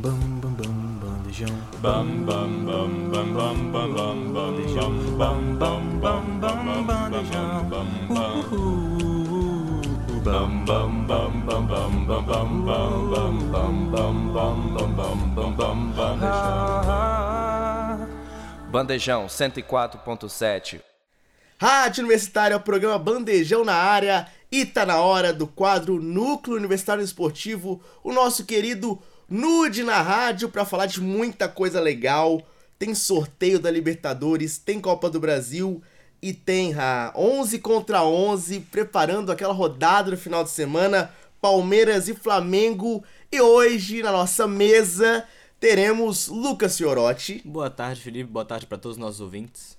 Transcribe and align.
Bam 0.00 0.40
bam 0.40 0.54
bam 0.54 0.74
bandejão. 1.02 1.56
Bam 1.82 2.06
bam 2.24 2.64
bam 2.64 3.10
bam 3.10 3.34
bam 3.34 3.58
bam 3.72 3.92
bam 3.94 4.32
bandejão. 4.32 4.92
Bam 5.18 5.58
bam 5.58 5.82
bam 5.98 6.38
bam 6.40 6.86
bandejão. 6.86 7.64
Bam 7.68 7.88
bam 8.08 8.38
bam 10.64 10.92
bam 11.04 11.32
bam 11.46 11.46
bam 11.46 11.66
bam 11.66 11.92
bam 12.06 12.26
bam 12.26 12.48
bam 12.64 13.34
bam 13.50 13.74
bam 13.90 14.16
bam 14.32 14.88
bam 14.94 15.18
bam 15.34 15.52
bam 15.52 15.52
bam 15.52 15.78
bandejão. 15.90 16.78
Bandejão 18.70 19.26
104.7. 19.26 20.80
Rádio 21.60 22.04
Universitária, 22.04 22.56
o 22.56 22.60
programa 22.60 23.00
Bandejão 23.00 23.64
na 23.64 23.74
área. 23.74 24.28
E 24.50 24.64
tá 24.64 24.86
na 24.86 25.00
hora 25.00 25.32
do 25.32 25.48
quadro 25.48 26.00
Núcleo 26.00 26.56
Universitário 26.56 27.02
Esportivo, 27.02 27.82
o 28.02 28.12
nosso 28.12 28.46
querido 28.46 29.02
Nude 29.28 29.82
na 29.82 30.00
Rádio, 30.00 30.48
para 30.48 30.64
falar 30.64 30.86
de 30.86 31.02
muita 31.02 31.48
coisa 31.48 31.80
legal. 31.80 32.40
Tem 32.78 32.94
sorteio 32.94 33.58
da 33.58 33.70
Libertadores, 33.70 34.56
tem 34.56 34.80
Copa 34.80 35.10
do 35.10 35.20
Brasil 35.20 35.82
e 36.22 36.32
tem 36.32 36.74
ah, 36.74 37.12
11 37.14 37.58
contra 37.58 38.02
11, 38.02 38.60
preparando 38.70 39.30
aquela 39.30 39.52
rodada 39.52 40.10
no 40.10 40.16
final 40.16 40.42
de 40.42 40.50
semana, 40.50 41.12
Palmeiras 41.40 42.08
e 42.08 42.14
Flamengo. 42.14 43.04
E 43.30 43.38
hoje, 43.40 44.02
na 44.02 44.12
nossa 44.12 44.46
mesa, 44.46 45.26
teremos 45.60 46.28
Lucas 46.28 46.78
Fiorotti, 46.78 47.42
Boa 47.44 47.68
tarde, 47.68 48.00
Felipe. 48.00 48.30
Boa 48.30 48.46
tarde 48.46 48.66
para 48.66 48.78
todos 48.78 48.96
os 48.96 49.00
nossos 49.00 49.20
ouvintes. 49.20 49.76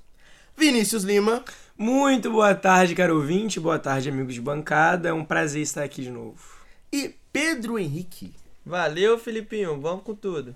Vinícius 0.55 1.03
Lima 1.03 1.43
Muito 1.77 2.29
boa 2.29 2.53
tarde, 2.53 2.93
caro 2.93 3.15
ouvinte. 3.15 3.59
Boa 3.59 3.79
tarde, 3.79 4.09
amigos 4.09 4.35
de 4.35 4.41
bancada. 4.41 5.09
É 5.09 5.13
um 5.13 5.25
prazer 5.25 5.63
estar 5.63 5.83
aqui 5.83 6.03
de 6.03 6.11
novo. 6.11 6.37
e 6.91 7.15
Pedro 7.31 7.79
Henrique. 7.79 8.33
Valeu, 8.69 9.17
Filipinho. 9.17 9.81
Vamos 9.81 10.03
com 10.03 10.13
tudo. 10.13 10.55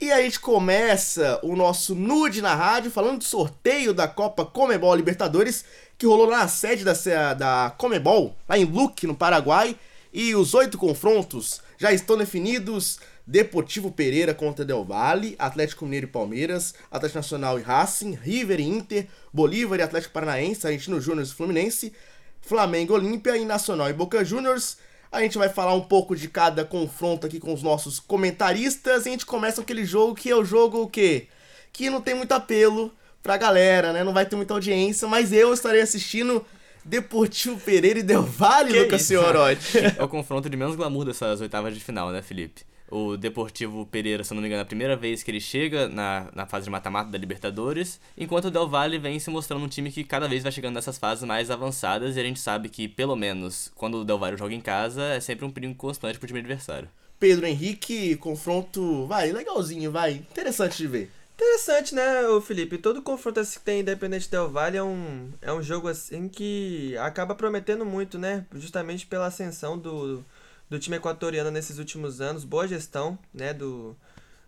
E 0.00 0.10
a 0.10 0.22
gente 0.22 0.40
começa 0.40 1.38
o 1.42 1.54
nosso 1.54 1.94
Nude 1.94 2.40
na 2.40 2.54
Rádio 2.54 2.90
falando 2.90 3.18
do 3.18 3.24
sorteio 3.24 3.92
da 3.92 4.08
Copa 4.08 4.46
Comebol 4.46 4.94
Libertadores, 4.94 5.62
que 5.98 6.06
rolou 6.06 6.30
na 6.30 6.48
sede 6.48 6.82
da, 6.82 7.34
da 7.34 7.74
Comebol, 7.76 8.34
lá 8.48 8.56
em 8.56 8.64
Luque, 8.64 9.06
no 9.06 9.14
Paraguai. 9.14 9.76
E 10.10 10.34
os 10.34 10.54
oito 10.54 10.78
confrontos 10.78 11.60
já 11.76 11.92
estão 11.92 12.16
definidos. 12.16 12.98
Deportivo 13.26 13.92
Pereira 13.92 14.32
contra 14.32 14.64
Del 14.64 14.82
Valle, 14.82 15.36
Atlético 15.38 15.84
Mineiro 15.84 16.06
e 16.06 16.10
Palmeiras, 16.10 16.74
Atlético 16.90 17.18
Nacional 17.18 17.58
e 17.58 17.62
Racing, 17.62 18.14
River 18.14 18.58
e 18.58 18.64
Inter, 18.64 19.06
Bolívar 19.30 19.78
e 19.78 19.82
Atlético 19.82 20.14
Paranaense, 20.14 20.66
Argentino 20.66 21.00
Júnior 21.00 21.24
e 21.24 21.30
Fluminense, 21.30 21.92
Flamengo, 22.40 22.94
Olímpia 22.94 23.36
e 23.36 23.44
Nacional 23.44 23.90
e 23.90 23.92
Boca 23.92 24.24
Juniors. 24.24 24.78
A 25.12 25.20
gente 25.20 25.36
vai 25.36 25.48
falar 25.48 25.74
um 25.74 25.80
pouco 25.80 26.14
de 26.14 26.28
cada 26.28 26.64
confronto 26.64 27.26
aqui 27.26 27.40
com 27.40 27.52
os 27.52 27.62
nossos 27.62 27.98
comentaristas. 27.98 29.06
E 29.06 29.08
a 29.08 29.12
gente 29.12 29.26
começa 29.26 29.56
com 29.56 29.62
aquele 29.62 29.84
jogo 29.84 30.14
que 30.14 30.30
é 30.30 30.36
o 30.36 30.44
jogo 30.44 30.82
o 30.82 30.88
quê? 30.88 31.26
Que 31.72 31.90
não 31.90 32.00
tem 32.00 32.14
muito 32.14 32.32
apelo 32.32 32.92
pra 33.22 33.36
galera, 33.36 33.92
né? 33.92 34.04
Não 34.04 34.12
vai 34.12 34.24
ter 34.24 34.36
muita 34.36 34.54
audiência, 34.54 35.08
mas 35.08 35.32
eu 35.32 35.52
estarei 35.52 35.80
assistindo 35.82 36.44
Deportivo 36.84 37.58
Pereira 37.60 37.98
e 37.98 38.02
Del 38.02 38.22
Valle, 38.22 38.72
Que 38.72 38.80
Lucas 38.80 39.00
isso? 39.02 39.08
Fiorotti. 39.10 39.78
É 39.98 40.02
o 40.02 40.08
confronto 40.08 40.48
de 40.48 40.56
menos 40.56 40.76
glamour 40.76 41.04
dessas 41.04 41.40
oitavas 41.40 41.74
de 41.74 41.80
final, 41.80 42.10
né, 42.10 42.22
Felipe? 42.22 42.62
O 42.90 43.16
Deportivo 43.16 43.86
Pereira, 43.86 44.24
se 44.24 44.32
eu 44.32 44.34
não 44.34 44.42
me 44.42 44.48
engano, 44.48 44.60
é 44.60 44.62
a 44.62 44.66
primeira 44.66 44.96
vez 44.96 45.22
que 45.22 45.30
ele 45.30 45.40
chega 45.40 45.88
na, 45.88 46.28
na 46.34 46.44
fase 46.44 46.64
de 46.64 46.70
mata-mata 46.70 47.10
da 47.10 47.16
Libertadores, 47.16 48.00
enquanto 48.18 48.46
o 48.46 48.50
Del 48.50 48.68
Valle 48.68 48.98
vem 48.98 49.18
se 49.20 49.30
mostrando 49.30 49.64
um 49.64 49.68
time 49.68 49.92
que 49.92 50.02
cada 50.02 50.26
vez 50.26 50.42
vai 50.42 50.50
chegando 50.50 50.74
nessas 50.74 50.98
fases 50.98 51.22
mais 51.24 51.50
avançadas 51.50 52.16
e 52.16 52.20
a 52.20 52.24
gente 52.24 52.40
sabe 52.40 52.68
que, 52.68 52.88
pelo 52.88 53.14
menos, 53.14 53.70
quando 53.76 53.98
o 53.98 54.04
Del 54.04 54.18
Valle 54.18 54.36
joga 54.36 54.54
em 54.54 54.60
casa, 54.60 55.04
é 55.04 55.20
sempre 55.20 55.44
um 55.44 55.50
perigo 55.50 55.74
constante 55.76 56.18
pro 56.18 56.26
time 56.26 56.40
adversário. 56.40 56.88
Pedro 57.20 57.46
Henrique, 57.46 58.16
confronto, 58.16 59.06
vai, 59.06 59.30
legalzinho, 59.30 59.92
vai. 59.92 60.14
Interessante 60.14 60.78
de 60.78 60.86
ver. 60.88 61.10
Interessante, 61.34 61.94
né, 61.94 62.04
Felipe? 62.44 62.76
Todo 62.76 63.00
confronto 63.00 63.40
assim 63.40 63.58
que 63.58 63.64
tem 63.64 63.80
Independente 63.80 64.30
Del 64.30 64.50
Valle 64.50 64.76
é 64.76 64.82
um, 64.82 65.30
é 65.40 65.52
um 65.52 65.62
jogo 65.62 65.88
assim 65.88 66.28
que 66.28 66.94
acaba 66.98 67.34
prometendo 67.34 67.84
muito, 67.84 68.18
né? 68.18 68.44
Justamente 68.54 69.06
pela 69.06 69.26
ascensão 69.26 69.78
do, 69.78 70.22
do 70.70 70.78
time 70.78 70.96
equatoriano 70.96 71.50
nesses 71.50 71.78
últimos 71.78 72.20
anos, 72.20 72.44
boa 72.44 72.66
gestão, 72.66 73.18
né, 73.34 73.52
do, 73.52 73.96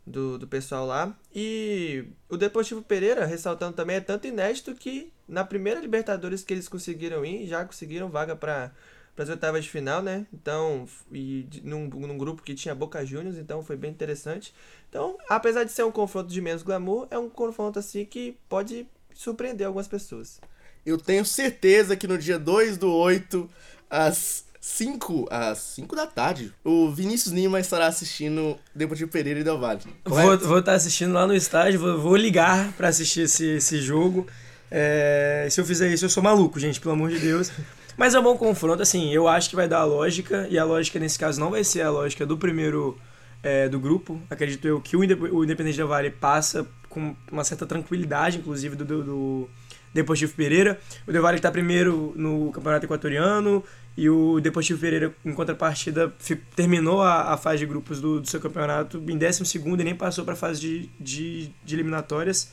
do, 0.07 0.39
do 0.39 0.47
pessoal 0.47 0.87
lá. 0.87 1.15
E 1.35 2.05
o 2.29 2.37
Deportivo 2.37 2.81
Pereira, 2.81 3.27
ressaltando 3.27 3.75
também, 3.75 3.97
é 3.97 4.01
tanto 4.01 4.29
inédito 4.29 4.73
que 4.75 5.13
na 5.29 5.45
primeira 5.45 5.81
Libertadores 5.81 6.45
que 6.45 6.55
eles 6.55 6.69
conseguiram 6.69 7.25
ir, 7.25 7.47
já 7.49 7.65
conseguiram 7.65 8.09
vaga 8.09 8.37
para 8.37 8.73
para 9.15 9.25
as 9.25 9.29
oitavas 9.29 9.65
de 9.65 9.71
final, 9.71 10.03
né? 10.03 10.27
Então, 10.33 10.89
e 11.13 11.47
num, 11.63 11.87
num 11.87 12.17
grupo 12.17 12.43
que 12.43 12.55
tinha 12.55 12.75
Boca 12.75 13.05
Juniors, 13.05 13.37
então 13.37 13.63
foi 13.63 13.77
bem 13.77 13.91
interessante. 13.91 14.55
Então, 14.89 15.19
apesar 15.29 15.65
de 15.65 15.73
ser 15.73 15.85
um 15.85 15.93
confronto 15.93 16.31
de 16.31 16.41
menos 16.41 16.63
glamour, 16.63 17.07
é 17.11 17.19
um 17.19 17.29
confronto 17.29 17.79
assim 17.79 18.07
que 18.07 18.39
pode 18.49 18.87
surpreender 19.13 19.67
algumas 19.67 19.87
pessoas. 19.87 20.41
Eu 20.85 20.97
tenho 20.97 21.27
certeza 21.27 21.95
que 21.95 22.09
no 22.09 22.17
dia 22.17 22.39
2 22.39 22.79
do 22.79 22.91
8, 22.91 23.49
às 23.91 24.47
5, 24.65 25.27
às 25.29 25.59
5 25.59 25.97
da 25.97 26.07
tarde, 26.07 26.55
o 26.65 26.89
Vinícius 26.89 27.35
Lima 27.35 27.59
estará 27.59 27.89
assistindo 27.89 28.57
Deportivo 28.73 29.11
Pereira 29.11 29.41
e 29.41 29.43
Del 29.43 29.59
Valle. 29.59 29.81
Vou, 30.05 30.39
vou 30.39 30.61
estar 30.61 30.75
assistindo 30.75 31.13
lá 31.13 31.27
no 31.27 31.35
estádio, 31.35 31.81
vou, 31.81 32.01
vou 32.01 32.17
ligar 32.17 32.71
pra 32.75 32.87
assistir 32.87 33.23
esse, 33.23 33.45
esse 33.57 33.81
jogo. 33.81 34.25
É, 34.71 35.49
se 35.51 35.61
eu 35.61 35.65
fizer 35.65 35.93
isso, 35.93 36.05
eu 36.05 36.09
sou 36.09 36.23
maluco, 36.23 36.61
gente, 36.61 36.81
pelo 36.81 36.95
amor 36.95 37.11
de 37.11 37.19
Deus. 37.19 37.51
Mas 37.97 38.15
é 38.15 38.21
um 38.21 38.23
bom 38.23 38.37
confronto, 38.37 38.81
assim, 38.81 39.13
eu 39.13 39.27
acho 39.27 39.51
que 39.51 39.57
vai 39.57 39.67
dar 39.67 39.81
a 39.81 39.85
lógica, 39.85 40.47
e 40.49 40.57
a 40.57 40.65
lógica 40.65 40.97
nesse 41.01 41.19
caso 41.19 41.41
não 41.41 41.51
vai 41.51 41.65
ser 41.65 41.83
a 41.83 41.91
lógica 41.91 42.25
do 42.25 42.39
primeiro 42.39 42.97
é, 43.43 43.69
do 43.69 43.81
grupo. 43.81 44.23
Acredito 44.31 44.69
eu 44.69 44.81
que 44.81 44.97
o 44.97 45.03
Independente 45.43 45.77
Del 45.77 45.89
Valle 45.89 46.11
passa 46.11 46.65
com 46.89 47.17
uma 47.33 47.43
certa 47.43 47.67
tranquilidade, 47.67 48.39
inclusive, 48.39 48.77
do, 48.77 48.85
do, 48.85 49.03
do 49.03 49.51
Deportivo 49.93 50.33
Pereira. 50.35 50.79
O 51.07 51.13
Del 51.13 51.21
Valle 51.21 51.39
está 51.39 51.51
primeiro 51.51 52.13
no 52.17 52.51
Campeonato 52.53 52.87
Equatoriano, 52.87 53.63
e 53.97 54.09
o 54.09 54.41
Deportivo 54.41 54.81
Pereira, 54.81 55.15
em 55.25 55.33
contrapartida, 55.33 56.13
terminou 56.57 57.03
a, 57.03 57.35
a 57.35 57.37
fase 57.37 57.59
de 57.59 57.67
grupos 57.67 58.01
do, 58.01 58.21
do 58.21 58.29
seu 58.29 58.41
campeonato 58.41 58.99
em 58.99 59.19
12 59.19 59.43
e 59.59 59.85
nem 59.85 59.95
passou 59.95 60.25
para 60.25 60.35
a 60.35 60.37
fase 60.37 60.61
de, 60.61 60.91
de, 60.99 61.51
de 61.65 61.75
eliminatórias. 61.75 62.51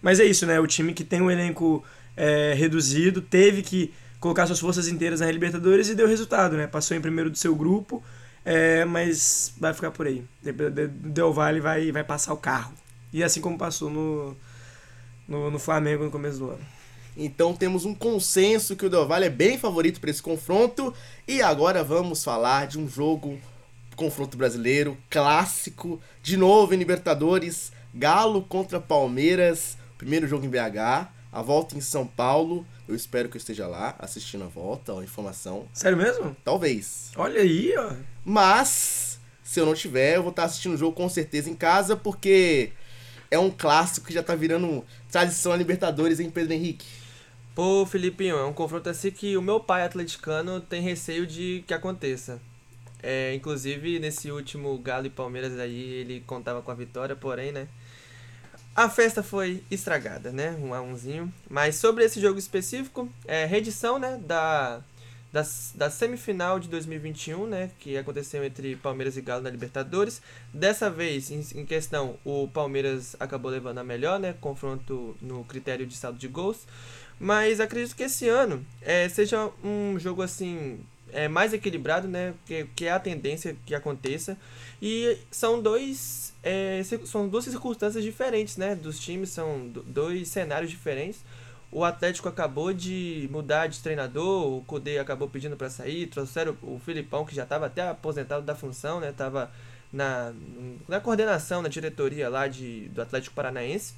Mas 0.00 0.18
é 0.20 0.24
isso, 0.24 0.46
né? 0.46 0.58
O 0.58 0.66
time 0.66 0.94
que 0.94 1.04
tem 1.04 1.20
um 1.20 1.30
elenco 1.30 1.84
é, 2.16 2.54
reduzido 2.54 3.20
teve 3.20 3.62
que 3.62 3.92
colocar 4.18 4.46
suas 4.46 4.60
forças 4.60 4.88
inteiras 4.88 5.20
na 5.20 5.30
Libertadores 5.30 5.88
e 5.88 5.94
deu 5.94 6.06
resultado, 6.08 6.56
né? 6.56 6.66
Passou 6.66 6.96
em 6.96 7.00
primeiro 7.00 7.28
do 7.30 7.36
seu 7.36 7.54
grupo, 7.54 8.02
é, 8.44 8.84
mas 8.86 9.54
vai 9.58 9.74
ficar 9.74 9.90
por 9.90 10.06
aí. 10.06 10.24
De- 10.42 10.52
de- 10.52 10.86
Del 10.88 11.32
Valle 11.32 11.60
vai, 11.60 11.92
vai 11.92 12.04
passar 12.04 12.32
o 12.32 12.38
carro. 12.38 12.72
E 13.12 13.22
assim 13.22 13.40
como 13.42 13.58
passou 13.58 13.90
no, 13.90 14.36
no, 15.28 15.50
no 15.50 15.58
Flamengo 15.58 16.04
no 16.04 16.10
começo 16.10 16.38
do 16.38 16.50
ano. 16.50 16.79
Então 17.16 17.54
temos 17.54 17.84
um 17.84 17.94
consenso 17.94 18.76
que 18.76 18.86
o 18.86 18.90
Del 18.90 19.06
Valle 19.06 19.26
é 19.26 19.30
bem 19.30 19.58
favorito 19.58 20.00
para 20.00 20.10
esse 20.10 20.22
confronto. 20.22 20.94
E 21.26 21.42
agora 21.42 21.82
vamos 21.82 22.24
falar 22.24 22.66
de 22.66 22.78
um 22.78 22.88
jogo, 22.88 23.38
confronto 23.96 24.36
brasileiro, 24.36 24.96
clássico, 25.08 26.00
de 26.22 26.36
novo 26.36 26.74
em 26.74 26.78
Libertadores, 26.78 27.72
Galo 27.94 28.42
contra 28.42 28.80
Palmeiras, 28.80 29.76
primeiro 29.98 30.26
jogo 30.28 30.46
em 30.46 30.48
BH, 30.48 31.08
a 31.32 31.42
volta 31.42 31.76
em 31.76 31.80
São 31.80 32.06
Paulo. 32.06 32.66
Eu 32.88 32.94
espero 32.94 33.28
que 33.28 33.36
eu 33.36 33.40
esteja 33.40 33.66
lá 33.66 33.94
assistindo 33.98 34.44
a 34.44 34.48
volta, 34.48 34.94
ó, 34.94 35.02
informação. 35.02 35.68
Sério 35.72 35.98
mesmo? 35.98 36.36
Talvez. 36.44 37.10
Olha 37.16 37.40
aí, 37.40 37.74
ó. 37.76 37.92
Mas, 38.24 39.18
se 39.42 39.60
eu 39.60 39.66
não 39.66 39.74
tiver, 39.74 40.16
eu 40.16 40.22
vou 40.22 40.30
estar 40.30 40.44
assistindo 40.44 40.74
o 40.74 40.78
jogo 40.78 40.96
com 40.96 41.08
certeza 41.08 41.50
em 41.50 41.54
casa, 41.54 41.96
porque 41.96 42.72
é 43.30 43.38
um 43.38 43.50
clássico 43.50 44.06
que 44.06 44.12
já 44.12 44.22
tá 44.22 44.34
virando 44.34 44.84
tradição 45.10 45.52
a 45.52 45.56
Libertadores, 45.56 46.18
hein, 46.18 46.30
Pedro 46.30 46.52
Henrique? 46.52 46.86
Pô, 47.54 47.84
Filipinho, 47.84 48.36
é 48.36 48.44
um 48.44 48.52
confronto 48.52 48.88
assim 48.88 49.10
que 49.10 49.36
o 49.36 49.42
meu 49.42 49.58
pai 49.58 49.82
atleticano 49.82 50.60
tem 50.60 50.80
receio 50.80 51.26
de 51.26 51.64
que 51.66 51.74
aconteça. 51.74 52.40
É, 53.02 53.34
inclusive, 53.34 53.98
nesse 53.98 54.30
último 54.30 54.76
Galo 54.78 55.06
e 55.06 55.10
Palmeiras 55.10 55.58
aí, 55.58 55.80
ele 55.94 56.22
contava 56.26 56.62
com 56.62 56.70
a 56.70 56.74
vitória, 56.74 57.16
porém, 57.16 57.50
né? 57.50 57.66
A 58.74 58.88
festa 58.88 59.22
foi 59.22 59.64
estragada, 59.70 60.30
né? 60.30 60.52
Um 60.62 60.72
a 60.72 60.80
umzinho. 60.80 61.32
Mas 61.48 61.76
sobre 61.76 62.04
esse 62.04 62.20
jogo 62.20 62.38
específico, 62.38 63.08
é 63.26 63.44
reedição, 63.44 63.98
né? 63.98 64.18
Da, 64.24 64.80
da, 65.32 65.42
da 65.74 65.90
semifinal 65.90 66.60
de 66.60 66.68
2021, 66.68 67.46
né? 67.46 67.70
Que 67.80 67.96
aconteceu 67.96 68.44
entre 68.44 68.76
Palmeiras 68.76 69.16
e 69.16 69.20
Galo 69.20 69.42
na 69.42 69.50
Libertadores. 69.50 70.22
Dessa 70.54 70.88
vez, 70.88 71.30
em, 71.30 71.60
em 71.60 71.66
questão, 71.66 72.16
o 72.24 72.48
Palmeiras 72.48 73.16
acabou 73.18 73.50
levando 73.50 73.78
a 73.78 73.84
melhor, 73.84 74.20
né? 74.20 74.34
Confronto 74.40 75.16
no 75.20 75.42
critério 75.44 75.86
de 75.86 75.96
saldo 75.96 76.18
de 76.18 76.28
gols. 76.28 76.66
Mas 77.20 77.60
acredito 77.60 77.94
que 77.94 78.04
esse 78.04 78.26
ano 78.28 78.64
é, 78.80 79.06
seja 79.10 79.50
um 79.62 79.98
jogo 79.98 80.22
assim 80.22 80.80
é, 81.12 81.28
mais 81.28 81.52
equilibrado, 81.52 82.08
né? 82.08 82.32
Que, 82.46 82.64
que 82.74 82.86
é 82.86 82.92
a 82.92 82.98
tendência 82.98 83.54
que 83.66 83.74
aconteça. 83.74 84.38
E 84.80 85.18
são 85.30 85.60
dois. 85.60 86.32
é, 86.42 86.80
são 87.04 87.28
duas 87.28 87.44
circunstâncias 87.44 88.02
diferentes, 88.02 88.56
né? 88.56 88.74
Dos 88.74 88.98
times, 88.98 89.28
são 89.28 89.68
do- 89.68 89.82
dois 89.82 90.28
cenários 90.28 90.70
diferentes. 90.70 91.20
O 91.70 91.84
Atlético 91.84 92.28
acabou 92.28 92.72
de 92.72 93.28
mudar 93.30 93.66
de 93.68 93.78
treinador, 93.80 94.56
o 94.56 94.64
Kudê 94.64 94.98
acabou 94.98 95.28
pedindo 95.28 95.56
para 95.56 95.70
sair, 95.70 96.06
trouxeram 96.06 96.56
o 96.62 96.80
Filipão, 96.84 97.24
que 97.24 97.34
já 97.34 97.44
estava 97.44 97.66
até 97.66 97.86
aposentado 97.88 98.42
da 98.44 98.56
função, 98.56 98.98
né? 98.98 99.12
Tava 99.12 99.52
na, 99.92 100.32
na 100.88 101.00
coordenação, 101.00 101.60
na 101.62 101.68
diretoria 101.68 102.28
lá 102.30 102.48
de, 102.48 102.88
do 102.88 103.02
Atlético 103.02 103.36
Paranaense. 103.36 103.94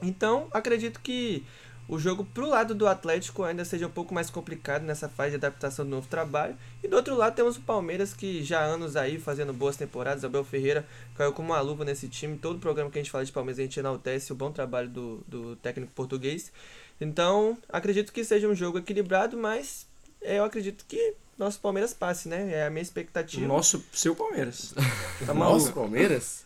Então, 0.00 0.46
acredito 0.52 1.00
que 1.00 1.44
o 1.88 1.98
jogo 1.98 2.24
pro 2.24 2.48
lado 2.48 2.74
do 2.74 2.86
Atlético 2.86 3.42
ainda 3.42 3.64
seja 3.64 3.86
um 3.86 3.90
pouco 3.90 4.14
mais 4.14 4.30
complicado 4.30 4.82
nessa 4.82 5.08
fase 5.08 5.30
de 5.30 5.36
adaptação 5.36 5.84
do 5.84 5.90
novo 5.90 6.08
trabalho. 6.08 6.56
E 6.82 6.88
do 6.88 6.96
outro 6.96 7.14
lado 7.16 7.34
temos 7.34 7.56
o 7.56 7.60
Palmeiras 7.60 8.14
que 8.14 8.42
já 8.42 8.60
há 8.60 8.64
anos 8.64 8.96
aí 8.96 9.18
fazendo 9.18 9.52
boas 9.52 9.76
temporadas. 9.76 10.24
Abel 10.24 10.44
Ferreira 10.44 10.86
caiu 11.16 11.32
como 11.32 11.52
uma 11.52 11.60
luva 11.60 11.84
nesse 11.84 12.08
time. 12.08 12.38
Todo 12.38 12.58
programa 12.58 12.90
que 12.90 12.98
a 12.98 13.02
gente 13.02 13.10
fala 13.10 13.24
de 13.24 13.32
Palmeiras 13.32 13.58
a 13.58 13.62
gente 13.62 13.78
enaltece 13.78 14.32
o 14.32 14.34
bom 14.34 14.52
trabalho 14.52 14.88
do, 14.88 15.24
do 15.26 15.56
técnico 15.56 15.92
português. 15.92 16.52
Então 17.00 17.58
acredito 17.68 18.12
que 18.12 18.24
seja 18.24 18.48
um 18.48 18.54
jogo 18.54 18.78
equilibrado, 18.78 19.36
mas 19.36 19.86
eu 20.20 20.44
acredito 20.44 20.84
que 20.86 21.14
nosso 21.36 21.60
Palmeiras 21.60 21.92
passe, 21.92 22.28
né? 22.28 22.52
É 22.52 22.66
a 22.66 22.70
minha 22.70 22.82
expectativa. 22.82 23.46
Nosso, 23.46 23.84
seu 23.92 24.14
Palmeiras. 24.14 24.74
Tá 25.26 25.34
Nosso? 25.34 25.72
Palmeiras? 25.72 26.44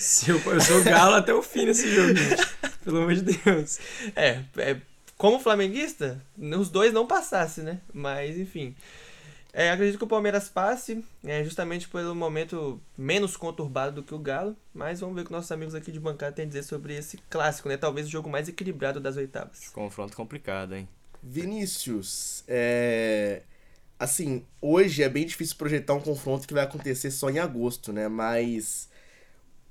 Seu, 0.00 0.38
eu 0.38 0.60
sou 0.62 0.82
galo 0.82 1.16
até 1.16 1.34
o 1.34 1.42
fim 1.42 1.66
nesse 1.66 1.94
jogo, 1.94 2.16
gente. 2.16 2.46
Pelo 2.82 3.02
amor 3.02 3.14
de 3.14 3.20
Deus. 3.20 3.78
É, 4.16 4.42
é, 4.56 4.80
como 5.18 5.38
flamenguista, 5.38 6.18
os 6.38 6.70
dois 6.70 6.90
não 6.90 7.06
passassem, 7.06 7.62
né? 7.62 7.80
Mas, 7.92 8.38
enfim. 8.38 8.74
É, 9.52 9.70
acredito 9.70 9.98
que 9.98 10.04
o 10.04 10.06
Palmeiras 10.06 10.48
passe, 10.48 11.04
é, 11.22 11.44
justamente 11.44 11.86
pelo 11.86 12.14
momento 12.14 12.80
menos 12.96 13.36
conturbado 13.36 13.96
do 13.96 14.02
que 14.02 14.14
o 14.14 14.18
Galo. 14.18 14.56
Mas 14.72 15.00
vamos 15.00 15.14
ver 15.14 15.20
o 15.20 15.24
que 15.26 15.32
nossos 15.32 15.52
amigos 15.52 15.74
aqui 15.74 15.92
de 15.92 16.00
bancada 16.00 16.32
têm 16.32 16.46
a 16.46 16.48
dizer 16.48 16.62
sobre 16.62 16.96
esse 16.96 17.18
clássico, 17.28 17.68
né? 17.68 17.76
Talvez 17.76 18.06
o 18.06 18.10
jogo 18.10 18.30
mais 18.30 18.48
equilibrado 18.48 19.00
das 19.00 19.18
oitavas. 19.18 19.68
Confronto 19.68 20.16
complicado, 20.16 20.74
hein? 20.74 20.88
Vinícius, 21.22 22.42
é... 22.48 23.42
Assim, 23.98 24.46
hoje 24.62 25.02
é 25.02 25.10
bem 25.10 25.26
difícil 25.26 25.56
projetar 25.56 25.92
um 25.92 26.00
confronto 26.00 26.48
que 26.48 26.54
vai 26.54 26.64
acontecer 26.64 27.10
só 27.10 27.28
em 27.28 27.38
agosto, 27.38 27.92
né? 27.92 28.08
Mas 28.08 28.88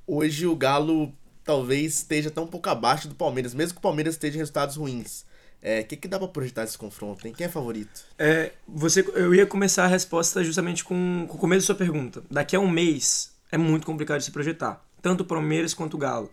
hoje 0.09 0.47
o 0.47 0.55
Galo 0.55 1.13
talvez 1.43 1.95
esteja 1.95 2.29
até 2.29 2.41
um 2.41 2.47
pouco 2.47 2.69
abaixo 2.69 3.07
do 3.07 3.15
Palmeiras, 3.15 3.53
mesmo 3.53 3.73
que 3.73 3.79
o 3.79 3.81
Palmeiras 3.81 4.15
esteja 4.15 4.35
em 4.35 4.39
resultados 4.39 4.75
ruins. 4.75 5.25
É, 5.61 5.81
o 5.81 5.85
que, 5.85 5.97
que 5.97 6.07
dá 6.07 6.17
pra 6.17 6.27
projetar 6.27 6.63
esse 6.63 6.77
confronto, 6.77 7.27
hein? 7.27 7.33
Quem 7.35 7.45
é 7.45 7.49
favorito? 7.49 8.01
É, 8.17 8.53
você, 8.67 9.01
eu 9.13 9.35
ia 9.35 9.45
começar 9.45 9.83
a 9.83 9.87
resposta 9.87 10.43
justamente 10.43 10.83
com, 10.83 11.25
com 11.27 11.35
o 11.35 11.39
começo 11.39 11.61
da 11.61 11.65
sua 11.65 11.75
pergunta. 11.75 12.23
Daqui 12.31 12.55
a 12.55 12.59
um 12.59 12.69
mês 12.69 13.33
é 13.51 13.57
muito 13.57 13.85
complicado 13.85 14.19
de 14.19 14.25
se 14.25 14.31
projetar. 14.31 14.83
Tanto 15.01 15.21
o 15.21 15.25
Palmeiras 15.25 15.73
quanto 15.73 15.95
o 15.95 15.97
Galo. 15.97 16.31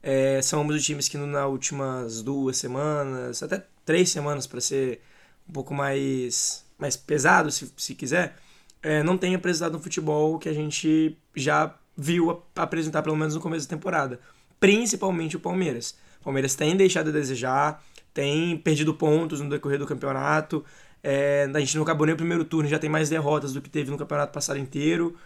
É, 0.00 0.40
são 0.42 0.60
ambos 0.60 0.76
os 0.76 0.84
times 0.84 1.08
que 1.08 1.18
nas 1.18 1.50
últimas 1.50 2.22
duas 2.22 2.56
semanas, 2.56 3.42
até 3.42 3.64
três 3.84 4.10
semanas 4.10 4.46
para 4.46 4.60
ser 4.60 5.00
um 5.48 5.52
pouco 5.52 5.74
mais, 5.74 6.64
mais 6.78 6.96
pesado, 6.96 7.50
se, 7.50 7.72
se 7.76 7.94
quiser, 7.96 8.36
é, 8.80 9.02
não 9.02 9.18
tem 9.18 9.34
apresentado 9.34 9.76
um 9.76 9.80
futebol 9.80 10.38
que 10.38 10.48
a 10.48 10.52
gente 10.52 11.18
já 11.34 11.74
viu 11.98 12.44
apresentar 12.54 13.02
pelo 13.02 13.16
menos 13.16 13.34
no 13.34 13.40
começo 13.40 13.68
da 13.68 13.76
temporada. 13.76 14.20
Principalmente 14.60 15.36
o 15.36 15.40
Palmeiras. 15.40 15.96
O 16.20 16.24
Palmeiras 16.24 16.54
tem 16.54 16.76
deixado 16.76 17.08
a 17.08 17.12
desejar, 17.12 17.84
tem 18.14 18.56
perdido 18.56 18.94
pontos 18.94 19.40
no 19.40 19.50
decorrer 19.50 19.80
do 19.80 19.86
campeonato. 19.86 20.64
É, 21.02 21.48
a 21.52 21.58
gente 21.58 21.76
não 21.76 21.82
acabou 21.82 22.06
nem 22.06 22.14
o 22.14 22.16
primeiro 22.16 22.44
turno, 22.44 22.68
já 22.68 22.78
tem 22.78 22.88
mais 22.88 23.08
derrotas 23.08 23.52
do 23.52 23.60
que 23.60 23.68
teve 23.68 23.90
no 23.90 23.98
campeonato 23.98 24.32
passado 24.32 24.58
inteiro. 24.58 25.16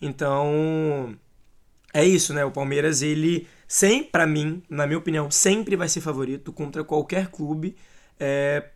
Então, 0.00 1.16
é 1.92 2.04
isso, 2.04 2.32
né? 2.32 2.44
O 2.44 2.50
Palmeiras, 2.50 3.02
ele, 3.02 3.46
sem, 3.68 4.02
pra 4.02 4.26
mim, 4.26 4.62
na 4.68 4.86
minha 4.86 4.98
opinião, 4.98 5.30
sempre 5.30 5.76
vai 5.76 5.88
ser 5.88 6.00
favorito 6.00 6.52
contra 6.52 6.82
qualquer 6.82 7.28
clube. 7.28 7.76
É, 8.18 8.70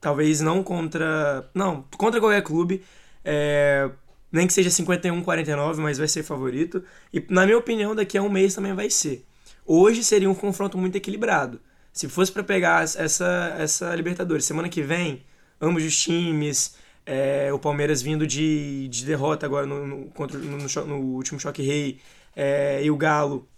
talvez 0.00 0.40
não 0.40 0.62
contra. 0.62 1.48
Não, 1.54 1.84
contra 1.98 2.20
qualquer 2.20 2.42
clube. 2.42 2.82
É, 3.24 3.90
nem 4.30 4.46
que 4.46 4.52
seja 4.52 4.70
51-49, 4.70 5.76
mas 5.76 5.98
vai 5.98 6.08
ser 6.08 6.22
favorito. 6.22 6.82
E, 7.12 7.24
na 7.30 7.44
minha 7.44 7.58
opinião, 7.58 7.94
daqui 7.94 8.18
a 8.18 8.22
um 8.22 8.28
mês 8.28 8.54
também 8.54 8.74
vai 8.74 8.90
ser. 8.90 9.24
Hoje 9.64 10.04
seria 10.04 10.30
um 10.30 10.34
confronto 10.34 10.78
muito 10.78 10.96
equilibrado. 10.96 11.60
Se 11.92 12.08
fosse 12.08 12.30
pra 12.30 12.44
pegar 12.44 12.84
essa, 12.84 13.56
essa 13.58 13.94
Libertadores 13.94 14.44
semana 14.44 14.68
que 14.68 14.82
vem, 14.82 15.24
ambos 15.60 15.82
os 15.84 15.96
times, 15.96 16.76
é, 17.06 17.52
o 17.52 17.58
Palmeiras 17.58 18.02
vindo 18.02 18.26
de, 18.26 18.88
de 18.88 19.04
derrota 19.04 19.46
agora 19.46 19.66
no, 19.66 19.86
no, 19.86 20.04
contra, 20.10 20.38
no, 20.38 20.58
no 20.58 20.96
último 21.14 21.40
Choque 21.40 21.62
Rei, 21.62 22.00
é, 22.34 22.84
e 22.84 22.90
o 22.90 22.96
Galo, 22.96 23.48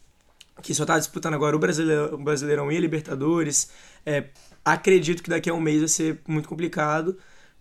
que 0.62 0.72
só 0.74 0.84
tá 0.84 0.98
disputando 0.98 1.34
agora 1.34 1.56
o 1.56 1.58
Brasileirão, 1.58 2.14
o 2.14 2.18
Brasileirão 2.18 2.72
e 2.72 2.76
a 2.76 2.80
Libertadores. 2.80 3.70
É, 4.06 4.24
acredito 4.64 5.22
que 5.22 5.30
daqui 5.30 5.50
a 5.50 5.54
um 5.54 5.60
mês 5.60 5.80
vai 5.80 5.88
ser 5.88 6.20
muito 6.26 6.48
complicado. 6.48 7.18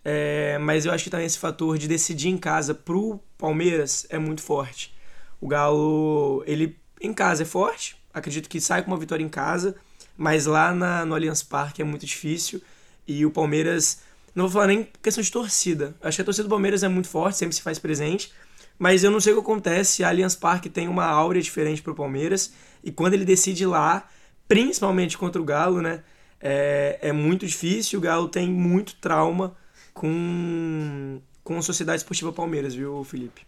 É, 0.10 0.58
mas 0.60 0.86
eu 0.86 0.94
acho 0.94 1.04
que 1.04 1.10
também 1.10 1.26
esse 1.26 1.38
fator 1.38 1.78
de 1.78 1.86
decidir 1.86 2.30
em 2.30 2.38
casa 2.38 2.74
pro 2.74 3.20
Palmeiras 3.38 4.08
é 4.10 4.18
muito 4.18 4.42
forte. 4.42 4.96
O 5.42 5.50
Galo, 5.50 6.46
ele 6.48 6.80
em 7.02 7.12
casa 7.12 7.44
é 7.44 7.46
forte, 7.46 7.98
acredito 8.14 8.48
que 8.48 8.62
sai 8.62 8.82
com 8.82 8.90
uma 8.90 8.98
vitória 8.98 9.22
em 9.22 9.28
casa, 9.28 9.76
mas 10.16 10.46
lá 10.46 10.74
na, 10.74 11.06
no 11.06 11.14
Allianz 11.14 11.44
Parque 11.44 11.82
é 11.82 11.86
muito 11.86 12.06
difícil. 12.06 12.62
E 13.06 13.26
o 13.26 13.32
Palmeiras, 13.32 14.00
não 14.34 14.46
vou 14.46 14.54
falar 14.54 14.68
nem 14.68 14.88
questão 15.04 15.22
de 15.22 15.30
torcida, 15.30 15.94
acho 16.02 16.16
que 16.16 16.22
a 16.22 16.26
torcida 16.26 16.48
do 16.48 16.52
Palmeiras 16.52 16.84
é 16.84 16.88
muito 16.88 17.10
forte, 17.10 17.40
sempre 17.40 17.58
se 17.58 17.62
faz 17.62 17.78
presente, 17.78 18.32
mas 18.80 19.04
eu 19.04 19.12
não 19.12 19.20
sei 19.20 19.34
o 19.34 19.36
que 19.36 19.42
acontece, 19.42 20.06
a 20.06 20.08
Allianz 20.08 20.36
Parque 20.36 20.70
tem 20.70 20.88
uma 20.88 21.04
áurea 21.04 21.42
diferente 21.42 21.82
pro 21.82 21.94
Palmeiras, 21.94 22.54
e 22.82 22.94
quando 22.94 23.14
ele 23.14 23.26
decide 23.26 23.66
lá, 23.66 24.08
principalmente 24.48 25.18
contra 25.18 25.42
o 25.42 25.44
Galo, 25.44 25.82
né, 25.82 26.02
é, 26.40 26.98
é 27.02 27.12
muito 27.12 27.46
difícil, 27.46 28.00
o 28.00 28.02
Galo 28.02 28.30
tem 28.30 28.50
muito 28.50 28.96
trauma 29.02 29.54
com, 29.98 31.20
com 31.44 31.58
a 31.58 31.62
Sociedade 31.62 31.98
Esportiva 31.98 32.32
Palmeiras, 32.32 32.76
viu, 32.76 33.04
Felipe? 33.04 33.42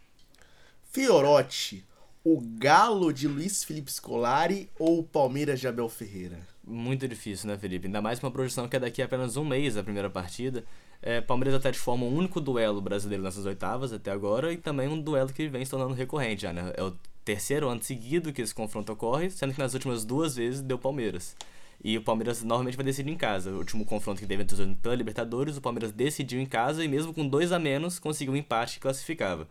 Fiorotti, 0.91 1.85
o 2.23 2.41
Galo 2.41 3.13
de 3.13 3.27
Luiz 3.27 3.63
Felipe 3.63 3.91
Scolari 3.91 4.67
ou 4.79 4.99
o 4.99 5.03
Palmeiras 5.03 5.59
de 5.59 5.67
Abel 5.67 5.87
Ferreira? 5.87 6.39
Muito 6.63 7.07
difícil, 7.07 7.47
né, 7.47 7.57
Felipe? 7.57 7.85
Ainda 7.85 8.01
mais 8.01 8.19
com 8.19 8.25
uma 8.25 8.33
projeção 8.33 8.67
que 8.67 8.75
é 8.75 8.79
daqui 8.79 9.01
a 9.01 9.05
apenas 9.05 9.37
um 9.37 9.45
mês 9.45 9.77
a 9.77 9.83
primeira 9.83 10.09
partida. 10.09 10.65
É, 11.03 11.21
Palmeiras 11.21 11.53
e 11.53 11.57
Atlético 11.57 11.85
formam 11.85 12.09
um 12.09 12.15
único 12.15 12.41
duelo 12.41 12.81
brasileiro 12.81 13.23
nessas 13.23 13.45
oitavas 13.45 13.93
até 13.93 14.09
agora 14.09 14.51
e 14.51 14.57
também 14.57 14.87
um 14.87 14.99
duelo 14.99 15.31
que 15.31 15.47
vem 15.47 15.63
se 15.63 15.71
tornando 15.71 15.93
recorrente 15.93 16.41
já, 16.41 16.51
né? 16.51 16.73
É 16.75 16.83
o 16.83 16.95
terceiro 17.23 17.69
ano 17.69 17.81
seguido 17.83 18.33
que 18.33 18.41
esse 18.41 18.55
confronto 18.55 18.91
ocorre, 18.91 19.29
sendo 19.29 19.53
que 19.53 19.59
nas 19.59 19.75
últimas 19.75 20.03
duas 20.03 20.35
vezes 20.35 20.61
deu 20.61 20.79
Palmeiras. 20.79 21.35
E 21.83 21.97
o 21.97 22.01
Palmeiras 22.01 22.43
normalmente 22.43 22.75
vai 22.75 22.85
decidir 22.85 23.09
em 23.09 23.17
casa. 23.17 23.51
O 23.51 23.57
último 23.57 23.85
confronto 23.85 24.19
que 24.19 24.27
teve 24.27 24.43
entre 24.43 24.53
os 24.53 24.59
dois 24.59 24.77
pela 24.77 24.95
Libertadores, 24.95 25.57
o 25.57 25.61
Palmeiras 25.61 25.91
decidiu 25.91 26.39
em 26.39 26.45
casa 26.45 26.83
e 26.83 26.87
mesmo 26.87 27.13
com 27.13 27.27
dois 27.27 27.51
a 27.51 27.59
menos 27.59 27.99
conseguiu 27.99 28.33
um 28.33 28.37
empate 28.37 28.75
que 28.75 28.79
classificava. 28.81 29.47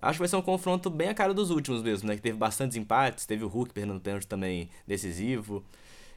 Acho 0.00 0.14
que 0.14 0.20
vai 0.20 0.28
ser 0.28 0.36
um 0.36 0.42
confronto 0.42 0.90
bem 0.90 1.08
a 1.08 1.14
cara 1.14 1.32
dos 1.32 1.50
últimos 1.50 1.82
mesmo, 1.82 2.08
né? 2.08 2.16
Que 2.16 2.22
teve 2.22 2.36
bastantes 2.36 2.76
empates, 2.76 3.24
teve 3.24 3.44
o 3.44 3.48
Hulk 3.48 3.72
perdendo 3.72 4.00
pênalti 4.00 4.26
também 4.26 4.68
decisivo. 4.86 5.64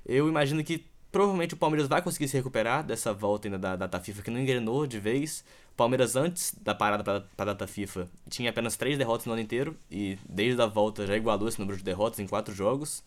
Eu 0.06 0.28
imagino 0.28 0.64
que 0.64 0.86
provavelmente 1.12 1.54
o 1.54 1.58
Palmeiras 1.58 1.88
vai 1.88 2.02
conseguir 2.02 2.28
se 2.28 2.36
recuperar 2.36 2.84
dessa 2.84 3.14
volta 3.14 3.48
ainda 3.48 3.58
da 3.58 3.76
data 3.76 4.00
FIFA 4.00 4.22
que 4.22 4.32
não 4.32 4.40
engrenou 4.40 4.86
de 4.86 5.00
vez. 5.00 5.46
O 5.72 5.76
Palmeiras 5.76 6.16
antes 6.16 6.56
da 6.62 6.74
parada 6.74 7.04
para 7.04 7.26
a 7.38 7.46
data 7.46 7.68
FIFA 7.68 8.08
tinha 8.30 8.50
apenas 8.50 8.76
três 8.76 8.98
derrotas 8.98 9.26
no 9.26 9.34
ano 9.34 9.42
inteiro 9.42 9.78
e 9.90 10.18
desde 10.28 10.62
a 10.62 10.66
volta 10.66 11.06
já 11.06 11.16
igualou 11.16 11.48
esse 11.48 11.60
número 11.60 11.78
de 11.78 11.84
derrotas 11.84 12.20
em 12.20 12.28
quatro 12.28 12.54
jogos. 12.54 13.04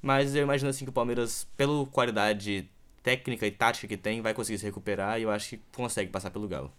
Mas 0.00 0.34
eu 0.34 0.42
imagino 0.42 0.70
assim 0.70 0.84
que 0.84 0.90
o 0.90 0.92
Palmeiras, 0.92 1.46
pela 1.56 1.84
qualidade 1.86 2.68
técnica 3.02 3.46
e 3.46 3.50
tática 3.50 3.86
que 3.88 3.96
tem, 3.96 4.20
vai 4.20 4.34
conseguir 4.34 4.58
se 4.58 4.64
recuperar 4.64 5.18
e 5.18 5.22
eu 5.22 5.30
acho 5.30 5.50
que 5.50 5.60
consegue 5.72 6.10
passar 6.10 6.30
pelo 6.30 6.48
Galo. 6.48 6.72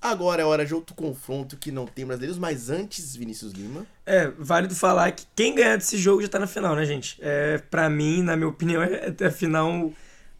Agora 0.00 0.42
é 0.42 0.44
hora 0.44 0.66
de 0.66 0.74
outro 0.74 0.96
confronto 0.96 1.56
que 1.56 1.70
não 1.70 1.86
tem 1.86 2.04
brasileiros, 2.04 2.36
mas 2.36 2.68
antes, 2.70 3.14
Vinícius 3.14 3.52
Lima. 3.52 3.86
É, 4.04 4.26
válido 4.36 4.74
falar 4.74 5.12
que 5.12 5.24
quem 5.36 5.54
ganhar 5.54 5.76
desse 5.76 5.96
jogo 5.96 6.20
já 6.20 6.28
tá 6.28 6.40
na 6.40 6.46
final, 6.48 6.74
né, 6.74 6.84
gente? 6.84 7.16
É, 7.22 7.58
pra 7.58 7.88
mim, 7.88 8.20
na 8.20 8.36
minha 8.36 8.48
opinião, 8.48 8.82
é 8.82 9.14
a 9.24 9.30
final 9.30 9.92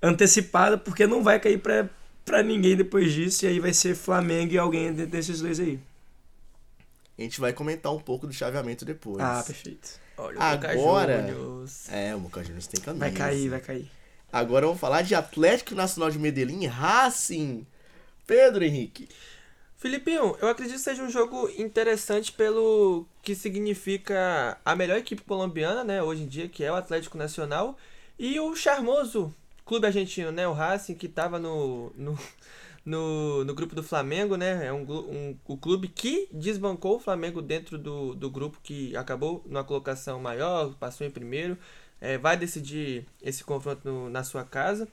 antecipada, 0.03 0.77
porque 0.77 1.07
não 1.07 1.23
vai 1.23 1.39
cair 1.39 1.59
pra, 1.59 1.89
pra 2.25 2.43
ninguém 2.43 2.75
depois 2.77 3.13
disso, 3.13 3.45
e 3.45 3.49
aí 3.49 3.61
vai 3.61 3.73
ser 3.73 3.95
Flamengo 3.95 4.53
e 4.53 4.59
alguém 4.59 4.93
de- 4.93 5.07
desses 5.07 5.41
dois 5.41 5.61
aí. 5.61 5.79
A 7.17 7.23
gente 7.23 7.39
vai 7.41 7.53
comentar 7.53 7.93
um 7.93 8.01
pouco 8.01 8.27
do 8.27 8.33
chaveamento 8.33 8.85
depois. 8.85 9.23
Ah, 9.23 9.45
perfeito. 9.47 10.01
Olha 10.23 10.41
Agora- 10.41 11.29
Juniors. 11.29 11.89
É, 11.91 12.15
o 12.15 12.21
Boca 12.21 12.43
Juniors 12.43 12.67
tem 12.67 12.81
camisa. 12.81 13.05
Vai 13.05 13.13
cair, 13.13 13.49
vai 13.49 13.61
cair. 13.61 13.91
Agora 14.33 14.67
vamos 14.67 14.81
falar 14.81 15.03
de 15.03 15.15
Atlético 15.15 15.75
Nacional 15.75 16.11
de 16.11 16.19
Medellín 16.19 16.67
Racing. 16.67 17.67
Pedro 18.27 18.65
Henrique. 18.65 19.09
Filipinho, 19.77 20.37
eu 20.41 20.49
acredito 20.49 20.77
que 20.77 20.83
seja 20.83 21.03
um 21.03 21.11
jogo 21.11 21.51
interessante 21.59 22.31
pelo 22.31 23.05
que 23.21 23.35
significa 23.35 24.57
a 24.65 24.77
melhor 24.77 24.97
equipe 24.97 25.23
colombiana, 25.23 25.83
né, 25.83 26.01
hoje 26.01 26.23
em 26.23 26.29
dia, 26.29 26.49
que 26.49 26.63
é 26.63 26.71
o 26.71 26.77
Atlético 26.77 27.19
Nacional, 27.19 27.77
e 28.17 28.39
o 28.39 28.55
charmoso 28.55 29.35
clube 29.67 29.87
argentino, 29.87 30.31
né, 30.31 30.47
o 30.47 30.53
Racing, 30.53 30.95
que 30.95 31.07
estava 31.07 31.39
no, 31.39 31.93
no, 31.97 32.17
no, 32.85 33.45
no 33.45 33.55
grupo 33.55 33.75
do 33.75 33.83
Flamengo, 33.83 34.37
né, 34.37 34.67
é 34.67 34.73
um, 34.73 34.83
um, 34.83 35.37
o 35.47 35.57
clube 35.57 35.89
que 35.89 36.29
desbancou 36.33 36.97
o 36.97 37.01
Flamengo 37.01 37.41
dentro 37.41 37.79
do, 37.79 38.15
do 38.15 38.31
grupo 38.31 38.59
que 38.63 38.97
acabou 38.97 39.43
numa 39.47 39.65
colocação 39.65 40.21
maior, 40.21 40.75
passou 40.75 41.07
em 41.07 41.11
primeiro, 41.11 41.57
é, 42.01 42.19
vai 42.19 42.37
decidir 42.37 43.07
esse 43.23 43.45
confronto 43.45 43.89
no- 43.89 44.11
na 44.11 44.25
sua 44.25 44.45
casa. 44.45 44.89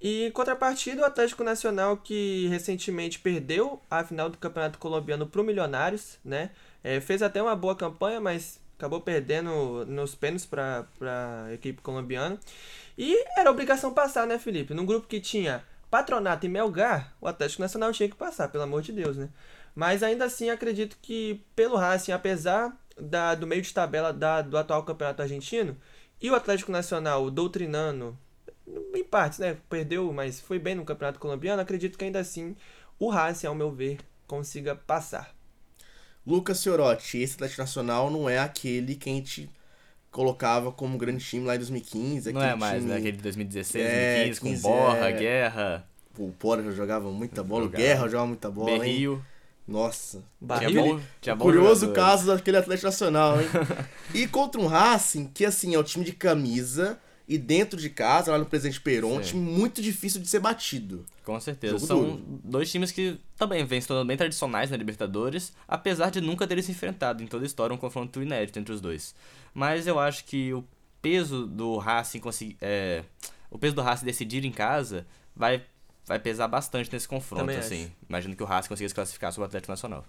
E 0.00 0.26
em 0.26 0.30
contrapartida, 0.30 1.02
o 1.02 1.04
Atlético 1.04 1.42
Nacional, 1.42 1.96
que 1.96 2.46
recentemente 2.48 3.18
perdeu 3.18 3.80
a 3.90 4.04
final 4.04 4.30
do 4.30 4.38
Campeonato 4.38 4.78
Colombiano 4.78 5.26
para 5.26 5.40
o 5.40 5.44
Milionários, 5.44 6.18
né? 6.24 6.50
É, 6.84 7.00
fez 7.00 7.20
até 7.20 7.42
uma 7.42 7.56
boa 7.56 7.74
campanha, 7.74 8.20
mas 8.20 8.60
acabou 8.78 9.00
perdendo 9.00 9.84
nos 9.86 10.14
pênaltis 10.14 10.46
para 10.46 10.86
a 11.48 11.52
equipe 11.52 11.82
colombiana. 11.82 12.38
E 12.96 13.16
era 13.36 13.50
obrigação 13.50 13.92
passar, 13.92 14.26
né, 14.26 14.38
Felipe? 14.38 14.72
Num 14.74 14.86
grupo 14.86 15.06
que 15.08 15.20
tinha 15.20 15.64
Patronato 15.90 16.44
e 16.44 16.48
Melgar, 16.48 17.14
o 17.20 17.26
Atlético 17.26 17.62
Nacional 17.62 17.92
tinha 17.92 18.08
que 18.08 18.16
passar, 18.16 18.48
pelo 18.48 18.64
amor 18.64 18.82
de 18.82 18.92
Deus, 18.92 19.16
né? 19.16 19.30
Mas 19.74 20.02
ainda 20.02 20.24
assim, 20.24 20.50
acredito 20.50 20.98
que 21.00 21.44
pelo 21.54 21.76
Racing, 21.76 22.12
apesar 22.12 22.76
da, 23.00 23.34
do 23.34 23.46
meio 23.46 23.62
de 23.62 23.72
tabela 23.72 24.12
da, 24.12 24.42
do 24.42 24.58
atual 24.58 24.82
campeonato 24.82 25.22
argentino, 25.22 25.76
e 26.20 26.30
o 26.30 26.34
Atlético 26.34 26.72
Nacional 26.72 27.30
doutrinando, 27.30 28.18
em 28.94 29.04
partes, 29.04 29.38
né? 29.38 29.56
Perdeu, 29.68 30.12
mas 30.12 30.40
foi 30.40 30.58
bem 30.58 30.74
no 30.74 30.84
campeonato 30.84 31.18
colombiano, 31.18 31.62
acredito 31.62 31.96
que 31.96 32.04
ainda 32.04 32.18
assim 32.18 32.56
o 32.98 33.08
Racing, 33.08 33.46
ao 33.46 33.54
meu 33.54 33.70
ver, 33.70 33.98
consiga 34.26 34.74
passar. 34.74 35.34
Lucas 36.26 36.62
Fiorotti, 36.62 37.18
esse 37.18 37.36
Atlético 37.36 37.62
Nacional 37.62 38.10
não 38.10 38.28
é 38.28 38.38
aquele 38.38 38.94
que 38.94 39.08
a 39.08 39.12
gente 39.12 39.50
colocava 40.10 40.72
como 40.72 40.94
um 40.94 40.98
grande 40.98 41.24
time 41.24 41.44
lá 41.44 41.54
em 41.54 41.58
2015. 41.58 42.32
Não 42.32 42.40
é 42.40 42.46
aquele 42.46 42.60
mais, 42.60 42.78
time... 42.78 42.88
né? 42.90 42.96
Aquele 42.98 43.16
de 43.16 43.22
2016, 43.22 43.84
É, 43.84 44.24
2015, 44.26 44.40
com 44.40 44.46
15, 44.48 44.62
Borra, 44.62 45.08
é. 45.08 45.12
Guerra, 45.12 45.88
O 46.18 46.32
Porra 46.32 46.72
jogava 46.72 47.10
muita 47.10 47.42
bola, 47.42 47.64
Jogava. 47.64 47.82
o 47.82 47.86
Guerra 47.86 48.04
jogava 48.08 48.26
muita 48.26 48.50
bola, 48.50 48.70
hein? 48.70 48.78
Berrio. 48.80 49.24
Nossa. 49.66 50.18
Tinha 50.18 50.24
Barril, 50.40 50.82
bom, 50.82 51.00
tinha 51.20 51.36
bom 51.36 51.44
Curioso 51.44 51.86
jogador. 51.86 51.94
caso 51.94 52.26
daquele 52.26 52.56
Atlético 52.56 52.86
Nacional, 52.86 53.38
hein? 53.40 53.48
e 54.14 54.26
contra 54.26 54.58
um 54.60 54.66
Racing, 54.66 55.26
que 55.26 55.44
assim, 55.44 55.74
é 55.74 55.78
o 55.78 55.84
time 55.84 56.04
de 56.06 56.12
camisa 56.12 56.98
e 57.28 57.36
dentro 57.36 57.78
de 57.78 57.90
casa, 57.90 58.32
lá 58.32 58.38
no 58.38 58.46
Presidente 58.46 58.80
Peron, 58.80 59.16
um 59.18 59.20
time 59.20 59.38
muito 59.42 59.82
difícil 59.82 60.18
de 60.22 60.26
ser 60.26 60.40
batido. 60.40 61.04
Com 61.22 61.38
certeza. 61.38 61.74
Jogo 61.74 61.86
São 61.86 62.02
duro. 62.02 62.22
dois 62.42 62.70
times 62.72 62.90
que 62.90 63.18
também 63.36 63.62
vêm 63.66 63.78
se 63.82 63.86
tornando 63.86 64.08
bem 64.08 64.16
tradicionais 64.16 64.70
na 64.70 64.76
Libertadores, 64.78 65.52
apesar 65.68 66.10
de 66.10 66.22
nunca 66.22 66.46
terem 66.46 66.62
se 66.64 66.72
enfrentado 66.72 67.22
em 67.22 67.26
toda 67.26 67.44
a 67.44 67.46
história 67.46 67.74
um 67.74 67.78
confronto 67.78 68.22
inédito 68.22 68.58
entre 68.58 68.72
os 68.72 68.80
dois. 68.80 69.14
Mas 69.58 69.88
eu 69.88 69.98
acho 69.98 70.24
que 70.24 70.54
o 70.54 70.64
peso 71.02 71.44
do 71.44 71.78
Racing 71.78 72.20
conseguir. 72.20 72.56
É, 72.60 73.02
o 73.50 73.58
peso 73.58 73.74
do 73.74 73.82
Racing 73.82 74.04
decidir 74.04 74.44
em 74.44 74.52
casa 74.52 75.04
vai, 75.34 75.64
vai 76.06 76.20
pesar 76.20 76.46
bastante 76.46 76.92
nesse 76.92 77.08
confronto, 77.08 77.40
Também 77.40 77.56
assim. 77.56 77.82
acho. 77.82 77.92
Imagino 78.08 78.36
que 78.36 78.42
o 78.44 78.46
Racing 78.46 78.68
consiga 78.68 78.88
se 78.88 78.94
classificar 78.94 79.32
sobre 79.32 79.46
o 79.46 79.46
Atlético 79.46 79.72
Nacional. 79.72 80.04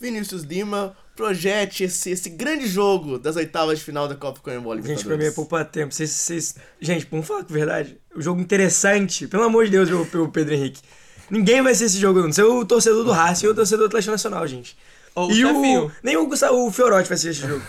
Vinícius 0.00 0.42
Lima, 0.42 0.96
projete 1.14 1.84
esse, 1.84 2.10
esse 2.10 2.30
grande 2.30 2.66
jogo 2.66 3.16
das 3.16 3.36
oitavas 3.36 3.78
de 3.78 3.84
final 3.84 4.08
da 4.08 4.16
Copa 4.16 4.40
Comembol 4.40 4.74
Gente, 4.74 4.82
pra 4.84 4.92
mim 4.94 4.96
é 4.96 5.28
Libertadores. 5.28 5.34
poupar 5.34 5.64
tempo. 5.64 5.94
Vocês, 5.94 6.10
vocês... 6.10 6.56
Gente, 6.80 7.06
vamos 7.08 7.28
falar 7.28 7.44
com 7.44 7.54
verdade. 7.54 7.96
O 8.12 8.20
jogo 8.20 8.40
interessante, 8.40 9.28
pelo 9.28 9.44
amor 9.44 9.66
de 9.66 9.70
Deus, 9.70 9.88
o 9.88 10.28
Pedro 10.28 10.54
Henrique. 10.54 10.82
Ninguém 11.30 11.62
vai 11.62 11.76
ser 11.76 11.84
esse 11.84 11.98
jogo, 11.98 12.22
não. 12.22 12.32
Ser 12.32 12.42
o 12.42 12.64
torcedor 12.64 13.04
do 13.04 13.12
Racing 13.12 13.46
ou 13.46 13.52
o 13.52 13.54
torcedor 13.54 13.84
do 13.84 13.86
Atlético 13.86 14.10
Nacional, 14.10 14.44
gente. 14.48 14.76
Ou 15.14 15.30
e 15.30 15.44
o, 15.44 15.92
nem 16.02 16.16
o, 16.16 16.26
Gustavo, 16.26 16.66
o 16.66 16.72
Fiorotti 16.72 17.08
vai 17.08 17.18
ser 17.18 17.30
esse 17.30 17.40
jogo. 17.40 17.62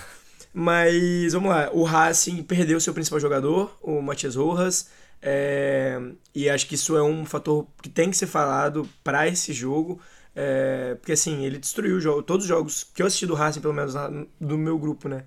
Mas, 0.59 1.31
vamos 1.33 1.49
lá. 1.51 1.69
O 1.71 1.83
Racing 1.83 2.43
perdeu 2.43 2.79
seu 2.81 2.93
principal 2.93 3.17
jogador, 3.19 3.77
o 3.81 4.01
Matias 4.01 4.35
Rojas. 4.35 4.89
é, 5.21 5.97
e 6.35 6.49
acho 6.49 6.67
que 6.67 6.75
isso 6.75 6.97
é 6.97 7.03
um 7.03 7.25
fator 7.25 7.65
que 7.81 7.87
tem 7.89 8.09
que 8.11 8.17
ser 8.17 8.27
falado 8.27 8.87
pra 9.03 9.27
esse 9.27 9.53
jogo. 9.53 10.01
é, 10.35 10.95
porque, 10.95 11.13
assim, 11.13 11.43
ele 11.45 11.57
destruiu 11.57 11.97
o 11.97 11.99
jogo, 11.99 12.21
todos 12.23 12.45
os 12.45 12.49
jogos 12.49 12.83
que 12.93 13.01
eu 13.01 13.07
assisti 13.07 13.25
do 13.25 13.33
Racing, 13.33 13.59
pelo 13.61 13.73
menos 13.73 13.93
na- 13.93 14.09
do 14.39 14.57
meu 14.57 14.77
grupo, 14.77 15.09
né? 15.09 15.23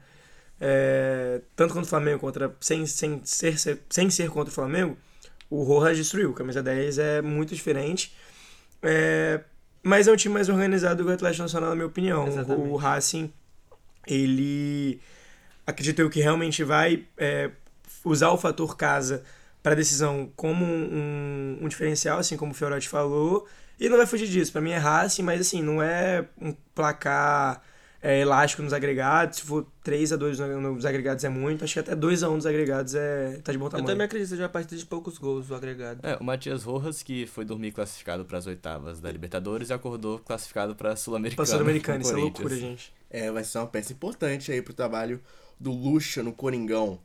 É, 0.60 1.40
tanto 1.56 1.74
contra 1.74 1.86
o 1.86 1.88
Flamengo, 1.88 2.18
contra, 2.20 2.54
sem, 2.60 2.86
sem, 2.86 3.20
ser, 3.24 3.82
sem 3.90 4.08
ser 4.10 4.30
contra 4.30 4.50
o 4.50 4.54
Flamengo, 4.54 4.96
o 5.50 5.62
Rojas 5.64 5.96
destruiu. 5.98 6.32
Camisa 6.32 6.62
10 6.62 6.98
é 6.98 7.20
muito 7.20 7.54
diferente. 7.54 8.14
É, 8.82 9.40
mas 9.82 10.06
é 10.08 10.12
um 10.12 10.16
time 10.16 10.34
mais 10.34 10.48
organizado 10.48 11.02
que 11.04 11.10
o 11.10 11.12
Atlético 11.12 11.42
Nacional, 11.42 11.70
na 11.70 11.74
minha 11.76 11.86
opinião. 11.88 12.26
Exatamente. 12.28 12.68
O 12.70 12.76
Racing, 12.76 13.32
ele 14.06 15.00
acredito 15.72 16.00
eu 16.00 16.08
que 16.08 16.20
realmente 16.20 16.62
vai 16.62 17.04
é, 17.18 17.50
usar 18.04 18.30
o 18.30 18.38
fator 18.38 18.76
casa 18.76 19.22
para 19.62 19.74
decisão 19.74 20.30
como 20.34 20.64
um, 20.64 21.58
um 21.60 21.68
diferencial, 21.68 22.18
assim 22.18 22.36
como 22.36 22.52
o 22.52 22.54
Fiorotti 22.54 22.88
falou, 22.88 23.46
e 23.78 23.88
não 23.88 23.96
vai 23.96 24.06
fugir 24.06 24.28
disso. 24.28 24.52
Para 24.52 24.60
mim 24.60 24.70
é 24.70 24.78
Racing, 24.78 25.22
mas 25.22 25.40
assim, 25.40 25.62
não 25.62 25.82
é 25.82 26.24
um 26.40 26.54
placar 26.74 27.62
é, 28.02 28.20
elástico 28.20 28.62
nos 28.62 28.72
agregados. 28.72 29.38
Se 29.38 29.44
for 29.44 29.66
3 29.84 30.12
a 30.12 30.16
2 30.16 30.38
nos 30.40 30.84
agregados 30.84 31.22
é 31.22 31.28
muito, 31.28 31.62
acho 31.64 31.74
que 31.74 31.80
até 31.80 31.94
2 31.94 32.24
a 32.24 32.28
1 32.28 32.34
nos 32.34 32.46
agregados 32.46 32.94
é 32.94 33.40
tá 33.42 33.52
de 33.52 33.58
bom 33.58 33.66
Eu 33.66 33.70
tamanho. 33.70 33.86
também 33.86 34.04
acredito 34.04 34.28
que 34.28 34.34
seja 34.34 34.46
a 34.46 34.48
partir 34.48 34.76
de 34.76 34.84
poucos 34.84 35.16
gols 35.16 35.48
o 35.48 35.54
agregado. 35.54 36.00
É, 36.02 36.16
o 36.16 36.24
Matias 36.24 36.64
Rojas, 36.64 37.02
que 37.02 37.26
foi 37.26 37.44
dormir 37.44 37.70
classificado 37.70 38.24
para 38.24 38.38
as 38.38 38.46
oitavas 38.46 39.00
da 39.00 39.10
Libertadores 39.10 39.70
e 39.70 39.72
acordou 39.72 40.18
classificado 40.18 40.74
para 40.74 40.92
a 40.92 40.96
Sul-Americana. 40.96 41.46
Passou 41.46 41.60
americano, 41.62 42.00
com 42.00 42.08
isso 42.08 42.18
é 42.18 42.20
loucura, 42.20 42.56
gente. 42.56 42.92
É, 43.08 43.30
vai 43.30 43.44
ser 43.44 43.58
uma 43.58 43.66
peça 43.68 43.92
importante 43.92 44.50
aí 44.50 44.60
pro 44.60 44.74
trabalho 44.74 45.20
do 45.62 45.70
Lucha 45.70 46.22
no 46.22 46.32
Coringão. 46.32 46.98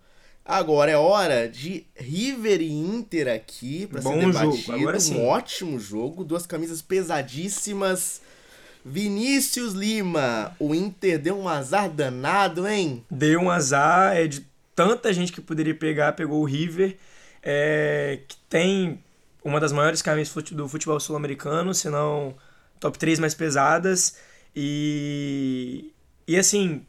Agora 0.44 0.90
é 0.90 0.98
hora 0.98 1.48
de 1.48 1.86
River 1.96 2.62
e 2.62 2.72
Inter 2.72 3.28
aqui 3.28 3.86
pra 3.86 4.02
ser 4.02 4.10
jogo, 4.10 4.32
debatido. 4.32 4.74
agora 4.74 5.00
sim. 5.00 5.18
Um 5.18 5.28
ótimo 5.28 5.80
jogo, 5.80 6.24
duas 6.24 6.46
camisas 6.46 6.82
pesadíssimas. 6.82 8.22
Vinícius 8.84 9.74
Lima, 9.74 10.56
o 10.58 10.74
Inter 10.74 11.20
deu 11.20 11.38
um 11.38 11.50
azar 11.50 11.90
danado, 11.90 12.66
hein? 12.66 13.04
deu 13.12 13.42
um 13.42 13.52
azar 13.52 14.16
é 14.16 14.28
de 14.28 14.46
tanta 14.74 15.12
gente 15.12 15.34
que 15.34 15.42
poderia 15.42 15.76
pegar, 15.76 16.14
pegou 16.14 16.42
o 16.42 16.46
River, 16.46 16.96
é, 17.44 18.20
que 18.26 18.38
tem 18.50 19.04
uma 19.44 19.60
das 19.60 19.74
maiores 19.74 20.02
camisas 20.02 20.34
do 20.52 20.70
futebol 20.70 20.98
sul-americano, 21.02 21.74
se 21.74 21.90
não 21.90 22.36
top 22.80 22.98
3 22.98 23.20
mais 23.20 23.34
pesadas. 23.34 24.16
E, 24.56 25.92
e 26.26 26.38
assim, 26.38 26.86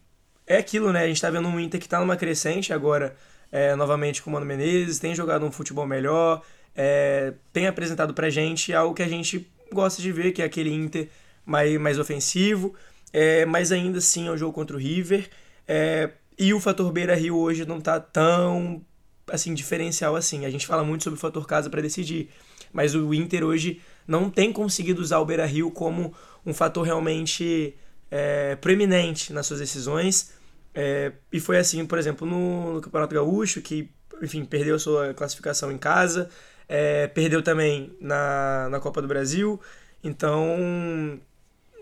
é 0.48 0.56
aquilo, 0.56 0.92
né? 0.92 1.04
A 1.04 1.06
gente 1.06 1.20
tá 1.20 1.30
vendo 1.30 1.46
um 1.46 1.60
Inter 1.60 1.80
que 1.80 1.88
tá 1.88 2.00
numa 2.00 2.16
crescente 2.16 2.72
agora, 2.72 3.14
é, 3.52 3.74
novamente 3.76 4.22
com 4.22 4.30
o 4.30 4.32
Mano 4.32 4.46
Menezes, 4.46 4.98
tem 4.98 5.14
jogado 5.14 5.44
um 5.44 5.52
futebol 5.52 5.86
melhor, 5.86 6.42
é, 6.74 7.34
tem 7.52 7.66
apresentado 7.66 8.14
pra 8.14 8.30
gente 8.30 8.72
algo 8.72 8.94
que 8.94 9.02
a 9.02 9.08
gente 9.08 9.48
gosta 9.72 10.00
de 10.02 10.10
ver, 10.10 10.32
que 10.32 10.42
é 10.42 10.44
aquele 10.44 10.72
Inter 10.72 11.08
mais, 11.44 11.78
mais 11.78 11.98
ofensivo, 11.98 12.74
é, 13.12 13.44
mas 13.44 13.70
ainda 13.70 13.98
assim 13.98 14.28
é 14.28 14.30
um 14.30 14.36
jogo 14.36 14.52
contra 14.52 14.76
o 14.76 14.80
River. 14.80 15.28
é, 15.66 16.10
e 16.38 16.54
o 16.54 16.60
fator 16.60 16.90
Beira 16.92 17.16
Rio 17.16 17.36
hoje 17.36 17.66
não 17.66 17.80
tá 17.80 17.98
tão 17.98 18.80
assim 19.28 19.52
diferencial 19.52 20.14
assim. 20.14 20.46
A 20.46 20.50
gente 20.50 20.66
fala 20.66 20.84
muito 20.84 21.04
sobre 21.04 21.18
o 21.18 21.20
fator 21.20 21.46
casa 21.46 21.68
para 21.68 21.82
decidir, 21.82 22.30
mas 22.72 22.94
o 22.94 23.12
Inter 23.12 23.44
hoje 23.44 23.80
não 24.06 24.30
tem 24.30 24.52
conseguido 24.52 25.02
usar 25.02 25.18
o 25.18 25.24
Beira 25.24 25.44
Rio 25.44 25.70
como 25.70 26.14
um 26.46 26.54
fator 26.54 26.84
realmente 26.84 27.74
é, 28.10 28.56
proeminente 28.56 29.32
nas 29.32 29.46
suas 29.46 29.58
decisões. 29.58 30.32
É, 30.74 31.12
e 31.32 31.40
foi 31.40 31.58
assim, 31.58 31.84
por 31.86 31.98
exemplo, 31.98 32.26
no, 32.26 32.74
no 32.74 32.80
Campeonato 32.80 33.14
Gaúcho, 33.14 33.60
que 33.60 33.90
enfim 34.22 34.44
perdeu 34.44 34.76
a 34.76 34.78
sua 34.78 35.14
classificação 35.14 35.70
em 35.72 35.78
casa, 35.78 36.28
é, 36.68 37.06
perdeu 37.06 37.42
também 37.42 37.96
na, 38.00 38.68
na 38.70 38.80
Copa 38.80 39.00
do 39.00 39.08
Brasil. 39.08 39.60
Então, 40.02 41.20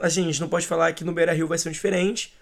assim, 0.00 0.22
a 0.22 0.26
gente 0.26 0.40
não 0.40 0.48
pode 0.48 0.66
falar 0.66 0.92
que 0.92 1.04
no 1.04 1.12
Beira 1.12 1.32
Rio 1.32 1.46
vai 1.46 1.58
ser 1.58 1.68
um 1.68 1.72
diferente, 1.72 2.34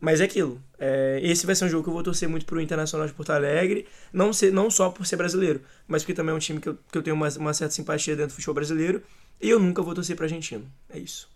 mas 0.00 0.20
é 0.20 0.24
aquilo. 0.24 0.60
É, 0.78 1.20
esse 1.22 1.46
vai 1.46 1.54
ser 1.54 1.66
um 1.66 1.68
jogo 1.68 1.84
que 1.84 1.90
eu 1.90 1.94
vou 1.94 2.02
torcer 2.02 2.28
muito 2.28 2.46
pro 2.46 2.60
Internacional 2.60 3.06
de 3.06 3.12
Porto 3.12 3.30
Alegre, 3.30 3.86
não, 4.12 4.32
ser, 4.32 4.52
não 4.52 4.70
só 4.70 4.90
por 4.90 5.06
ser 5.06 5.16
brasileiro, 5.16 5.60
mas 5.86 6.02
porque 6.02 6.14
também 6.14 6.32
é 6.32 6.36
um 6.36 6.40
time 6.40 6.60
que 6.60 6.68
eu, 6.68 6.78
que 6.90 6.98
eu 6.98 7.02
tenho 7.02 7.14
uma, 7.14 7.28
uma 7.38 7.54
certa 7.54 7.74
simpatia 7.74 8.16
dentro 8.16 8.32
do 8.32 8.34
futebol 8.34 8.54
brasileiro, 8.54 9.02
e 9.40 9.48
eu 9.50 9.58
nunca 9.58 9.82
vou 9.82 9.94
torcer 9.94 10.16
pro 10.16 10.24
argentino. 10.24 10.66
É 10.88 10.98
isso. 10.98 11.28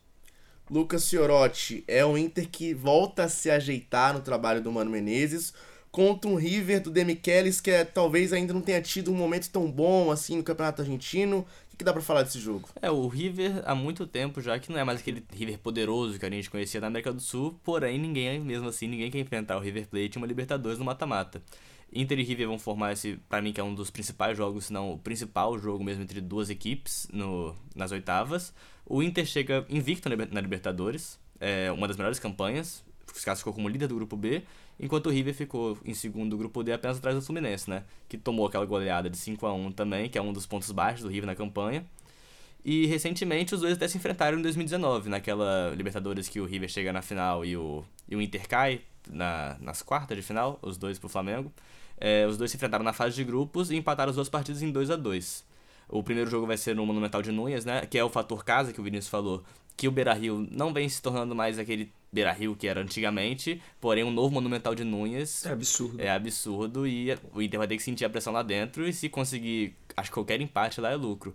Lucas 0.70 1.08
Fiorotti, 1.08 1.84
é 1.86 2.04
o 2.04 2.16
Inter 2.16 2.48
que 2.48 2.72
volta 2.72 3.24
a 3.24 3.28
se 3.28 3.50
ajeitar 3.50 4.14
no 4.14 4.20
trabalho 4.20 4.62
do 4.62 4.72
Mano 4.72 4.90
Menezes 4.90 5.52
contra 5.90 6.28
um 6.28 6.34
River 6.34 6.82
do 6.82 6.90
Demichelis 6.90 7.60
que 7.60 7.70
é, 7.70 7.84
talvez 7.84 8.32
ainda 8.32 8.52
não 8.52 8.60
tenha 8.60 8.80
tido 8.80 9.12
um 9.12 9.14
momento 9.14 9.50
tão 9.50 9.70
bom 9.70 10.10
assim 10.10 10.36
no 10.36 10.42
Campeonato 10.42 10.82
Argentino. 10.82 11.46
O 11.72 11.76
que, 11.76 11.84
dá 11.84 11.92
pra 11.92 12.00
falar 12.00 12.22
desse 12.22 12.38
jogo? 12.38 12.68
É, 12.80 12.90
o 12.90 13.06
River 13.08 13.62
há 13.64 13.74
muito 13.74 14.06
tempo 14.06 14.40
já 14.40 14.58
que 14.58 14.72
não 14.72 14.78
é 14.78 14.84
mais 14.84 15.00
aquele 15.00 15.24
River 15.32 15.58
poderoso 15.58 16.18
que 16.18 16.24
a 16.24 16.30
gente 16.30 16.48
conhecia 16.48 16.80
na 16.80 16.86
América 16.86 17.12
do 17.12 17.20
Sul, 17.20 17.58
porém 17.62 17.98
ninguém, 17.98 18.40
mesmo 18.40 18.68
assim, 18.68 18.86
ninguém 18.86 19.10
quer 19.10 19.18
enfrentar 19.18 19.56
o 19.56 19.60
River 19.60 19.86
Plate 19.88 20.16
uma 20.16 20.26
Libertadores 20.26 20.78
no 20.78 20.84
mata-mata. 20.84 21.42
Inter 21.92 22.18
e 22.18 22.24
River 22.24 22.48
vão 22.48 22.58
formar 22.58 22.92
esse, 22.92 23.20
pra 23.28 23.40
mim, 23.40 23.52
que 23.52 23.60
é 23.60 23.64
um 23.64 23.74
dos 23.74 23.90
principais 23.90 24.36
jogos, 24.36 24.66
se 24.66 24.72
não 24.72 24.92
o 24.92 24.98
principal 24.98 25.56
jogo 25.58 25.84
mesmo 25.84 26.02
entre 26.02 26.20
duas 26.20 26.50
equipes 26.50 27.06
no, 27.12 27.54
nas 27.74 27.92
oitavas. 27.92 28.52
O 28.86 29.02
Inter 29.02 29.24
chega 29.24 29.64
invicto 29.68 30.08
na 30.08 30.14
Liber- 30.14 30.34
na 30.34 30.40
Libertadores, 30.40 31.18
é 31.40 31.72
uma 31.72 31.88
das 31.88 31.96
melhores 31.96 32.18
campanhas, 32.18 32.84
se 33.12 33.24
classificou 33.24 33.52
como 33.52 33.68
líder 33.68 33.86
do 33.86 33.94
grupo 33.94 34.16
B, 34.16 34.42
enquanto 34.78 35.06
o 35.06 35.10
River 35.10 35.34
ficou 35.34 35.78
em 35.84 35.94
segundo 35.94 36.30
do 36.30 36.36
grupo 36.36 36.62
D 36.62 36.72
apenas 36.72 36.98
atrás 36.98 37.16
do 37.16 37.22
Fluminense, 37.22 37.70
né? 37.70 37.84
Que 38.08 38.18
tomou 38.18 38.46
aquela 38.46 38.64
goleada 38.66 39.08
de 39.08 39.16
5 39.16 39.46
a 39.46 39.52
1 39.54 39.72
também, 39.72 40.08
que 40.08 40.18
é 40.18 40.22
um 40.22 40.32
dos 40.32 40.46
pontos 40.46 40.70
baixos 40.70 41.02
do 41.02 41.08
River 41.08 41.26
na 41.26 41.34
campanha. 41.34 41.84
E 42.64 42.86
recentemente 42.86 43.54
os 43.54 43.60
dois 43.60 43.74
até 43.74 43.86
se 43.86 43.96
enfrentaram 43.96 44.38
em 44.38 44.42
2019, 44.42 45.08
naquela 45.08 45.72
Libertadores 45.76 46.28
que 46.28 46.40
o 46.40 46.46
River 46.46 46.68
chega 46.68 46.92
na 46.92 47.02
final 47.02 47.44
e 47.44 47.56
o, 47.56 47.84
e 48.08 48.16
o 48.16 48.22
Inter 48.22 48.48
cai 48.48 48.80
na, 49.08 49.56
nas 49.60 49.82
quartas 49.82 50.16
de 50.16 50.22
final, 50.22 50.58
os 50.62 50.76
dois 50.76 50.98
pro 50.98 51.08
Flamengo. 51.08 51.52
É, 51.98 52.26
os 52.26 52.36
dois 52.36 52.50
se 52.50 52.56
enfrentaram 52.56 52.84
na 52.84 52.92
fase 52.92 53.14
de 53.14 53.22
grupos 53.22 53.70
e 53.70 53.76
empataram 53.76 54.10
as 54.10 54.16
duas 54.16 54.28
partidas 54.28 54.62
em 54.62 54.72
2 54.72 54.90
a 54.90 54.96
2 54.96 55.44
O 55.94 56.02
primeiro 56.02 56.28
jogo 56.28 56.44
vai 56.46 56.56
ser 56.56 56.74
no 56.74 56.84
Monumental 56.84 57.22
de 57.22 57.30
Núñez, 57.30 57.64
né? 57.64 57.86
Que 57.86 57.96
é 57.96 58.04
o 58.04 58.08
fator 58.08 58.44
casa 58.44 58.72
que 58.72 58.80
o 58.80 58.84
Vinícius 58.84 59.08
falou, 59.08 59.44
que 59.76 59.86
o 59.86 59.92
Beira-Rio 59.92 60.46
não 60.50 60.72
vem 60.72 60.88
se 60.88 61.00
tornando 61.00 61.34
mais 61.36 61.56
aquele 61.56 61.92
Beira-Rio 62.12 62.56
que 62.56 62.66
era 62.66 62.80
antigamente, 62.80 63.62
porém 63.80 64.02
um 64.02 64.10
novo 64.10 64.34
Monumental 64.34 64.74
de 64.74 64.82
Núñez 64.82 65.46
É 65.46 65.52
absurdo. 65.52 66.00
é 66.02 66.10
absurdo 66.10 66.84
e 66.86 67.16
o 67.32 67.40
Inter 67.40 67.58
vai 67.58 67.68
ter 67.68 67.76
que 67.76 67.82
sentir 67.82 68.04
a 68.04 68.10
pressão 68.10 68.32
lá 68.32 68.42
dentro 68.42 68.88
e 68.88 68.92
se 68.92 69.08
conseguir, 69.08 69.76
acho 69.96 70.10
que 70.10 70.14
qualquer 70.14 70.40
empate 70.40 70.80
lá 70.80 70.90
é 70.90 70.96
lucro. 70.96 71.32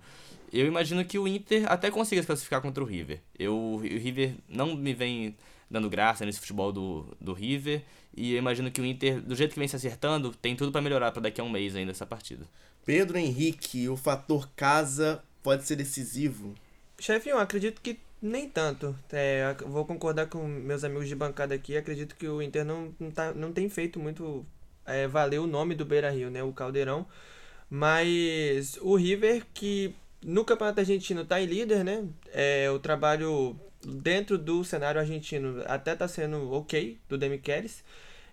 Eu 0.52 0.66
imagino 0.68 1.06
que 1.06 1.18
o 1.18 1.26
Inter 1.28 1.72
até 1.72 1.90
consiga 1.90 2.22
se 2.22 2.26
classificar 2.28 2.62
contra 2.62 2.84
o 2.84 2.88
River. 2.88 3.22
Eu, 3.38 3.56
o 3.56 3.78
River 3.78 4.34
não 4.50 4.76
me 4.76 4.94
vem 4.94 5.36
dando 5.72 5.90
graça 5.90 6.26
nesse 6.26 6.40
futebol 6.40 6.72
do, 6.74 7.06
do 7.22 7.32
River 7.32 7.84
e 8.14 8.34
eu 8.34 8.40
imagino 8.40 8.72
que 8.72 8.82
o 8.82 8.86
Inter, 8.86 9.22
do 9.22 9.36
jeito 9.36 9.54
que 9.54 9.60
vem 9.60 9.68
se 9.68 9.76
acertando, 9.76 10.32
tem 10.34 10.56
tudo 10.56 10.72
pra 10.72 10.82
melhorar 10.82 11.12
pra 11.12 11.22
daqui 11.22 11.40
a 11.40 11.44
um 11.44 11.50
mês 11.50 11.76
ainda 11.76 11.92
essa 11.92 12.06
partida. 12.06 12.46
Pedro 12.86 13.18
Henrique, 13.18 13.88
o 13.90 13.96
fator 13.96 14.50
casa 14.56 15.24
pode 15.44 15.66
ser 15.66 15.76
decisivo. 15.76 16.56
Chefinho, 17.00 17.36
eu 17.36 17.40
acredito 17.40 17.82
que 17.82 18.00
nem 18.22 18.50
tanto. 18.50 18.96
É, 19.12 19.56
vou 19.66 19.86
concordar 19.86 20.28
com 20.28 20.46
meus 20.46 20.84
amigos 20.84 21.08
de 21.08 21.16
bancada 21.16 21.56
aqui. 21.56 21.78
Acredito 21.78 22.16
que 22.16 22.28
o 22.28 22.42
Inter 22.42 22.66
não, 22.66 22.94
não, 23.00 23.12
tá, 23.12 23.34
não 23.34 23.54
tem 23.54 23.70
feito 23.70 24.00
muito 24.00 24.46
é, 24.86 25.08
valer 25.08 25.40
o 25.40 25.48
nome 25.48 25.76
do 25.76 25.86
Beira 25.86 26.10
Rio, 26.10 26.30
né? 26.30 26.44
O 26.44 26.52
Caldeirão. 26.54 27.06
Mas 27.70 28.78
o 28.82 28.96
River, 28.96 29.46
que 29.54 29.94
no 30.24 30.44
Campeonato 30.44 30.80
Argentino 30.80 31.24
tá 31.24 31.40
em 31.42 31.46
líder, 31.46 31.84
né? 31.84 32.06
É, 32.34 32.70
o 32.72 32.80
trabalho 32.80 33.56
dentro 33.86 34.38
do 34.38 34.64
cenário 34.64 35.00
argentino 35.00 35.64
até 35.66 35.96
tá 35.96 36.08
sendo 36.08 36.52
ok, 36.52 36.98
do 37.08 37.18
Demichelis. 37.18 37.84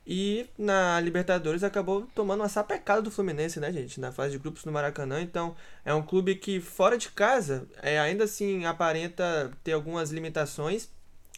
E 0.07 0.47
na 0.57 1.01
Libertadores 1.01 1.65
acabou 1.65 2.07
tomando 2.15 2.41
uma 2.41 2.49
sapecada 2.49 3.03
do 3.03 3.11
Fluminense, 3.11 3.59
né, 3.59 3.73
gente? 3.73 3.99
Na 3.99 4.13
fase 4.13 4.33
de 4.33 4.39
grupos 4.39 4.65
no 4.65 4.71
Maracanã. 4.71 5.21
Então, 5.21 5.57
é 5.85 5.93
um 5.93 6.03
clube 6.03 6.37
que, 6.37 6.61
fora 6.61 6.97
de 6.97 7.11
casa, 7.11 7.67
é, 7.83 7.99
ainda 7.99 8.25
assim 8.25 8.65
aparenta 8.67 9.51
ter 9.65 9.73
algumas 9.73 10.11
limitações. 10.11 10.89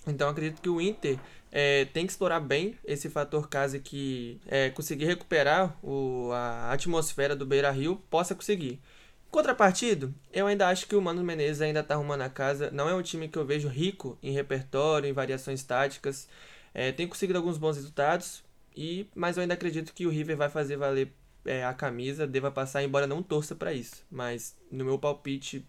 Então, 0.06 0.28
acredito 0.28 0.60
que 0.60 0.68
o 0.68 0.82
Inter 0.82 1.18
é, 1.50 1.86
tem 1.86 2.04
que 2.04 2.12
explorar 2.12 2.40
bem 2.40 2.76
esse 2.84 3.08
fator 3.08 3.48
casa 3.48 3.78
que 3.78 4.38
é, 4.46 4.68
conseguir 4.68 5.06
recuperar 5.06 5.74
o, 5.82 6.30
a 6.32 6.70
atmosfera 6.70 7.34
do 7.34 7.46
Beira 7.46 7.70
Rio 7.70 7.96
possa 8.10 8.34
conseguir. 8.34 8.80
Contrapartido, 9.30 10.14
eu 10.32 10.46
ainda 10.46 10.68
acho 10.68 10.86
que 10.86 10.96
o 10.96 11.02
Mano 11.02 11.22
Menezes 11.22 11.60
ainda 11.60 11.82
tá 11.82 11.94
arrumando 11.94 12.22
a 12.22 12.30
casa. 12.30 12.70
Não 12.70 12.88
é 12.88 12.94
um 12.94 13.02
time 13.02 13.28
que 13.28 13.38
eu 13.38 13.44
vejo 13.44 13.68
rico 13.68 14.18
em 14.22 14.32
repertório, 14.32 15.08
em 15.08 15.12
variações 15.12 15.62
táticas. 15.62 16.28
É, 16.74 16.92
tem 16.92 17.06
conseguido 17.06 17.38
alguns 17.38 17.58
bons 17.58 17.76
resultados, 17.76 18.42
e 18.78 19.10
mas 19.12 19.36
eu 19.36 19.40
ainda 19.40 19.54
acredito 19.54 19.92
que 19.92 20.06
o 20.06 20.10
River 20.10 20.36
vai 20.36 20.48
fazer 20.48 20.76
valer 20.76 21.12
é, 21.44 21.64
a 21.64 21.74
camisa, 21.74 22.28
deva 22.28 22.48
passar, 22.48 22.80
embora 22.84 23.08
não 23.08 23.20
torça 23.20 23.56
para 23.56 23.72
isso. 23.72 24.06
Mas 24.08 24.56
no 24.70 24.84
meu 24.84 24.96
palpite 24.96 25.66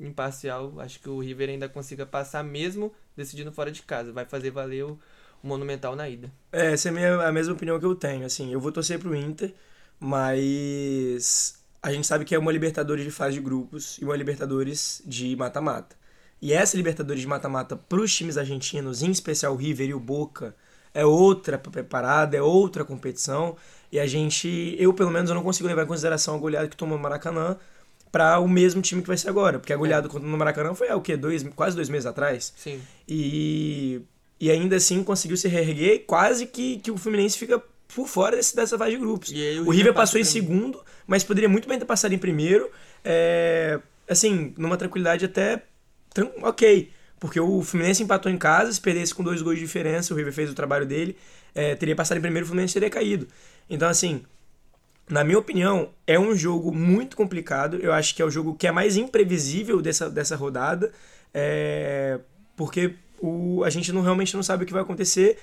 imparcial, 0.00 0.74
acho 0.80 0.98
que 0.98 1.08
o 1.08 1.20
River 1.20 1.50
ainda 1.50 1.68
consiga 1.68 2.04
passar 2.04 2.42
mesmo 2.42 2.92
decidindo 3.16 3.52
fora 3.52 3.70
de 3.70 3.82
casa. 3.82 4.12
Vai 4.12 4.24
fazer 4.24 4.50
valer 4.50 4.84
o, 4.84 4.98
Monumental 5.40 5.94
na 5.94 6.08
ida. 6.08 6.32
É, 6.50 6.72
essa 6.72 6.88
é 6.88 6.90
a, 6.90 6.92
minha, 6.92 7.28
a 7.28 7.30
mesma 7.30 7.54
opinião 7.54 7.78
que 7.78 7.86
eu 7.86 7.94
tenho. 7.94 8.26
Assim, 8.26 8.52
eu 8.52 8.60
vou 8.60 8.72
torcer 8.72 8.98
pro 8.98 9.14
Inter, 9.14 9.54
mas 10.00 11.62
a 11.80 11.92
gente 11.92 12.08
sabe 12.08 12.24
que 12.24 12.34
é 12.34 12.38
uma 12.40 12.50
Libertadores 12.50 13.04
de 13.04 13.12
fase 13.12 13.34
de 13.34 13.40
grupos 13.40 13.98
e 13.98 14.04
uma 14.04 14.16
Libertadores 14.16 15.00
de 15.06 15.36
mata-mata. 15.36 15.94
E 16.42 16.52
essa 16.52 16.76
Libertadores 16.76 17.20
de 17.20 17.28
mata-mata 17.28 17.76
pros 17.76 18.12
times 18.12 18.36
argentinos, 18.36 19.00
em 19.00 19.12
especial 19.12 19.52
o 19.52 19.56
River 19.56 19.90
e 19.90 19.94
o 19.94 20.00
Boca, 20.00 20.56
é 20.94 21.04
outra 21.04 21.58
preparada, 21.58 22.36
é 22.36 22.42
outra 22.42 22.84
competição. 22.84 23.56
E 23.90 23.98
a 23.98 24.06
gente, 24.06 24.76
eu 24.78 24.92
pelo 24.92 25.10
menos, 25.10 25.30
eu 25.30 25.34
não 25.34 25.42
consigo 25.42 25.68
levar 25.68 25.84
em 25.84 25.86
consideração 25.86 26.34
a 26.34 26.38
goleada 26.38 26.68
que 26.68 26.76
tomou 26.76 26.96
no 26.96 27.02
Maracanã 27.02 27.56
para 28.12 28.38
o 28.38 28.48
mesmo 28.48 28.80
time 28.82 29.02
que 29.02 29.08
vai 29.08 29.16
ser 29.16 29.28
agora. 29.28 29.58
Porque 29.58 29.72
a 29.72 29.76
goleada 29.76 30.08
contra 30.08 30.26
no 30.26 30.36
Maracanã 30.36 30.74
foi 30.74 30.88
há 30.88 30.96
o 30.96 31.00
quê? 31.00 31.16
Dois, 31.16 31.42
quase 31.54 31.76
dois 31.76 31.88
meses 31.88 32.06
atrás? 32.06 32.52
Sim. 32.56 32.80
E, 33.06 34.00
e 34.40 34.50
ainda 34.50 34.76
assim 34.76 35.02
conseguiu 35.02 35.36
se 35.36 35.48
reerguer, 35.48 36.04
quase 36.06 36.46
que, 36.46 36.78
que 36.78 36.90
o 36.90 36.96
Fluminense 36.96 37.38
fica 37.38 37.62
por 37.94 38.06
fora 38.06 38.36
desse, 38.36 38.54
dessa 38.54 38.76
fase 38.76 38.92
de 38.92 38.98
grupos. 38.98 39.32
Aí 39.32 39.60
o, 39.60 39.70
River 39.70 39.94
passa 39.94 40.12
passou 40.12 40.20
em 40.20 40.24
segundo, 40.24 40.82
mas 41.06 41.24
poderia 41.24 41.48
muito 41.48 41.68
bem 41.68 41.78
ter 41.78 41.86
passado 41.86 42.12
em 42.12 42.18
primeiro. 42.18 42.70
é, 43.04 43.80
assim, 44.08 44.54
numa 44.56 44.76
tranquilidade 44.76 45.24
até 45.24 45.62
ok. 46.42 46.90
Porque 47.20 47.40
o 47.40 47.62
Fluminense 47.62 48.02
empatou 48.02 48.30
em 48.30 48.38
casa, 48.38 48.72
se 48.72 48.80
perdesse 48.80 49.14
com 49.14 49.24
dois 49.24 49.42
gols 49.42 49.56
de 49.56 49.64
diferença, 49.64 50.14
o 50.14 50.16
River 50.16 50.32
fez 50.32 50.50
o 50.50 50.54
trabalho 50.54 50.86
dele, 50.86 51.16
é, 51.54 51.74
teria 51.74 51.96
passado 51.96 52.18
em 52.18 52.20
primeiro, 52.20 52.44
o 52.44 52.48
Fluminense 52.48 52.74
teria 52.74 52.90
caído. 52.90 53.26
Então, 53.68 53.88
assim, 53.88 54.22
na 55.08 55.24
minha 55.24 55.38
opinião, 55.38 55.90
é 56.06 56.18
um 56.18 56.34
jogo 56.34 56.72
muito 56.72 57.16
complicado. 57.16 57.76
Eu 57.76 57.92
acho 57.92 58.14
que 58.14 58.22
é 58.22 58.24
o 58.24 58.30
jogo 58.30 58.54
que 58.54 58.66
é 58.66 58.72
mais 58.72 58.96
imprevisível 58.96 59.80
dessa, 59.82 60.08
dessa 60.08 60.36
rodada. 60.36 60.92
é, 61.34 62.20
porque 62.56 62.94
o, 63.20 63.62
a 63.64 63.70
gente 63.70 63.92
não 63.92 64.02
realmente 64.02 64.34
não 64.34 64.42
sabe 64.42 64.64
o 64.64 64.66
que 64.66 64.72
vai 64.72 64.82
acontecer 64.82 65.38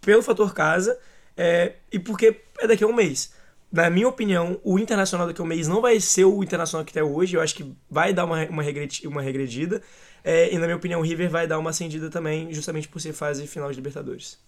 pelo 0.00 0.22
fator 0.22 0.54
casa 0.54 0.98
é, 1.36 1.74
e 1.92 1.98
porque 1.98 2.40
é 2.58 2.66
daqui 2.66 2.84
a 2.84 2.86
um 2.86 2.92
mês. 2.92 3.32
Na 3.70 3.90
minha 3.90 4.08
opinião, 4.08 4.58
o 4.64 4.78
Internacional 4.78 5.26
daqui 5.26 5.40
a 5.40 5.44
um 5.44 5.46
mês 5.46 5.68
não 5.68 5.80
vai 5.80 6.00
ser 6.00 6.24
o 6.24 6.42
Internacional 6.42 6.84
que 6.84 6.90
está 6.90 7.04
hoje. 7.04 7.36
Eu 7.36 7.40
acho 7.40 7.54
que 7.54 7.74
vai 7.90 8.12
dar 8.12 8.24
uma, 8.24 8.44
uma, 8.46 8.62
uma 9.04 9.22
regredida. 9.22 9.82
É, 10.30 10.52
e 10.52 10.58
na 10.58 10.66
minha 10.66 10.76
opinião, 10.76 11.00
o 11.00 11.02
River 11.02 11.30
vai 11.30 11.46
dar 11.46 11.58
uma 11.58 11.70
acendida 11.70 12.10
também, 12.10 12.52
justamente 12.52 12.86
por 12.86 13.00
ser 13.00 13.14
fase 13.14 13.46
final 13.46 13.70
de 13.70 13.76
Libertadores. 13.76 14.38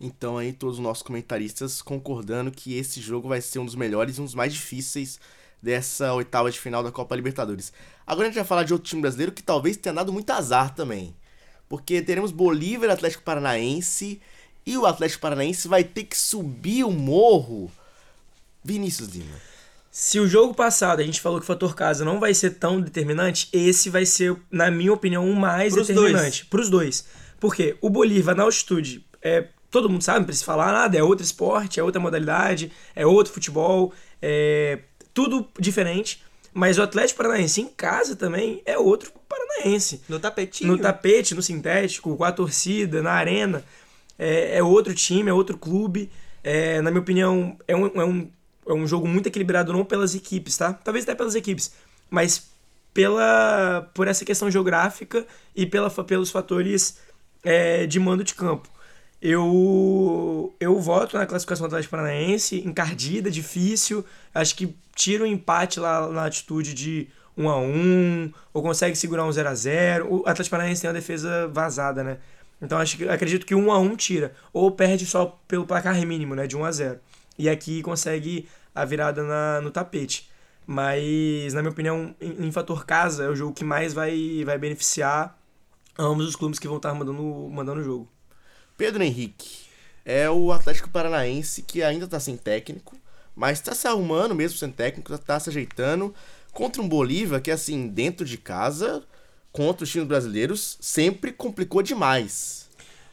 Então 0.00 0.38
aí 0.38 0.54
todos 0.54 0.78
os 0.78 0.82
nossos 0.82 1.02
comentaristas 1.02 1.82
concordando 1.82 2.50
que 2.50 2.78
esse 2.78 2.98
jogo 2.98 3.28
vai 3.28 3.42
ser 3.42 3.58
um 3.58 3.66
dos 3.66 3.74
melhores 3.74 4.16
e 4.16 4.22
um 4.22 4.24
dos 4.24 4.34
mais 4.34 4.54
difíceis 4.54 5.20
dessa 5.60 6.14
oitava 6.14 6.50
de 6.50 6.58
final 6.58 6.82
da 6.82 6.90
Copa 6.90 7.14
Libertadores. 7.14 7.74
Agora 8.06 8.26
a 8.26 8.30
gente 8.30 8.36
vai 8.36 8.46
falar 8.46 8.62
de 8.62 8.72
outro 8.72 8.88
time 8.88 9.02
brasileiro 9.02 9.32
que 9.32 9.42
talvez 9.42 9.76
tenha 9.76 9.94
dado 9.94 10.14
muito 10.14 10.30
azar 10.30 10.74
também. 10.74 11.14
Porque 11.68 12.00
teremos 12.00 12.32
Bolívar 12.32 12.88
Atlético 12.88 13.22
Paranaense 13.22 14.18
e 14.64 14.78
o 14.78 14.86
Atlético 14.86 15.20
Paranaense 15.20 15.68
vai 15.68 15.84
ter 15.84 16.04
que 16.04 16.16
subir 16.16 16.84
o 16.84 16.90
morro. 16.90 17.70
Vinícius 18.64 19.10
Lima. 19.10 19.51
Se 19.94 20.18
o 20.18 20.26
jogo 20.26 20.54
passado 20.54 21.00
a 21.00 21.02
gente 21.04 21.20
falou 21.20 21.38
que 21.38 21.44
o 21.44 21.46
fator 21.46 21.76
casa 21.76 22.02
não 22.02 22.18
vai 22.18 22.32
ser 22.32 22.52
tão 22.52 22.80
determinante, 22.80 23.50
esse 23.52 23.90
vai 23.90 24.06
ser, 24.06 24.34
na 24.50 24.70
minha 24.70 24.90
opinião, 24.90 25.28
o 25.28 25.36
mais 25.36 25.74
Pros 25.74 25.86
determinante. 25.86 26.46
Pros 26.46 26.70
dois. 26.70 27.04
Porque 27.38 27.76
o 27.78 27.90
Bolívar 27.90 28.34
na 28.34 28.42
altitude, 28.42 29.04
é, 29.20 29.48
todo 29.70 29.90
mundo 29.90 30.02
sabe, 30.02 30.20
não 30.20 30.24
precisa 30.24 30.46
falar 30.46 30.72
nada, 30.72 30.96
é 30.96 31.02
outro 31.02 31.22
esporte, 31.22 31.78
é 31.78 31.82
outra 31.82 32.00
modalidade, 32.00 32.72
é 32.96 33.04
outro 33.04 33.34
futebol, 33.34 33.92
é 34.22 34.78
tudo 35.12 35.46
diferente. 35.60 36.22
Mas 36.54 36.78
o 36.78 36.82
Atlético 36.82 37.18
Paranaense 37.18 37.60
em 37.60 37.68
casa 37.68 38.16
também 38.16 38.62
é 38.64 38.78
outro 38.78 39.12
paranaense 39.28 40.02
No 40.08 40.18
tapetinho. 40.18 40.72
no 40.72 40.78
tapete, 40.78 41.34
no 41.34 41.42
sintético, 41.42 42.16
com 42.16 42.24
a 42.24 42.32
torcida, 42.32 43.02
na 43.02 43.12
arena. 43.12 43.62
É, 44.18 44.56
é 44.56 44.62
outro 44.62 44.94
time, 44.94 45.28
é 45.28 45.34
outro 45.34 45.58
clube. 45.58 46.10
É, 46.42 46.80
na 46.80 46.90
minha 46.90 47.02
opinião, 47.02 47.58
é 47.68 47.76
um, 47.76 47.86
é, 47.86 48.04
um, 48.04 48.30
é 48.66 48.72
um 48.72 48.86
jogo 48.86 49.08
muito 49.08 49.26
equilibrado, 49.26 49.72
não 49.72 49.84
pelas 49.84 50.14
equipes, 50.14 50.56
tá? 50.56 50.72
Talvez 50.72 51.04
até 51.04 51.14
pelas 51.14 51.34
equipes, 51.34 51.72
mas 52.10 52.50
pela, 52.94 53.90
por 53.94 54.06
essa 54.06 54.24
questão 54.24 54.50
geográfica 54.50 55.26
e 55.54 55.66
pela, 55.66 55.90
pelos 55.90 56.30
fatores 56.30 56.98
é, 57.42 57.86
de 57.86 57.98
mando 57.98 58.22
de 58.22 58.34
campo. 58.34 58.68
Eu, 59.20 60.52
eu 60.58 60.80
voto 60.80 61.16
na 61.16 61.26
classificação 61.26 61.68
do 61.68 61.68
Atlético 61.68 61.92
Paranaense, 61.92 62.60
encardida, 62.66 63.30
difícil. 63.30 64.04
Acho 64.34 64.56
que 64.56 64.76
tira 64.96 65.22
o 65.22 65.26
empate 65.26 65.78
lá 65.78 66.08
na 66.08 66.24
atitude 66.24 66.74
de 66.74 67.08
1 67.36 67.48
a 67.48 67.56
1 67.56 68.32
ou 68.52 68.62
consegue 68.62 68.96
segurar 68.96 69.24
um 69.24 69.32
0 69.32 69.48
a 69.48 69.54
0 69.54 70.12
O 70.12 70.20
Atlético 70.26 70.50
Paranaense 70.50 70.82
tem 70.82 70.90
uma 70.90 70.94
defesa 70.94 71.46
vazada, 71.48 72.02
né? 72.02 72.18
Então 72.60 72.78
acho 72.78 72.96
que, 72.96 73.08
acredito 73.08 73.46
que 73.46 73.54
1 73.54 73.70
a 73.70 73.78
1 73.78 73.96
tira. 73.96 74.34
Ou 74.52 74.72
perde 74.72 75.06
só 75.06 75.38
pelo 75.46 75.66
placar 75.66 75.94
mínimo, 76.04 76.34
né? 76.34 76.48
De 76.48 76.56
1 76.56 76.64
a 76.64 76.72
0 76.72 77.00
E 77.42 77.48
aqui 77.48 77.82
consegue 77.82 78.48
a 78.72 78.84
virada 78.84 79.24
na, 79.24 79.60
no 79.60 79.72
tapete. 79.72 80.30
Mas, 80.64 81.52
na 81.52 81.60
minha 81.60 81.72
opinião, 81.72 82.14
em, 82.20 82.46
em 82.46 82.52
fator 82.52 82.86
casa, 82.86 83.24
é 83.24 83.28
o 83.28 83.34
jogo 83.34 83.52
que 83.52 83.64
mais 83.64 83.92
vai, 83.92 84.44
vai 84.44 84.56
beneficiar 84.58 85.36
ambos 85.98 86.28
os 86.28 86.36
clubes 86.36 86.60
que 86.60 86.68
vão 86.68 86.76
estar 86.76 86.94
mandando, 86.94 87.50
mandando 87.52 87.80
o 87.80 87.84
jogo. 87.84 88.08
Pedro 88.76 89.02
Henrique 89.02 89.66
é 90.04 90.30
o 90.30 90.52
Atlético 90.52 90.88
Paranaense 90.88 91.62
que 91.62 91.82
ainda 91.82 92.06
tá 92.06 92.20
sem 92.20 92.36
técnico, 92.36 92.96
mas 93.34 93.60
tá 93.60 93.74
se 93.74 93.88
arrumando 93.88 94.36
mesmo 94.36 94.56
sem 94.56 94.70
técnico, 94.70 95.18
tá 95.18 95.40
se 95.40 95.50
ajeitando 95.50 96.14
contra 96.52 96.80
um 96.80 96.88
Bolívar 96.88 97.42
que, 97.42 97.50
assim, 97.50 97.88
dentro 97.88 98.24
de 98.24 98.38
casa, 98.38 99.02
contra 99.50 99.82
os 99.82 99.90
times 99.90 100.06
brasileiros, 100.06 100.78
sempre 100.80 101.32
complicou 101.32 101.82
demais. 101.82 102.70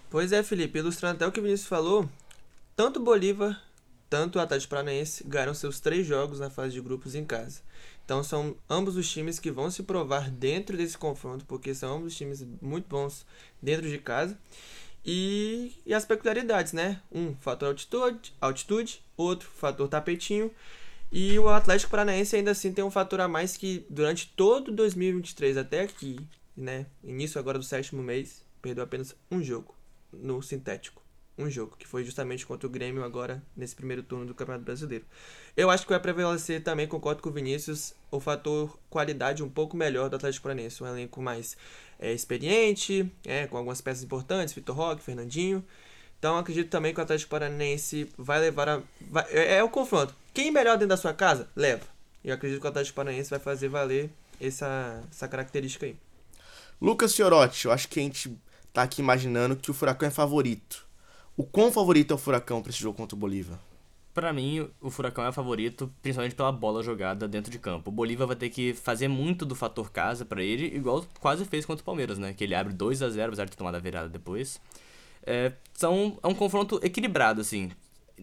Pois 0.08 0.32
é, 0.32 0.44
Felipe, 0.44 0.78
ilustrando 0.78 1.16
até 1.16 1.26
o 1.26 1.32
que 1.32 1.40
o 1.40 1.44
Vinícius 1.44 1.68
falou, 1.68 2.08
tanto 2.76 3.00
o 3.00 3.04
Bolívar, 3.04 3.60
tanto 4.10 4.38
o 4.38 4.42
Atlético 4.42 4.72
Paranaense 4.72 5.24
ganharam 5.24 5.54
seus 5.54 5.80
três 5.80 6.06
jogos 6.06 6.40
na 6.40 6.50
fase 6.50 6.74
de 6.74 6.82
grupos 6.82 7.16
em 7.16 7.24
casa. 7.24 7.62
Então 8.04 8.24
são 8.24 8.56
ambos 8.70 8.98
os 8.98 9.10
times 9.10 9.40
que 9.40 9.52
vão 9.52 9.70
se 9.70 9.84
provar 9.84 10.32
dentro 10.32 10.76
desse 10.76 10.98
confronto, 10.98 11.46
porque 11.46 11.76
são 11.76 11.98
ambos 11.98 12.16
times 12.16 12.44
muito 12.62 12.88
bons 12.88 13.26
dentro 13.62 13.88
de 13.88 14.00
casa. 14.00 14.38
E, 15.06 15.74
e 15.86 15.94
as 15.94 16.06
peculiaridades, 16.06 16.74
né? 16.74 17.02
Um, 17.12 17.36
fator 17.36 17.70
altitude, 17.70 18.34
altitude, 18.42 19.04
outro, 19.16 19.48
fator 19.48 19.88
tapetinho. 19.88 20.52
E 21.12 21.38
o 21.40 21.48
Atlético 21.50 21.92
Paranaense 21.92 22.36
ainda 22.36 22.52
assim 22.52 22.74
tem 22.74 22.84
um 22.84 22.92
fator 22.92 23.22
a 23.22 23.28
mais 23.28 23.58
que 23.58 23.86
durante 23.90 24.28
todo 24.36 24.72
2023 24.72 25.58
até 25.58 25.82
aqui, 25.82 26.20
né? 26.56 26.86
Início 27.04 27.40
agora 27.40 27.58
do 27.58 27.64
sétimo 27.64 28.02
mês, 28.04 28.44
perdeu 28.62 28.84
apenas 28.84 29.16
um 29.32 29.42
jogo. 29.42 29.76
no 30.12 30.42
sintético. 30.42 30.99
Um 31.40 31.50
jogo, 31.50 31.74
que 31.80 31.88
foi 31.88 32.04
justamente 32.04 32.46
contra 32.46 32.68
o 32.68 32.70
Grêmio 32.70 33.02
agora, 33.02 33.42
nesse 33.56 33.74
primeiro 33.74 34.04
turno 34.04 34.26
do 34.26 34.36
Campeonato 34.36 34.66
Brasileiro. 34.66 35.06
Eu 35.56 35.70
acho 35.70 35.84
que 35.86 35.90
vai 35.90 36.00
prevalecer 36.00 36.62
também, 36.62 36.86
concordo 36.86 37.22
com 37.22 37.30
o 37.30 37.32
Vinícius, 37.32 37.94
o 38.12 38.20
fator 38.20 38.78
qualidade 38.90 39.42
um 39.42 39.50
pouco 39.50 39.78
melhor 39.78 40.10
do 40.10 40.18
Atlético 40.18 40.44
Paranaense. 40.44 40.84
Um 40.84 40.88
elenco 40.88 41.22
mais 41.22 41.56
é, 41.98 42.12
experiente, 42.12 43.10
é, 43.24 43.48
com 43.48 43.56
algumas 43.56 43.80
peças 43.80 44.04
importantes, 44.04 44.54
Vitor 44.54 44.76
Roque, 44.76 45.02
Fernandinho. 45.02 45.64
Então 46.20 46.38
acredito 46.38 46.70
também 46.70 46.94
que 46.94 47.00
o 47.00 47.04
Atlético 47.04 47.30
Paranaense 47.32 48.10
vai 48.18 48.42
levar 48.42 48.68
a. 48.68 48.82
vai- 49.10 49.26
é, 49.30 49.56
é 49.60 49.64
o 49.64 49.70
confronto. 49.70 50.14
Quem 50.34 50.52
melhor 50.52 50.74
dentro 50.74 50.90
da 50.90 50.98
sua 50.98 51.14
casa, 51.14 51.50
leva. 51.56 51.86
Eu 52.22 52.34
acredito 52.36 52.60
que 52.60 52.68
o 52.68 52.70
Atlético 52.70 52.98
Paranaense 52.98 53.30
vai 53.30 53.40
fazer 53.40 53.70
valer 53.70 54.10
essa, 54.42 55.02
essa 55.10 55.26
característica 55.26 55.86
aí. 55.86 55.96
Lucas 56.82 57.16
Fiorotti, 57.16 57.66
eu 57.66 57.72
acho 57.72 57.88
que 57.88 58.02
a 58.02 58.04
gente 58.04 58.38
tá 58.74 58.84
aqui 58.84 59.02
imaginando 59.02 59.56
que 59.56 59.72
o 59.72 59.74
Furacão 59.74 60.06
é 60.08 60.12
favorito. 60.12 60.89
O 61.40 61.46
quão 61.46 61.72
favorito 61.72 62.12
é 62.12 62.16
o 62.16 62.18
Furacão 62.18 62.62
pra 62.62 62.70
esse 62.70 62.82
jogo 62.82 62.98
contra 62.98 63.16
o 63.16 63.18
Bolívar? 63.18 63.58
Pra 64.14 64.34
mim, 64.34 64.70
o 64.82 64.90
Furacão 64.92 65.26
é 65.26 65.32
favorito, 65.32 65.90
principalmente 66.02 66.36
pela 66.36 66.52
bola 66.52 66.84
jogada 66.84 67.30
dentro 67.30 67.50
de 67.50 67.58
campo. 67.58 67.90
O 67.90 67.94
Bolívar 67.94 68.28
vai 68.28 68.36
ter 68.36 68.50
que 68.50 68.74
fazer 68.74 69.08
muito 69.08 69.46
do 69.46 69.56
fator 69.56 69.90
casa 69.90 70.26
pra 70.26 70.44
ele, 70.44 70.66
igual 70.66 71.06
quase 71.22 71.46
fez 71.46 71.66
contra 71.66 71.82
o 71.82 71.86
Palmeiras, 71.86 72.18
né? 72.18 72.34
Que 72.34 72.44
ele 72.44 72.54
abre 72.54 72.74
2 72.74 73.02
a 73.02 73.10
0 73.10 73.28
apesar 73.28 73.46
de 73.46 73.52
ter 73.52 73.58
tomado 73.58 73.76
a 73.76 73.80
virada 73.80 74.10
depois. 74.10 74.60
É, 75.26 75.54
são, 75.74 76.20
é 76.22 76.28
um 76.28 76.36
confronto 76.36 76.78
equilibrado, 76.84 77.40
assim. 77.40 77.72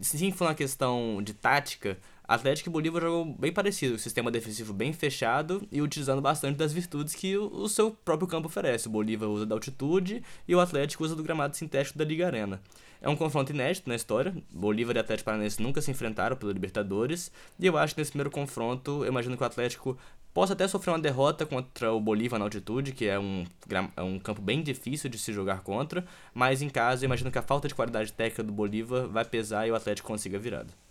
Se 0.03 0.31
for 0.33 0.49
uma 0.49 0.55
questão 0.55 1.23
de 1.23 1.33
tática, 1.33 1.97
Atlético 2.29 2.69
e 2.69 2.73
Bolívar 2.73 3.03
jogam 3.03 3.33
bem 3.39 3.53
parecido, 3.53 3.95
um 3.95 3.99
sistema 3.99 4.31
defensivo 4.31 4.73
bem 4.73 4.93
fechado 4.93 5.67
e 5.71 5.81
utilizando 5.81 6.21
bastante 6.21 6.57
das 6.57 6.73
virtudes 6.73 7.15
que 7.15 7.37
o, 7.37 7.47
o 7.47 7.69
seu 7.69 7.91
próprio 7.91 8.27
campo 8.27 8.49
oferece. 8.49 8.89
O 8.89 8.91
Bolívar 8.91 9.29
usa 9.29 9.47
da 9.47 9.55
altitude 9.55 10.23
e 10.47 10.55
o 10.55 10.61
Atlético 10.61 11.05
usa 11.05 11.15
do 11.15 11.23
gramado 11.23 11.57
sintético 11.57 11.99
da 11.99 12.05
Liga 12.05 12.27
Arena. 12.27 12.61
É 13.01 13.09
um 13.09 13.17
confronto 13.17 13.53
inédito 13.53 13.89
na 13.89 13.95
história. 13.95 14.35
Bolívar 14.51 14.97
e 14.97 14.99
Atlético 14.99 15.27
Paranaense 15.27 15.62
nunca 15.62 15.81
se 15.81 15.91
enfrentaram 15.91 16.37
pela 16.37 16.53
Libertadores. 16.53 17.31
E 17.59 17.67
eu 17.67 17.77
acho 17.77 17.95
que 17.95 18.01
nesse 18.01 18.11
primeiro 18.11 18.31
confronto, 18.31 19.05
eu 19.05 19.09
imagino 19.09 19.37
que 19.37 19.43
o 19.43 19.47
Atlético 19.47 19.97
possa 20.35 20.55
até 20.55 20.67
sofrer 20.67 20.91
uma 20.91 20.99
derrota 20.99 21.47
contra 21.47 21.93
o 21.93 22.01
Bolívar 22.01 22.39
na 22.39 22.45
altitude, 22.45 22.93
que 22.93 23.07
é 23.07 23.19
um, 23.19 23.45
é 23.97 24.03
um 24.03 24.19
campo 24.19 24.43
bem 24.43 24.62
difícil 24.62 25.09
de 25.09 25.19
se 25.19 25.33
jogar 25.33 25.61
contra. 25.61 26.05
Mas 26.35 26.62
em 26.62 26.69
casa, 26.69 27.05
eu 27.05 27.07
imagino 27.07 27.31
que 27.31 27.39
a 27.39 27.43
falta 27.43 27.69
de 27.69 27.75
qualidade 27.75 28.12
técnica 28.12 28.43
do 28.43 28.53
Bolívar 28.53 29.07
vai 29.07 29.25
pesar 29.25 29.67
e 29.67 29.71
o 29.71 29.75
Atlético 29.75 30.09
consiga 30.09 30.37
a 30.37 30.41
virada. 30.41 30.86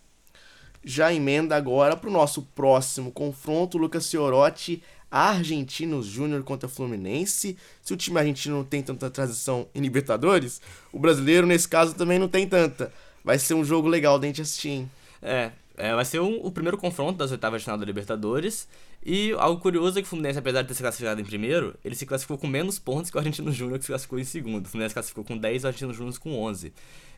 Já 0.88 1.12
emenda 1.12 1.56
agora 1.56 1.98
pro 1.98 2.12
nosso 2.12 2.44
próximo 2.54 3.12
confronto, 3.12 3.78
Lucas 3.78 4.10
Fiorotti, 4.10 4.84
Argentinos 5.10 6.06
Júnior 6.06 6.44
contra 6.44 6.70
Fluminense. 6.70 7.58
Se 7.82 7.94
o 7.94 7.98
time 7.98 8.20
argentino 8.20 8.58
não 8.58 8.64
tem 8.64 8.84
tanta 8.84 9.10
transição 9.10 9.68
em 9.74 9.82
Libertadores, 9.82 10.62
o 10.94 11.00
brasileiro, 11.00 11.48
nesse 11.48 11.68
caso, 11.68 11.96
também 11.96 12.20
não 12.20 12.28
tem 12.28 12.48
tanta. 12.48 12.94
Vai 13.24 13.40
ser 13.40 13.56
um 13.56 13.64
jogo 13.66 13.88
legal 13.88 14.20
gente 14.28 14.42
assistir, 14.42 14.70
hein? 14.70 14.92
É, 15.22 15.52
é, 15.78 15.96
vai 15.96 16.06
ser 16.06 16.20
um- 16.22 16.46
o 16.46 16.52
primeiro 16.52 16.78
confronto 16.78 17.18
das 17.18 17.32
oitavas 17.32 17.62
de 17.62 17.66
final 17.66 17.78
da 17.80 17.86
Libertadores. 17.86 18.68
E 19.04 19.32
algo 19.34 19.62
curioso 19.62 19.98
é 19.98 20.02
que 20.02 20.06
o 20.08 20.10
Fluminense, 20.10 20.38
apesar 20.40 20.62
de 20.64 20.68
ter 20.68 20.74
se 20.74 20.82
classificado 20.82 21.22
em 21.22 21.24
primeiro, 21.26 21.76
ele 21.84 21.96
se 21.96 22.06
classificou 22.06 22.38
com 22.38 22.48
menos 22.48 22.78
pontos 22.80 23.10
que 23.10 23.18
o 23.18 23.20
Argentino 23.20 23.52
Júnior, 23.52 23.78
que 23.80 23.86
se 23.86 23.92
classificou 23.92 24.20
em 24.20 24.24
segundo. 24.24 24.66
O 24.66 24.70
Fluminense 24.70 24.94
classificou 24.94 25.24
com 25.24 25.38
10 25.38 25.62
e 25.64 25.66
o 25.66 25.68
Argentino 25.68 25.94
Júnior 25.94 26.18
com 26.20 26.40
11. 26.40 26.74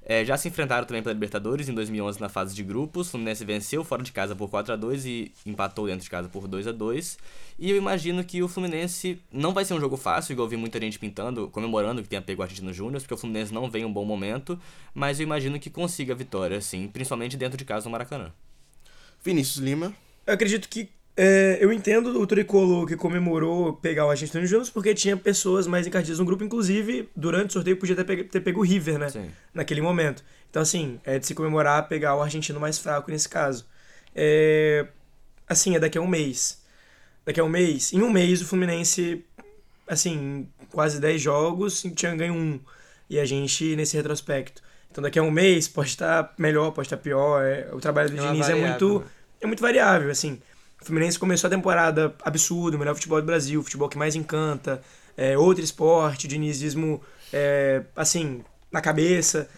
É, 0.09 0.23
já 0.23 0.37
se 0.37 0.47
enfrentaram 0.47 0.87
também 0.87 1.03
pela 1.03 1.11
Libertadores 1.11 1.67
em 1.67 1.73
2011 1.73 2.21
na 2.21 2.29
fase 2.29 2.55
de 2.55 2.63
grupos. 2.63 3.07
O 3.07 3.11
Fluminense 3.11 3.43
venceu 3.43 3.83
fora 3.83 4.01
de 4.01 4.13
casa 4.13 4.33
por 4.33 4.49
4 4.49 4.71
a 4.71 4.75
2 4.77 5.05
e 5.05 5.33
empatou 5.45 5.85
dentro 5.85 6.05
de 6.05 6.09
casa 6.09 6.29
por 6.29 6.47
2 6.47 6.65
a 6.65 6.71
2 6.71 7.17
E 7.59 7.69
eu 7.69 7.75
imagino 7.75 8.23
que 8.23 8.41
o 8.41 8.47
Fluminense 8.47 9.19
não 9.29 9.53
vai 9.53 9.65
ser 9.65 9.73
um 9.73 9.81
jogo 9.81 9.97
fácil, 9.97 10.31
igual 10.31 10.45
eu 10.45 10.49
vi 10.49 10.55
muita 10.55 10.79
gente 10.79 10.97
pintando, 10.97 11.49
comemorando 11.49 12.01
que 12.01 12.07
tenha 12.07 12.21
pego 12.21 12.41
o 12.41 12.43
Argentino 12.43 12.71
Júnior, 12.71 13.01
porque 13.01 13.13
o 13.13 13.17
Fluminense 13.17 13.53
não 13.53 13.69
vem 13.69 13.81
em 13.81 13.85
um 13.85 13.91
bom 13.91 14.05
momento. 14.05 14.57
Mas 14.93 15.19
eu 15.19 15.25
imagino 15.25 15.59
que 15.59 15.69
consiga 15.69 16.13
a 16.13 16.15
vitória, 16.15 16.61
sim, 16.61 16.87
principalmente 16.87 17.35
dentro 17.35 17.57
de 17.57 17.65
casa 17.65 17.83
no 17.83 17.91
Maracanã. 17.91 18.31
Vinícius 19.21 19.57
Lima. 19.57 19.93
Eu 20.25 20.35
acredito 20.35 20.69
que. 20.69 20.87
É, 21.19 21.57
eu 21.59 21.73
entendo 21.73 22.21
o 22.21 22.27
tricolor 22.27 22.85
que 22.85 22.95
comemorou 22.95 23.73
pegar 23.73 24.05
o 24.05 24.11
Argentino 24.11 24.45
Júnior 24.45 24.69
porque 24.71 24.93
tinha 24.93 25.17
pessoas 25.17 25.65
mais 25.65 25.87
encardidas 25.87 26.19
no 26.19 26.25
grupo, 26.25 26.43
inclusive 26.43 27.09
durante 27.15 27.49
o 27.49 27.53
sorteio 27.53 27.75
podia 27.75 27.95
ter 27.95 28.03
pego, 28.03 28.23
ter 28.25 28.39
pego 28.39 28.59
o 28.59 28.63
River, 28.63 28.99
né? 28.99 29.09
Sim. 29.09 29.31
Naquele 29.51 29.81
momento. 29.81 30.23
Então, 30.47 30.61
assim, 30.61 31.01
é 31.03 31.17
de 31.17 31.25
se 31.25 31.33
comemorar 31.33 31.87
pegar 31.87 32.15
o 32.15 32.21
argentino 32.21 32.59
mais 32.59 32.77
fraco 32.77 33.09
nesse 33.09 33.27
caso. 33.27 33.65
É, 34.15 34.85
assim, 35.49 35.75
é 35.75 35.79
daqui 35.79 35.97
a 35.97 36.01
um 36.01 36.07
mês. 36.07 36.61
Daqui 37.25 37.39
a 37.39 37.43
um 37.43 37.49
mês. 37.49 37.93
Em 37.93 38.01
um 38.03 38.11
mês 38.11 38.39
o 38.39 38.45
Fluminense, 38.45 39.25
assim, 39.87 40.47
quase 40.71 40.99
10 41.01 41.19
jogos, 41.19 41.81
tinha 41.95 42.15
ganho 42.15 42.35
um. 42.35 42.59
E 43.09 43.19
a 43.19 43.25
gente 43.25 43.75
nesse 43.75 43.97
retrospecto. 43.97 44.61
Então 44.91 45.01
daqui 45.01 45.17
a 45.17 45.23
um 45.23 45.31
mês 45.31 45.67
pode 45.67 45.89
estar 45.89 46.33
melhor, 46.37 46.71
pode 46.71 46.85
estar 46.85 46.97
pior. 46.97 47.43
é, 47.43 47.69
o 47.73 47.79
trabalho 47.79 48.11
do 48.11 48.17
É 48.17 48.21
Diniz 48.21 48.49
é 48.49 48.53
variável, 48.53 48.67
muito 48.67 48.99
né? 48.99 49.05
é 49.41 49.47
muito 49.47 49.61
variável, 49.61 50.11
assim. 50.11 50.39
O 50.87 50.89
Fluminense 50.89 51.19
começou 51.19 51.49
a 51.49 51.51
temporada 51.51 52.15
absurdo, 52.23 52.75
o 52.75 52.79
melhor 52.79 52.95
futebol 52.95 53.19
do 53.19 53.25
Brasil, 53.25 53.59
o 53.59 53.63
futebol 53.63 53.89
que 53.89 53.97
mais 53.97 54.15
encanta, 54.15 54.81
é, 55.17 55.37
outro 55.37 55.61
esporte, 55.61 56.29
dinizismo, 56.29 57.01
é, 57.33 57.83
assim, 57.93 58.41
na 58.71 58.79
cabeça. 58.79 59.49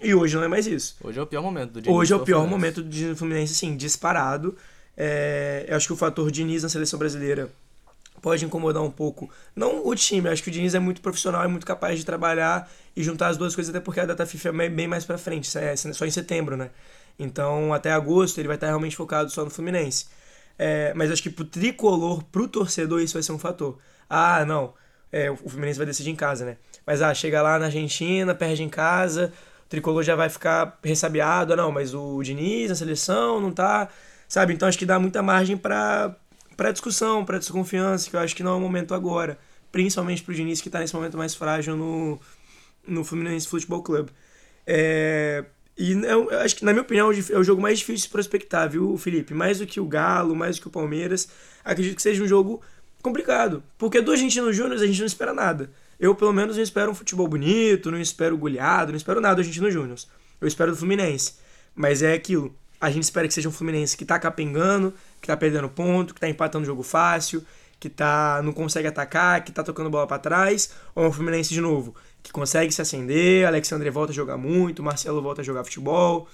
E 0.00 0.12
hoje 0.12 0.34
não 0.34 0.42
é 0.42 0.48
mais 0.48 0.66
isso. 0.66 0.96
Hoje 1.00 1.20
é 1.20 1.22
o 1.22 1.26
pior 1.28 1.40
momento 1.40 1.70
do 1.70 1.80
Diniz 1.80 1.96
Hoje 1.96 2.12
é 2.12 2.16
o 2.16 2.18
pior 2.18 2.38
Fluminense. 2.38 2.60
momento 2.60 2.82
do 2.82 2.88
Diniz 2.88 3.16
Fluminense, 3.16 3.52
assim, 3.52 3.76
disparado. 3.76 4.56
É, 4.96 5.66
eu 5.68 5.76
acho 5.76 5.86
que 5.86 5.92
o 5.92 5.96
fator 5.96 6.28
Diniz 6.32 6.64
na 6.64 6.68
seleção 6.68 6.98
brasileira 6.98 7.48
pode 8.20 8.44
incomodar 8.44 8.82
um 8.82 8.90
pouco. 8.90 9.30
Não 9.54 9.86
o 9.86 9.94
time, 9.94 10.26
eu 10.26 10.32
acho 10.32 10.42
que 10.42 10.48
o 10.48 10.52
Diniz 10.52 10.74
é 10.74 10.80
muito 10.80 11.00
profissional, 11.00 11.44
é 11.44 11.46
muito 11.46 11.64
capaz 11.64 11.96
de 11.96 12.04
trabalhar 12.04 12.68
e 12.96 13.04
juntar 13.04 13.28
as 13.28 13.36
duas 13.36 13.54
coisas, 13.54 13.72
até 13.72 13.78
porque 13.78 14.00
a 14.00 14.04
data 14.04 14.26
FIFA 14.26 14.48
é 14.64 14.68
bem 14.68 14.88
mais 14.88 15.04
pra 15.04 15.16
frente, 15.16 15.56
é 15.56 15.76
só 15.76 16.04
em 16.04 16.10
setembro, 16.10 16.56
né? 16.56 16.70
Então, 17.16 17.72
até 17.72 17.92
agosto, 17.92 18.38
ele 18.38 18.48
vai 18.48 18.56
estar 18.56 18.66
realmente 18.66 18.96
focado 18.96 19.30
só 19.30 19.44
no 19.44 19.50
Fluminense. 19.50 20.06
É, 20.58 20.92
mas 20.94 21.10
acho 21.10 21.22
que 21.22 21.30
pro 21.30 21.44
tricolor, 21.44 22.22
pro 22.24 22.48
torcedor, 22.48 23.00
isso 23.00 23.14
vai 23.14 23.22
ser 23.22 23.32
um 23.32 23.38
fator. 23.38 23.78
Ah, 24.08 24.44
não, 24.44 24.74
é, 25.10 25.30
o 25.30 25.36
Fluminense 25.36 25.78
vai 25.78 25.86
decidir 25.86 26.10
em 26.10 26.16
casa, 26.16 26.44
né? 26.44 26.56
Mas, 26.86 27.02
ah, 27.02 27.12
chega 27.14 27.42
lá 27.42 27.58
na 27.58 27.66
Argentina, 27.66 28.34
perde 28.34 28.62
em 28.62 28.68
casa, 28.68 29.32
o 29.66 29.68
tricolor 29.68 30.02
já 30.02 30.16
vai 30.16 30.28
ficar 30.28 30.78
ressabiado. 30.82 31.52
Ah, 31.52 31.56
não, 31.56 31.72
mas 31.72 31.94
o 31.94 32.22
Diniz 32.22 32.70
na 32.70 32.74
seleção 32.74 33.40
não 33.40 33.52
tá. 33.52 33.88
Sabe? 34.28 34.54
Então 34.54 34.66
acho 34.66 34.78
que 34.78 34.86
dá 34.86 34.98
muita 34.98 35.22
margem 35.22 35.56
pra, 35.58 36.16
pra 36.56 36.72
discussão, 36.72 37.24
pra 37.24 37.38
desconfiança, 37.38 38.08
que 38.08 38.16
eu 38.16 38.20
acho 38.20 38.34
que 38.34 38.42
não 38.42 38.52
é 38.52 38.54
o 38.56 38.60
momento 38.60 38.94
agora. 38.94 39.38
Principalmente 39.70 40.22
pro 40.22 40.34
Diniz, 40.34 40.60
que 40.60 40.70
tá 40.70 40.78
nesse 40.80 40.94
momento 40.94 41.18
mais 41.18 41.34
frágil 41.34 41.76
no, 41.76 42.18
no 42.86 43.04
Fluminense 43.04 43.46
Futebol 43.46 43.82
Clube. 43.82 44.10
É, 44.66 45.44
e 45.76 45.92
eu, 45.92 46.30
eu 46.30 46.40
acho 46.40 46.56
que, 46.56 46.64
na 46.64 46.72
minha 46.72 46.82
opinião, 46.82 47.10
é 47.10 47.38
o 47.38 47.44
jogo 47.44 47.60
mais 47.60 47.78
difícil 47.78 48.06
de 48.06 48.12
prospectar, 48.12 48.68
viu, 48.68 48.96
Felipe? 48.98 49.32
Mais 49.32 49.58
do 49.58 49.66
que 49.66 49.80
o 49.80 49.86
Galo, 49.86 50.36
mais 50.36 50.56
do 50.56 50.62
que 50.62 50.68
o 50.68 50.70
Palmeiras. 50.70 51.28
Acredito 51.64 51.96
que 51.96 52.02
seja 52.02 52.22
um 52.22 52.28
jogo 52.28 52.60
complicado. 53.02 53.62
Porque 53.78 54.00
do 54.00 54.12
Argentino 54.12 54.52
Júnior 54.52 54.80
a 54.80 54.86
gente 54.86 55.00
não 55.00 55.06
espera 55.06 55.32
nada. 55.32 55.70
Eu, 55.98 56.14
pelo 56.14 56.32
menos, 56.32 56.56
não 56.56 56.62
espero 56.62 56.90
um 56.90 56.94
futebol 56.94 57.26
bonito, 57.26 57.90
não 57.90 58.00
espero 58.00 58.36
goleado, 58.36 58.92
não 58.92 58.96
espero 58.96 59.20
nada 59.20 59.36
do 59.36 59.40
Argentino 59.40 59.70
Júnior. 59.70 59.98
Eu 60.40 60.48
espero 60.48 60.72
do 60.72 60.76
Fluminense. 60.76 61.34
Mas 61.74 62.02
é 62.02 62.12
aquilo. 62.12 62.54
A 62.80 62.90
gente 62.90 63.04
espera 63.04 63.26
que 63.26 63.32
seja 63.32 63.48
um 63.48 63.52
Fluminense 63.52 63.96
que 63.96 64.04
tá 64.04 64.18
capengando, 64.18 64.92
que 65.20 65.28
tá 65.28 65.36
perdendo 65.36 65.68
ponto, 65.68 66.12
que 66.12 66.20
tá 66.20 66.28
empatando 66.28 66.66
jogo 66.66 66.82
fácil, 66.82 67.44
que 67.78 67.88
tá 67.88 68.40
não 68.44 68.52
consegue 68.52 68.88
atacar, 68.88 69.42
que 69.44 69.52
tá 69.52 69.62
tocando 69.62 69.88
bola 69.88 70.06
para 70.06 70.18
trás, 70.18 70.70
ou 70.94 71.04
é 71.04 71.08
um 71.08 71.12
Fluminense 71.12 71.54
de 71.54 71.60
novo, 71.60 71.94
que 72.22 72.32
consegue 72.32 72.72
se 72.72 72.80
acender, 72.80 73.46
Alexandre 73.46 73.90
volta 73.90 74.12
a 74.12 74.14
jogar 74.14 74.36
muito, 74.36 74.82
Marcelo 74.82 75.20
volta 75.20 75.40
a 75.40 75.44
jogar 75.44 75.64
futebol, 75.64 76.28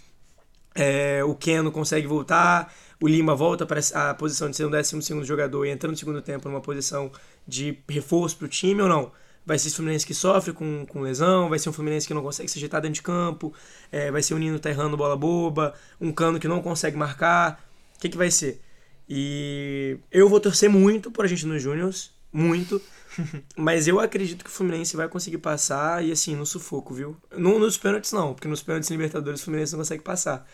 é, 0.74 1.24
o 1.24 1.34
Keno 1.34 1.72
consegue 1.72 2.06
voltar, 2.06 2.72
o 3.00 3.08
Lima 3.08 3.34
volta 3.34 3.64
para 3.64 3.80
a 3.94 4.14
posição 4.14 4.50
de 4.50 4.56
ser 4.56 4.66
um 4.66 4.70
12 4.70 5.02
segundo 5.02 5.24
jogador 5.24 5.64
e 5.64 5.70
entrando 5.70 5.92
no 5.92 5.96
segundo 5.96 6.20
tempo 6.20 6.48
numa 6.48 6.60
posição 6.60 7.10
de 7.46 7.78
reforço 7.88 8.36
para 8.36 8.46
o 8.46 8.48
time 8.48 8.82
ou 8.82 8.88
não? 8.88 9.12
Vai 9.46 9.58
ser 9.58 9.68
esse 9.68 9.76
Fluminense 9.76 10.06
que 10.06 10.12
sofre 10.12 10.52
com, 10.52 10.84
com 10.86 11.00
lesão, 11.00 11.48
vai 11.48 11.58
ser 11.58 11.70
um 11.70 11.72
Fluminense 11.72 12.06
que 12.06 12.12
não 12.12 12.22
consegue 12.22 12.50
se 12.50 12.58
ajeitar 12.58 12.82
dentro 12.82 12.96
de 12.96 13.02
campo, 13.02 13.54
é, 13.90 14.10
vai 14.10 14.22
ser 14.22 14.34
um 14.34 14.38
Nino 14.38 14.56
que 14.56 14.62
tá 14.62 14.70
errando 14.70 14.96
bola 14.96 15.16
boba, 15.16 15.74
um 15.98 16.12
Cano 16.12 16.38
que 16.38 16.46
não 16.46 16.60
consegue 16.60 16.96
marcar. 16.96 17.64
O 17.96 18.00
que, 18.00 18.10
que 18.10 18.16
vai 18.18 18.30
ser? 18.30 18.60
E 19.08 19.96
eu 20.12 20.28
vou 20.28 20.38
torcer 20.38 20.68
muito 20.68 21.10
por 21.10 21.24
Argentinos 21.24 21.62
Júnior, 21.62 21.94
muito. 22.30 22.80
Mas 23.56 23.88
eu 23.88 24.00
acredito 24.00 24.44
que 24.44 24.50
o 24.50 24.52
Fluminense 24.52 24.96
vai 24.96 25.08
conseguir 25.08 25.38
passar 25.38 26.04
e 26.04 26.12
assim, 26.12 26.36
no 26.36 26.46
sufoco, 26.46 26.94
viu? 26.94 27.16
No, 27.36 27.58
nos 27.58 27.76
pênaltis 27.76 28.12
não, 28.12 28.34
porque 28.34 28.48
nos 28.48 28.62
pênaltis 28.62 28.90
Libertadores 28.90 29.40
o 29.40 29.44
Fluminense 29.44 29.72
não 29.72 29.80
consegue 29.80 30.02
passar. 30.02 30.46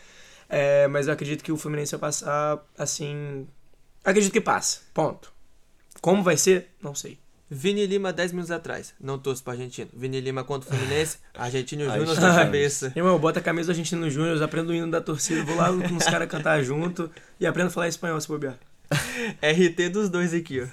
É, 0.47 0.87
mas 0.87 1.07
eu 1.07 1.13
acredito 1.13 1.43
que 1.43 1.51
o 1.51 1.57
Fluminense 1.57 1.91
vai 1.91 1.99
passar 1.99 2.63
assim. 2.77 3.47
Acredito 4.03 4.31
que 4.31 4.41
passa. 4.41 4.81
Ponto. 4.93 5.33
Como 6.01 6.21
vai 6.21 6.37
ser? 6.37 6.69
Não 6.81 6.93
sei. 6.93 7.17
Vini 7.49 7.85
Lima 7.85 8.11
10 8.11 8.31
minutos 8.31 8.51
atrás. 8.51 8.93
Não 8.99 9.19
torço 9.19 9.43
pro 9.43 9.53
argentino. 9.53 9.89
Vini 9.93 10.19
Lima 10.19 10.43
contra 10.43 10.69
o 10.69 10.73
Fluminense. 10.75 11.19
Argentino 11.33 11.85
Júnior 11.85 12.19
na 12.19 12.35
cabeça. 12.35 12.91
Irmão, 12.95 13.19
bota 13.19 13.39
a 13.39 13.43
camisa 13.43 13.67
do 13.67 13.71
Argentino 13.71 14.09
Júnior, 14.09 14.41
aprendo 14.41 14.69
o 14.69 14.73
hino 14.73 14.89
da 14.89 14.99
torcida, 14.99 15.43
vou 15.43 15.55
lá 15.55 15.67
com 15.67 15.95
os 15.95 16.05
caras 16.05 16.27
cantar 16.27 16.63
junto 16.63 17.09
e 17.39 17.45
aprendo 17.45 17.67
a 17.67 17.71
falar 17.71 17.87
espanhol 17.87 18.19
se 18.19 18.27
bobear. 18.27 18.57
RT 19.41 19.89
dos 19.91 20.09
dois 20.09 20.33
aqui, 20.33 20.61
ó. 20.61 20.67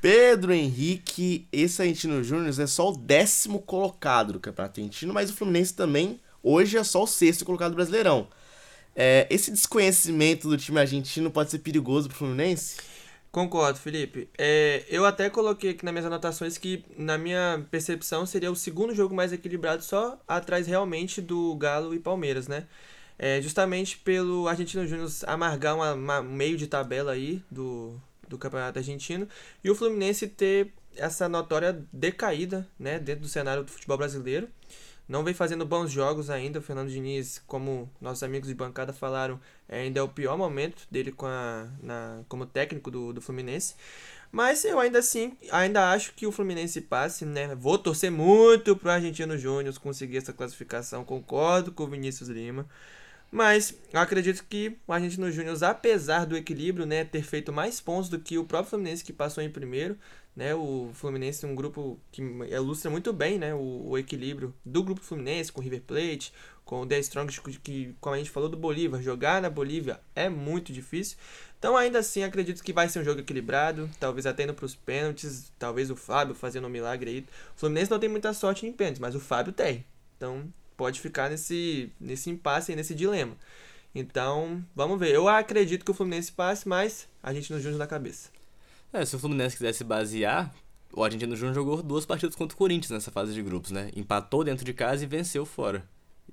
Pedro 0.00 0.52
Henrique, 0.52 1.46
esse 1.52 1.80
Argentino 1.80 2.22
Júnior 2.22 2.48
é 2.48 2.66
só 2.66 2.90
o 2.90 2.96
décimo 2.96 3.60
colocado 3.60 4.32
do 4.32 4.40
Campeonato 4.40 4.80
Argentino, 4.80 5.12
mas 5.12 5.30
o 5.30 5.34
Fluminense 5.34 5.74
também 5.74 6.20
hoje 6.42 6.76
é 6.76 6.84
só 6.84 7.04
o 7.04 7.06
sexto 7.06 7.44
colocado 7.44 7.72
do 7.72 7.76
Brasileirão. 7.76 8.28
É, 8.94 9.26
esse 9.30 9.50
desconhecimento 9.50 10.48
do 10.48 10.56
time 10.56 10.78
argentino 10.78 11.30
pode 11.30 11.50
ser 11.50 11.60
perigoso 11.60 12.08
pro 12.08 12.18
Fluminense? 12.18 12.76
Concordo, 13.30 13.78
Felipe. 13.78 14.28
É, 14.36 14.84
eu 14.90 15.06
até 15.06 15.30
coloquei 15.30 15.70
aqui 15.70 15.82
nas 15.84 15.92
minhas 15.92 16.04
anotações 16.04 16.58
que, 16.58 16.84
na 16.98 17.16
minha 17.16 17.64
percepção, 17.70 18.26
seria 18.26 18.52
o 18.52 18.56
segundo 18.56 18.94
jogo 18.94 19.14
mais 19.14 19.32
equilibrado, 19.32 19.82
só 19.82 20.20
atrás 20.28 20.66
realmente 20.66 21.22
do 21.22 21.54
Galo 21.56 21.94
e 21.94 21.98
Palmeiras, 21.98 22.46
né? 22.46 22.66
É, 23.24 23.40
justamente 23.40 23.98
pelo 23.98 24.48
Argentino 24.48 24.84
Júnior 24.84 25.08
amargar 25.28 25.76
uma, 25.76 25.92
uma- 25.94 26.20
um 26.20 26.32
meio 26.32 26.56
de 26.56 26.66
tabela 26.66 27.12
aí 27.12 27.40
do, 27.48 27.94
do 28.28 28.36
Campeonato 28.36 28.80
Argentino 28.80 29.28
e 29.62 29.70
o 29.70 29.76
Fluminense 29.76 30.26
ter 30.26 30.72
essa 30.96 31.28
notória 31.28 31.84
decaída, 31.92 32.66
né, 32.76 32.98
dentro 32.98 33.22
do 33.22 33.28
cenário 33.28 33.62
do 33.62 33.70
futebol 33.70 33.96
brasileiro. 33.96 34.48
Não 35.08 35.22
vem 35.22 35.34
fazendo 35.34 35.64
bons 35.64 35.90
jogos 35.90 36.30
ainda. 36.30 36.58
O 36.58 36.62
Fernando 36.62 36.90
Diniz, 36.90 37.40
como 37.46 37.88
nossos 38.00 38.24
amigos 38.24 38.48
de 38.48 38.54
bancada 38.54 38.92
falaram, 38.92 39.38
é, 39.68 39.82
ainda 39.82 40.00
é 40.00 40.02
o 40.02 40.08
pior 40.08 40.36
momento 40.36 40.84
dele 40.90 41.12
com 41.12 41.26
a, 41.26 41.68
na, 41.82 42.22
como 42.28 42.44
técnico 42.44 42.90
do, 42.90 43.12
do 43.12 43.20
Fluminense. 43.20 43.74
Mas 44.32 44.64
eu 44.64 44.80
ainda 44.80 44.98
assim, 44.98 45.36
ainda 45.50 45.92
acho 45.92 46.14
que 46.14 46.26
o 46.26 46.32
Fluminense 46.32 46.80
passe, 46.80 47.24
né? 47.26 47.54
Vou 47.54 47.78
torcer 47.78 48.10
muito 48.10 48.74
pro 48.74 48.90
Argentino 48.90 49.36
Júnior 49.38 49.78
conseguir 49.78 50.16
essa 50.16 50.32
classificação. 50.32 51.04
Concordo 51.04 51.70
com 51.70 51.84
o 51.84 51.88
Vinícius 51.88 52.28
Lima. 52.28 52.66
Mas 53.32 53.74
eu 53.90 53.98
acredito 53.98 54.44
que 54.46 54.76
o 54.86 54.92
Argentino 54.92 55.30
Júnior, 55.30 55.56
apesar 55.64 56.26
do 56.26 56.36
equilíbrio, 56.36 56.84
né, 56.84 57.02
ter 57.02 57.22
feito 57.22 57.50
mais 57.50 57.80
pontos 57.80 58.10
do 58.10 58.20
que 58.20 58.36
o 58.36 58.44
próprio 58.44 58.68
Fluminense 58.68 59.02
que 59.02 59.10
passou 59.10 59.42
em 59.42 59.48
primeiro, 59.48 59.96
né, 60.36 60.54
o 60.54 60.90
Fluminense 60.92 61.42
é 61.42 61.48
um 61.48 61.54
grupo 61.54 61.98
que 62.12 62.20
ilustra 62.20 62.90
muito 62.90 63.10
bem, 63.10 63.38
né, 63.38 63.54
o, 63.54 63.88
o 63.88 63.96
equilíbrio 63.96 64.54
do 64.62 64.82
grupo 64.82 65.00
Fluminense 65.00 65.50
com 65.50 65.62
o 65.62 65.64
River 65.64 65.80
Plate, 65.80 66.30
com 66.62 66.82
o 66.82 66.86
The 66.86 66.98
Strongest, 66.98 67.40
que 67.62 67.96
como 68.02 68.14
a 68.14 68.18
gente 68.18 68.28
falou 68.28 68.50
do 68.50 68.56
Bolívar, 68.56 69.00
jogar 69.00 69.40
na 69.40 69.48
Bolívia 69.48 69.98
é 70.14 70.28
muito 70.28 70.70
difícil. 70.70 71.16
Então 71.58 71.74
ainda 71.74 72.00
assim 72.00 72.22
acredito 72.24 72.62
que 72.62 72.72
vai 72.72 72.86
ser 72.90 73.00
um 73.00 73.04
jogo 73.04 73.20
equilibrado, 73.20 73.88
talvez 73.98 74.26
até 74.26 74.44
indo 74.44 74.52
para 74.52 74.66
os 74.66 74.74
pênaltis, 74.74 75.50
talvez 75.58 75.90
o 75.90 75.96
Fábio 75.96 76.34
fazendo 76.34 76.66
um 76.66 76.70
milagre 76.70 77.10
aí. 77.10 77.26
O 77.56 77.60
Fluminense 77.60 77.90
não 77.90 77.98
tem 77.98 78.10
muita 78.10 78.34
sorte 78.34 78.66
em 78.66 78.72
pênaltis, 78.72 79.00
mas 79.00 79.14
o 79.14 79.20
Fábio 79.20 79.54
tem. 79.54 79.86
Então 80.18 80.52
pode 80.82 81.00
ficar 81.00 81.30
nesse, 81.30 81.92
nesse 82.00 82.28
impasse, 82.28 82.72
aí, 82.72 82.76
nesse 82.76 82.92
dilema. 82.92 83.36
Então, 83.94 84.60
vamos 84.74 84.98
ver. 84.98 85.14
Eu 85.14 85.28
acredito 85.28 85.84
que 85.84 85.90
o 85.92 85.94
Fluminense 85.94 86.32
passe, 86.32 86.66
mas 86.68 87.06
a 87.22 87.32
gente 87.32 87.52
não 87.52 87.60
junta 87.60 87.78
na 87.78 87.86
cabeça. 87.86 88.30
É, 88.92 89.04
se 89.04 89.14
o 89.14 89.18
Fluminense 89.20 89.56
quiser 89.56 89.72
se 89.74 89.84
basear, 89.84 90.52
o 90.92 91.04
Argentino 91.04 91.36
Júnior 91.36 91.54
jogou 91.54 91.80
duas 91.84 92.04
partidas 92.04 92.34
contra 92.34 92.52
o 92.56 92.58
Corinthians 92.58 92.90
nessa 92.90 93.12
fase 93.12 93.32
de 93.32 93.40
grupos, 93.42 93.70
né? 93.70 93.90
Empatou 93.94 94.42
dentro 94.42 94.64
de 94.64 94.72
casa 94.74 95.04
e 95.04 95.06
venceu 95.06 95.46
fora. 95.46 95.84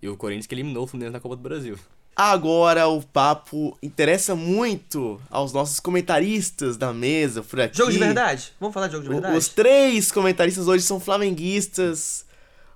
E 0.02 0.10
o 0.10 0.18
Corinthians 0.18 0.48
que 0.48 0.56
eliminou 0.56 0.86
o 0.86 0.88
Fluminense 0.88 1.14
na 1.14 1.20
Copa 1.20 1.36
do 1.36 1.44
Brasil. 1.44 1.78
Agora 2.16 2.88
o 2.88 3.04
papo 3.04 3.78
interessa 3.84 4.34
muito 4.36 5.22
aos 5.30 5.54
nossos 5.54 5.80
comentaristas 5.80 6.76
da 6.76 6.92
mesa 6.92 7.44
por 7.44 7.62
aqui. 7.62 7.78
Jogo 7.78 7.92
de 7.92 8.00
verdade? 8.00 8.52
Vamos 8.60 8.74
falar 8.74 8.88
de 8.88 8.94
jogo 8.94 9.04
de 9.04 9.10
O- 9.10 9.14
verdade? 9.14 9.38
Os 9.38 9.48
três 9.50 10.12
comentaristas 10.12 10.68
hoje 10.68 10.84
são 10.84 11.00
flamenguistas. 11.00 12.26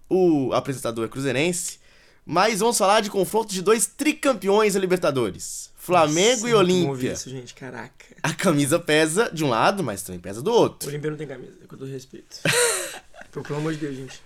O 0.10 0.52
apresentador 0.54 1.06
é 1.06 1.08
cruzeirense. 1.08 1.80
Mas 2.26 2.60
vamos 2.60 2.78
falar 2.78 3.02
de 3.02 3.10
confronto 3.10 3.54
de 3.54 3.62
dois 3.62 3.86
tricampeões 3.86 4.74
da 4.74 4.80
Libertadores: 4.80 5.70
Flamengo 5.76 6.42
Nossa, 6.42 6.50
e 6.50 6.54
ouvir 6.54 6.74
Olímpia. 6.74 7.14
Isso, 7.14 7.30
gente, 7.30 7.54
caraca. 7.54 8.06
A 8.22 8.34
camisa 8.34 8.80
pesa 8.80 9.30
de 9.34 9.44
um 9.44 9.50
lado, 9.50 9.84
mas 9.84 10.04
também 10.04 10.22
pesa 10.22 10.42
do 10.42 10.52
O 10.52 10.54
outro. 10.54 10.90
Olímpia 10.90 11.12
não 11.12 11.18
tem 11.18 11.28
camisa, 11.28 11.54
com 11.68 11.76
todo 11.76 11.90
respeito. 11.90 12.38
Pô, 13.32 13.42
pelo 13.42 13.60
amor 13.60 13.74
de 13.74 13.80
Deus, 13.80 13.96
gente. 13.96 14.22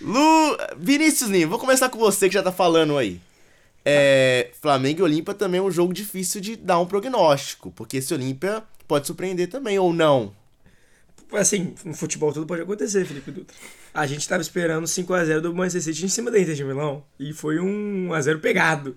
Lu... 0.00 0.56
Vinícius 0.76 1.30
Lima, 1.30 1.50
vou 1.50 1.58
começar 1.58 1.88
com 1.88 1.98
você 1.98 2.28
que 2.28 2.34
já 2.34 2.42
tá 2.42 2.52
falando 2.52 2.98
aí. 2.98 3.20
É, 3.84 4.50
Flamengo 4.60 5.00
e 5.00 5.02
Olímpia 5.02 5.32
também 5.32 5.60
é 5.60 5.62
um 5.62 5.70
jogo 5.70 5.94
difícil 5.94 6.42
de 6.42 6.56
dar 6.56 6.78
um 6.78 6.84
prognóstico, 6.86 7.70
porque 7.70 7.96
esse 7.96 8.12
Olímpia 8.12 8.62
pode 8.86 9.06
surpreender 9.06 9.48
também 9.48 9.78
ou 9.78 9.92
não. 9.92 10.34
Assim, 11.32 11.74
no 11.84 11.94
futebol 11.94 12.32
tudo 12.32 12.46
pode 12.46 12.62
acontecer, 12.62 13.04
Felipe 13.04 13.30
Dutra. 13.30 13.54
A 13.92 14.06
gente 14.06 14.26
tava 14.26 14.40
esperando 14.40 14.84
5x0 14.86 15.40
do 15.40 15.54
Manchester 15.54 15.82
City 15.82 16.06
em 16.06 16.08
cima 16.08 16.30
da 16.30 16.38
Inter 16.38 16.54
de 16.54 16.64
Milão. 16.64 17.04
E 17.18 17.32
foi 17.32 17.60
um 17.60 18.08
1x0 18.08 18.40
pegado. 18.40 18.96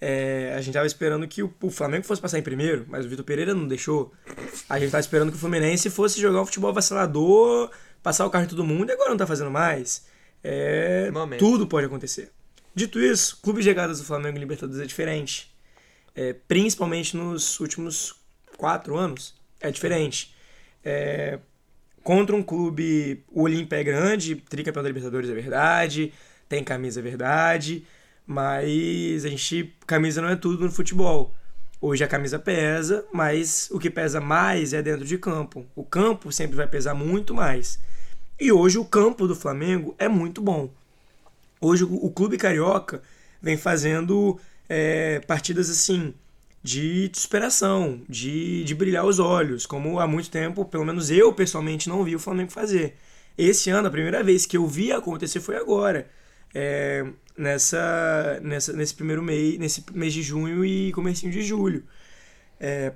É, 0.00 0.54
a 0.56 0.60
gente 0.60 0.74
tava 0.74 0.86
esperando 0.86 1.26
que 1.26 1.42
o, 1.42 1.52
o 1.60 1.70
Flamengo 1.70 2.04
fosse 2.04 2.22
passar 2.22 2.38
em 2.38 2.42
primeiro, 2.42 2.86
mas 2.88 3.04
o 3.04 3.08
Vitor 3.08 3.24
Pereira 3.24 3.54
não 3.54 3.66
deixou. 3.66 4.12
A 4.68 4.78
gente 4.78 4.90
tava 4.90 5.00
esperando 5.00 5.30
que 5.30 5.36
o 5.36 5.40
Fluminense 5.40 5.90
fosse 5.90 6.20
jogar 6.20 6.40
um 6.40 6.46
futebol 6.46 6.72
vacilador, 6.72 7.70
passar 8.02 8.24
o 8.24 8.30
carro 8.30 8.44
em 8.44 8.48
todo 8.48 8.64
mundo, 8.64 8.90
e 8.90 8.92
agora 8.92 9.10
não 9.10 9.16
tá 9.16 9.26
fazendo 9.26 9.50
mais. 9.50 10.06
É, 10.42 11.10
tudo 11.38 11.66
pode 11.66 11.86
acontecer. 11.86 12.30
Dito 12.74 13.00
isso, 13.00 13.40
clube 13.42 13.58
de 13.58 13.64
chegadas 13.64 13.98
do 13.98 14.04
Flamengo 14.04 14.36
em 14.36 14.40
Libertadores 14.40 14.80
é 14.80 14.86
diferente. 14.86 15.52
É, 16.14 16.32
principalmente 16.32 17.16
nos 17.16 17.58
últimos 17.58 18.14
quatro 18.56 18.96
anos, 18.96 19.34
é 19.60 19.70
diferente. 19.70 20.34
É, 20.84 21.40
contra 22.08 22.34
um 22.34 22.42
clube, 22.42 23.22
o 23.30 23.42
Olímpia 23.42 23.76
é 23.76 23.84
grande, 23.84 24.36
tricampeão 24.36 24.82
da 24.82 24.88
Libertadores 24.88 25.28
é 25.28 25.34
verdade, 25.34 26.10
tem 26.48 26.64
camisa 26.64 27.00
é 27.00 27.02
verdade, 27.02 27.84
mas 28.26 29.26
a 29.26 29.28
gente, 29.28 29.74
camisa 29.86 30.22
não 30.22 30.30
é 30.30 30.34
tudo 30.34 30.64
no 30.64 30.72
futebol. 30.72 31.34
Hoje 31.78 32.02
a 32.02 32.08
camisa 32.08 32.38
pesa, 32.38 33.04
mas 33.12 33.68
o 33.70 33.78
que 33.78 33.90
pesa 33.90 34.22
mais 34.22 34.72
é 34.72 34.80
dentro 34.80 35.04
de 35.04 35.18
campo. 35.18 35.66
O 35.76 35.84
campo 35.84 36.32
sempre 36.32 36.56
vai 36.56 36.66
pesar 36.66 36.94
muito 36.94 37.34
mais. 37.34 37.78
E 38.40 38.50
hoje 38.50 38.78
o 38.78 38.86
campo 38.86 39.28
do 39.28 39.36
Flamengo 39.36 39.94
é 39.98 40.08
muito 40.08 40.40
bom. 40.40 40.70
Hoje 41.60 41.84
o, 41.84 42.10
clube 42.10 42.38
carioca 42.38 43.02
vem 43.42 43.58
fazendo 43.58 44.40
é, 44.66 45.20
partidas 45.26 45.68
assim 45.68 46.14
de 46.62 47.10
superação, 47.14 48.02
de, 48.08 48.64
de 48.64 48.74
brilhar 48.74 49.04
os 49.04 49.18
olhos, 49.18 49.66
como 49.66 49.98
há 50.00 50.06
muito 50.06 50.30
tempo, 50.30 50.64
pelo 50.64 50.84
menos 50.84 51.10
eu 51.10 51.32
pessoalmente 51.32 51.88
não 51.88 52.04
vi 52.04 52.14
o 52.16 52.18
Flamengo 52.18 52.50
fazer. 52.50 52.96
Esse 53.36 53.70
ano, 53.70 53.88
a 53.88 53.90
primeira 53.90 54.22
vez 54.22 54.46
que 54.46 54.56
eu 54.56 54.66
vi 54.66 54.92
acontecer 54.92 55.40
foi 55.40 55.56
agora, 55.56 56.08
é, 56.54 57.06
nessa, 57.36 58.40
nessa, 58.42 58.72
nesse 58.72 58.94
primeiro 58.94 59.22
mês, 59.22 59.58
nesse 59.58 59.84
mês 59.92 60.12
de 60.12 60.22
junho 60.22 60.64
e 60.64 60.92
comecinho 60.92 61.32
de 61.32 61.42
julho. 61.42 61.84
É, 62.58 62.92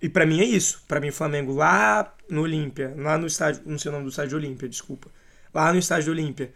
e 0.00 0.08
pra 0.08 0.26
mim 0.26 0.40
é 0.40 0.44
isso. 0.44 0.82
Pra 0.88 1.00
mim 1.00 1.08
o 1.08 1.12
Flamengo 1.12 1.54
lá 1.54 2.14
no 2.28 2.42
Olímpia, 2.42 2.94
lá 2.96 3.18
no 3.18 3.26
estádio, 3.26 3.62
não 3.66 3.78
sei 3.78 3.90
o 3.90 3.92
nome 3.92 4.04
do 4.04 4.10
estádio 4.10 4.38
Olímpia, 4.38 4.68
desculpa. 4.68 5.10
Lá 5.52 5.72
no 5.72 5.78
estádio 5.78 6.12
Olímpia, 6.12 6.52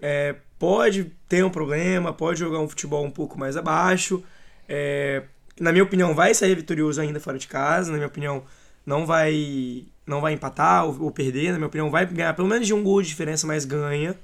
é, 0.00 0.36
pode 0.58 1.12
ter 1.28 1.44
um 1.44 1.50
problema, 1.50 2.12
pode 2.12 2.38
jogar 2.38 2.60
um 2.60 2.68
futebol 2.68 3.04
um 3.04 3.10
pouco 3.10 3.38
mais 3.38 3.56
abaixo. 3.56 4.22
É, 4.68 5.24
na 5.60 5.72
minha 5.72 5.84
opinião, 5.84 6.14
vai 6.14 6.34
sair 6.34 6.54
vitorioso 6.54 7.00
ainda 7.00 7.20
fora 7.20 7.38
de 7.38 7.48
casa. 7.48 7.90
Na 7.90 7.96
minha 7.96 8.08
opinião, 8.08 8.44
não 8.84 9.06
vai 9.06 9.84
não 10.06 10.20
vai 10.20 10.32
empatar 10.32 10.86
ou, 10.86 11.04
ou 11.04 11.10
perder. 11.10 11.52
Na 11.52 11.58
minha 11.58 11.66
opinião, 11.66 11.90
vai 11.90 12.06
ganhar 12.06 12.34
pelo 12.34 12.48
menos 12.48 12.66
de 12.66 12.74
um 12.74 12.82
gol 12.82 13.02
de 13.02 13.08
diferença, 13.08 13.46
mas 13.46 13.64
ganha. 13.64 14.16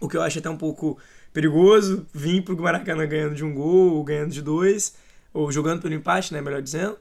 O 0.00 0.08
que 0.08 0.16
eu 0.16 0.22
acho 0.22 0.38
até 0.38 0.50
um 0.50 0.56
pouco 0.56 0.98
perigoso, 1.32 2.06
vir 2.14 2.42
pro 2.42 2.56
Maracanã 2.56 3.06
ganhando 3.06 3.34
de 3.34 3.44
um 3.44 3.54
gol, 3.54 3.94
ou 3.94 4.04
ganhando 4.04 4.30
de 4.30 4.42
dois, 4.42 4.94
ou 5.32 5.50
jogando 5.52 5.82
pelo 5.82 5.94
empate, 5.94 6.32
né, 6.32 6.40
melhor 6.40 6.62
dizendo. 6.62 6.98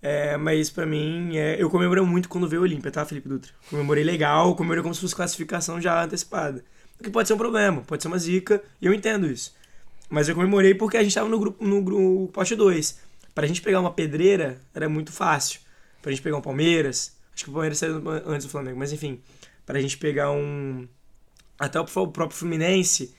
É, 0.00 0.36
mas 0.36 0.68
pra 0.70 0.84
mim, 0.84 1.36
é, 1.36 1.60
eu 1.60 1.70
comemorei 1.70 2.04
muito 2.04 2.28
quando 2.28 2.48
veio 2.48 2.62
o 2.62 2.64
Olímpia, 2.64 2.90
tá, 2.90 3.04
Felipe 3.04 3.28
Dutra? 3.28 3.52
Comemorei 3.70 4.04
legal, 4.04 4.54
comemorei 4.54 4.82
como 4.82 4.94
se 4.94 5.00
fosse 5.00 5.16
classificação 5.16 5.80
já 5.80 6.04
antecipada. 6.04 6.64
O 7.00 7.02
que 7.02 7.10
pode 7.10 7.26
ser 7.26 7.34
um 7.34 7.38
problema, 7.38 7.80
pode 7.82 8.02
ser 8.02 8.08
uma 8.08 8.18
zica, 8.18 8.62
e 8.80 8.86
eu 8.86 8.94
entendo 8.94 9.26
isso. 9.26 9.54
Mas 10.08 10.28
eu 10.28 10.34
comemorei 10.34 10.74
porque 10.74 10.96
a 10.96 11.02
gente 11.02 11.14
tava 11.14 11.28
no 11.28 11.38
grupo 11.38 11.64
no 11.64 11.82
grupo 11.82 12.30
pote 12.32 12.54
2. 12.54 13.00
Pra 13.34 13.46
gente 13.46 13.60
pegar 13.62 13.80
uma 13.80 13.92
pedreira, 13.92 14.60
era 14.74 14.88
muito 14.88 15.12
fácil. 15.12 15.60
Pra 16.00 16.12
gente 16.12 16.22
pegar 16.22 16.36
um 16.36 16.42
Palmeiras, 16.42 17.16
acho 17.34 17.44
que 17.44 17.50
o 17.50 17.52
Palmeiras 17.52 17.78
saiu 17.78 18.02
antes 18.26 18.46
do 18.46 18.50
Flamengo, 18.50 18.78
mas 18.78 18.92
enfim, 18.92 19.20
pra 19.64 19.80
gente 19.80 19.96
pegar 19.96 20.30
um 20.30 20.86
até 21.58 21.80
o 21.80 21.84
próprio 21.84 22.30
Fluminense, 22.30 23.14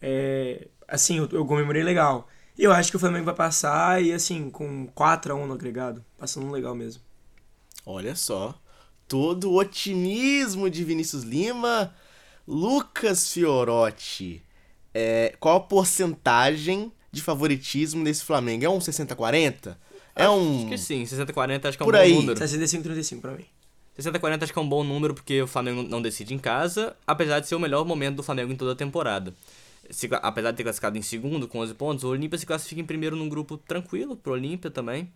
é, 0.00 0.68
assim, 0.88 1.18
eu, 1.18 1.28
eu 1.30 1.46
comemorei 1.46 1.82
legal. 1.82 2.28
E 2.56 2.62
eu 2.62 2.72
acho 2.72 2.90
que 2.90 2.96
o 2.96 3.00
Flamengo 3.00 3.24
vai 3.24 3.34
passar 3.34 4.02
e, 4.02 4.12
assim, 4.12 4.48
com 4.48 4.86
4x1 4.88 5.46
no 5.46 5.54
agregado, 5.54 6.04
passando 6.16 6.50
legal 6.50 6.74
mesmo. 6.74 7.02
Olha 7.84 8.14
só, 8.14 8.54
todo 9.08 9.50
o 9.50 9.58
otimismo 9.58 10.70
de 10.70 10.84
Vinícius 10.84 11.24
Lima. 11.24 11.94
Lucas 12.46 13.32
Fiorotti, 13.32 14.43
é, 14.94 15.34
qual 15.40 15.56
a 15.56 15.60
porcentagem 15.60 16.92
de 17.12 17.20
favoritismo 17.20 18.04
desse 18.04 18.24
Flamengo? 18.24 18.64
É 18.64 18.68
um 18.70 18.78
60-40? 18.78 19.76
É 20.16 20.28
um. 20.28 20.58
Acho 20.60 20.68
que 20.68 20.78
sim, 20.78 21.02
60-40 21.04 21.66
acho 21.66 21.76
que 21.76 21.82
é 21.82 21.86
um 21.86 21.88
Por 21.88 21.94
bom 21.94 22.00
aí. 22.00 22.14
número. 22.14 22.38
65-35 22.40 23.20
pra 23.20 23.32
mim. 23.32 23.44
60-40 23.98 24.42
acho 24.44 24.52
que 24.52 24.58
é 24.58 24.62
um 24.62 24.68
bom 24.68 24.82
número 24.84 25.14
porque 25.14 25.42
o 25.42 25.46
Flamengo 25.46 25.82
não 25.82 26.00
decide 26.02 26.34
em 26.34 26.38
casa, 26.38 26.96
apesar 27.06 27.40
de 27.40 27.46
ser 27.48 27.54
o 27.54 27.60
melhor 27.60 27.84
momento 27.84 28.16
do 28.16 28.22
Flamengo 28.22 28.52
em 28.52 28.56
toda 28.56 28.72
a 28.72 28.76
temporada. 28.76 29.34
Se- 29.90 30.08
apesar 30.22 30.50
de 30.50 30.56
ter 30.56 30.62
classificado 30.62 30.96
em 30.98 31.02
segundo 31.02 31.46
com 31.46 31.58
11 31.58 31.74
pontos, 31.74 32.04
o 32.04 32.08
Olímpia 32.08 32.38
se 32.38 32.46
classifica 32.46 32.80
em 32.80 32.84
primeiro 32.84 33.14
num 33.16 33.28
grupo 33.28 33.56
tranquilo 33.56 34.16
pro 34.16 34.32
Olímpia 34.32 34.70
também. 34.70 35.08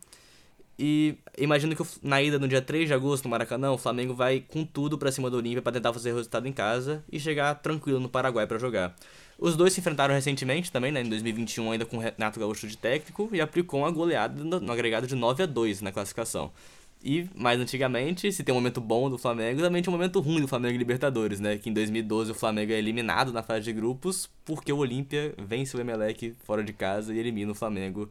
E 0.78 1.16
imagino 1.36 1.74
que 1.74 1.82
na 2.02 2.22
ida 2.22 2.38
no 2.38 2.46
dia 2.46 2.62
3 2.62 2.86
de 2.86 2.94
agosto 2.94 3.24
no 3.24 3.30
Maracanã, 3.30 3.72
o 3.72 3.78
Flamengo 3.78 4.14
vai 4.14 4.44
com 4.46 4.64
tudo 4.64 4.96
pra 4.96 5.10
cima 5.10 5.28
do 5.28 5.36
Olímpia 5.38 5.60
pra 5.62 5.72
tentar 5.72 5.92
fazer 5.92 6.10
resultado 6.14 6.46
em 6.46 6.52
casa 6.52 7.02
e 7.10 7.18
chegar 7.18 7.54
tranquilo 7.56 7.98
no 7.98 8.08
Paraguai 8.08 8.46
pra 8.46 8.58
jogar. 8.58 8.94
Os 9.38 9.56
dois 9.56 9.72
se 9.72 9.80
enfrentaram 9.80 10.12
recentemente 10.12 10.72
também, 10.72 10.90
né, 10.90 11.00
em 11.00 11.08
2021, 11.08 11.70
ainda 11.70 11.86
com 11.86 11.96
o 11.96 12.00
Renato 12.00 12.40
Gaúcho 12.40 12.66
de 12.66 12.76
técnico, 12.76 13.28
e 13.32 13.40
aplicou 13.40 13.80
uma 13.80 13.90
goleada 13.90 14.42
no, 14.42 14.58
no 14.58 14.72
agregado 14.72 15.06
de 15.06 15.14
9 15.14 15.44
a 15.44 15.46
2 15.46 15.80
na 15.80 15.92
classificação. 15.92 16.50
E, 17.02 17.28
mais 17.36 17.60
antigamente, 17.60 18.32
se 18.32 18.42
tem 18.42 18.52
um 18.52 18.58
momento 18.58 18.80
bom 18.80 19.08
do 19.08 19.16
Flamengo, 19.16 19.60
também 19.60 19.80
tinha 19.80 19.92
um 19.92 19.96
momento 19.96 20.18
ruim 20.18 20.40
do 20.40 20.48
Flamengo 20.48 20.74
em 20.74 20.78
Libertadores, 20.78 21.38
né? 21.38 21.56
Que 21.56 21.70
em 21.70 21.72
2012 21.72 22.32
o 22.32 22.34
Flamengo 22.34 22.72
é 22.72 22.78
eliminado 22.78 23.32
na 23.32 23.40
fase 23.40 23.66
de 23.66 23.72
grupos 23.72 24.28
porque 24.44 24.72
o 24.72 24.78
Olímpia 24.78 25.32
vence 25.38 25.76
o 25.76 25.80
Emelec 25.80 26.34
fora 26.44 26.64
de 26.64 26.72
casa 26.72 27.14
e 27.14 27.18
elimina 27.18 27.52
o 27.52 27.54
Flamengo 27.54 28.10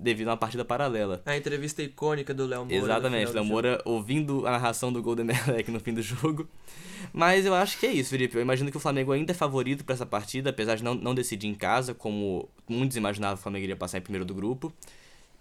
devido 0.00 0.28
a 0.28 0.30
uma 0.30 0.36
partida 0.36 0.64
paralela. 0.64 1.22
A 1.26 1.36
entrevista 1.36 1.82
icônica 1.82 2.32
do 2.32 2.46
Léo 2.46 2.64
Moura. 2.64 2.74
Exatamente, 2.74 3.32
Léo 3.32 3.44
Moura 3.44 3.82
ouvindo 3.84 4.46
a 4.46 4.52
narração 4.52 4.92
do 4.92 5.02
gol 5.02 5.14
do 5.14 5.22
Emelec 5.22 5.70
no 5.70 5.78
fim 5.78 5.92
do 5.92 6.02
jogo. 6.02 6.48
Mas 7.12 7.44
eu 7.44 7.54
acho 7.54 7.78
que 7.78 7.86
é 7.86 7.92
isso, 7.92 8.10
Felipe. 8.10 8.36
Eu 8.36 8.42
imagino 8.42 8.70
que 8.70 8.76
o 8.76 8.80
Flamengo 8.80 9.12
ainda 9.12 9.32
é 9.32 9.34
favorito 9.34 9.84
para 9.84 9.94
essa 9.94 10.06
partida, 10.06 10.50
apesar 10.50 10.76
de 10.76 10.82
não, 10.82 10.94
não 10.94 11.14
decidir 11.14 11.46
em 11.46 11.54
casa, 11.54 11.94
como 11.94 12.48
muitos 12.68 12.96
imaginavam 12.96 13.36
que 13.36 13.40
o 13.40 13.42
Flamengo 13.42 13.64
iria 13.64 13.76
passar 13.76 13.98
em 13.98 14.02
primeiro 14.02 14.24
do 14.24 14.34
grupo. 14.34 14.72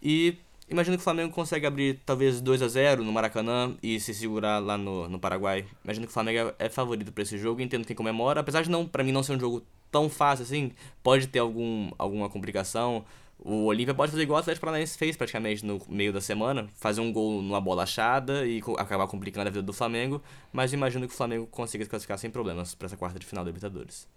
E 0.01 0.35
imagino 0.69 0.97
que 0.97 1.01
o 1.01 1.03
Flamengo 1.03 1.33
consegue 1.33 1.65
abrir 1.65 1.99
talvez 2.05 2.41
2 2.41 2.61
a 2.61 2.67
0 2.67 3.03
no 3.03 3.11
Maracanã 3.11 3.75
e 3.81 3.99
se 3.99 4.13
segurar 4.13 4.59
lá 4.59 4.77
no, 4.77 5.07
no 5.07 5.19
Paraguai. 5.19 5.65
Imagino 5.83 6.05
que 6.05 6.11
o 6.11 6.13
Flamengo 6.13 6.53
é, 6.59 6.65
é 6.65 6.69
favorito 6.69 7.11
para 7.11 7.23
esse 7.23 7.37
jogo, 7.37 7.61
entendo 7.61 7.85
quem 7.85 7.95
comemora, 7.95 8.41
apesar 8.41 8.61
de 8.61 8.69
não, 8.69 8.85
para 8.85 9.03
mim 9.03 9.11
não 9.11 9.23
ser 9.23 9.33
um 9.33 9.39
jogo 9.39 9.63
tão 9.91 10.09
fácil 10.09 10.43
assim, 10.43 10.71
pode 11.03 11.27
ter 11.27 11.39
algum, 11.39 11.91
alguma 11.97 12.29
complicação. 12.29 13.05
O 13.37 13.65
Olímpia 13.65 13.93
pode 13.93 14.11
fazer 14.11 14.23
igual 14.23 14.37
o 14.37 14.41
Atlético 14.41 14.65
Paranaense 14.65 14.97
fez 14.97 15.15
praticamente 15.15 15.65
no 15.65 15.81
meio 15.87 16.11
da 16.11 16.19
semana, 16.19 16.67
fazer 16.75 16.99
um 16.99 17.11
gol 17.11 17.41
numa 17.41 17.61
bola 17.61 17.83
achada 17.83 18.45
e 18.45 18.61
co- 18.61 18.75
acabar 18.77 19.07
complicando 19.07 19.47
a 19.47 19.51
vida 19.51 19.61
do 19.63 19.71
Flamengo, 19.71 20.21
mas 20.51 20.73
eu 20.73 20.77
imagino 20.77 21.07
que 21.07 21.13
o 21.13 21.17
Flamengo 21.17 21.47
consiga 21.47 21.83
se 21.83 21.89
classificar 21.89 22.17
sem 22.17 22.29
problemas 22.29 22.75
para 22.75 22.87
essa 22.87 22.97
quarta 22.97 23.17
de 23.17 23.25
final 23.25 23.45
da 23.45 23.49
Libertadores. 23.49 24.07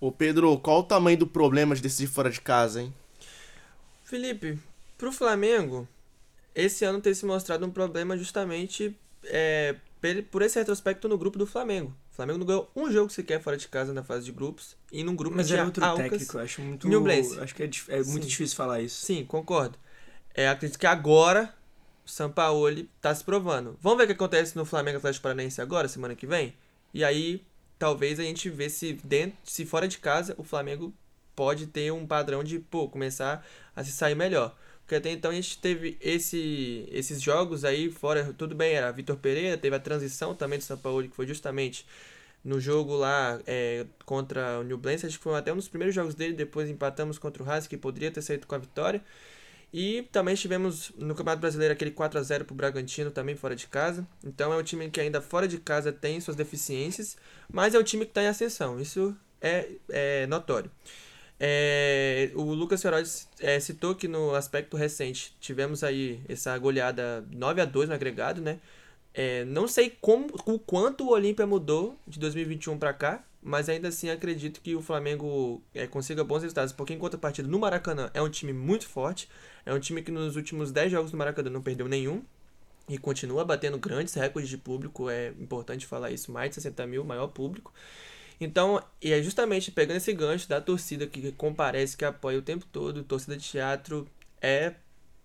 Ô 0.00 0.10
Pedro, 0.10 0.56
qual 0.58 0.80
o 0.80 0.82
tamanho 0.82 1.18
do 1.18 1.26
problema 1.26 1.74
de 1.74 1.82
decidir 1.82 2.08
fora 2.08 2.30
de 2.30 2.40
casa, 2.40 2.80
hein? 2.80 2.94
Felipe, 4.04 4.58
pro 4.96 5.12
Flamengo, 5.12 5.86
esse 6.54 6.84
ano 6.84 7.00
tem 7.00 7.12
se 7.12 7.26
mostrado 7.26 7.66
um 7.66 7.70
problema 7.70 8.16
justamente 8.16 8.96
é, 9.24 9.74
por 10.30 10.40
esse 10.40 10.58
retrospecto 10.58 11.08
no 11.08 11.18
grupo 11.18 11.38
do 11.38 11.46
Flamengo. 11.46 11.94
O 12.18 12.20
Flamengo 12.20 12.38
não 12.40 12.46
ganhou 12.46 12.68
um 12.74 12.90
jogo 12.90 13.10
sequer 13.10 13.40
fora 13.40 13.56
de 13.56 13.68
casa 13.68 13.94
na 13.94 14.02
fase 14.02 14.24
de 14.24 14.32
grupos 14.32 14.76
e 14.90 15.04
num 15.04 15.14
grupo 15.14 15.36
Mas 15.36 15.46
tinha 15.46 15.64
outro 15.64 15.84
Alcas. 15.84 16.10
técnico, 16.10 16.36
eu 16.36 16.42
acho 16.42 16.60
muito. 16.60 16.88
Acho 17.40 17.54
que 17.54 17.62
é, 17.62 17.70
é 17.90 18.02
muito 18.02 18.24
Sim. 18.24 18.28
difícil 18.28 18.56
falar 18.56 18.80
isso. 18.80 19.06
Sim, 19.06 19.24
concordo. 19.24 19.78
É, 20.34 20.48
acredito 20.48 20.80
que 20.80 20.86
agora 20.88 21.54
o 22.04 22.10
Sampaoli 22.10 22.90
tá 23.00 23.14
se 23.14 23.22
provando. 23.22 23.78
Vamos 23.80 23.98
ver 23.98 24.04
o 24.04 24.06
que 24.08 24.14
acontece 24.14 24.56
no 24.56 24.64
Flamengo 24.64 24.98
Atlético 24.98 25.22
Paranaense 25.22 25.60
agora, 25.60 25.86
semana 25.86 26.16
que 26.16 26.26
vem? 26.26 26.56
E 26.92 27.04
aí, 27.04 27.46
talvez 27.78 28.18
a 28.18 28.24
gente 28.24 28.50
vê 28.50 28.68
se 28.68 28.94
dentro, 29.04 29.38
se 29.44 29.64
fora 29.64 29.86
de 29.86 29.98
casa, 29.98 30.34
o 30.36 30.42
Flamengo 30.42 30.92
pode 31.36 31.68
ter 31.68 31.92
um 31.92 32.04
padrão 32.04 32.42
de, 32.42 32.58
pô, 32.58 32.88
começar 32.88 33.46
a 33.76 33.84
se 33.84 33.92
sair 33.92 34.16
melhor. 34.16 34.56
Porque 34.88 34.96
até 34.96 35.10
então 35.10 35.30
a 35.30 35.34
gente 35.34 35.58
teve 35.58 35.98
esse, 36.00 36.88
esses 36.90 37.20
jogos 37.20 37.62
aí 37.62 37.90
fora, 37.90 38.32
tudo 38.32 38.54
bem, 38.54 38.72
era 38.72 38.90
Vitor 38.90 39.18
Pereira, 39.18 39.58
teve 39.58 39.76
a 39.76 39.78
transição 39.78 40.34
também 40.34 40.58
do 40.58 40.64
Sampaoli, 40.64 41.08
que 41.08 41.14
foi 41.14 41.26
justamente 41.26 41.86
no 42.42 42.58
jogo 42.58 42.96
lá 42.96 43.38
é, 43.46 43.84
contra 44.06 44.60
o 44.60 44.62
New 44.62 44.78
Balance, 44.78 45.04
acho 45.04 45.18
que 45.18 45.22
foi 45.22 45.36
até 45.36 45.52
um 45.52 45.56
dos 45.56 45.68
primeiros 45.68 45.94
jogos 45.94 46.14
dele, 46.14 46.32
depois 46.32 46.70
empatamos 46.70 47.18
contra 47.18 47.42
o 47.42 47.50
Haas, 47.50 47.66
que 47.66 47.76
poderia 47.76 48.10
ter 48.10 48.22
saído 48.22 48.46
com 48.46 48.54
a 48.54 48.58
vitória. 48.58 49.04
E 49.70 50.08
também 50.10 50.34
tivemos 50.34 50.90
no 50.96 51.14
Campeonato 51.14 51.42
Brasileiro 51.42 51.74
aquele 51.74 51.90
4 51.90 52.18
a 52.18 52.22
0 52.22 52.46
pro 52.46 52.54
Bragantino, 52.54 53.10
também 53.10 53.36
fora 53.36 53.54
de 53.54 53.66
casa. 53.66 54.08
Então 54.24 54.54
é 54.54 54.56
um 54.56 54.62
time 54.62 54.88
que 54.88 55.02
ainda 55.02 55.20
fora 55.20 55.46
de 55.46 55.58
casa 55.58 55.92
tem 55.92 56.18
suas 56.18 56.34
deficiências, 56.34 57.18
mas 57.52 57.74
é 57.74 57.78
um 57.78 57.82
time 57.82 58.06
que 58.06 58.12
está 58.12 58.22
em 58.22 58.28
ascensão, 58.28 58.80
isso 58.80 59.14
é, 59.38 59.68
é 59.90 60.26
notório. 60.26 60.70
É, 61.40 62.30
o 62.34 62.42
Lucas 62.52 62.82
Feroz 62.82 63.28
é, 63.38 63.60
citou 63.60 63.94
que 63.94 64.08
no 64.08 64.34
aspecto 64.34 64.76
recente 64.76 65.36
tivemos 65.40 65.84
aí 65.84 66.20
essa 66.28 66.56
goleada 66.58 67.24
9 67.30 67.60
a 67.60 67.64
2 67.64 67.88
no 67.88 67.94
agregado, 67.94 68.40
né? 68.40 68.58
É, 69.14 69.44
não 69.44 69.66
sei 69.66 69.90
como, 70.00 70.28
o 70.46 70.58
quanto 70.58 71.04
o 71.04 71.10
Olímpia 71.10 71.46
mudou 71.46 71.98
de 72.06 72.18
2021 72.18 72.78
para 72.78 72.92
cá, 72.92 73.24
mas 73.42 73.68
ainda 73.68 73.88
assim 73.88 74.10
acredito 74.10 74.60
que 74.60 74.74
o 74.74 74.82
Flamengo 74.82 75.62
é, 75.74 75.86
consiga 75.86 76.24
bons 76.24 76.42
resultados, 76.42 76.72
porque 76.72 76.92
em 76.92 76.98
contrapartida 76.98 77.48
no 77.48 77.58
Maracanã 77.58 78.10
é 78.14 78.20
um 78.20 78.28
time 78.28 78.52
muito 78.52 78.86
forte, 78.86 79.28
é 79.64 79.72
um 79.72 79.80
time 79.80 80.02
que 80.02 80.10
nos 80.10 80.36
últimos 80.36 80.72
10 80.72 80.92
jogos 80.92 81.10
do 81.10 81.16
Maracanã 81.16 81.50
não 81.50 81.62
perdeu 81.62 81.88
nenhum 81.88 82.22
e 82.88 82.98
continua 82.98 83.44
batendo 83.44 83.78
grandes 83.78 84.14
recordes 84.14 84.48
de 84.48 84.56
público, 84.58 85.10
é 85.10 85.28
importante 85.38 85.86
falar 85.86 86.10
isso, 86.10 86.32
mais 86.32 86.50
de 86.50 86.56
60 86.56 86.86
mil, 86.86 87.04
maior 87.04 87.28
público. 87.28 87.72
Então, 88.40 88.82
e 89.02 89.12
é 89.12 89.22
justamente 89.22 89.70
pegando 89.70 89.96
esse 89.96 90.12
gancho 90.12 90.48
da 90.48 90.60
torcida 90.60 91.06
que 91.06 91.32
comparece, 91.32 91.96
que 91.96 92.04
apoia 92.04 92.38
o 92.38 92.42
tempo 92.42 92.64
todo, 92.70 93.02
torcida 93.02 93.36
de 93.36 93.44
teatro 93.44 94.06
é 94.40 94.74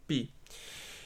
pi. 0.08 0.32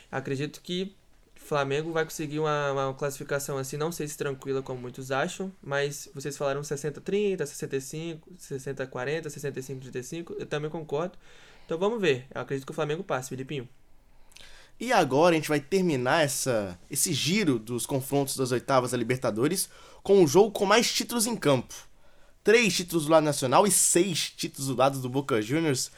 Acredito 0.10 0.62
que 0.62 0.96
Flamengo 1.36 1.94
vai 1.94 2.04
conseguir 2.04 2.40
uma, 2.40 2.72
uma 2.74 2.94
classificação 2.94 3.58
assim, 3.58 3.78
não 3.78 3.90
sei 3.90 4.06
se 4.08 4.18
tranquila 4.18 4.62
como 4.62 4.82
muitos 4.82 5.12
acham, 5.12 5.52
mas 5.62 6.10
vocês 6.14 6.36
falaram 6.36 6.62
60-30, 6.62 7.46
65, 7.46 8.30
60-40, 8.38 9.28
65-35, 9.28 10.36
eu 10.40 10.46
também 10.46 10.70
concordo. 10.70 11.18
Então 11.66 11.78
vamos 11.78 12.02
ver, 12.02 12.28
eu 12.36 12.42
acredito 12.42 12.66
que 12.66 12.72
o 12.72 12.76
Flamengo 12.76 13.04
passe, 13.04 13.30
Filipinho. 13.30 13.68
E 14.80 14.92
agora 14.92 15.34
a 15.34 15.38
gente 15.38 15.50
vai 15.50 15.62
terminar 15.62 16.24
essa, 16.24 16.78
esse 16.92 17.14
giro 17.14 17.58
dos 17.58 17.86
confrontos 17.86 18.36
das 18.36 18.52
oitavas 18.52 18.92
da 18.92 18.98
Libertadores 18.98 19.70
com 20.04 20.22
um 20.22 20.28
jogo 20.28 20.52
com 20.52 20.66
mais 20.66 20.94
títulos 20.94 21.26
em 21.26 21.36
campo. 21.36 21.87
Três 22.48 22.78
títulos 22.78 23.04
do 23.04 23.12
lado 23.12 23.26
nacional 23.26 23.68
e 23.68 23.72
seis 23.72 24.32
títulos 24.34 24.70
do 24.70 24.78
lado 24.78 25.00
do 25.02 25.10
Boca 25.10 25.42
Juniors. 25.42 25.92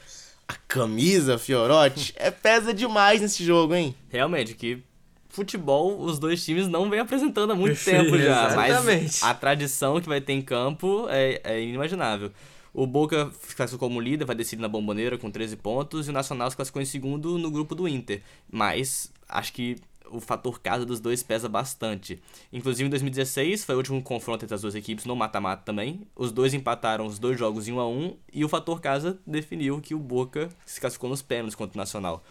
A 0.48 0.54
camisa, 0.54 1.38
Fiorotti, 1.38 2.12
é 2.18 2.28
pesa 2.28 2.74
demais 2.74 3.20
nesse 3.20 3.44
jogo, 3.44 3.72
hein? 3.72 3.94
Realmente, 4.08 4.54
que 4.54 4.82
futebol 5.28 6.00
os 6.00 6.18
dois 6.18 6.44
times 6.44 6.66
não 6.66 6.90
vem 6.90 6.98
apresentando 6.98 7.52
há 7.52 7.54
muito 7.54 7.76
Perfeito, 7.76 8.02
tempo 8.02 8.18
já, 8.18 8.48
exatamente. 8.48 9.02
mas 9.04 9.22
a 9.22 9.32
tradição 9.32 10.00
que 10.00 10.08
vai 10.08 10.20
ter 10.20 10.32
em 10.32 10.42
campo 10.42 11.06
é, 11.08 11.40
é 11.44 11.62
inimaginável. 11.62 12.32
O 12.74 12.84
Boca 12.84 13.30
se 13.46 13.54
classificou 13.54 13.88
como 13.88 14.00
líder, 14.00 14.24
vai 14.24 14.34
decidir 14.34 14.60
na 14.60 14.66
bomboneira 14.68 15.16
com 15.16 15.30
13 15.30 15.54
pontos, 15.54 16.08
e 16.08 16.10
o 16.10 16.12
Nacional 16.12 16.50
se 16.50 16.56
classificou 16.56 16.82
em 16.82 16.84
segundo 16.84 17.38
no 17.38 17.48
grupo 17.48 17.76
do 17.76 17.86
Inter. 17.86 18.22
Mas 18.50 19.12
acho 19.28 19.52
que 19.52 19.76
o 20.10 20.20
fator 20.20 20.60
casa 20.60 20.84
dos 20.84 21.00
dois 21.00 21.22
pesa 21.22 21.48
bastante. 21.48 22.20
Inclusive 22.52 22.86
em 22.86 22.90
2016 22.90 23.64
foi 23.64 23.74
o 23.74 23.78
último 23.78 24.02
confronto 24.02 24.44
entre 24.44 24.54
as 24.54 24.62
duas 24.62 24.74
equipes 24.74 25.04
no 25.04 25.16
mata-mata 25.16 25.62
também. 25.64 26.06
Os 26.14 26.32
dois 26.32 26.52
empataram 26.52 27.06
os 27.06 27.18
dois 27.18 27.38
jogos 27.38 27.68
em 27.68 27.72
1 27.72 27.80
a 27.80 27.88
1 27.88 28.16
e 28.32 28.44
o 28.44 28.48
fator 28.48 28.80
casa 28.80 29.18
definiu 29.26 29.80
que 29.80 29.94
o 29.94 29.98
Boca 29.98 30.48
se 30.66 30.80
classificou 30.80 31.08
nos 31.10 31.22
pênaltis 31.22 31.54
contra 31.54 31.76
o 31.76 31.78
Nacional. 31.78 32.22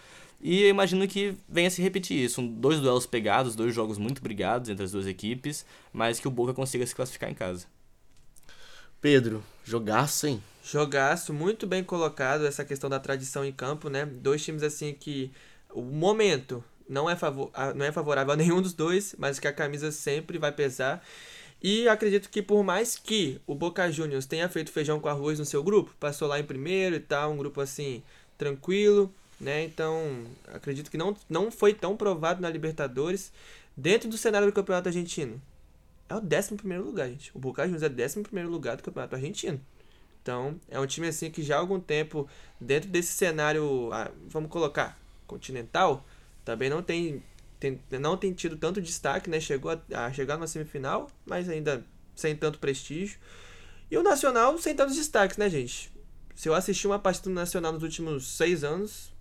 E 0.42 0.62
eu 0.62 0.70
imagino 0.70 1.08
que 1.08 1.36
venha 1.48 1.70
se 1.70 1.82
repetir 1.82 2.18
isso. 2.24 2.36
São 2.36 2.48
dois 2.48 2.80
duelos 2.80 3.06
pegados, 3.06 3.56
dois 3.56 3.74
jogos 3.74 3.98
muito 3.98 4.22
brigados 4.22 4.70
entre 4.70 4.86
as 4.86 4.92
duas 4.92 5.06
equipes, 5.06 5.65
mas 5.92 6.20
que 6.20 6.28
o 6.28 6.32
Boca 6.32 6.54
consiga 6.54 6.86
se 6.86 6.96
classificar 6.96 7.30
em 7.30 7.34
casa. 7.34 7.65
Pedro, 9.02 9.44
jogaço, 9.63 10.28
hein? 10.28 10.44
Jogaço, 10.63 11.34
muito 11.34 11.65
bem 11.65 11.84
colocado 11.84 12.46
essa 12.46 12.65
questão 12.65 12.89
da 12.89 13.00
tradição 13.00 13.44
em 13.44 13.52
campo, 13.52 13.89
né? 13.89 14.06
Dois 14.06 14.44
times 14.44 14.62
assim 14.62 14.94
que 14.94 15.32
o 15.74 15.82
momento 15.82 16.63
não 16.89 17.10
é, 17.10 17.15
favor, 17.15 17.52
não 17.75 17.86
é 17.86 17.91
favorável 17.91 18.34
a 18.34 18.36
nenhum 18.36 18.62
dos 18.62 18.73
dois, 18.73 19.15
mas 19.17 19.39
que 19.39 19.47
a 19.47 19.54
camisa 19.54 19.91
sempre 19.91 20.39
vai 20.39 20.52
pesar. 20.52 21.06
E 21.62 21.88
acredito 21.88 22.30
que 22.30 22.41
por 22.41 22.63
mais 22.63 22.95
que 22.97 23.39
o 23.45 23.54
Boca 23.54 23.91
Juniors 23.91 24.25
tenha 24.25 24.49
feito 24.49 24.71
feijão 24.71 24.99
com 24.99 25.08
arroz 25.08 25.38
no 25.38 25.45
seu 25.45 25.62
grupo, 25.62 25.93
passou 25.99 26.28
lá 26.28 26.39
em 26.39 26.43
primeiro 26.43 26.95
e 26.95 26.99
tal, 26.99 27.32
um 27.32 27.38
grupo 27.38 27.62
assim 27.62 28.02
tranquilo, 28.38 29.13
né? 29.39 29.63
Então, 29.65 30.25
acredito 30.47 30.89
que 30.89 30.97
não, 30.97 31.15
não 31.30 31.52
foi 31.52 31.73
tão 31.73 31.95
provado 31.95 32.41
na 32.41 32.49
Libertadores 32.49 33.32
dentro 33.75 34.10
do 34.10 34.17
cenário 34.17 34.47
do 34.47 34.54
Campeonato 34.54 34.89
Argentino. 34.89 35.39
É 36.08 36.15
o 36.15 36.21
11 36.21 36.56
primeiro 36.56 36.83
lugar, 36.83 37.08
gente. 37.08 37.29
O 37.35 37.40
Boca 37.40 37.63
Juniors 37.63 37.83
é 37.83 37.90
11 37.90 38.21
primeiro 38.23 38.50
lugar 38.50 38.77
do 38.77 38.83
Campeonato 38.83 39.15
Argentino. 39.15 39.62
Então, 40.21 40.60
é 40.69 40.79
um 40.79 40.87
time 40.87 41.08
assim 41.08 41.29
que 41.29 41.44
já 41.44 41.58
há 41.58 41.60
algum 41.60 41.79
tempo, 41.79 42.27
dentro 42.60 42.90
desse 42.90 43.13
cenário, 43.13 43.90
ah, 43.94 44.12
vamos 44.27 44.50
colocar, 44.50 44.98
continental, 45.27 46.06
também 46.50 46.67
não 46.69 46.81
tem, 46.81 47.21
tem- 47.60 47.79
não 48.00 48.17
tem 48.17 48.33
tido 48.33 48.58
tanto 48.58 48.81
destaque, 48.81 49.29
né? 49.29 49.39
Chegou 49.39 49.71
a, 49.71 50.06
a 50.06 50.12
chegar 50.12 50.35
numa 50.35 50.47
semifinal, 50.47 51.08
mas 51.25 51.47
ainda 51.47 51.85
sem 52.15 52.35
tanto 52.35 52.58
prestígio. 52.58 53.19
E 53.91 53.95
o 53.97 54.02
Nacional 54.02 54.58
sem 54.58 54.73
tantos 54.75 54.95
destaques, 54.95 55.37
né, 55.37 55.47
gente? 55.47 55.91
Se 56.35 56.50
eu 56.50 56.56
assisti 56.56 56.87
uma 56.87 56.97
partida 56.97 57.29
do 57.29 57.35
Nacional 57.35 57.71
nos 57.71 57.83
últimos 57.83 58.25
seis 58.27 58.63
anos, 58.63 59.13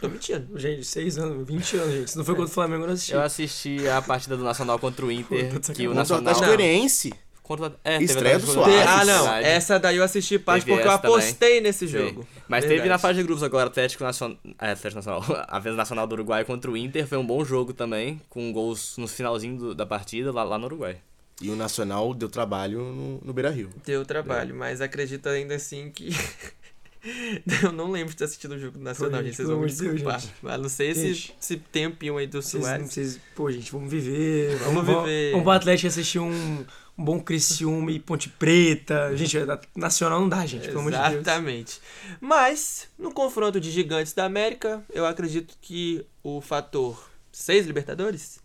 tô 0.00 0.08
mentindo. 0.08 0.58
Gente, 0.58 0.84
6 0.84 1.18
anos, 1.18 1.46
20 1.46 1.76
anos, 1.76 1.94
gente. 1.94 2.10
Se 2.12 2.16
não 2.16 2.24
foi 2.24 2.34
contra 2.34 2.50
o 2.50 2.54
Flamengo, 2.54 2.84
eu 2.84 2.86
não 2.86 2.94
assisti. 2.94 3.12
Eu 3.12 3.20
assisti 3.22 3.88
a 3.88 4.00
partida 4.00 4.36
do 4.36 4.44
Nacional 4.44 4.78
contra 4.78 5.04
o 5.04 5.12
Inter, 5.12 5.52
Puta, 5.52 5.74
que 5.74 5.86
o 5.86 5.90
o 5.90 5.94
Nacional 5.94 6.20
Atlético 6.32 6.46
Não. 6.46 6.56
Goianiense. 6.56 7.12
Contra... 7.46 7.72
É, 7.84 8.02
Estreia 8.02 8.40
do 8.40 8.46
Soares. 8.46 8.74
Ah, 8.88 9.04
não. 9.04 9.22
Verdade. 9.22 9.46
Essa 9.46 9.78
daí 9.78 9.96
eu 9.98 10.02
assisti 10.02 10.36
parte 10.36 10.64
Teve 10.64 10.76
porque 10.78 10.88
eu 10.88 10.92
essa 10.92 11.00
também. 11.02 11.16
apostei 11.16 11.60
nesse 11.60 11.86
Sim. 11.86 11.92
jogo. 11.98 12.26
Mas 12.48 12.62
Verdade. 12.64 12.80
teve 12.80 12.88
na 12.88 12.98
fase 12.98 13.20
de 13.20 13.22
grupos 13.22 13.44
agora 13.44 13.68
Atlético 13.68 14.02
Nacional, 14.02 14.36
Atlético 14.58 14.96
Nacional, 14.96 15.24
a 15.46 15.58
vez 15.60 15.76
Nacional 15.76 16.08
do 16.08 16.12
Uruguai 16.14 16.44
contra 16.44 16.68
o 16.68 16.76
Inter, 16.76 17.06
foi 17.06 17.16
um 17.18 17.24
bom 17.24 17.44
jogo 17.44 17.72
também, 17.72 18.20
com 18.28 18.52
gols 18.52 18.96
no 18.98 19.06
finalzinho 19.06 19.56
do- 19.58 19.74
da 19.76 19.86
partida 19.86 20.32
lá, 20.32 20.42
lá 20.42 20.58
no 20.58 20.64
Uruguai. 20.66 20.96
E 21.40 21.48
o 21.48 21.54
Nacional 21.54 22.12
deu 22.14 22.28
trabalho 22.28 22.80
no, 22.80 23.20
no 23.24 23.32
Beira 23.32 23.50
Rio. 23.50 23.70
Deu 23.84 24.04
trabalho, 24.04 24.52
mas 24.52 24.80
acredito 24.80 25.28
ainda 25.28 25.54
assim 25.54 25.88
que. 25.90 26.08
eu 27.62 27.70
não 27.70 27.90
lembro 27.92 28.10
de 28.10 28.16
ter 28.16 28.24
assistido 28.24 28.52
o 28.54 28.58
jogo 28.58 28.78
do 28.78 28.82
Nacional, 28.84 29.20
Pô, 29.20 29.26
gente. 29.26 29.36
gente, 29.36 29.36
Vocês 29.36 29.48
vão 29.48 29.58
me 29.60 29.66
Deus, 29.66 29.78
desculpar. 29.78 30.20
gente. 30.20 30.34
Mas 30.42 30.60
não 30.60 30.68
sei 30.68 30.94
se, 30.94 31.14
Gente. 31.14 31.36
se 31.38 31.56
tem 31.56 31.86
um 31.86 31.92
pinho 31.92 32.16
aí 32.16 32.26
do 32.26 32.42
Soares. 32.42 32.90
vocês, 32.92 33.20
pô, 33.34 33.50
gente, 33.52 33.70
vamos 33.70 33.88
viver. 33.90 34.56
Vamos 34.56 34.84
viver. 34.84 35.30
Vamos 35.30 35.44
pro 35.44 35.52
Atlético 35.52 35.86
assistir 35.88 36.18
um, 36.18 36.64
um 36.98 37.04
bom 37.04 37.20
Criciúma 37.20 37.90
e 37.90 37.98
Ponte 38.00 38.28
Preta. 38.28 39.16
Gente, 39.16 39.38
a- 39.38 39.60
nacional 39.74 40.20
não 40.20 40.28
dá, 40.28 40.44
gente, 40.46 40.66
pelo 40.68 40.80
amor 40.80 40.92
de 40.92 40.98
Deus. 40.98 41.12
Exatamente. 41.14 41.80
Mas, 42.20 42.88
no 42.98 43.12
confronto 43.12 43.60
de 43.60 43.70
gigantes 43.70 44.12
da 44.12 44.24
América, 44.24 44.82
eu 44.92 45.04
acredito 45.06 45.54
que 45.60 46.04
o 46.22 46.40
fator 46.40 47.10
seis 47.32 47.66
Libertadores 47.66 48.38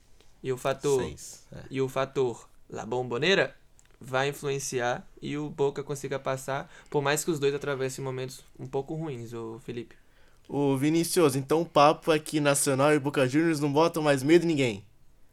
e 0.44 0.52
o 0.52 0.58
fator 0.58 1.02
Seis. 1.02 1.46
É. 1.52 1.60
e 1.70 1.82
o 1.82 1.88
fator 1.88 2.48
La 2.70 2.86
Bombonera 2.86 3.56
vai 4.00 4.30
influenciar 4.30 5.08
e 5.22 5.38
o 5.38 5.50
Boca 5.50 5.84
consiga 5.84 6.18
passar, 6.18 6.70
por 6.90 7.02
mais 7.02 7.24
que 7.24 7.30
os 7.32 7.40
dois 7.40 7.54
atravessem 7.54 8.04
momentos 8.04 8.44
um 8.60 8.66
pouco 8.66 8.96
ruins, 8.96 9.32
o 9.34 9.60
Felipe. 9.64 9.96
Ô, 10.50 10.76
Vinícius, 10.76 11.36
então 11.36 11.62
o 11.62 11.66
papo 11.66 12.12
é 12.12 12.18
que 12.20 12.40
Nacional 12.42 12.94
e 12.94 13.00
Boca 13.00 13.28
Juniors 13.28 13.60
não 13.60 13.72
botam 13.72 14.02
mais 14.04 14.24
medo 14.24 14.44
em 14.44 14.48
ninguém. 14.48 14.86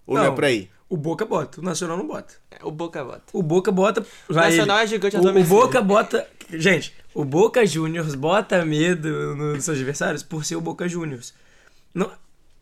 Ou 0.06 0.14
não, 0.16 0.24
Não. 0.24 0.32
é 0.32 0.34
por 0.34 0.44
aí? 0.44 0.70
O 0.88 0.96
Boca 0.96 1.24
bota, 1.26 1.60
o 1.60 1.64
Nacional 1.64 1.96
não 1.98 2.06
bota. 2.06 2.34
É, 2.50 2.64
O 2.64 2.70
Boca 2.70 3.04
bota. 3.04 3.22
O 3.32 3.42
Boca 3.42 3.70
bota. 3.70 4.06
O 4.28 4.32
Nacional 4.32 4.76
ele. 4.78 4.84
é 4.84 4.86
gigante 4.86 5.16
o, 5.16 5.20
o. 5.20 5.44
Boca 5.44 5.82
bota. 5.82 6.26
Gente, 6.50 6.94
o 7.14 7.24
Boca 7.24 7.66
Juniors 7.66 8.14
bota 8.14 8.64
medo 8.64 9.36
nos 9.36 9.64
seus 9.64 9.76
adversários 9.76 10.22
por 10.22 10.44
ser 10.46 10.56
o 10.56 10.60
Boca 10.62 10.88
Juniors. 10.88 11.34
Não, 11.94 12.10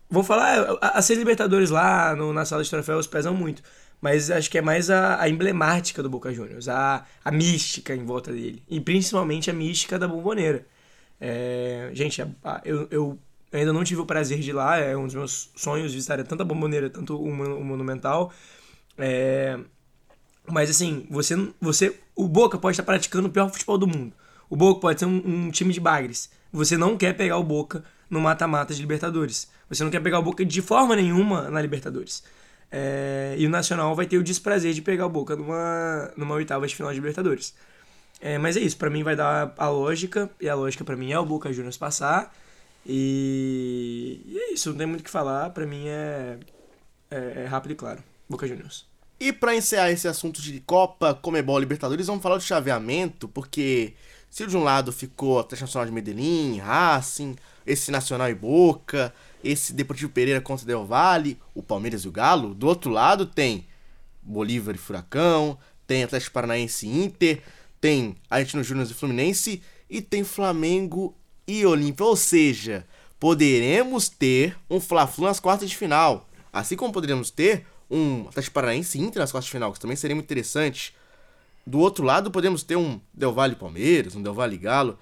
vou 0.09 0.23
falar, 0.23 0.59
a- 0.81 0.97
as 0.97 1.05
seis 1.05 1.17
Libertadores 1.17 1.69
lá 1.69 2.15
no, 2.17 2.33
na 2.33 2.43
sala 2.43 2.63
de 2.63 2.69
troféus 2.69 3.07
pesam 3.07 3.33
muito. 3.33 3.61
Mas 4.01 4.29
acho 4.29 4.51
que 4.51 4.57
é 4.57 4.61
mais 4.61 4.89
a, 4.89 5.21
a 5.21 5.27
emblemática 5.29 6.03
do 6.03 6.09
Boca 6.09 6.31
Juniors, 6.33 6.67
a, 6.67 7.05
a 7.23 7.31
mística 7.31 7.95
em 7.95 8.03
volta 8.05 8.31
dele. 8.31 8.61
E 8.69 8.79
principalmente 8.81 9.49
a 9.49 9.53
mística 9.53 9.97
da 9.97 10.07
bomboneira. 10.07 10.65
É, 11.19 11.89
gente, 11.93 12.21
a- 12.21 12.27
a- 12.43 12.61
eu, 12.65 12.87
eu 12.91 13.17
ainda 13.51 13.73
não 13.73 13.83
tive 13.83 14.01
o 14.01 14.05
prazer 14.05 14.39
de 14.39 14.49
ir 14.49 14.53
lá, 14.53 14.77
é 14.77 14.95
um 14.95 15.05
dos 15.05 15.15
meus 15.15 15.51
sonhos 15.55 15.93
visitar 15.93 16.21
tanto 16.23 16.41
a 16.41 16.45
bomboneira, 16.45 16.89
tanto 16.89 17.15
o, 17.15 17.27
o 17.27 17.63
Monumental. 17.63 18.31
É, 18.97 19.59
mas 20.47 20.69
assim, 20.69 21.05
você, 21.09 21.35
você. 21.59 21.99
O 22.15 22.27
Boca 22.27 22.57
pode 22.57 22.73
estar 22.73 22.83
praticando 22.83 23.27
o 23.27 23.31
pior 23.31 23.49
futebol 23.51 23.77
do 23.77 23.87
mundo. 23.87 24.13
O 24.49 24.55
Boca 24.55 24.79
pode 24.79 24.99
ser 24.99 25.05
um, 25.05 25.21
um 25.25 25.51
time 25.51 25.73
de 25.73 25.79
bagres. 25.79 26.31
Você 26.51 26.77
não 26.77 26.97
quer 26.97 27.13
pegar 27.15 27.37
o 27.37 27.43
Boca 27.43 27.83
no 28.09 28.19
mata-mata 28.21 28.73
de 28.73 28.81
Libertadores. 28.81 29.49
Você 29.69 29.83
não 29.83 29.91
quer 29.91 29.99
pegar 29.99 30.19
o 30.19 30.23
Boca 30.23 30.45
de 30.45 30.61
forma 30.61 30.95
nenhuma 30.95 31.49
na 31.49 31.61
Libertadores. 31.61 32.23
É, 32.71 33.35
e 33.37 33.45
o 33.45 33.49
Nacional 33.49 33.93
vai 33.95 34.05
ter 34.05 34.17
o 34.17 34.23
desprazer 34.23 34.73
de 34.73 34.81
pegar 34.81 35.05
o 35.05 35.09
Boca 35.09 35.35
numa, 35.35 36.11
numa 36.17 36.35
oitava 36.35 36.65
de 36.65 36.75
final 36.75 36.91
de 36.91 36.97
Libertadores. 36.97 37.53
É, 38.19 38.37
mas 38.37 38.57
é 38.57 38.61
isso, 38.61 38.77
pra 38.77 38.89
mim 38.89 39.03
vai 39.03 39.15
dar 39.15 39.53
a 39.57 39.69
lógica, 39.69 40.29
e 40.41 40.49
a 40.49 40.55
lógica 40.55 40.83
pra 40.83 40.95
mim 40.95 41.11
é 41.11 41.19
o 41.19 41.25
Boca 41.25 41.51
Juniors 41.53 41.77
passar. 41.77 42.33
E, 42.89 44.21
e 44.25 44.39
é 44.39 44.53
isso, 44.53 44.69
não 44.69 44.77
tem 44.77 44.87
muito 44.87 45.01
o 45.01 45.03
que 45.03 45.09
falar, 45.09 45.49
pra 45.49 45.65
mim 45.65 45.87
é, 45.87 46.37
é, 47.11 47.43
é 47.43 47.45
rápido 47.45 47.71
e 47.71 47.75
claro. 47.75 48.01
Boca 48.29 48.47
Juniors. 48.47 48.85
E 49.19 49.33
pra 49.33 49.53
encerrar 49.53 49.91
esse 49.91 50.07
assunto 50.07 50.41
de 50.41 50.61
Copa, 50.61 51.13
Comebol, 51.13 51.59
Libertadores, 51.59 52.07
vamos 52.07 52.23
falar 52.23 52.37
do 52.37 52.43
chaveamento, 52.43 53.27
porque 53.27 53.93
se 54.29 54.45
de 54.47 54.55
um 54.55 54.63
lado 54.63 54.93
ficou 54.93 55.39
Atlético 55.39 55.65
Nacional 55.65 55.85
de 55.85 55.91
Medellín, 55.91 56.59
Racing, 56.59 57.35
esse 57.65 57.91
Nacional 57.91 58.29
e 58.29 58.35
Boca, 58.35 59.13
esse 59.43 59.73
Deportivo 59.73 60.11
Pereira 60.11 60.39
contra 60.39 60.65
Del 60.65 60.85
Valle, 60.85 61.37
o 61.53 61.61
Palmeiras 61.61 62.03
e 62.03 62.07
o 62.07 62.11
Galo, 62.11 62.53
do 62.53 62.67
outro 62.67 62.89
lado 62.89 63.25
tem 63.25 63.67
Bolívar 64.21 64.75
e 64.75 64.77
Furacão, 64.77 65.57
tem 65.85 66.03
Atlético 66.03 66.33
Paranaense 66.33 66.87
e 66.87 67.03
Inter, 67.03 67.41
tem 67.81 68.15
Argentino 68.29 68.63
Júnior 68.63 68.87
e 68.89 68.93
Fluminense 68.93 69.61
e 69.89 70.01
tem 70.01 70.23
Flamengo 70.23 71.16
e 71.47 71.65
Olímpia, 71.65 72.05
ou 72.05 72.15
seja, 72.15 72.85
poderemos 73.19 74.09
ter 74.09 74.55
um 74.69 74.79
Fla-Flu 74.79 75.25
nas 75.25 75.39
quartas 75.39 75.69
de 75.69 75.77
final, 75.77 76.27
assim 76.51 76.75
como 76.75 76.91
poderíamos 76.91 77.31
ter 77.31 77.65
um 77.89 78.27
Atlético 78.27 78.53
Paranaense 78.53 78.97
e 78.97 79.01
Inter 79.01 79.21
nas 79.21 79.31
quartas 79.31 79.45
de 79.45 79.51
final, 79.51 79.71
que 79.71 79.79
também 79.79 79.95
seria 79.95 80.15
muito 80.15 80.25
interessante. 80.25 80.93
Do 81.65 81.79
outro 81.79 82.03
lado, 82.03 82.29
podemos 82.29 82.63
ter 82.63 82.75
um 82.75 82.99
Del 83.13 83.33
Valle 83.33 83.55
Palmeiras, 83.55 84.15
um 84.15 84.21
Del 84.21 84.33
Valle 84.33 84.57
Galo. 84.57 84.99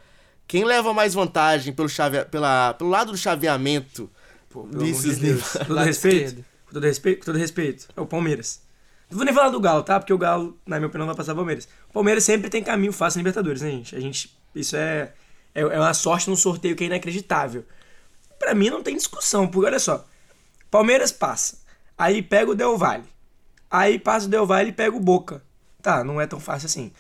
Quem 0.47 0.63
leva 0.63 0.93
mais 0.93 1.13
vantagem 1.13 1.73
pelo, 1.73 1.89
chave... 1.89 2.23
Pela... 2.25 2.73
pelo 2.73 2.89
lado 2.89 3.11
do 3.11 3.17
chaveamento 3.17 4.09
Pô, 4.49 4.63
Vinícius 4.63 5.19
de? 5.19 5.33
Com 5.33 5.65
todo 5.65 5.79
respeito, 5.79 6.45
com 6.65 6.73
todo 6.73 6.83
respeito, 6.83 7.19
com 7.19 7.25
todo 7.25 7.37
respeito, 7.37 7.87
é 7.95 8.01
o 8.01 8.05
Palmeiras. 8.05 8.61
Não 9.09 9.17
vou 9.17 9.25
nem 9.25 9.33
falar 9.33 9.49
do 9.49 9.59
Galo, 9.59 9.83
tá? 9.83 9.99
Porque 9.99 10.13
o 10.13 10.17
Galo, 10.17 10.57
na 10.65 10.77
minha 10.77 10.87
opinião, 10.87 11.05
vai 11.05 11.15
passar 11.15 11.33
o 11.33 11.35
Palmeiras. 11.35 11.67
O 11.89 11.93
Palmeiras 11.93 12.23
sempre 12.23 12.49
tem 12.49 12.63
caminho 12.63 12.93
fácil 12.93 13.17
em 13.17 13.21
Libertadores, 13.21 13.61
né, 13.61 13.71
gente? 13.71 13.95
A 13.95 13.99
gente 13.99 14.35
isso 14.55 14.75
é, 14.75 15.13
é, 15.55 15.61
é 15.61 15.79
uma 15.79 15.93
sorte 15.93 16.29
num 16.29 16.35
sorteio 16.35 16.75
que 16.75 16.83
é 16.83 16.87
inacreditável. 16.87 17.65
Pra 18.37 18.53
mim 18.53 18.69
não 18.69 18.83
tem 18.83 18.95
discussão, 18.95 19.47
porque 19.47 19.67
olha 19.67 19.79
só. 19.79 20.05
Palmeiras 20.69 21.11
passa, 21.11 21.57
aí 21.97 22.21
pega 22.21 22.51
o 22.51 22.55
Del 22.55 22.77
Valle. 22.77 23.05
Aí 23.71 23.97
passa 23.97 24.27
o 24.27 24.29
Del 24.29 24.45
Valle 24.45 24.69
e 24.69 24.73
pega 24.73 24.95
o 24.95 24.99
Boca. 24.99 25.41
Tá, 25.81 26.03
não 26.03 26.19
é 26.19 26.27
tão 26.27 26.39
fácil 26.39 26.65
assim. 26.67 26.91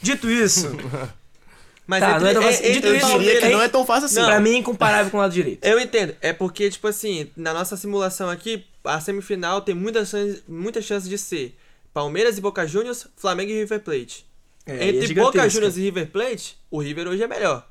Dito 0.00 0.30
isso, 0.30 0.70
Mas 1.86 2.00
Tá, 2.00 2.18
não 2.18 2.26
é 2.26 2.32
tão 2.32 2.42
fácil. 2.42 2.72
Dito 2.72 2.86
Eu 2.86 2.96
isso, 2.96 3.18
diria 3.18 3.40
que 3.40 3.48
não 3.50 3.60
é 3.60 3.68
tão 3.68 3.84
fácil 3.84 4.06
assim. 4.06 4.24
pra 4.24 4.40
mim 4.40 4.54
é 4.54 4.56
incomparável 4.58 5.10
com 5.10 5.18
o 5.18 5.20
lado 5.20 5.32
direito. 5.32 5.62
Eu 5.66 5.78
entendo. 5.78 6.16
É 6.20 6.32
porque, 6.32 6.70
tipo 6.70 6.86
assim, 6.88 7.30
na 7.36 7.52
nossa 7.52 7.76
simulação 7.76 8.30
aqui, 8.30 8.64
a 8.84 9.00
semifinal 9.00 9.60
tem 9.60 9.74
muitas 9.74 10.08
chances, 10.08 10.42
muitas 10.48 10.84
chances 10.84 11.08
de 11.08 11.18
ser 11.18 11.58
Palmeiras 11.92 12.38
e 12.38 12.40
Boca 12.40 12.66
Juniors, 12.66 13.06
Flamengo 13.16 13.50
e 13.50 13.54
River 13.54 13.80
Plate. 13.80 14.24
É, 14.66 14.76
é 14.76 14.88
Entre 14.88 15.14
Boca 15.14 15.32
gigantesca. 15.32 15.50
Juniors 15.50 15.76
e 15.76 15.80
River 15.82 16.10
Plate, 16.10 16.56
o 16.70 16.80
River 16.80 17.08
hoje 17.08 17.22
é 17.22 17.28
melhor. 17.28 17.66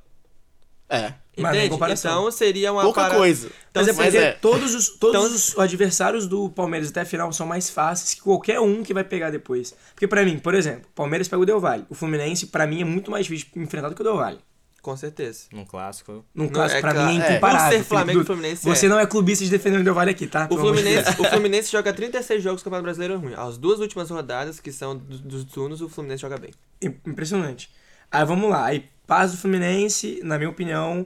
É, 0.96 1.14
Mas 1.36 1.44
não 1.44 1.50
em 1.54 1.58
Entende? 1.58 1.70
comparação. 1.72 2.12
Então 2.20 2.32
seria 2.32 2.72
uma 2.72 2.84
pouca 2.84 3.06
para- 3.06 3.16
coisa. 3.16 3.48
Então, 3.72 3.82
Mas 3.84 3.88
é 3.88 3.94
mas 3.94 4.06
porque 4.06 4.18
é- 4.18 4.32
todos, 4.34 4.76
os, 4.76 4.90
todos 4.90 5.16
Então- 5.16 5.36
os 5.36 5.58
adversários 5.60 6.28
do 6.28 6.48
Palmeiras 6.50 6.90
até 6.90 7.02
a 7.02 7.06
final 7.06 7.32
são 7.34 7.48
mais 7.48 7.70
fáceis 7.72 8.14
que 8.14 8.22
qualquer 8.22 8.60
um 8.60 8.84
que 8.84 8.94
vai 8.94 9.04
pegar 9.04 9.32
depois. 9.32 9.74
Porque 9.96 10.08
pra 10.08 10.24
mim, 10.24 10.38
por 10.38 10.54
exemplo, 10.54 10.84
o 10.92 10.94
Palmeiras 10.96 11.28
pega 11.28 11.42
o 11.42 11.46
Del 11.46 11.60
Valle. 11.60 11.86
O 11.90 11.96
Fluminense, 11.96 12.48
pra 12.48 12.68
mim, 12.68 12.82
é 12.82 12.86
muito 12.86 13.10
mais 13.10 13.26
difícil 13.26 13.48
de 13.54 13.60
enfrentar 13.60 13.90
do 13.90 13.96
que 13.96 14.02
o 14.02 14.04
Del 14.04 14.18
Valle. 14.18 14.40
Com 14.80 14.96
certeza. 14.98 15.46
Num 15.52 15.64
clássico. 15.66 16.26
Num 16.36 16.44
Não, 16.44 16.52
caso, 16.52 16.76
é 16.76 16.82
pra 16.82 16.94
mim, 16.94 17.18
é 17.20 17.26
é. 17.26 17.32
incomparável. 17.32 17.40
Por 17.40 17.64
ser 17.64 17.70
Felipe 17.72 17.88
Flamengo 17.88 18.22
e. 18.22 18.26
Fluminense, 18.26 18.66
Você 18.66 18.86
é. 18.86 18.90
não 18.90 19.00
é 19.00 19.06
clubista 19.08 19.44
de 19.46 19.50
defender 19.50 19.80
o 19.80 19.84
Del 19.84 19.94
Valle 19.96 20.12
aqui, 20.12 20.28
tá? 20.28 20.46
O 20.52 20.58
Fluminense, 20.58 21.10
o 21.20 21.24
Fluminense 21.24 21.72
joga 21.72 21.94
36 21.94 22.44
jogos 22.44 22.60
no 22.62 22.66
Campeonato 22.66 22.84
Brasileiro 22.84 23.18
ruim. 23.18 23.34
As 23.36 23.58
duas 23.58 23.80
últimas 23.80 24.10
rodadas, 24.10 24.60
que 24.60 24.72
são 24.74 24.96
do- 24.98 25.18
dos 25.20 25.46
turnos, 25.46 25.82
o 25.82 25.88
Fluminense 25.90 26.22
joga 26.22 26.38
bem. 26.38 26.52
Im- 26.82 26.96
Impressionante. 27.08 27.72
Aí 28.12 28.26
vamos 28.26 28.50
lá. 28.50 28.66
Aí 28.66 28.86
paz 29.14 29.32
do 29.32 29.38
Fluminense, 29.38 30.20
na 30.24 30.40
minha 30.40 30.50
opinião, 30.50 31.06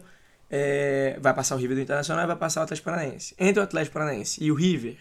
é, 0.50 1.18
vai 1.20 1.34
passar 1.34 1.56
o 1.56 1.58
River 1.58 1.76
do 1.76 1.84
Internacional 1.84 2.24
e 2.24 2.28
vai 2.28 2.38
passar 2.38 2.62
o 2.62 2.64
Atlético 2.64 2.86
Paranaense. 2.86 3.36
Entre 3.38 3.60
o 3.60 3.64
Atlético 3.64 3.96
Paranaense 3.96 4.42
e 4.42 4.50
o 4.50 4.56
River, 4.56 4.98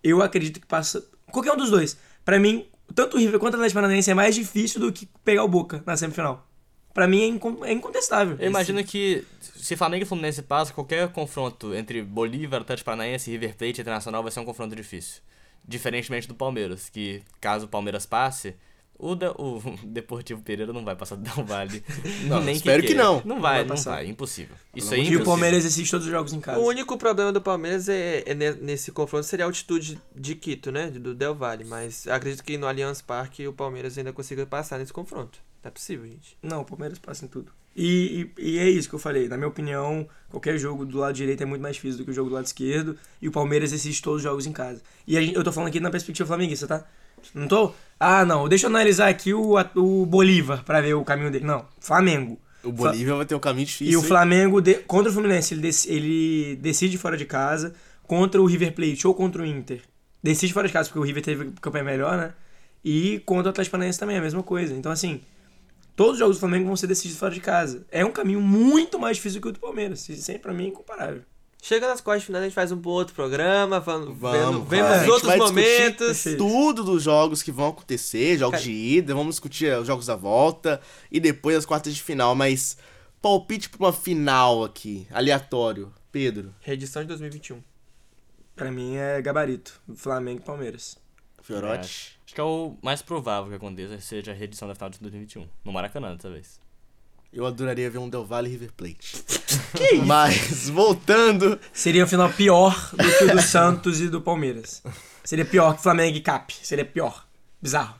eu 0.00 0.22
acredito 0.22 0.60
que 0.60 0.66
passa. 0.68 1.04
Qualquer 1.32 1.52
um 1.52 1.56
dos 1.56 1.68
dois. 1.68 1.98
Pra 2.24 2.38
mim, 2.38 2.64
tanto 2.94 3.16
o 3.16 3.18
River 3.18 3.40
quanto 3.40 3.54
o 3.54 3.56
Atlético 3.56 3.80
Paranaense 3.80 4.08
é 4.08 4.14
mais 4.14 4.36
difícil 4.36 4.80
do 4.80 4.92
que 4.92 5.08
pegar 5.24 5.42
o 5.42 5.48
Boca 5.48 5.82
na 5.84 5.96
semifinal. 5.96 6.48
Pra 6.94 7.08
mim 7.08 7.40
é, 7.64 7.68
é 7.70 7.72
incontestável. 7.72 8.36
Eu 8.38 8.48
imagino 8.48 8.84
que 8.84 9.26
se 9.40 9.74
Flamengo 9.74 10.04
e 10.04 10.06
Fluminense 10.06 10.42
passam, 10.42 10.76
qualquer 10.76 11.08
confronto 11.08 11.74
entre 11.74 12.04
Bolívar, 12.04 12.60
Atlético 12.60 12.84
Paranaense, 12.84 13.32
River 13.32 13.56
Plate 13.56 13.80
e 13.80 13.82
Internacional 13.82 14.22
vai 14.22 14.30
ser 14.30 14.38
um 14.38 14.44
confronto 14.44 14.76
difícil. 14.76 15.22
Diferentemente 15.66 16.28
do 16.28 16.36
Palmeiras, 16.36 16.88
que 16.88 17.20
caso 17.40 17.66
o 17.66 17.68
Palmeiras 17.68 18.06
passe, 18.06 18.54
o, 19.00 19.14
da- 19.14 19.32
o 19.32 19.60
Deportivo 19.84 20.42
Pereira 20.42 20.72
não 20.72 20.84
vai 20.84 20.94
passar 20.96 21.16
do 21.16 21.22
Del 21.22 21.44
Valle. 21.44 21.82
Não, 22.26 22.42
Nem 22.42 22.54
espero 22.54 22.82
que 22.82 22.88
queira. 22.88 23.02
não. 23.02 23.22
Não 23.24 23.40
vai, 23.40 23.54
vai 23.58 23.62
não 23.64 23.68
passar. 23.76 23.90
vai, 23.96 24.06
impossível. 24.06 24.54
Isso 24.74 24.92
aí 24.94 25.00
é 25.08 25.10
E 25.10 25.16
o. 25.16 25.24
Palmeiras 25.24 25.64
assiste 25.64 25.90
todos 25.90 26.06
os 26.06 26.12
jogos 26.12 26.32
em 26.32 26.40
casa. 26.40 26.58
O 26.60 26.66
único 26.66 26.96
problema 26.98 27.32
do 27.32 27.40
Palmeiras 27.40 27.88
é, 27.88 28.22
é 28.26 28.34
ne- 28.34 28.52
nesse 28.52 28.92
confronto 28.92 29.24
seria 29.26 29.44
a 29.44 29.48
altitude 29.48 29.98
de 30.14 30.34
Quito, 30.34 30.70
né? 30.70 30.88
Do 30.90 31.14
Del 31.14 31.34
Valle. 31.34 31.64
Mas 31.64 32.06
acredito 32.06 32.44
que 32.44 32.56
no 32.58 32.66
Allianz 32.66 33.00
Parque 33.02 33.46
o 33.48 33.52
Palmeiras 33.52 33.96
ainda 33.98 34.12
consiga 34.12 34.44
passar 34.46 34.78
nesse 34.78 34.92
confronto. 34.92 35.38
Não 35.62 35.68
é 35.68 35.72
possível, 35.72 36.06
gente. 36.06 36.36
Não, 36.42 36.60
o 36.62 36.64
Palmeiras 36.64 36.98
passa 36.98 37.24
em 37.24 37.28
tudo. 37.28 37.52
E, 37.76 38.28
e, 38.38 38.54
e 38.54 38.58
é 38.58 38.68
isso 38.68 38.88
que 38.88 38.94
eu 38.94 38.98
falei. 38.98 39.28
Na 39.28 39.36
minha 39.36 39.48
opinião, 39.48 40.06
qualquer 40.28 40.58
jogo 40.58 40.84
do 40.84 40.98
lado 40.98 41.14
direito 41.14 41.42
é 41.42 41.46
muito 41.46 41.62
mais 41.62 41.76
difícil 41.76 41.98
do 41.98 42.04
que 42.04 42.10
o 42.10 42.14
jogo 42.14 42.28
do 42.28 42.34
lado 42.34 42.46
esquerdo. 42.46 42.96
E 43.22 43.28
o 43.28 43.32
Palmeiras 43.32 43.72
assiste 43.72 44.02
todos 44.02 44.18
os 44.18 44.22
jogos 44.22 44.46
em 44.46 44.52
casa. 44.52 44.82
E 45.06 45.16
a 45.16 45.20
gente- 45.20 45.36
eu 45.36 45.44
tô 45.44 45.52
falando 45.52 45.68
aqui 45.68 45.78
na 45.80 45.90
perspectiva 45.90 46.26
flamenguista, 46.26 46.66
tá? 46.66 46.84
Não 47.34 47.46
tô? 47.48 47.72
Ah, 47.98 48.24
não. 48.24 48.48
Deixa 48.48 48.66
eu 48.66 48.70
analisar 48.70 49.08
aqui 49.08 49.32
o, 49.34 49.54
o 49.76 50.06
Bolívar 50.06 50.64
pra 50.64 50.80
ver 50.80 50.94
o 50.94 51.04
caminho 51.04 51.30
dele. 51.30 51.44
Não, 51.44 51.66
Flamengo. 51.80 52.38
O 52.62 52.70
Bolívia 52.72 53.14
vai 53.14 53.24
ter 53.26 53.34
um 53.34 53.38
caminho 53.40 53.66
difícil. 53.66 53.92
E 53.92 53.96
o? 53.96 54.02
Flamengo, 54.02 54.60
de- 54.60 54.74
contra 54.80 55.10
o 55.10 55.12
Fluminense, 55.14 55.54
ele, 55.54 55.62
dec- 55.62 55.86
ele 55.86 56.56
decide 56.56 56.98
fora 56.98 57.16
de 57.16 57.24
casa. 57.24 57.74
Contra 58.02 58.40
o 58.42 58.44
River 58.46 58.74
Plate 58.74 59.06
ou 59.06 59.14
contra 59.14 59.40
o 59.42 59.46
Inter, 59.46 59.82
decide 60.22 60.52
fora 60.52 60.66
de 60.66 60.72
casa, 60.72 60.88
porque 60.88 60.98
o 60.98 61.02
River 61.02 61.22
teve 61.22 61.52
campanha 61.60 61.84
melhor, 61.84 62.16
né? 62.18 62.32
E 62.84 63.20
contra 63.24 63.46
o 63.46 63.50
Atlético 63.50 63.72
Paranaense 63.72 64.00
também 64.00 64.16
é 64.16 64.18
a 64.18 64.22
mesma 64.22 64.42
coisa. 64.42 64.74
Então, 64.74 64.90
assim, 64.90 65.20
todos 65.94 66.14
os 66.14 66.18
jogos 66.18 66.36
do 66.36 66.40
Flamengo 66.40 66.66
vão 66.66 66.74
ser 66.76 66.88
decididos 66.88 67.18
fora 67.18 67.32
de 67.32 67.40
casa. 67.40 67.86
É 67.90 68.04
um 68.04 68.10
caminho 68.10 68.40
muito 68.40 68.98
mais 68.98 69.16
difícil 69.16 69.40
que 69.40 69.46
o 69.48 69.52
do 69.52 69.60
Palmeiras. 69.60 70.08
Isso 70.08 70.22
sempre 70.22 70.42
pra 70.42 70.52
mim 70.52 70.64
é 70.64 70.68
incomparável. 70.68 71.22
Chega 71.62 71.86
nas 71.86 72.00
quartas 72.00 72.22
de 72.22 72.26
final, 72.26 72.40
a 72.40 72.44
gente 72.44 72.54
faz 72.54 72.72
um 72.72 72.80
outro 72.84 73.14
programa, 73.14 73.80
falando, 73.82 74.14
Vamos, 74.14 74.40
vendo, 74.40 74.64
vemos 74.64 74.90
A 74.90 74.98
gente 75.00 75.10
outros 75.10 75.36
momentos. 75.36 76.24
Tudo 76.38 76.82
dos 76.84 77.02
jogos 77.02 77.42
que 77.42 77.52
vão 77.52 77.68
acontecer, 77.68 78.38
jogos 78.38 78.60
Cara- 78.60 78.64
de 78.64 78.72
ida, 78.72 79.14
vamos 79.14 79.34
discutir 79.34 79.66
eh, 79.66 79.78
os 79.78 79.86
jogos 79.86 80.06
da 80.06 80.16
volta 80.16 80.80
e 81.12 81.20
depois 81.20 81.56
as 81.56 81.66
quartas 81.66 81.94
de 81.94 82.02
final, 82.02 82.34
mas 82.34 82.78
palpite 83.20 83.68
pra 83.68 83.86
uma 83.86 83.92
final 83.92 84.64
aqui, 84.64 85.06
aleatório. 85.10 85.92
Pedro, 86.10 86.52
Reedição 86.60 87.02
de 87.02 87.08
2021. 87.08 87.62
Pra 88.56 88.70
mim 88.70 88.96
é 88.96 89.22
gabarito. 89.22 89.80
Flamengo 89.94 90.40
e 90.40 90.44
Palmeiras. 90.44 90.98
Fiorotti. 91.40 91.78
Acho, 91.80 92.18
acho 92.26 92.34
que 92.34 92.40
é 92.40 92.44
o 92.44 92.76
mais 92.82 93.00
provável 93.00 93.48
que 93.50 93.56
aconteça, 93.56 93.98
seja 94.00 94.32
a 94.32 94.34
reedição 94.34 94.66
da 94.68 94.74
final 94.74 94.90
de 94.90 94.98
2021. 95.00 95.48
No 95.64 95.72
Maracanã, 95.72 96.14
dessa 96.16 96.28
vez. 96.30 96.59
Eu 97.32 97.46
adoraria 97.46 97.88
ver 97.88 97.98
um 97.98 98.08
Del 98.08 98.24
Valle 98.24 98.48
e 98.48 98.52
River 98.52 98.70
Plate. 98.76 99.22
que 99.76 99.94
isso? 99.94 100.04
Mas, 100.04 100.68
voltando, 100.68 101.58
Seria 101.72 102.04
um 102.04 102.08
final 102.08 102.28
pior 102.30 102.90
do 102.92 103.18
que 103.18 103.24
o 103.24 103.32
do 103.32 103.40
Santos 103.42 104.00
e 104.00 104.08
do 104.08 104.20
Palmeiras. 104.20 104.82
Seria 105.22 105.44
pior 105.44 105.76
que 105.76 105.82
Flamengo 105.82 106.16
e 106.16 106.20
Cap. 106.20 106.52
Seria 106.62 106.84
pior. 106.84 107.24
Bizarro. 107.62 107.94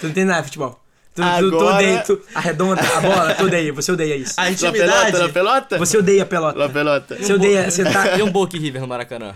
Tu 0.00 0.04
não 0.04 0.10
entende 0.10 0.26
nada 0.26 0.40
de 0.40 0.46
futebol. 0.46 0.80
Tu, 1.14 1.22
tu, 1.22 1.50
tu 1.50 1.56
Agora- 1.56 1.74
odeia, 1.76 2.02
tu 2.04 2.20
arredonda 2.34 2.80
a 2.80 3.00
bola, 3.00 3.34
tu 3.34 3.44
odeia, 3.44 3.72
você 3.72 3.90
odeia 3.90 4.16
isso. 4.16 4.34
A 4.36 4.50
intimidade. 4.50 5.10
pelota, 5.12 5.18
na 5.18 5.32
pelota? 5.32 5.78
Você 5.78 5.98
odeia 5.98 6.22
a 6.22 6.26
pelota. 6.26 6.58
Na 6.58 6.68
pelota. 6.68 7.16
Você 7.16 7.32
odeia, 7.32 7.70
você 7.70 7.84
tá... 7.84 8.16
E 8.16 8.22
um 8.22 8.30
Boca 8.30 8.56
e 8.56 8.60
River 8.60 8.80
no 8.82 8.86
Maracanã. 8.88 9.34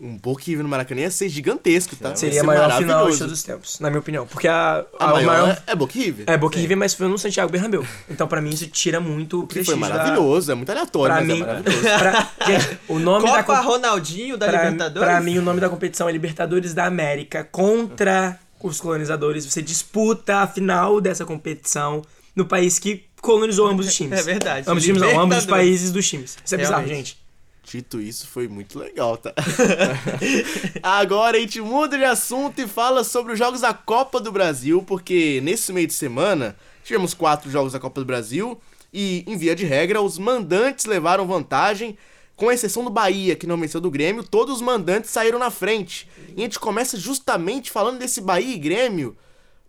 Um 0.00 0.16
Boca 0.18 0.42
e 0.42 0.46
River 0.50 0.64
no 0.64 0.68
Maracanã 0.68 1.02
ia 1.02 1.10
ser 1.10 1.28
gigantesco, 1.28 1.94
tá? 1.94 2.10
Ia 2.10 2.16
Seria 2.16 2.40
a 2.40 2.44
maior 2.44 2.64
final 2.64 2.80
de 2.80 2.86
maravilhoso. 2.86 3.18
todos 3.20 3.32
os 3.32 3.42
tempos, 3.44 3.78
na 3.78 3.88
minha 3.90 4.00
opinião. 4.00 4.26
Porque 4.26 4.48
a, 4.48 4.84
A, 4.98 5.04
a- 5.04 5.12
maior, 5.12 5.26
maior 5.26 5.62
é 5.66 5.74
Boca 5.76 5.96
e 5.96 6.02
River. 6.02 6.24
é 6.28 6.36
Boca 6.36 6.58
e 6.58 6.60
River, 6.62 6.76
mas 6.76 6.94
foi 6.94 7.06
no 7.06 7.16
Santiago 7.16 7.50
Bernabéu. 7.52 7.86
Então, 8.10 8.26
pra 8.26 8.40
mim, 8.40 8.50
isso 8.50 8.66
tira 8.66 8.98
muito 8.98 9.42
o 9.42 9.46
Que 9.46 9.62
foi 9.62 9.64
prestígio 9.76 9.80
da- 9.80 9.88
maravilhoso, 9.96 10.50
é 10.50 10.54
muito 10.56 10.70
aleatório, 10.70 11.14
Pra 11.14 11.24
mas 11.24 11.32
mim, 11.32 11.42
é 11.42 11.46
maravilhoso. 11.46 11.80
pra- 11.82 12.30
gente, 12.46 12.78
o 12.88 12.98
nome 12.98 13.24
da 13.30 13.44
Copa 13.44 13.62
com- 13.62 13.68
Ronaldinho 13.68 14.36
da 14.36 14.48
pra, 14.48 14.64
Libertadores. 14.64 15.08
pra 15.08 15.20
mim, 15.20 15.38
o 15.38 15.42
nome 15.42 15.60
da 15.60 15.68
competição 15.68 16.08
é 16.08 16.12
Libertadores 16.12 16.74
da 16.74 16.86
América 16.86 17.44
contra 17.44 18.38
os 18.60 18.80
colonizadores. 18.80 19.46
Você 19.46 19.62
disputa 19.62 20.38
a 20.38 20.46
final 20.48 21.00
dessa 21.00 21.24
competição 21.24 22.02
no 22.34 22.44
país 22.44 22.80
que 22.80 23.04
colonizou 23.22 23.68
ambos 23.68 23.86
os 23.86 23.94
times. 23.94 24.18
É 24.18 24.22
verdade. 24.22 24.66
Ambos 24.68 24.82
os 24.82 24.86
times 24.86 25.00
não, 25.00 25.20
ambos 25.20 25.38
os 25.38 25.46
países 25.46 25.92
dos 25.92 26.06
times. 26.08 26.36
Isso 26.44 26.54
é 26.54 26.58
bizarro, 26.58 26.82
Realmente. 26.84 26.96
gente. 27.10 27.23
Dito 27.64 28.00
isso, 28.00 28.26
foi 28.26 28.46
muito 28.46 28.78
legal, 28.78 29.16
tá? 29.16 29.32
Agora 30.82 31.38
a 31.38 31.40
gente 31.40 31.60
muda 31.62 31.96
de 31.96 32.04
assunto 32.04 32.60
e 32.60 32.68
fala 32.68 33.02
sobre 33.02 33.32
os 33.32 33.38
jogos 33.38 33.62
da 33.62 33.72
Copa 33.72 34.20
do 34.20 34.30
Brasil, 34.30 34.82
porque 34.82 35.40
nesse 35.42 35.72
meio 35.72 35.86
de 35.86 35.94
semana 35.94 36.56
tivemos 36.84 37.14
quatro 37.14 37.50
jogos 37.50 37.72
da 37.72 37.80
Copa 37.80 38.00
do 38.02 38.06
Brasil 38.06 38.60
e, 38.92 39.24
em 39.26 39.36
via 39.36 39.56
de 39.56 39.64
regra, 39.64 40.02
os 40.02 40.18
mandantes 40.18 40.84
levaram 40.84 41.26
vantagem, 41.26 41.96
com 42.36 42.52
exceção 42.52 42.84
do 42.84 42.90
Bahia, 42.90 43.34
que 43.34 43.46
não 43.46 43.56
venceu 43.56 43.80
do 43.80 43.90
Grêmio, 43.90 44.22
todos 44.22 44.56
os 44.56 44.60
mandantes 44.60 45.10
saíram 45.10 45.38
na 45.38 45.50
frente. 45.50 46.08
E 46.36 46.40
a 46.40 46.44
gente 46.44 46.60
começa 46.60 46.98
justamente 46.98 47.70
falando 47.70 47.98
desse 47.98 48.20
Bahia 48.20 48.54
e 48.54 48.58
Grêmio. 48.58 49.16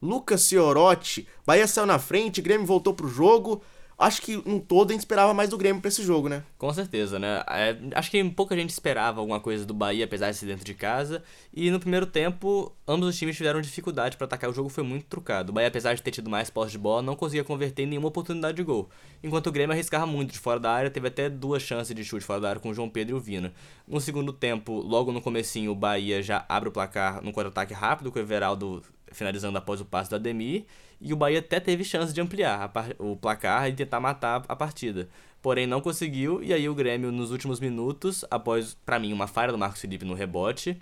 Lucas 0.01 0.41
Ciorotti, 0.41 1.27
Bahia 1.45 1.65
saiu 1.65 1.85
na 1.85 1.97
frente, 1.97 2.41
Grêmio 2.41 2.65
voltou 2.65 2.93
pro 2.93 3.07
jogo. 3.07 3.61
Acho 3.97 4.21
que 4.21 4.35
um 4.45 4.59
todo 4.59 4.89
a 4.89 4.93
gente 4.93 5.01
esperava 5.01 5.33
mais 5.33 5.49
do 5.49 5.57
Grêmio 5.57 5.81
pra 5.81 5.87
esse 5.87 6.03
jogo, 6.03 6.27
né? 6.27 6.43
Com 6.57 6.73
certeza, 6.73 7.17
né? 7.17 7.41
É, 7.47 7.77
acho 7.95 8.11
que 8.11 8.21
pouca 8.25 8.53
gente 8.53 8.69
esperava 8.69 9.21
alguma 9.21 9.39
coisa 9.39 9.65
do 9.65 9.73
Bahia, 9.73 10.03
apesar 10.03 10.31
de 10.31 10.37
ser 10.37 10.47
dentro 10.47 10.65
de 10.65 10.73
casa. 10.73 11.23
E 11.53 11.71
no 11.71 11.79
primeiro 11.79 12.05
tempo, 12.05 12.73
ambos 12.85 13.07
os 13.07 13.17
times 13.17 13.37
tiveram 13.37 13.61
dificuldade 13.61 14.17
para 14.17 14.25
atacar. 14.25 14.49
O 14.49 14.53
jogo 14.53 14.67
foi 14.67 14.83
muito 14.83 15.05
trucado. 15.05 15.51
O 15.51 15.53
Bahia, 15.53 15.69
apesar 15.69 15.93
de 15.93 16.01
ter 16.01 16.11
tido 16.11 16.29
mais 16.29 16.49
posse 16.49 16.73
de 16.73 16.77
bola, 16.77 17.01
não 17.01 17.15
conseguia 17.15 17.45
converter 17.45 17.83
em 17.83 17.85
nenhuma 17.85 18.09
oportunidade 18.09 18.57
de 18.57 18.63
gol. 18.63 18.89
Enquanto 19.23 19.47
o 19.47 19.51
Grêmio 19.51 19.73
arriscava 19.73 20.05
muito 20.05 20.33
de 20.33 20.39
fora 20.39 20.59
da 20.59 20.71
área, 20.71 20.91
teve 20.91 21.07
até 21.07 21.29
duas 21.29 21.63
chances 21.63 21.95
de 21.95 22.03
chute 22.03 22.25
fora 22.25 22.41
da 22.41 22.49
área 22.49 22.61
com 22.61 22.69
o 22.69 22.73
João 22.73 22.89
Pedro 22.89 23.15
e 23.15 23.17
o 23.17 23.21
Vina. 23.21 23.53
No 23.87 24.01
segundo 24.01 24.33
tempo, 24.33 24.73
logo 24.73 25.13
no 25.13 25.21
comecinho, 25.21 25.71
o 25.71 25.75
Bahia 25.75 26.21
já 26.21 26.43
abre 26.49 26.67
o 26.67 26.71
placar 26.71 27.23
num 27.23 27.31
contra-ataque 27.31 27.73
rápido 27.73 28.11
com 28.11 28.19
o 28.19 28.21
Everaldo 28.21 28.83
finalizando 29.11 29.57
após 29.57 29.79
o 29.79 29.85
passe 29.85 30.09
do 30.09 30.17
Ademir. 30.17 30.65
E 30.99 31.13
o 31.13 31.15
Bahia 31.15 31.39
até 31.39 31.59
teve 31.59 31.83
chance 31.83 32.13
de 32.13 32.21
ampliar 32.21 32.61
a 32.63 32.67
par- 32.69 32.95
o 32.99 33.15
placar 33.15 33.67
e 33.69 33.73
tentar 33.73 33.99
matar 33.99 34.43
a 34.47 34.55
partida. 34.55 35.07
Porém, 35.41 35.67
não 35.67 35.79
conseguiu, 35.81 36.41
e 36.43 36.51
aí 36.53 36.67
o 36.67 36.73
Grêmio, 36.73 37.11
nos 37.11 37.29
últimos 37.31 37.59
minutos, 37.59 38.25
após, 38.31 38.75
pra 38.85 38.97
mim, 38.97 39.13
uma 39.13 39.27
falha 39.27 39.51
do 39.51 39.57
Marcos 39.57 39.79
Felipe 39.81 40.03
no 40.03 40.13
rebote, 40.15 40.75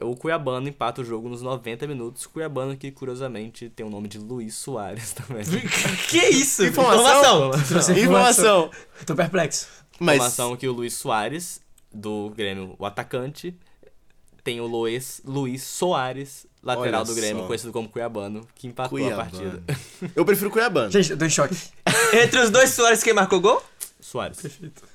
o 0.00 0.16
Cuiabano 0.16 0.68
empata 0.68 1.00
o 1.00 1.04
jogo 1.04 1.28
nos 1.28 1.40
90 1.40 1.86
minutos. 1.86 2.26
Cuiabano 2.26 2.76
que, 2.76 2.90
curiosamente, 2.90 3.70
tem 3.70 3.86
o 3.86 3.90
nome 3.90 4.08
de 4.08 4.18
Luiz 4.18 4.54
Soares 4.54 5.12
também. 5.14 5.44
Que 6.10 6.18
isso? 6.28 6.64
Informação! 6.66 7.50
Trouxe 7.68 7.92
Informação! 7.92 8.70
Tô 9.06 9.14
perplexo. 9.14 9.68
Mas 10.00 10.16
Informação 10.16 10.56
que 10.56 10.66
o 10.68 10.72
Luiz 10.72 10.92
Soares, 10.94 11.60
do 11.92 12.30
Grêmio, 12.36 12.74
o 12.78 12.84
atacante, 12.84 13.54
tem 14.44 14.60
o 14.60 14.66
Luiz, 14.66 15.22
Luiz 15.24 15.62
Soares, 15.62 16.46
lateral 16.66 17.00
Olha 17.02 17.04
do 17.04 17.14
Grêmio, 17.14 17.42
só. 17.42 17.46
conhecido 17.46 17.72
como 17.72 17.88
Cuiabano, 17.88 18.46
que 18.54 18.66
empatou 18.66 18.98
a 18.98 19.00
Cuiabano. 19.02 19.30
partida. 19.30 19.62
eu 20.14 20.24
prefiro 20.24 20.50
Cuiabano. 20.50 20.90
Gente, 20.90 21.12
eu 21.12 21.18
tô 21.18 21.24
em 21.24 21.30
choque. 21.30 21.56
Entre 22.12 22.38
os 22.40 22.50
dois 22.50 22.70
Soares, 22.70 23.02
quem 23.02 23.12
marcou 23.14 23.40
gol? 23.40 23.62
Soares. 24.00 24.38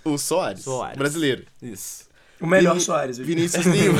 O 0.04 0.18
Soares, 0.18 0.64
Soares. 0.64 0.98
brasileiro. 0.98 1.44
Isso. 1.62 2.06
O 2.40 2.48
melhor 2.48 2.74
Vini- 2.74 2.86
Soares. 2.86 3.18
Vinícius 3.18 3.66
Lima. 3.68 4.00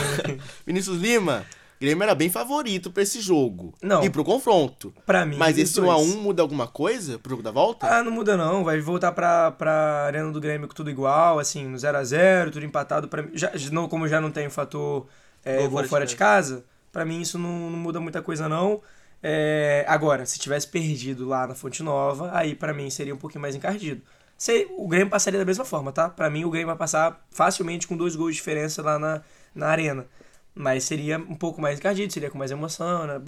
Vinícius 0.66 0.98
Lima. 1.00 1.46
Grêmio 1.80 2.04
era 2.04 2.14
bem 2.14 2.30
favorito 2.30 2.92
pra 2.92 3.02
esse 3.02 3.20
jogo. 3.20 3.74
Não. 3.82 4.04
E 4.04 4.10
pro 4.10 4.24
confronto. 4.24 4.94
Pra 5.04 5.26
mim, 5.26 5.36
Mas 5.38 5.58
esse 5.58 5.82
dois. 5.82 5.90
1x1 6.08 6.16
muda 6.18 6.42
alguma 6.44 6.68
coisa 6.68 7.18
pro 7.18 7.32
jogo 7.32 7.42
da 7.42 7.50
volta? 7.50 7.88
Ah, 7.88 8.04
não 8.04 8.12
muda 8.12 8.38
não. 8.38 8.64
Vai 8.64 8.80
voltar 8.80 9.12
pra, 9.14 9.50
pra 9.52 10.04
Arena 10.06 10.32
do 10.32 10.40
Grêmio 10.40 10.68
com 10.68 10.76
tudo 10.76 10.92
igual, 10.92 11.40
assim, 11.40 11.66
no 11.68 11.76
0x0, 11.78 12.52
tudo 12.52 12.64
empatado. 12.66 13.08
Pra 13.08 13.24
mim, 13.24 13.32
já, 13.34 13.52
não, 13.72 13.88
como 13.90 14.08
já 14.08 14.22
não 14.22 14.30
tem 14.30 14.46
o 14.46 14.52
fator 14.52 15.08
é, 15.44 15.58
Gol 15.62 15.72
fora 15.72 15.88
fora, 15.88 16.06
de 16.06 16.12
de 16.12 16.18
casa, 16.18 16.64
pra 16.92 17.06
mim 17.06 17.22
isso 17.22 17.38
não, 17.38 17.70
não 17.70 17.78
muda 17.78 18.00
muita 18.00 18.22
coisa 18.22 18.48
não. 18.50 18.82
É, 19.24 19.86
agora, 19.88 20.26
se 20.26 20.40
tivesse 20.40 20.68
perdido 20.68 21.28
lá 21.28 21.46
na 21.48 21.56
Fonte 21.56 21.84
Nova, 21.84 22.32
aí 22.34 22.56
pra 22.56 22.74
mim 22.74 22.90
seria 22.90 23.14
um 23.14 23.18
pouquinho 23.18 23.42
mais 23.42 23.56
encardido. 23.56 24.02
Se, 24.38 24.68
o 24.78 24.88
Grêmio 24.88 25.10
passaria 25.10 25.40
da 25.40 25.46
mesma 25.46 25.64
forma, 25.64 25.92
tá? 25.92 26.10
Pra 26.10 26.30
mim 26.30 26.44
o 26.46 26.50
Grêmio 26.50 26.68
vai 26.68 26.78
passar 26.78 27.24
facilmente 27.32 27.88
com 27.88 27.96
dois 27.96 28.16
gols 28.16 28.32
de 28.32 28.38
diferença 28.38 28.82
lá 28.82 28.98
na, 28.98 29.22
na 29.54 29.68
Arena. 29.68 30.08
Mas 30.56 30.84
seria 30.84 31.18
um 31.18 31.36
pouco 31.36 31.62
mais 31.62 31.80
encardido, 31.80 32.12
seria 32.12 32.30
com 32.30 32.38
mais 32.38 32.52
emoção, 32.52 33.06
né? 33.08 33.22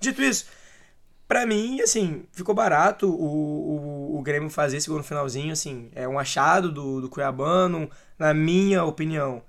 Dito 0.00 0.22
isso, 0.22 0.46
Pra 1.26 1.46
mim, 1.46 1.80
assim, 1.80 2.24
ficou 2.32 2.54
barato 2.54 3.08
o, 3.08 4.14
o, 4.14 4.18
o 4.18 4.22
Grêmio 4.22 4.50
fazer 4.50 4.76
esse 4.76 4.88
gol 4.88 4.98
no 4.98 5.04
finalzinho, 5.04 5.52
assim, 5.52 5.90
é 5.94 6.06
um 6.06 6.18
achado 6.18 6.70
do, 6.70 7.00
do 7.00 7.08
Cuiabano, 7.08 7.90
na 8.18 8.34
minha 8.34 8.84
opinião, 8.84 9.42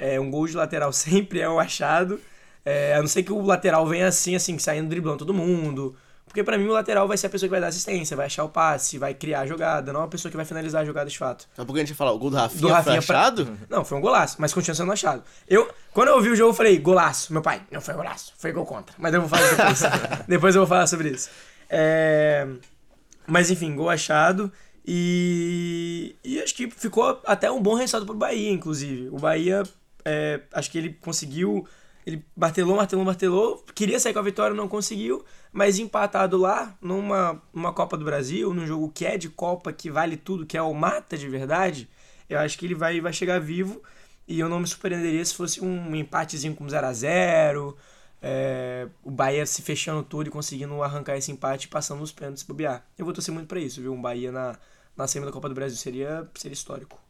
é 0.00 0.18
um 0.18 0.30
gol 0.30 0.46
de 0.46 0.56
lateral 0.56 0.92
sempre 0.94 1.40
é 1.40 1.48
um 1.48 1.60
achado, 1.60 2.18
é, 2.64 2.94
a 2.94 3.00
não 3.00 3.06
ser 3.06 3.22
que 3.22 3.32
o 3.32 3.40
lateral 3.42 3.86
venha 3.86 4.08
assim, 4.08 4.34
assim, 4.34 4.58
saindo 4.58 4.88
driblando 4.88 5.18
todo 5.18 5.32
mundo, 5.32 5.94
porque 6.26 6.44
pra 6.44 6.56
mim 6.56 6.66
o 6.66 6.72
lateral 6.72 7.08
vai 7.08 7.16
ser 7.16 7.26
a 7.26 7.30
pessoa 7.30 7.48
que 7.48 7.50
vai 7.50 7.60
dar 7.60 7.66
assistência, 7.68 8.16
vai 8.16 8.26
achar 8.26 8.44
o 8.44 8.48
passe, 8.48 8.98
vai 8.98 9.12
criar 9.12 9.40
a 9.40 9.46
jogada, 9.46 9.92
não 9.92 10.02
a 10.02 10.08
pessoa 10.08 10.30
que 10.30 10.36
vai 10.36 10.46
finalizar 10.46 10.82
a 10.82 10.84
jogada 10.84 11.10
de 11.10 11.18
fato. 11.18 11.48
A 11.54 11.64
pouco 11.64 11.74
a 11.76 11.78
gente 11.80 11.88
vai 11.88 11.96
falar, 11.96 12.12
o 12.12 12.18
gol 12.18 12.30
do 12.30 12.36
Rafinha, 12.36 12.60
Do 12.60 12.68
Rafinha 12.68 13.02
foi 13.02 13.06
pra- 13.06 13.20
achado? 13.20 13.58
Não, 13.68 13.84
foi 13.84 13.98
um 13.98 14.00
golaço, 14.00 14.36
mas 14.38 14.54
continua 14.54 14.74
sendo 14.76 14.92
achado. 14.92 15.24
Eu, 15.48 15.68
quando 15.92 16.08
eu 16.08 16.20
vi 16.20 16.28
o 16.30 16.36
jogo, 16.36 16.50
eu 16.50 16.54
falei, 16.54 16.78
golaço. 16.78 17.32
Meu 17.32 17.42
pai, 17.42 17.62
não 17.70 17.80
foi 17.80 17.94
golaço, 17.94 18.32
foi 18.38 18.52
gol 18.52 18.64
contra. 18.64 18.94
Mas 18.96 19.12
eu 19.12 19.20
vou 19.22 19.28
falar 19.28 19.48
depois. 19.50 19.82
depois 20.28 20.54
eu 20.54 20.60
vou 20.60 20.68
falar 20.68 20.86
sobre 20.86 21.08
isso. 21.10 21.28
É, 21.68 22.46
Mas 23.26 23.50
enfim, 23.50 23.74
gol 23.74 23.90
achado. 23.90 24.52
E... 24.86 26.14
e 26.24 26.40
acho 26.40 26.54
que 26.54 26.70
ficou 26.70 27.20
até 27.26 27.50
um 27.50 27.60
bom 27.60 27.74
resultado 27.74 28.06
pro 28.06 28.14
Bahia, 28.14 28.50
inclusive. 28.50 29.08
O 29.10 29.16
Bahia, 29.18 29.62
é, 30.04 30.40
acho 30.52 30.70
que 30.70 30.78
ele 30.78 30.94
conseguiu. 30.94 31.66
Ele 32.06 32.24
martelou, 32.36 32.76
martelou, 32.76 33.04
martelou. 33.04 33.64
Queria 33.74 34.00
sair 34.00 34.12
com 34.12 34.18
a 34.18 34.22
vitória, 34.22 34.54
não 34.56 34.68
conseguiu. 34.68 35.24
Mas 35.52 35.78
empatado 35.78 36.36
lá, 36.38 36.76
numa, 36.80 37.40
numa 37.52 37.72
Copa 37.72 37.96
do 37.96 38.04
Brasil, 38.04 38.54
num 38.54 38.66
jogo 38.66 38.90
que 38.90 39.04
é 39.04 39.18
de 39.18 39.28
Copa, 39.28 39.72
que 39.72 39.90
vale 39.90 40.16
tudo, 40.16 40.46
que 40.46 40.56
é 40.56 40.62
o 40.62 40.72
mata 40.72 41.16
de 41.16 41.28
verdade, 41.28 41.88
eu 42.28 42.38
acho 42.38 42.58
que 42.58 42.66
ele 42.66 42.74
vai, 42.74 43.00
vai 43.00 43.12
chegar 43.12 43.40
vivo. 43.40 43.82
E 44.26 44.38
eu 44.38 44.48
não 44.48 44.60
me 44.60 44.66
surpreenderia 44.66 45.24
se 45.24 45.34
fosse 45.34 45.60
um 45.62 45.94
empatezinho 45.94 46.54
com 46.54 46.68
0 46.68 46.86
a 46.86 46.92
0 46.92 47.76
é, 48.22 48.86
o 49.02 49.10
Bahia 49.10 49.46
se 49.46 49.62
fechando 49.62 50.02
tudo 50.02 50.28
e 50.28 50.30
conseguindo 50.30 50.82
arrancar 50.82 51.16
esse 51.16 51.32
empate 51.32 51.68
passando 51.68 52.02
os 52.02 52.12
pênaltis 52.12 52.42
bobear. 52.42 52.84
Eu 52.98 53.04
vou 53.04 53.14
torcer 53.14 53.32
muito 53.32 53.46
pra 53.48 53.58
isso, 53.58 53.80
viu? 53.80 53.92
Um 53.92 54.00
Bahia 54.00 54.30
na, 54.30 54.58
na 54.96 55.06
semi 55.06 55.24
da 55.24 55.32
Copa 55.32 55.48
do 55.48 55.54
Brasil 55.54 55.76
seria, 55.76 56.28
seria 56.34 56.52
histórico. 56.54 57.00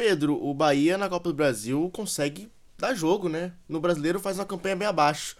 Pedro, 0.00 0.42
o 0.42 0.54
Bahia 0.54 0.96
na 0.96 1.10
Copa 1.10 1.28
do 1.28 1.34
Brasil 1.34 1.90
consegue 1.92 2.50
dar 2.78 2.94
jogo, 2.94 3.28
né? 3.28 3.52
No 3.68 3.78
brasileiro 3.80 4.18
faz 4.18 4.38
uma 4.38 4.46
campanha 4.46 4.74
bem 4.74 4.88
abaixo. 4.88 5.36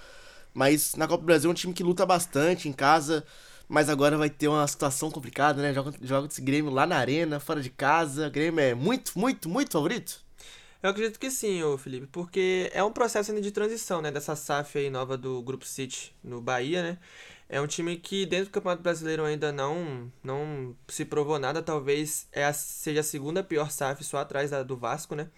Mas 0.52 0.94
na 0.96 1.08
Copa 1.08 1.22
do 1.22 1.24
Brasil 1.24 1.48
é 1.48 1.50
um 1.50 1.54
time 1.54 1.72
que 1.72 1.82
luta 1.82 2.04
bastante 2.04 2.68
em 2.68 2.72
casa. 2.74 3.24
Mas 3.66 3.88
agora 3.88 4.18
vai 4.18 4.28
ter 4.28 4.48
uma 4.48 4.68
situação 4.68 5.10
complicada, 5.10 5.62
né? 5.62 5.72
Joga, 5.72 5.94
joga 6.02 6.28
esse 6.28 6.42
Grêmio 6.42 6.70
lá 6.70 6.86
na 6.86 6.98
arena, 6.98 7.40
fora 7.40 7.62
de 7.62 7.70
casa. 7.70 8.26
O 8.26 8.30
Grêmio 8.30 8.60
é 8.60 8.74
muito, 8.74 9.18
muito, 9.18 9.48
muito 9.48 9.72
favorito. 9.72 10.20
Eu 10.82 10.90
acredito 10.90 11.18
que 11.18 11.30
sim, 11.30 11.62
ô 11.62 11.78
Felipe, 11.78 12.06
porque 12.08 12.70
é 12.74 12.84
um 12.84 12.92
processo 12.92 13.30
ainda 13.30 13.40
de 13.40 13.50
transição, 13.50 14.02
né, 14.02 14.10
dessa 14.10 14.36
SAF 14.36 14.76
aí 14.76 14.90
nova 14.90 15.16
do 15.16 15.40
Grupo 15.40 15.64
City 15.64 16.14
no 16.22 16.38
Bahia, 16.38 16.82
né? 16.82 16.98
É 17.52 17.60
um 17.60 17.66
time 17.66 17.96
que 17.96 18.24
dentro 18.26 18.46
do 18.46 18.52
Campeonato 18.52 18.82
Brasileiro 18.82 19.24
ainda 19.24 19.50
não 19.50 20.10
não 20.22 20.76
se 20.88 21.04
provou 21.04 21.36
nada, 21.38 21.60
talvez 21.60 22.28
é 22.32 22.44
a, 22.44 22.52
seja 22.52 23.00
a 23.00 23.02
segunda 23.02 23.42
pior 23.42 23.70
SAF 23.72 24.04
só 24.04 24.18
atrás 24.18 24.50
da, 24.52 24.62
do 24.62 24.76
Vasco, 24.76 25.16
né? 25.16 25.28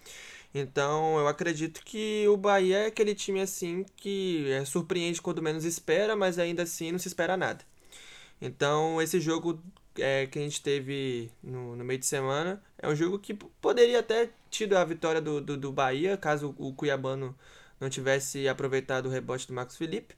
Então, 0.53 1.17
eu 1.17 1.27
acredito 1.27 1.81
que 1.83 2.27
o 2.27 2.37
Bahia 2.37 2.77
é 2.79 2.85
aquele 2.87 3.15
time 3.15 3.41
assim 3.41 3.83
que 3.97 4.51
é, 4.51 4.63
surpreende 4.65 5.21
quando 5.21 5.41
menos 5.41 5.65
espera, 5.65 6.15
mas 6.15 6.37
ainda 6.37 6.63
assim 6.63 6.91
não 6.91 6.99
se 6.99 7.07
espera 7.07 7.35
nada. 7.35 7.65
Então, 8.41 9.01
esse 9.01 9.19
jogo 9.19 9.59
é, 9.97 10.27
que 10.27 10.39
a 10.39 10.41
gente 10.43 10.61
teve 10.61 11.31
no, 11.43 11.75
no 11.75 11.83
meio 11.83 11.99
de 11.99 12.05
semana 12.05 12.61
é 12.77 12.87
um 12.87 12.95
jogo 12.95 13.19
que 13.19 13.33
poderia 13.33 13.99
até 13.99 14.29
tido 14.51 14.77
a 14.77 14.85
vitória 14.85 15.21
do, 15.21 15.41
do, 15.41 15.57
do 15.57 15.71
Bahia, 15.71 16.17
caso 16.17 16.53
o 16.59 16.73
Cuiabano 16.73 17.35
não 17.79 17.89
tivesse 17.89 18.47
aproveitado 18.47 19.07
o 19.07 19.09
rebote 19.09 19.47
do 19.47 19.53
Marcos 19.53 19.77
Felipe. 19.77 20.15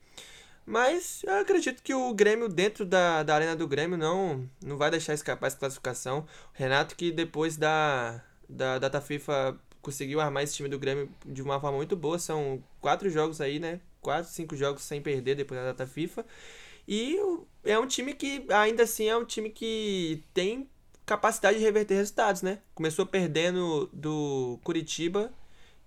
Mas 0.65 1.21
eu 1.23 1.35
acredito 1.35 1.83
que 1.83 1.93
o 1.93 2.13
Grêmio, 2.13 2.49
dentro 2.49 2.85
da, 2.85 3.21
da 3.21 3.35
arena 3.35 3.55
do 3.55 3.67
Grêmio, 3.67 3.97
não, 3.97 4.49
não 4.63 4.77
vai 4.77 4.89
deixar 4.89 5.13
escapar 5.13 5.47
essa 5.47 5.57
classificação. 5.57 6.19
O 6.19 6.25
Renato, 6.53 6.95
que 6.95 7.11
depois 7.11 7.55
da, 7.55 8.23
da 8.49 8.79
data 8.79 8.99
FIFA 8.99 9.59
conseguiu 9.81 10.19
armar 10.19 10.43
esse 10.43 10.55
time 10.55 10.67
do 10.67 10.79
Grêmio 10.79 11.07
de 11.23 11.43
uma 11.43 11.59
forma 11.59 11.77
muito 11.77 11.95
boa. 11.95 12.17
São 12.17 12.63
quatro 12.81 13.09
jogos 13.09 13.39
aí, 13.41 13.59
né? 13.59 13.79
Quatro, 14.01 14.31
cinco 14.31 14.55
jogos 14.55 14.81
sem 14.81 15.01
perder 15.01 15.35
depois 15.35 15.59
da 15.59 15.67
data 15.67 15.85
FIFA. 15.85 16.25
E 16.87 17.19
é 17.63 17.77
um 17.77 17.87
time 17.87 18.13
que, 18.13 18.45
ainda 18.49 18.83
assim, 18.83 19.07
é 19.07 19.15
um 19.15 19.25
time 19.25 19.51
que 19.51 20.23
tem 20.33 20.67
capacidade 21.05 21.59
de 21.59 21.63
reverter 21.63 21.95
resultados, 21.95 22.41
né? 22.41 22.59
Começou 22.73 23.05
perdendo 23.05 23.87
do 23.93 24.59
Curitiba 24.63 25.31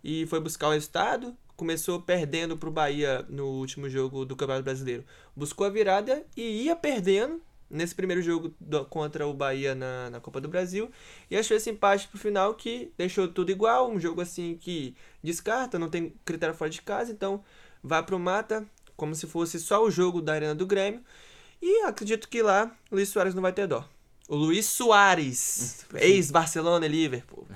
e 0.03 0.26
foi 0.26 0.39
buscar 0.41 0.68
o 0.68 0.72
resultado. 0.72 1.37
Começou 1.59 2.00
perdendo 2.00 2.56
pro 2.56 2.70
Bahia 2.70 3.26
no 3.28 3.46
último 3.48 3.90
jogo 3.90 4.24
do 4.24 4.36
Campeonato 4.36 4.62
Brasileiro. 4.62 5.04
Buscou 5.34 5.66
a 5.66 5.70
virada 5.70 6.24
e 6.36 6.62
ia 6.66 6.76
perdendo 6.76 7.42
nesse 7.68 7.96
primeiro 7.96 8.22
jogo 8.22 8.54
do- 8.61 8.84
contra 8.84 9.26
o 9.26 9.34
Bahia 9.34 9.74
na, 9.74 10.09
na 10.09 10.20
Copa 10.20 10.40
do 10.40 10.46
Brasil. 10.48 10.88
E 11.28 11.36
achou 11.36 11.56
esse 11.56 11.68
empate 11.68 12.06
pro 12.06 12.16
final 12.16 12.54
que 12.54 12.92
deixou 12.96 13.26
tudo 13.26 13.50
igual. 13.50 13.90
Um 13.90 13.98
jogo 13.98 14.20
assim 14.20 14.56
que 14.56 14.94
descarta, 15.20 15.80
não 15.80 15.90
tem 15.90 16.14
critério 16.24 16.54
fora 16.54 16.70
de 16.70 16.80
casa. 16.80 17.11
Então 17.11 17.42
vai 17.82 18.04
pro 18.04 18.20
mata, 18.20 18.64
como 18.96 19.12
se 19.16 19.26
fosse 19.26 19.59
só 19.59 19.82
o 19.84 19.90
jogo 19.90 20.22
da 20.22 20.34
Arena 20.34 20.54
do 20.54 20.64
Grêmio. 20.64 21.02
E 21.61 21.82
acredito 21.82 22.28
que 22.28 22.40
lá 22.40 22.70
o 22.88 22.94
Luiz 22.94 23.09
Soares 23.09 23.34
não 23.34 23.42
vai 23.42 23.52
ter 23.52 23.66
dó. 23.66 23.84
O 24.28 24.36
Luiz 24.36 24.64
Soares, 24.66 25.84
ex-Barcelona 25.96 26.86
e 26.86 26.88
Liverpool. 26.88 27.48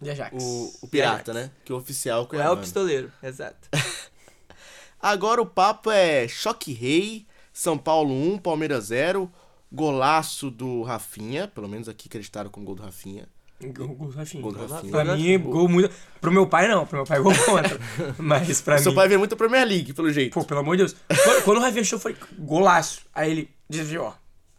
De 0.00 0.10
Ajax. 0.10 0.42
O, 0.42 0.72
o 0.82 0.88
pirata, 0.88 1.32
né? 1.32 1.50
Que 1.64 1.72
o 1.72 1.76
oficial 1.76 2.18
é 2.18 2.20
o 2.20 2.22
É 2.22 2.24
o 2.24 2.28
Cuiabano. 2.28 2.60
pistoleiro, 2.60 3.12
exato. 3.22 3.68
Agora 5.00 5.40
o 5.42 5.46
papo 5.46 5.90
é 5.90 6.26
Choque 6.28 6.72
Rei, 6.72 7.26
São 7.52 7.76
Paulo 7.76 8.12
1, 8.14 8.38
Palmeiras 8.38 8.86
0, 8.86 9.30
golaço 9.70 10.50
do 10.50 10.82
Rafinha, 10.82 11.46
pelo 11.48 11.68
menos 11.68 11.88
aqui 11.88 12.08
acreditaram 12.08 12.50
com 12.50 12.60
o 12.60 12.64
gol 12.64 12.74
do 12.74 12.82
Rafinha. 12.82 13.28
Gol, 13.62 13.88
gol 13.94 14.08
do 14.08 14.16
Rafinha. 14.16 14.42
Gol 14.42 14.52
do 14.52 14.66
Rafinha. 14.66 14.90
Pra 14.92 15.04
mim, 15.16 15.38
gol 15.38 15.68
muito. 15.68 15.94
Pro 16.20 16.30
meu 16.32 16.46
pai, 16.46 16.68
não. 16.68 16.84
Pro 16.86 16.98
meu 16.98 17.06
pai, 17.06 17.20
gol 17.20 17.32
contra. 17.46 17.78
Mas 18.18 18.60
pra 18.60 18.76
O 18.76 18.78
seu 18.78 18.92
mim. 18.92 18.96
pai 18.96 19.08
vê 19.08 19.16
muito 19.16 19.32
a 19.34 19.36
Premier 19.36 19.66
League, 19.66 19.92
pelo 19.94 20.12
jeito. 20.12 20.34
Pô, 20.34 20.44
pelo 20.44 20.60
amor 20.60 20.76
de 20.76 20.82
Deus. 20.82 20.96
Quando, 21.22 21.44
quando 21.44 21.58
o 21.58 21.60
Rafinha 21.60 21.80
achou, 21.82 21.96
eu 21.96 22.00
falei, 22.02 22.16
golaço. 22.38 23.02
Aí 23.14 23.30
ele 23.30 23.50
desviou. 23.70 24.12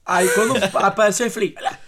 Aí 0.05 0.27
quando 0.29 0.55
apareceu, 0.77 1.27
eu 1.27 1.31
falei, 1.31 1.53
olha, 1.57 1.79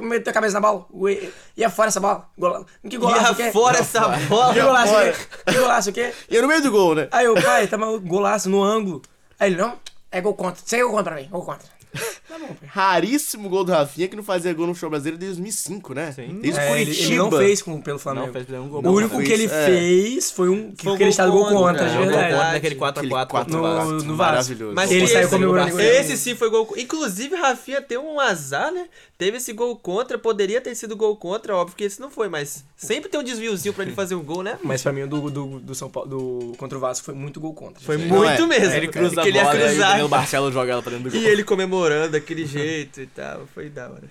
meteu 0.00 0.30
a 0.30 0.34
cabeça 0.34 0.54
na 0.54 0.60
bola. 0.60 0.86
Ue- 0.90 1.32
Ia 1.56 1.70
fora 1.70 1.88
essa 1.88 2.00
bola. 2.00 2.28
Gola... 2.38 2.64
Que 2.88 2.96
golaço 2.98 3.32
o 3.32 3.36
quê? 3.36 3.42
Ia 3.44 3.52
fora 3.52 3.78
essa 3.78 4.08
bola. 4.28 4.54
Que 4.54 4.60
golaço 4.60 4.92
o 4.94 5.00
quê? 5.00 5.14
Que 5.46 5.58
golaço 5.58 5.90
o 5.90 5.92
quê? 5.92 6.14
E 6.30 6.36
é 6.36 6.42
no 6.42 6.48
meio 6.48 6.62
do 6.62 6.70
gol, 6.70 6.94
né? 6.94 7.08
Aí 7.10 7.26
o 7.28 7.34
pai, 7.42 7.66
tá 7.66 7.76
maluco, 7.76 8.06
golaço 8.06 8.48
no 8.48 8.62
ângulo. 8.62 9.02
Aí 9.38 9.50
ele, 9.52 9.60
não, 9.60 9.78
é 10.12 10.20
gol 10.20 10.34
contra. 10.34 10.62
Sem 10.64 10.82
gol 10.82 10.90
contra 10.92 11.12
pra 11.14 11.22
mim, 11.22 11.28
gol 11.28 11.44
contra. 11.44 11.66
Raríssimo 12.66 13.48
gol 13.48 13.64
do 13.64 13.72
Rafinha 13.72 14.08
que 14.08 14.16
não 14.16 14.22
fazia 14.22 14.52
gol 14.54 14.66
no 14.66 14.74
futebol 14.74 14.90
brasileiro 14.90 15.18
desde 15.18 15.36
2005, 15.40 15.94
né? 15.94 16.14
Desde 16.16 16.60
É, 16.60 16.72
ele, 16.72 16.84
Curitiba. 16.86 17.06
ele 17.08 17.16
não 17.18 17.30
fez 17.30 17.62
com, 17.62 17.80
pelo 17.80 17.98
Flamengo. 17.98 18.26
Não 18.26 18.32
fez 18.32 18.48
nenhum 18.48 18.68
gol. 18.68 18.82
o 18.84 18.92
único 18.92 19.16
fez, 19.16 19.28
que 19.28 19.32
ele 19.34 19.44
é. 19.46 19.48
fez 19.66 20.30
foi 20.30 20.48
um 20.48 20.72
que 20.72 20.84
Foi 20.84 20.92
um 20.92 20.96
ele 20.96 21.08
está 21.10 21.26
gol 21.26 21.44
gol 21.44 21.52
contra, 21.64 21.88
de 21.88 21.94
é, 21.94 21.98
um 21.98 22.02
gol 22.02 22.06
verdade. 22.12 22.34
contra. 22.34 22.52
naquele 22.52 22.74
4x4 22.76 22.88
Aquele 22.98 23.10
4 23.26 23.52
No- 23.56 23.62
Vasco, 23.62 23.90
no 23.92 23.98
Vasco. 24.16 24.16
maravilhoso. 24.16 24.74
Mas 24.74 24.90
ele 24.90 25.04
esse- 25.04 25.12
saiu 25.12 25.28
comemorando 25.28 25.70
com 25.72 25.80
Esse 25.80 26.16
sim 26.16 26.34
foi 26.34 26.50
gol. 26.50 26.72
Inclusive, 26.76 27.34
Rafinha 27.36 27.80
tem 27.82 27.98
um 27.98 28.18
azar, 28.20 28.72
né? 28.72 28.86
Teve 29.18 29.36
esse 29.36 29.52
gol 29.52 29.76
contra, 29.76 30.16
poderia 30.18 30.60
ter 30.60 30.74
sido 30.74 30.96
gol 30.96 31.14
contra, 31.16 31.54
óbvio 31.54 31.76
que 31.76 31.84
esse 31.84 32.00
não 32.00 32.10
foi, 32.10 32.28
mas 32.28 32.64
sempre 32.76 33.10
tem 33.10 33.20
um 33.20 33.22
desviozinho 33.22 33.74
pra 33.74 33.84
ele 33.84 33.92
fazer 33.94 34.14
um 34.14 34.22
gol, 34.22 34.42
né? 34.42 34.58
Mas 34.64 34.82
pra 34.82 34.92
mim 34.92 35.02
o 35.02 35.06
do, 35.06 35.30
do, 35.30 35.60
do 35.60 35.74
São 35.74 35.90
Paulo, 35.90 36.08
do, 36.08 36.56
contra 36.56 36.78
o 36.78 36.80
Vasco 36.80 37.04
foi 37.04 37.14
muito 37.14 37.38
gol 37.38 37.52
contra. 37.52 37.82
Foi 37.84 37.96
muito 37.98 38.24
é. 38.42 38.46
mesmo. 38.46 38.74
Ele 38.74 38.88
cruza 38.88 39.14
que 39.16 39.20
a 39.20 39.26
ele 39.26 39.36
ia 39.36 39.44
bola 39.44 39.56
e 39.56 39.60
cruzar. 39.68 40.04
o 40.04 40.08
Marcelo 40.08 40.50
joga 40.52 40.72
ela 40.72 40.82
pra 40.82 40.92
dentro 40.92 41.10
do 41.10 41.12
gol. 41.12 41.20
E 41.20 41.26
ele 41.26 41.44
comemorando 41.44 42.16
daquele 42.20 42.46
jeito 42.46 43.00
e 43.00 43.06
tal. 43.06 43.46
Foi 43.46 43.68
da 43.68 43.90
hora. 43.90 44.10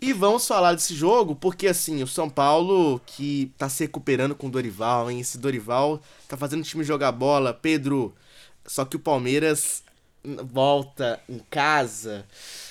E 0.00 0.12
vamos 0.12 0.46
falar 0.48 0.74
desse 0.74 0.96
jogo, 0.96 1.36
porque 1.36 1.68
assim, 1.68 2.02
o 2.02 2.08
São 2.08 2.28
Paulo 2.28 3.00
que 3.06 3.52
tá 3.56 3.68
se 3.68 3.84
recuperando 3.84 4.34
com 4.34 4.48
o 4.48 4.50
Dorival, 4.50 5.08
hein? 5.08 5.20
Esse 5.20 5.38
Dorival 5.38 6.00
tá 6.26 6.36
fazendo 6.36 6.60
o 6.60 6.64
time 6.64 6.82
jogar 6.82 7.12
bola. 7.12 7.54
Pedro, 7.54 8.12
só 8.66 8.84
que 8.84 8.96
o 8.96 9.00
Palmeiras 9.00 9.84
volta 10.24 11.20
em 11.28 11.38
casa, 11.50 12.24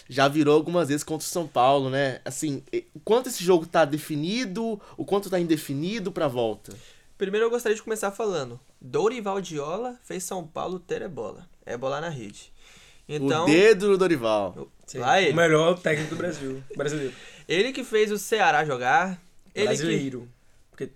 já 0.09 0.27
virou 0.27 0.55
algumas 0.55 0.89
vezes 0.89 1.03
contra 1.03 1.25
o 1.25 1.29
São 1.29 1.47
Paulo, 1.47 1.89
né? 1.89 2.19
Assim, 2.25 2.63
o 2.93 2.99
quanto 2.99 3.29
esse 3.29 3.43
jogo 3.43 3.65
tá 3.65 3.85
definido, 3.85 4.79
o 4.97 5.05
quanto 5.05 5.29
tá 5.29 5.39
indefinido 5.39 6.11
pra 6.11 6.27
volta. 6.27 6.75
Primeiro 7.17 7.45
eu 7.45 7.49
gostaria 7.49 7.75
de 7.75 7.83
começar 7.83 8.11
falando. 8.11 8.59
Dorival 8.79 9.39
Diola 9.39 9.97
fez 10.03 10.23
São 10.23 10.45
Paulo 10.45 10.79
ter 10.79 11.01
é 11.01 11.07
bola. 11.07 11.47
É 11.65 11.77
bola 11.77 12.01
na 12.01 12.09
rede. 12.09 12.51
Então, 13.07 13.43
o 13.43 13.45
dedo 13.45 13.87
do 13.89 13.97
Dorival. 13.97 14.67
lá 14.95 15.13
O 15.13 15.17
ele. 15.17 15.33
melhor 15.33 15.77
técnico 15.79 16.11
do 16.11 16.15
Brasil. 16.17 16.63
Brasileiro. 16.75 17.13
Ele 17.47 17.71
que 17.73 17.83
fez 17.83 18.11
o 18.11 18.17
Ceará 18.17 18.63
jogar. 18.65 19.21
Ele 19.53 19.67
que 19.67 19.73
Brasileiro. 19.75 20.27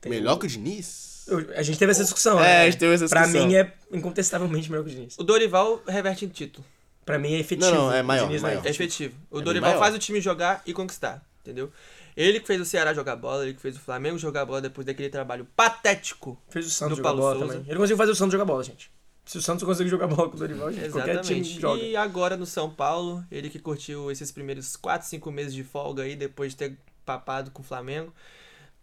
Tem 0.02 0.10
Melhor 0.10 0.38
que 0.38 0.46
o 0.46 0.50
Diniz? 0.50 1.26
A 1.56 1.62
gente 1.62 1.78
teve 1.78 1.92
essa 1.92 2.04
discussão, 2.04 2.40
É, 2.40 2.44
né? 2.44 2.62
a 2.62 2.66
gente 2.66 2.78
teve 2.80 2.94
essa 2.96 3.06
discussão. 3.06 3.32
Pra 3.32 3.46
mim 3.48 3.56
é 3.56 3.72
incontestavelmente 3.92 4.70
melhor 4.72 4.84
que 4.84 4.92
o 4.92 4.94
Diniz. 4.96 5.16
O 5.20 5.24
Dorival 5.24 5.82
reverte 5.88 6.26
em 6.26 6.30
título. 6.30 6.66
Pra 7.06 7.20
mim 7.20 7.34
é 7.34 7.40
efetivo. 7.40 7.70
Não, 7.72 7.88
não, 7.88 7.94
é 7.94 8.02
maior, 8.02 8.24
O 8.24 8.28
Diniz 8.28 8.42
não 8.42 8.50
maior. 8.50 8.66
É 8.66 8.70
efetivo. 8.70 9.16
O 9.30 9.40
É 9.40 9.44
Dorival 9.44 9.70
maior. 9.72 9.80
faz 9.80 9.94
o 9.94 10.00
time 10.00 10.20
jogar 10.22 10.64
e 10.66 10.74
conquistar, 10.74 11.24
entendeu? 11.42 11.72
Ele 12.18 12.40
que 12.40 12.48
fez 12.48 12.60
o 12.62 12.66
Ceará 12.66 12.94
jogar 12.94 13.16
bola, 13.16 13.44
ele 13.44 13.54
que 13.54 13.62
fez 13.62 13.76
o 13.76 13.80
Flamengo 13.80 14.18
jogar 14.18 14.46
bola 14.46 14.62
depois 14.62 14.86
daquele 14.88 15.10
trabalho 15.10 15.46
patético. 15.56 16.40
Fez 16.50 16.66
o 16.66 16.70
Santos 16.72 16.94
Do 16.94 16.98
jogar 16.98 17.10
Paulo 17.10 17.22
bola 17.22 17.36
Souza. 17.40 17.54
também. 17.54 17.70
Ele 17.70 17.78
conseguiu 17.78 17.98
fazer 17.98 18.12
o 18.12 18.16
Santos 18.16 18.32
jogar 18.32 18.46
bola, 18.46 18.64
gente. 18.64 18.90
Se 19.26 19.40
o 19.40 19.42
Santos 19.42 19.64
conseguir 19.64 19.90
jogar 19.90 20.08
bola 20.08 20.30
com 20.30 20.36
o 20.36 20.40
Dorival, 20.40 20.72
gente, 20.72 20.92
qualquer 20.92 21.20
time 21.22 21.44
joga. 21.44 21.82
E 21.82 21.96
agora 21.96 22.38
no 22.38 22.46
São 22.46 22.70
Paulo, 22.70 23.26
ele 23.32 23.50
que 23.50 23.58
curtiu 23.58 24.12
esses 24.12 24.32
primeiros 24.32 24.76
4, 24.76 25.08
5 25.08 25.32
meses 25.32 25.54
de 25.54 25.64
folga 25.64 26.04
aí, 26.04 26.16
depois 26.16 26.52
de 26.52 26.58
ter 26.58 26.78
papado 27.04 27.50
com 27.50 27.62
o 27.62 27.66
Flamengo. 27.66 28.14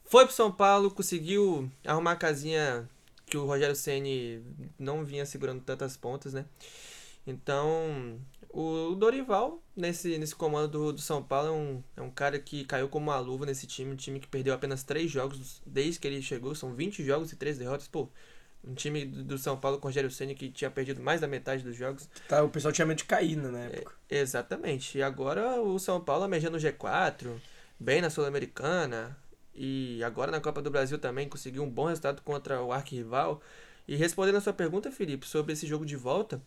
Foi 0.05 0.27
pro 0.27 0.35
São 0.35 0.51
Paulo, 0.51 0.91
conseguiu 0.91 1.71
arrumar 1.87 2.13
a 2.13 2.17
casinha 2.17 2.89
que 3.25 3.37
o 3.37 3.47
Rogério 3.47 3.77
Ceni 3.77 4.43
não 4.79 5.05
vinha 5.05 5.25
segurando 5.25 5.63
tantas 5.63 5.97
pontas, 5.97 6.35
né? 6.35 6.45
Então, 7.27 8.19
o 8.53 8.95
Dorival, 8.95 9.63
nesse, 9.75 10.19
nesse 10.19 10.35
comando 10.35 10.69
do, 10.69 10.93
do 10.93 11.01
São 11.01 11.23
Paulo, 11.23 11.49
é 11.49 11.53
um, 11.53 11.83
é 11.97 12.03
um 12.03 12.11
cara 12.11 12.39
que 12.39 12.65
caiu 12.65 12.89
como 12.89 13.11
uma 13.11 13.19
luva 13.19 13.47
nesse 13.47 13.67
time. 13.67 13.93
Um 13.93 13.97
time 13.97 14.21
que 14.21 14.29
perdeu 14.29 14.53
apenas 14.53 14.83
3 14.83 15.11
jogos 15.11 15.63
desde 15.65 15.99
que 15.99 16.07
ele 16.07 16.21
chegou. 16.21 16.55
São 16.55 16.75
20 16.75 17.03
jogos 17.05 17.33
e 17.33 17.37
3 17.37 17.57
derrotas. 17.57 17.89
Pô, 17.89 18.09
um 18.65 18.75
time 18.75 19.05
do 19.05 19.37
São 19.39 19.57
Paulo 19.57 19.79
com 19.79 19.87
o 19.87 19.89
Rogério 19.89 20.11
Ceni 20.11 20.35
que 20.35 20.51
tinha 20.51 20.71
perdido 20.71 21.03
mais 21.03 21.21
da 21.21 21.27
metade 21.27 21.65
dos 21.65 21.77
jogos. 21.77 22.09
Tá, 22.29 22.43
o 22.43 22.49
pessoal 22.49 22.73
tinha 22.73 22.87
medo 22.87 22.99
de 22.99 23.05
cair 23.05 23.37
na 23.37 23.59
época. 23.61 23.95
Exatamente. 24.09 24.99
E 24.99 25.03
agora 25.03 25.61
o 25.61 25.79
São 25.79 26.01
Paulo 26.01 26.25
almejando 26.25 26.57
o 26.57 26.61
G4, 26.61 27.33
bem 27.79 28.01
na 28.01 28.11
Sul-Americana. 28.11 29.17
E 29.55 30.03
agora 30.03 30.31
na 30.31 30.41
Copa 30.41 30.63
do 30.63 30.71
Brasil 30.71 30.99
também 30.99 31.29
conseguiu 31.29 31.63
um 31.63 31.69
bom 31.69 31.87
resultado 31.87 32.23
contra 32.23 32.63
o 32.63 32.73
arquirrival. 32.73 33.43
E 33.87 33.97
respondendo 33.97 34.37
a 34.37 34.41
sua 34.41 34.53
pergunta, 34.53 34.91
Felipe, 34.91 35.27
sobre 35.27 35.53
esse 35.53 35.67
jogo 35.67 35.85
de 35.85 35.97
volta, 35.97 36.41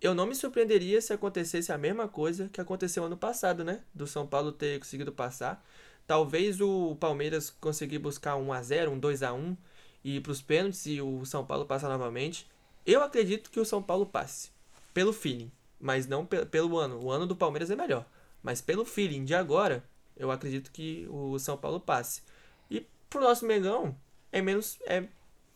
eu 0.00 0.14
não 0.14 0.26
me 0.26 0.34
surpreenderia 0.34 1.00
se 1.00 1.12
acontecesse 1.12 1.72
a 1.72 1.78
mesma 1.78 2.06
coisa 2.06 2.48
que 2.52 2.60
aconteceu 2.60 3.04
ano 3.04 3.16
passado, 3.16 3.64
né? 3.64 3.80
Do 3.94 4.06
São 4.06 4.26
Paulo 4.26 4.52
ter 4.52 4.78
conseguido 4.78 5.12
passar. 5.12 5.64
Talvez 6.06 6.60
o 6.60 6.94
Palmeiras 6.96 7.48
conseguir 7.48 7.98
buscar 7.98 8.36
um 8.36 8.52
a 8.52 8.62
0 8.62 8.90
um 8.90 8.98
2 8.98 9.22
a 9.22 9.32
1 9.32 9.56
e 10.04 10.20
para 10.20 10.30
os 10.32 10.42
pênaltis 10.42 10.84
e 10.86 11.00
o 11.00 11.24
São 11.24 11.44
Paulo 11.46 11.64
passar 11.64 11.88
novamente. 11.88 12.46
Eu 12.86 13.02
acredito 13.02 13.50
que 13.50 13.58
o 13.58 13.64
São 13.64 13.82
Paulo 13.82 14.04
passe. 14.04 14.50
Pelo 14.92 15.12
feeling. 15.12 15.50
Mas 15.80 16.06
não 16.06 16.24
pe- 16.26 16.44
pelo 16.46 16.78
ano. 16.78 17.02
O 17.02 17.10
ano 17.10 17.26
do 17.26 17.34
Palmeiras 17.34 17.70
é 17.70 17.76
melhor. 17.76 18.04
Mas 18.42 18.60
pelo 18.60 18.84
feeling 18.84 19.24
de 19.24 19.34
agora, 19.34 19.82
eu 20.16 20.30
acredito 20.30 20.70
que 20.70 21.06
o 21.10 21.38
São 21.38 21.56
Paulo 21.56 21.80
passe. 21.80 22.22
E 22.70 22.86
pro 23.08 23.20
nosso 23.22 23.46
Mengão, 23.46 23.96
é 24.30 24.42
menos, 24.42 24.78
é 24.86 25.04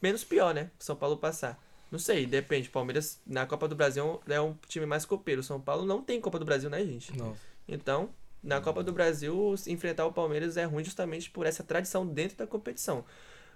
menos 0.01 0.25
pior, 0.25 0.55
né? 0.55 0.71
O 0.81 0.83
São 0.83 0.97
Paulo 0.97 1.19
passar. 1.19 1.63
Não 1.91 1.99
sei, 1.99 2.27
depende. 2.27 2.69
Palmeiras 2.71 3.21
na 3.27 3.47
Copa 3.47 3.69
do 3.69 3.77
Brasil 3.77 4.21
é 4.27 4.41
um 4.41 4.55
time 4.67 4.87
mais 4.87 5.05
copeiro. 5.05 5.41
O 5.43 5.45
São 5.45 5.61
Paulo 5.61 5.85
não 5.85 6.03
tem 6.03 6.21
Copa 6.21 6.39
do 6.39 6.45
Brasil, 6.45 6.71
né, 6.71 6.83
gente? 6.85 7.17
Não. 7.17 7.37
Então, 7.67 8.09
na 8.43 8.61
Copa 8.61 8.83
do 8.83 8.93
Brasil, 8.93 9.55
enfrentar 9.67 10.07
o 10.07 10.13
Palmeiras 10.13 10.57
é 10.57 10.65
ruim 10.65 10.85
justamente 10.85 11.31
por 11.31 11.45
essa 11.47 11.63
tradição 11.63 12.07
dentro 12.07 12.37
da 12.39 12.47
competição. 12.47 13.05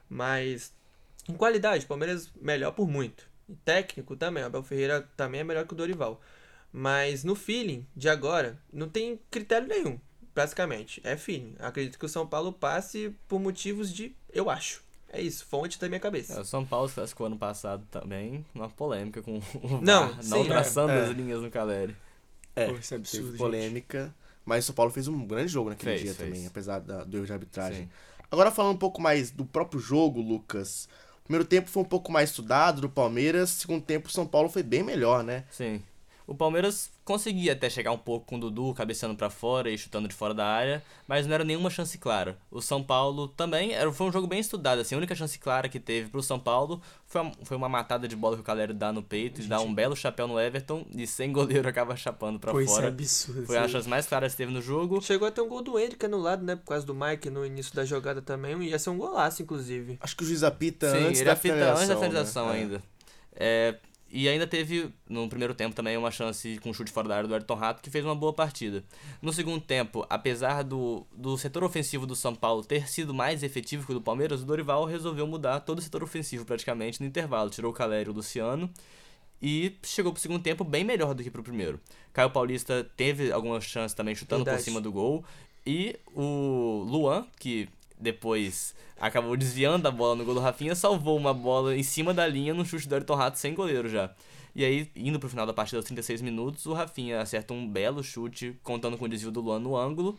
Mas 0.09 0.73
em 1.29 1.35
qualidade, 1.35 1.85
o 1.85 1.89
Palmeiras 1.89 2.31
melhor 2.41 2.73
por 2.73 2.89
muito. 2.89 3.27
E 3.49 3.55
técnico 3.57 4.17
também, 4.17 4.43
o 4.43 4.47
Abel 4.47 4.63
Ferreira 4.63 5.09
também 5.17 5.41
é 5.41 5.45
melhor 5.45 5.67
que 5.67 5.73
o 5.73 5.77
Dorival. 5.77 6.21
Mas 6.73 7.23
no 7.25 7.35
feeling 7.35 7.87
de 7.95 8.09
agora, 8.09 8.59
não 8.73 8.89
tem 8.89 9.21
critério 9.31 9.69
nenhum, 9.69 9.99
basicamente. 10.35 11.01
É 11.05 11.17
feeling. 11.17 11.55
Acredito 11.59 11.99
que 11.99 12.07
o 12.07 12.09
São 12.09 12.27
Paulo 12.27 12.53
passe 12.53 13.15
por 13.29 13.39
motivos 13.39 13.93
de 13.93 14.15
eu 14.33 14.49
acho. 14.49 14.83
É 15.15 15.21
isso, 15.21 15.45
fonte 15.45 15.79
da 15.79 15.89
minha 15.89 16.01
cabeça. 16.01 16.33
É, 16.33 16.41
o 16.41 16.45
São 16.45 16.65
Paulo 16.65 16.89
se 16.89 16.95
classificou 16.95 17.27
ano 17.27 17.37
passado 17.37 17.87
também, 17.91 18.47
numa 18.55 18.71
polêmica 18.71 19.21
com 19.21 19.37
o 19.37 19.81
Não, 19.83 20.09
VAR, 20.09 20.23
sim, 20.23 20.31
não 20.31 20.45
traçando 20.47 20.93
é. 20.93 21.01
as 21.03 21.11
linhas 21.11 21.43
no 21.43 21.51
Caleri. 21.51 21.95
É, 22.57 22.69
Pô, 22.69 22.77
isso 22.79 22.95
é 22.95 22.97
absurdo, 22.97 23.25
teve 23.27 23.31
gente. 23.33 23.39
polêmica, 23.39 24.15
mas 24.47 24.65
o 24.65 24.67
São 24.69 24.75
Paulo 24.75 24.91
fez 24.91 25.09
um 25.09 25.27
grande 25.27 25.49
jogo 25.53 25.69
naquele 25.69 25.91
Fez, 25.91 26.03
dia 26.03 26.15
fez. 26.15 26.31
também, 26.31 26.47
apesar 26.47 26.79
da- 26.79 27.05
do 27.05 27.17
erro 27.19 27.27
de 27.27 27.33
arbitragem. 27.35 27.83
Sim. 27.85 27.91
Agora 28.31 28.51
falando 28.51 28.75
um 28.77 28.79
pouco 28.79 29.03
mais 29.03 29.31
do 29.31 29.45
próprio 29.45 29.79
jogo, 29.79 30.19
Lucas. 30.23 30.89
Primeiro 31.25 31.45
tempo 31.45 31.71
foi 31.71 31.83
um 31.83 31.87
pouco 31.87 32.11
mais 32.11 32.31
estudado 32.31 32.81
do 32.81 32.89
Palmeiras, 32.89 33.51
segundo 33.51 33.83
tempo 33.83 34.09
o 34.09 34.13
São 34.13 34.27
Paulo 34.27 34.49
foi 34.49 34.63
bem 34.63 34.83
melhor, 34.83 35.23
né? 35.23 35.45
Sim. 35.51 35.83
O 36.27 36.35
Palmeiras 36.35 36.91
conseguia 37.05 37.53
até 37.53 37.69
chegar 37.69 37.91
um 37.93 37.99
pouco 37.99 38.27
com 38.27 38.37
o 38.37 38.41
Dudu 38.41 38.73
cabeceando 38.75 39.15
pra 39.17 39.29
fora 39.29 39.69
e 39.71 39.77
chutando 39.77 40.07
de 40.09 40.15
fora 40.15 40.33
da 40.33 40.47
área, 40.47 40.83
mas 41.07 41.27
não 41.27 41.35
era 41.35 41.45
nenhuma 41.45 41.69
chance 41.69 41.99
clara. 41.99 42.39
O 42.51 42.61
São 42.63 42.83
Paulo 42.83 43.27
também 43.29 43.73
era, 43.73 43.91
foi 43.93 44.07
um 44.07 44.13
jogo 44.13 44.27
bem 44.27 44.39
estudado, 44.39 44.81
assim, 44.81 44.95
a 44.95 44.99
única 44.99 45.15
chance 45.15 45.39
clara 45.39 45.69
que 45.69 45.81
teve 45.81 46.09
pro 46.11 46.23
São 46.23 46.39
Paulo 46.39 46.81
foi 47.07 47.21
uma, 47.21 47.33
foi 47.43 47.57
uma 47.57 47.69
matada 47.69 48.07
de 48.07 48.15
bola 48.17 48.37
que 48.37 48.41
o 48.41 48.45
Caleri 48.45 48.73
dá 48.73 48.93
no 48.93 49.03
peito 49.03 49.41
e 49.41 49.45
dá 49.45 49.61
um 49.61 49.75
belo 49.75 49.97
chapéu 49.97 50.27
no 50.29 50.39
Everton 50.41 50.87
e 50.95 51.07
sem 51.07 51.33
goleiro 51.33 51.67
acaba 51.69 51.95
chapando 51.97 52.39
pra 52.39 52.53
Pô, 52.53 52.61
isso 52.61 52.73
é 52.73 52.77
fora. 52.77 52.89
absurdo. 52.89 53.47
Foi 53.47 53.59
a 53.59 53.67
chance 53.69 53.89
mais 53.89 54.07
clara 54.07 54.29
que 54.31 54.37
teve 54.37 54.53
no 54.53 54.63
jogo. 54.63 55.03
Chegou 55.03 55.27
a 55.27 55.31
ter 55.31 55.41
um 55.41 55.49
gol 55.49 55.63
do 55.63 55.79
Henrique 55.79 56.07
anulado, 56.07 56.45
né? 56.45 56.57
Por 56.57 56.67
causa 56.67 56.87
do 56.87 56.95
Mike 56.95 57.29
no 57.31 57.45
início 57.45 57.75
da 57.75 57.85
jogada 57.85 58.23
também. 58.23 58.63
Ia 58.63 58.79
ser 58.79 58.91
um 58.91 58.97
golaço, 58.97 59.43
inclusive. 59.43 59.99
Acho 60.01 60.17
que 60.17 60.23
o 60.23 60.27
juiz 60.27 60.43
apita 60.43 60.91
Sim, 60.91 61.05
antes 61.09 61.21
ele 61.21 61.27
da 61.27 61.33
apita 61.33 61.55
finalização. 61.55 61.83
antes 61.83 61.89
da 61.89 61.95
né? 61.95 62.01
finalização 62.09 62.51
É. 62.51 62.53
ainda. 62.55 62.83
É, 63.35 63.75
e 64.15 64.29
ainda 64.29 64.47
teve, 64.47 64.91
no 65.09 65.27
primeiro 65.27 65.55
tempo, 65.55 65.75
também 65.75 65.97
uma 65.97 66.11
chance 66.11 66.59
com 66.59 66.71
chute 66.75 66.93
fora 66.93 67.09
da 67.09 67.17
área 67.17 67.27
do 67.27 67.35
Ayrton 67.35 67.55
Rato, 67.55 67.83
que 67.83 67.89
fez 67.89 68.05
uma 68.05 68.15
boa 68.15 68.35
partida. 68.35 68.85
No 69.23 69.33
segundo 69.33 69.59
tempo, 69.59 70.05
apesar 70.11 70.63
do, 70.63 71.07
do 71.17 71.39
setor 71.39 71.65
ofensivo 71.65 72.07
do 72.07 72.15
São 72.15 72.35
Paulo 72.35 72.63
ter 72.63 72.87
sido 72.91 73.15
mais 73.15 73.43
efetivo 73.43 73.87
que 73.87 73.93
o 73.93 73.95
do 73.95 74.03
Palmeiras, 74.03 74.43
o 74.43 74.45
Dorival 74.45 74.85
resolveu 74.85 75.27
mudar 75.27 75.61
todo 75.61 75.79
o 75.79 75.83
setor 75.83 76.03
ofensivo 76.03 76.45
praticamente 76.45 77.01
no 77.01 77.07
intervalo. 77.07 77.49
Tirou 77.49 77.71
o 77.71 77.75
Calério 77.75 78.11
e 78.11 78.13
o 78.13 78.17
Luciano 78.17 78.69
e 79.41 79.79
chegou 79.83 80.13
pro 80.13 80.21
segundo 80.21 80.43
tempo 80.43 80.63
bem 80.63 80.85
melhor 80.85 81.15
do 81.15 81.23
que 81.23 81.31
pro 81.31 81.43
primeiro. 81.43 81.81
Caio 82.13 82.29
Paulista 82.29 82.87
teve 82.95 83.33
algumas 83.33 83.65
chances 83.65 83.95
também 83.95 84.15
chutando 84.15 84.45
Verdade. 84.45 84.63
por 84.63 84.65
cima 84.71 84.81
do 84.83 84.93
gol. 84.93 85.25
E 85.67 85.99
o 86.15 86.85
Luan, 86.87 87.27
que 87.39 87.67
depois 88.03 88.75
acabou 89.01 89.37
desviando 89.37 89.87
a 89.87 89.91
bola 89.91 90.17
no 90.17 90.25
gol 90.25 90.35
do 90.35 90.41
Rafinha, 90.41 90.75
salvou 90.75 91.17
uma 91.17 91.33
bola 91.33 91.77
em 91.77 91.83
cima 91.83 92.13
da 92.13 92.27
linha 92.27 92.53
no 92.53 92.65
chute 92.65 92.89
do 92.89 92.95
Ayrton 92.95 93.15
Rato 93.15 93.39
sem 93.39 93.55
goleiro 93.55 93.89
já. 93.89 94.15
E 94.55 94.65
aí, 94.65 94.91
indo 94.95 95.19
pro 95.19 95.31
final 95.31 95.47
da 95.47 95.55
partida 95.55 95.79
aos 95.79 95.87
36 95.87 96.21
minutos, 96.21 96.67
o 96.67 96.75
Rafinha 96.75 97.21
acerta 97.21 97.55
um 97.55 97.67
belo 97.67 98.03
chute, 98.03 98.59
contando 98.63 98.99
com 98.99 99.07
o 99.07 99.09
desvio 99.09 99.31
do 99.31 99.41
Luan 99.41 99.59
no 99.59 99.77
ângulo, 99.77 100.19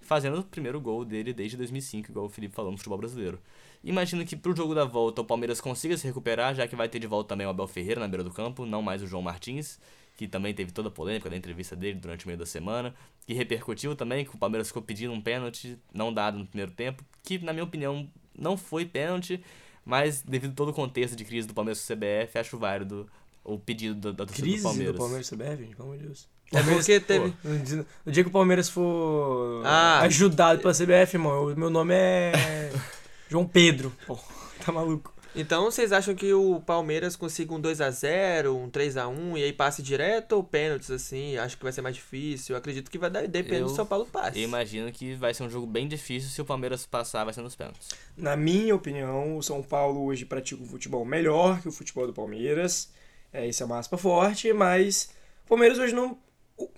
fazendo 0.00 0.38
o 0.38 0.44
primeiro 0.44 0.80
gol 0.80 1.04
dele 1.04 1.32
desde 1.32 1.56
2005, 1.56 2.10
igual 2.10 2.26
o 2.26 2.28
Felipe 2.28 2.54
falou 2.54 2.70
no 2.70 2.76
futebol 2.76 2.98
brasileiro. 2.98 3.40
Imagino 3.82 4.24
que 4.24 4.36
pro 4.36 4.54
jogo 4.54 4.74
da 4.74 4.84
volta 4.84 5.20
o 5.20 5.24
Palmeiras 5.24 5.60
consiga 5.60 5.96
se 5.96 6.06
recuperar, 6.06 6.54
já 6.54 6.68
que 6.68 6.76
vai 6.76 6.88
ter 6.88 7.00
de 7.00 7.08
volta 7.08 7.30
também 7.30 7.46
o 7.46 7.50
Abel 7.50 7.66
Ferreira 7.66 8.00
na 8.00 8.06
beira 8.06 8.22
do 8.22 8.30
campo, 8.30 8.64
não 8.64 8.80
mais 8.82 9.02
o 9.02 9.06
João 9.06 9.22
Martins, 9.22 9.80
que 10.22 10.28
também 10.28 10.54
teve 10.54 10.70
toda 10.70 10.88
a 10.88 10.90
polêmica 10.90 11.28
da 11.28 11.36
entrevista 11.36 11.74
dele 11.74 11.98
durante 11.98 12.24
o 12.24 12.28
meio 12.28 12.38
da 12.38 12.46
semana, 12.46 12.94
que 13.26 13.34
repercutiu 13.34 13.96
também, 13.96 14.24
que 14.24 14.34
o 14.34 14.38
Palmeiras 14.38 14.68
ficou 14.68 14.80
pedindo 14.82 15.12
um 15.12 15.20
pênalti 15.20 15.76
não 15.92 16.12
dado 16.14 16.38
no 16.38 16.46
primeiro 16.46 16.70
tempo, 16.70 17.04
que 17.24 17.38
na 17.38 17.52
minha 17.52 17.64
opinião 17.64 18.08
não 18.38 18.56
foi 18.56 18.84
pênalti, 18.86 19.42
mas 19.84 20.22
devido 20.22 20.52
a 20.52 20.54
todo 20.54 20.68
o 20.68 20.72
contexto 20.72 21.16
de 21.16 21.24
crise 21.24 21.48
do 21.48 21.54
Palmeiras 21.54 21.84
com 21.84 21.92
o 21.92 21.96
CBF, 21.96 22.38
acho 22.38 22.56
válido 22.56 23.08
o 23.42 23.58
pedido 23.58 23.96
da, 23.96 24.10
da 24.12 24.26
torcida 24.26 24.46
Crise 24.46 24.62
do 24.62 24.68
Palmeiras. 24.68 24.94
do 24.94 24.98
Palmeiras 24.98 25.28
CBF, 25.30 25.56
gente, 25.64 25.76
pelo 25.76 25.88
amor 25.88 25.98
de 25.98 26.04
Deus. 26.04 26.28
É 26.54 26.62
porque 26.62 27.00
teve. 27.00 27.34
No 27.42 27.58
dia- 27.58 27.86
No 28.06 28.12
dia 28.12 28.22
que 28.22 28.28
o 28.28 28.32
Palmeiras 28.32 28.68
for 28.68 29.62
Ah. 29.66 30.00
ajudado 30.02 30.60
pela 30.60 30.72
CBF, 30.72 31.16
irmão, 31.16 31.46
o 31.46 31.56
meu 31.56 31.70
nome 31.70 31.94
é 31.94 32.70
João 33.28 33.46
Pedro. 33.46 33.92
Pô, 34.06 34.16
tá 34.64 34.70
maluco. 34.70 35.11
Então 35.34 35.64
vocês 35.64 35.92
acham 35.92 36.14
que 36.14 36.32
o 36.34 36.60
Palmeiras 36.60 37.16
consiga 37.16 37.54
um 37.54 37.60
2x0, 37.60 38.54
um 38.54 38.68
3x1 38.68 39.38
e 39.38 39.44
aí 39.44 39.52
passe 39.52 39.82
direto 39.82 40.32
ou 40.32 40.44
pênaltis 40.44 40.90
assim? 40.90 41.38
Acho 41.38 41.56
que 41.56 41.62
vai 41.62 41.72
ser 41.72 41.80
mais 41.80 41.94
difícil. 41.96 42.54
Eu 42.54 42.58
acredito 42.58 42.90
que 42.90 42.98
vai 42.98 43.08
dar, 43.10 43.26
depende 43.26 43.62
do 43.62 43.70
São 43.70 43.86
Paulo 43.86 44.04
passe. 44.04 44.38
Eu 44.38 44.44
imagino 44.44 44.92
que 44.92 45.14
vai 45.14 45.32
ser 45.32 45.42
um 45.44 45.48
jogo 45.50 45.66
bem 45.66 45.88
difícil 45.88 46.28
se 46.28 46.40
o 46.42 46.44
Palmeiras 46.44 46.84
passar, 46.84 47.24
vai 47.24 47.32
ser 47.32 47.40
nos 47.40 47.56
pênaltis. 47.56 47.88
Na 48.14 48.36
minha 48.36 48.74
opinião, 48.74 49.38
o 49.38 49.42
São 49.42 49.62
Paulo 49.62 50.04
hoje 50.04 50.26
pratica 50.26 50.62
um 50.62 50.66
futebol 50.66 51.02
melhor 51.04 51.62
que 51.62 51.68
o 51.68 51.72
futebol 51.72 52.06
do 52.06 52.12
Palmeiras. 52.12 52.90
É, 53.32 53.46
isso 53.48 53.62
é 53.62 53.66
uma 53.66 53.78
aspa 53.78 53.96
forte, 53.96 54.52
mas 54.52 55.08
o 55.46 55.48
Palmeiras 55.48 55.78
hoje 55.78 55.94
não. 55.94 56.18
o- 56.58 56.68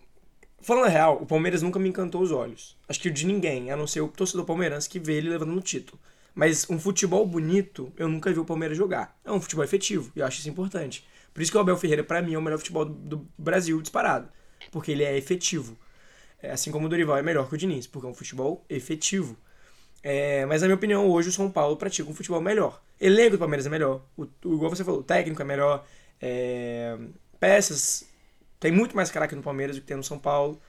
Falando 0.63 0.85
a 0.87 0.89
real, 0.89 1.19
o 1.21 1.27
Palmeiras 1.27 1.61
nunca 1.61 1.81
me 1.81 1.89
encantou 1.89 2.23
os 2.23 2.31
olhos. 2.31 2.77
Acho 2.89 3.01
que 3.01 3.09
o 3.09 3.13
de 3.13 3.27
ninguém, 3.27 3.73
a 3.73 3.77
não 3.77 3.89
ser 3.89 4.01
o 4.01 4.09
torcedor 4.09 4.47
palmeirense 4.47 4.89
que 4.89 5.01
vê 5.01 5.15
ele 5.15 5.29
levando 5.29 5.51
no 5.53 5.61
título. 5.61 6.01
Mas 6.35 6.69
um 6.69 6.79
futebol 6.79 7.25
bonito, 7.27 7.93
eu 7.97 8.09
nunca 8.09 8.33
vi 8.33 8.39
o 8.39 8.45
Palmeiras 8.45 8.77
jogar. 8.77 9.17
É 9.25 9.31
um 9.31 9.41
futebol 9.41 9.65
efetivo, 9.65 10.11
e 10.17 10.21
eu 10.21 10.27
acho 10.27 10.41
isso 10.41 10.49
importante. 10.49 11.07
Por 11.33 11.43
isso 11.43 11.51
que 11.51 11.57
o 11.57 11.61
Abel 11.61 11.77
Ferreira, 11.77 12.03
pra 12.03 12.23
mim, 12.23 12.35
é 12.35 12.39
o 12.39 12.43
melhor 12.43 12.59
futebol 12.59 12.85
do, 12.85 12.95
do 12.95 13.29
Brasil 13.39 13.81
disparado. 13.81 14.29
Porque 14.71 14.93
ele 14.93 15.05
é 15.05 15.17
efetivo. 15.17 15.77
É, 16.43 16.51
assim 16.53 16.71
como 16.71 16.87
o 16.87 16.89
Dorival 16.89 17.17
é 17.17 17.23
melhor 17.23 17.49
que 17.49 17.55
o 17.55 17.59
Diniz, 17.59 17.87
porque 17.87 18.07
é 18.07 18.11
um 18.11 18.15
futebol 18.15 18.65
efetivo. 18.69 19.37
É, 20.03 20.45
mas 20.47 20.61
na 20.61 20.69
minha 20.69 20.77
opinião, 20.77 21.09
hoje 21.09 21.31
o 21.31 21.33
São 21.33 21.51
Paulo 21.51 21.77
pratica 21.77 22.09
um 22.11 22.15
futebol 22.15 22.41
melhor. 22.41 22.83
Elenco 23.01 23.33
do 23.33 23.39
Palmeiras 23.39 23.67
é 23.67 23.71
melhor. 23.71 24.05
O, 24.17 24.25
o, 24.45 24.55
igual 24.55 24.71
você 24.71 24.85
falou, 24.85 25.01
o 25.01 25.05
técnico 25.05 25.41
é 25.43 25.45
melhor. 25.45 25.87
É, 26.21 26.97
peças. 27.41 28.09
Tem 28.61 28.73
muito 28.73 28.97
mais 28.97 29.11
craque 29.11 29.35
no 29.35 29.43
Palmeiras 29.43 29.77
do 29.77 29.83
que 29.83 29.87
tem 29.87 29.97
no 29.97 30.05
São 30.05 30.19
Paulo. 30.19 30.61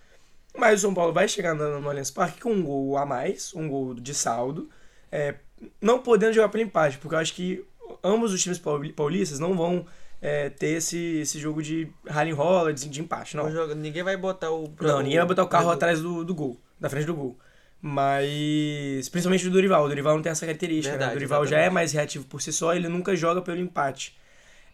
Mas 0.57 0.80
o 0.80 0.82
São 0.84 0.93
Paulo 0.93 1.13
vai 1.13 1.28
chegar 1.28 1.53
no, 1.53 1.82
no 1.82 1.89
Allianz 1.89 2.11
Parque 2.11 2.39
com 2.41 2.51
um 2.51 2.63
gol 2.63 2.97
a 2.97 3.05
mais, 3.05 3.53
um 3.53 3.68
gol 3.68 3.93
de 3.93 4.13
saldo. 4.13 4.70
é, 5.11 5.36
não 5.82 5.99
podendo 5.99 6.34
jogar 6.34 6.49
pelo 6.49 6.64
empate, 6.64 6.97
porque 6.97 7.16
eu 7.16 7.20
acho 7.20 7.34
que 7.34 7.64
ambos 8.03 8.34
os 8.34 8.41
times 8.41 8.60
pauli- 8.60 8.91
paulistas 8.93 9.39
não 9.39 9.56
vão 9.56 9.86
é, 10.22 10.49
ter 10.49 10.78
esse, 10.78 10.97
esse 11.18 11.39
jogo 11.39 11.62
de 11.62 11.88
rally 12.08 12.32
rola, 12.32 12.74
de, 12.74 12.88
de 12.89 13.01
empate. 13.01 13.36
Não. 13.38 13.51
Joga- 13.51 13.76
ninguém 13.76 14.03
vai 14.03 14.18
botar 14.18 14.51
o. 14.51 14.74
Não, 14.82 15.01
ninguém 15.01 15.18
vai 15.18 15.28
botar 15.28 15.43
o 15.43 15.47
carro 15.47 15.68
o- 15.68 15.72
atrás 15.72 16.01
do, 16.01 16.24
do 16.24 16.34
gol, 16.36 16.60
da 16.80 16.89
frente 16.89 17.06
do 17.06 17.14
gol. 17.16 17.38
Mas, 17.82 19.10
principalmente 19.10 19.43
do 19.45 19.51
Dorival. 19.51 19.86
O 19.86 19.88
Dorival 19.88 20.16
não 20.16 20.22
tem 20.22 20.32
essa 20.32 20.45
característica, 20.45 20.91
né? 20.93 20.97
Verdade, 20.97 21.12
O 21.12 21.20
Dorival 21.20 21.45
já 21.45 21.56
é 21.58 21.60
exatamente. 21.60 21.74
mais 21.74 21.91
reativo 21.91 22.26
por 22.26 22.41
si 22.41 22.51
só, 22.51 22.74
ele 22.76 22.88
nunca 22.88 23.16
joga 23.16 23.41
pelo 23.41 23.60
empate. 23.60 24.16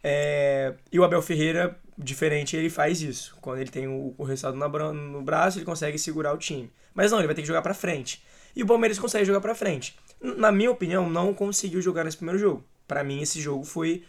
É, 0.04 0.74
e 0.92 1.00
o 1.00 1.04
Abel 1.04 1.22
Ferreira, 1.22 1.78
diferente, 1.98 2.56
ele 2.56 2.70
faz 2.70 3.02
isso. 3.02 3.36
Quando 3.42 3.60
ele 3.60 3.70
tem 3.70 3.88
o, 3.88 4.14
o 4.18 4.24
resultado 4.24 4.58
na 4.58 4.68
no 4.94 5.22
braço, 5.22 5.58
ele 5.60 5.66
consegue 5.66 5.98
segurar 6.00 6.34
o 6.34 6.38
time. 6.38 6.72
Mas 6.94 7.12
não, 7.12 7.20
ele 7.20 7.28
vai 7.28 7.36
ter 7.36 7.42
que 7.42 7.48
jogar 7.48 7.62
pra 7.62 7.74
frente. 7.74 8.24
E 8.56 8.64
o 8.64 8.66
Palmeiras 8.66 8.98
consegue 8.98 9.26
jogar 9.26 9.42
pra 9.42 9.54
frente. 9.56 9.96
Na 10.22 10.52
minha 10.52 10.70
opinião, 10.70 11.10
não 11.10 11.34
conseguiu 11.34 11.82
jogar 11.82 12.04
nesse 12.04 12.18
primeiro 12.18 12.40
jogo. 12.40 12.64
Pra 12.88 13.04
mim, 13.04 13.22
esse 13.22 13.42
jogo 13.42 13.64
foi 13.64 14.04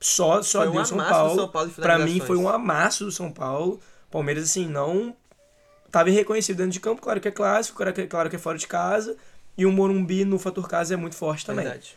só, 0.00 0.42
só 0.42 0.60
Foi 0.60 0.68
um 0.68 0.72
deu 0.72 0.84
São 0.84 1.00
amasso 1.00 1.10
do 1.10 1.14
Paulo. 1.14 1.34
São 1.34 1.48
Paulo 1.48 1.70
pra 1.72 1.98
mim, 1.98 2.20
foi 2.20 2.36
um 2.36 2.48
amasso 2.48 3.04
do 3.04 3.12
São 3.12 3.30
Paulo. 3.30 3.80
Palmeiras, 4.10 4.44
assim, 4.44 4.66
não 4.66 5.14
estava 5.86 6.08
irreconhecido 6.08 6.56
dentro 6.56 6.72
de 6.72 6.80
campo. 6.80 7.02
Claro 7.02 7.20
que 7.20 7.28
é 7.28 7.30
clássico, 7.30 7.76
claro 7.76 7.92
que, 7.92 8.06
claro 8.06 8.30
que 8.30 8.36
é 8.36 8.38
fora 8.38 8.56
de 8.56 8.66
casa. 8.66 9.16
E 9.58 9.66
o 9.66 9.72
Morumbi 9.72 10.24
no 10.24 10.38
fator 10.38 10.66
casa 10.68 10.94
é 10.94 10.96
muito 10.96 11.16
forte 11.16 11.44
também. 11.44 11.64
Verdade. 11.64 11.96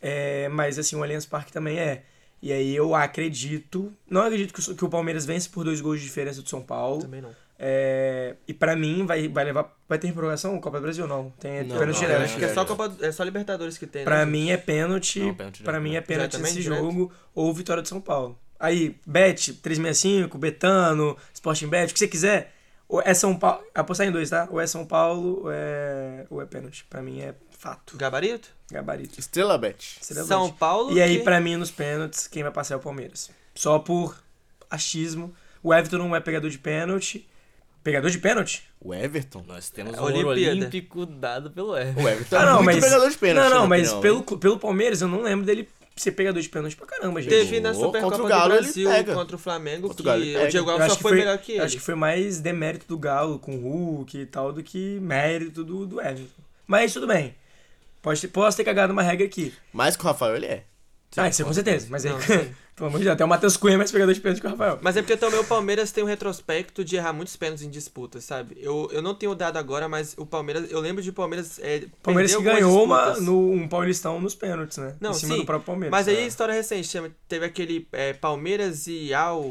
É, 0.00 0.48
mas 0.48 0.78
assim, 0.78 0.96
o 0.96 1.02
Allianz 1.02 1.24
Parque 1.24 1.52
também 1.52 1.78
é. 1.78 2.02
E 2.42 2.52
aí 2.52 2.74
eu 2.74 2.94
acredito. 2.94 3.92
Não 4.08 4.22
acredito 4.22 4.52
que 4.52 4.70
o, 4.70 4.74
que 4.74 4.84
o 4.84 4.88
Palmeiras 4.88 5.24
vence 5.24 5.48
por 5.48 5.64
dois 5.64 5.80
gols 5.80 6.00
de 6.00 6.06
diferença 6.06 6.42
do 6.42 6.48
São 6.48 6.62
Paulo. 6.62 7.02
Também 7.02 7.22
não. 7.22 7.34
É, 7.60 8.36
e 8.46 8.54
pra 8.54 8.76
mim 8.76 9.04
vai, 9.04 9.26
vai 9.28 9.44
levar. 9.44 9.76
Vai 9.88 9.98
ter 9.98 10.12
prorrogação? 10.12 10.60
Copa 10.60 10.78
do 10.78 10.82
Brasil 10.82 11.06
não. 11.08 11.30
Tem 11.40 11.64
Não, 11.64 11.76
pênalti 11.78 11.94
não, 11.96 12.00
direto. 12.06 12.20
é, 12.20 12.24
acho 12.24 12.36
que 12.38 12.44
é 12.44 12.54
só, 12.54 12.64
Copa, 12.64 12.94
é 13.00 13.10
só 13.10 13.24
Libertadores 13.24 13.76
que 13.76 13.86
tem, 13.86 14.04
Pra 14.04 14.24
né? 14.24 14.30
mim 14.30 14.50
é 14.50 14.56
pênalti. 14.56 15.20
Não, 15.20 15.34
pênalti 15.34 15.62
pra 15.64 15.80
mim 15.80 15.96
é 15.96 16.00
pênalti 16.00 16.30
Diretamente, 16.36 16.54
nesse 16.56 16.62
direto? 16.68 16.80
jogo 16.84 17.12
ou 17.34 17.52
vitória 17.52 17.82
do 17.82 17.88
São 17.88 18.00
Paulo. 18.00 18.38
Aí, 18.60 18.96
Bet 19.06 19.52
365, 19.54 20.38
Betano, 20.38 21.16
Sporting 21.34 21.68
Bet, 21.68 21.90
o 21.90 21.92
que 21.94 21.98
você 21.98 22.08
quiser. 22.08 22.54
Ou 22.88 23.02
é 23.02 23.12
São 23.12 23.36
Paulo. 23.36 23.62
Apostar 23.74 24.06
em 24.06 24.12
dois, 24.12 24.30
tá? 24.30 24.48
Ou 24.50 24.60
é 24.60 24.66
São 24.66 24.86
Paulo 24.86 25.42
ou 25.44 25.50
é, 25.52 26.26
ou 26.30 26.40
é 26.40 26.46
pênalti. 26.46 26.84
Pra 26.88 27.02
mim 27.02 27.20
é 27.20 27.34
fato. 27.50 27.96
Gabarito? 27.96 28.48
Gabarito. 28.70 29.18
Estrela 29.20 29.58
Bet. 29.58 29.98
Seria 30.00 30.24
São 30.24 30.46
Bet. 30.46 30.58
Paulo. 30.58 30.92
E 30.96 31.02
aí, 31.02 31.18
que- 31.18 31.24
pra 31.24 31.40
mim, 31.40 31.56
nos 31.56 31.70
pênaltis, 31.70 32.26
quem 32.26 32.42
vai 32.42 32.52
passar 32.52 32.74
é 32.74 32.76
o 32.76 32.80
Palmeiras. 32.80 33.30
Só 33.54 33.78
por 33.78 34.16
achismo. 34.70 35.34
O 35.62 35.74
Everton 35.74 35.98
não 35.98 36.14
é 36.16 36.20
pegador 36.20 36.48
de 36.50 36.58
pênalti. 36.58 37.27
Pegador 37.88 38.10
de 38.10 38.18
pênalti? 38.18 38.62
O 38.80 38.92
Everton? 38.94 39.42
Nós 39.48 39.70
temos 39.70 39.94
É 39.96 40.00
um 40.00 40.02
ouro 40.04 40.28
olímpico 40.28 41.06
dado 41.06 41.50
pelo 41.50 41.74
Everton. 41.74 42.02
O 42.02 42.08
Everton 42.08 42.36
Ah, 42.36 42.42
é 42.42 42.44
não, 42.44 42.54
muito 42.62 42.66
mas. 42.66 42.84
pegador 42.84 43.10
de 43.10 43.16
pênalti. 43.16 43.44
não, 43.44 43.50
não, 43.50 43.66
minha 43.66 43.68
mas 43.68 43.92
opinião, 43.92 44.02
pelo, 44.02 44.18
hein? 44.18 44.38
pelo 44.38 44.58
Palmeiras 44.58 45.00
eu 45.00 45.08
não 45.08 45.22
lembro 45.22 45.46
dele 45.46 45.66
ser 45.96 46.12
pegador 46.12 46.40
de 46.42 46.48
pênalti 46.50 46.76
pra 46.76 46.86
caramba, 46.86 47.22
gente. 47.22 47.30
Teve 47.30 47.60
na 47.60 47.72
Supercopa 47.72 48.14
o 48.16 48.18
do 48.18 48.26
Brasil 48.28 48.90
pega. 48.90 49.14
contra 49.14 49.36
o 49.36 49.38
Flamengo 49.38 49.88
Contra 49.88 49.94
o 49.94 49.96
que 49.96 50.02
Galo 50.04 50.22
o 50.22 50.26
pega. 50.34 50.48
Diego 50.50 50.70
Alves 50.70 50.84
acho 50.84 50.90
só 50.90 50.96
que 50.96 51.02
foi, 51.02 51.10
foi- 51.12 51.18
melhor 51.20 51.38
que 51.38 51.52
ele. 51.52 51.60
Acho 51.62 51.76
que 51.76 51.82
foi 51.82 51.94
mais 51.94 52.40
demérito 52.40 52.86
do 52.86 52.98
Galo 52.98 53.38
com 53.38 53.56
o 53.56 53.60
Hulk 53.62 54.18
e 54.18 54.26
tal 54.26 54.52
do 54.52 54.62
que 54.62 55.00
mérito 55.00 55.64
do, 55.64 55.86
do 55.86 55.98
Everton. 56.00 56.42
Mas 56.66 56.92
tudo 56.92 57.06
bem. 57.06 57.28
O 57.28 58.02
Pode 58.02 58.20
ter, 58.20 58.28
posso 58.28 58.56
ter 58.56 58.64
cagado 58.64 58.92
uma 58.92 59.02
regra 59.02 59.24
aqui. 59.26 59.52
Mais 59.72 59.96
que 59.96 60.02
o 60.04 60.06
Rafael, 60.06 60.36
ele 60.36 60.46
é. 60.46 60.62
ah, 61.16 61.28
isso 61.28 61.40
é 61.42 61.44
com 61.44 61.52
certeza. 61.54 61.86
Mas 61.90 62.04
aí, 62.06 62.12
Não, 62.12 62.20
sim. 62.20 62.54
pelo 62.78 62.88
amor 62.88 62.98
de 62.98 63.04
Deus, 63.04 63.14
até 63.14 63.24
o 63.24 63.28
Matheus 63.28 63.56
Cunha 63.56 63.74
é 63.74 63.76
mais 63.76 63.90
pegador 63.92 64.14
de 64.14 64.20
pênalti 64.20 64.40
que 64.40 64.46
o 64.46 64.50
Rafael. 64.50 64.78
Mas 64.80 64.96
é 64.96 65.02
porque 65.02 65.16
também 65.16 65.38
o 65.40 65.44
Palmeiras 65.44 65.92
tem 65.92 66.02
um 66.02 66.06
retrospecto 66.06 66.84
de 66.84 66.96
errar 66.96 67.12
muitos 67.12 67.36
pênaltis 67.36 67.64
em 67.64 67.70
disputas, 67.70 68.24
sabe? 68.24 68.56
Eu, 68.60 68.88
eu 68.92 69.02
não 69.02 69.14
tenho 69.14 69.34
dado 69.34 69.56
agora, 69.58 69.88
mas 69.88 70.14
o 70.16 70.24
Palmeiras. 70.24 70.70
Eu 70.70 70.80
lembro 70.80 71.02
de 71.02 71.10
o 71.10 71.12
Palmeiras. 71.12 71.58
É, 71.60 71.82
O 71.86 72.02
Palmeiras 72.02 72.34
que 72.34 72.42
ganhou 72.42 72.84
uma, 72.84 73.14
no, 73.20 73.50
um 73.52 73.68
Paulistão 73.68 74.20
nos 74.20 74.34
pênaltis, 74.34 74.78
né? 74.78 74.94
Não, 75.00 75.10
em 75.10 75.14
cima 75.14 75.34
sim, 75.34 75.40
do 75.40 75.46
próprio 75.46 75.66
Palmeiras. 75.66 75.90
Mas 75.90 76.08
aí, 76.08 76.16
É. 76.16 76.26
história 76.26 76.54
recente, 76.54 76.88
teve 77.28 77.44
aquele 77.44 77.86
é, 77.92 78.12
Palmeiras 78.12 78.86
e 78.86 79.12
Al. 79.12 79.44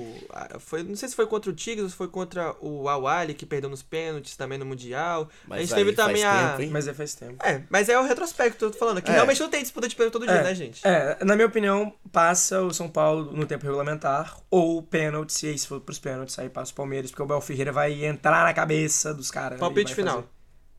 Foi, 0.59 0.84
não 0.84 0.95
sei 0.95 1.09
se 1.09 1.15
foi 1.15 1.28
contra 1.28 1.51
o 1.51 1.53
Tigres 1.53 1.84
ou 1.84 1.89
se 1.89 1.95
foi 1.95 2.07
contra 2.07 2.55
o 2.61 2.88
Al 2.89 3.07
Ali, 3.07 3.34
que 3.34 3.45
perdeu 3.45 3.69
nos 3.69 3.84
pênaltis 3.84 4.36
também 4.36 4.57
no 4.57 4.65
Mundial. 4.65 5.30
Mas 5.47 5.57
a 5.57 5.61
gente 5.61 5.73
aí 5.73 5.84
teve 5.86 5.95
faz 5.95 6.07
também 6.07 6.23
a. 6.23 6.49
tempo, 6.49 6.61
hein? 6.61 6.69
Mas 6.71 6.88
é 6.88 6.93
faz 6.93 7.13
tempo. 7.15 7.36
É, 7.45 7.61
mas 7.69 7.89
é 7.89 7.99
o 7.99 8.03
retrospecto, 8.03 8.65
eu 8.65 8.71
tô 8.71 8.78
falando. 8.78 9.01
Que 9.01 9.11
É. 9.11 9.13
realmente 9.15 9.39
não 9.41 9.49
tem 9.49 9.61
disputa 9.61 9.88
de 9.88 9.95
pênalti 9.95 10.13
todo 10.13 10.25
dia, 10.25 10.36
É. 10.36 10.43
né, 10.43 10.55
gente? 10.55 10.82
É, 10.88 11.17
na 11.23 11.36
minha 11.36 11.47
opinião, 11.47 11.93
passa 12.11 12.61
o 12.61 12.73
São 12.73 12.88
Paulo 12.89 13.16
no 13.26 13.45
tempo 13.45 13.65
regulamentar, 13.65 14.38
ou 14.49 14.82
pênalti, 14.82 15.45
e 15.45 15.49
aí 15.49 15.57
se 15.57 15.68
for 15.68 15.80
pros 15.82 15.99
pênaltis, 15.99 16.38
aí 16.39 16.49
passa 16.49 16.72
o 16.72 16.76
Palmeiras, 16.76 17.11
porque 17.11 17.24
o 17.24 17.26
Bel 17.26 17.41
Ferreira 17.41 17.72
vai 17.72 18.05
entrar 18.05 18.43
na 18.43 18.53
cabeça 18.53 19.13
dos 19.13 19.30
caras. 19.32 19.53
né, 19.53 19.59
Palpite 19.59 19.93
final. 19.93 20.15
fazer. 20.15 20.28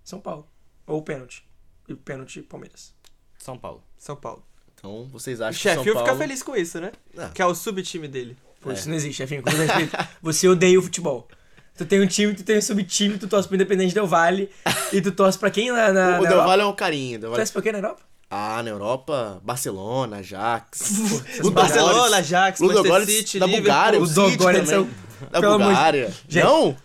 São 0.04 0.20
Paulo. 0.20 0.46
Ou 0.86 1.02
pênalti. 1.02 1.46
E 1.88 1.94
pênalti, 1.94 2.42
Palmeiras. 2.42 2.94
São 3.38 3.58
Paulo. 3.58 3.82
São 3.96 4.16
Paulo. 4.16 4.42
Então, 4.74 5.08
vocês 5.12 5.40
O 5.40 5.44
acham 5.44 5.60
que 5.60 5.74
São 5.84 5.94
Paulo... 5.94 6.08
fica 6.08 6.18
feliz 6.18 6.42
com 6.42 6.54
isso, 6.56 6.80
né? 6.80 6.92
Não. 7.14 7.30
Que 7.30 7.42
é 7.42 7.46
o 7.46 7.54
subtime 7.54 8.06
dele. 8.08 8.36
Pô, 8.60 8.72
isso 8.72 8.88
não 8.88 8.96
existe, 8.96 9.16
chefinho. 9.18 9.42
Com 9.42 9.50
respeito. 9.50 9.96
Você 10.22 10.48
odeia 10.48 10.78
o 10.78 10.82
futebol. 10.82 11.28
Tu 11.76 11.86
tem 11.86 12.00
um 12.02 12.06
time, 12.08 12.34
tu 12.34 12.42
tem 12.42 12.58
um 12.58 12.62
subtime, 12.62 13.18
tu 13.18 13.28
torce 13.28 13.46
pro 13.46 13.54
Independente 13.54 13.94
Del 13.94 14.06
Vale, 14.06 14.50
e 14.92 15.00
tu 15.00 15.12
torce 15.12 15.38
pra 15.38 15.48
quem 15.50 15.70
na, 15.70 15.92
na, 15.92 16.18
O 16.18 16.22
na 16.24 16.28
Del? 16.28 16.38
Valle 16.44 16.62
é 16.62 16.66
um 16.66 16.74
carinho. 16.74 17.20
Del 17.20 17.28
Tu 17.28 17.30
Valle... 17.30 17.36
torce 17.40 17.52
pra 17.52 17.62
quem 17.62 17.72
na 17.72 17.78
Europa? 17.78 18.02
Ah, 18.30 18.62
na 18.62 18.70
Europa, 18.70 19.40
Barcelona, 19.42 20.18
Ajax. 20.18 20.92
O 21.44 21.50
Barcelona, 21.50 22.18
Ajax, 22.18 22.60
Manchester 22.60 22.82
Ludogorets 22.82 23.14
City, 23.14 23.38
da. 23.38 23.46
Bulgária, 23.46 23.98
o 23.98 24.02
Ludogorets 24.02 24.70
é 24.70 24.78
o- 24.78 24.88
Da 25.30 25.40
Pelo 25.40 25.58
Bulgária. 25.58 26.14
Gente, 26.28 26.44
não? 26.44 26.76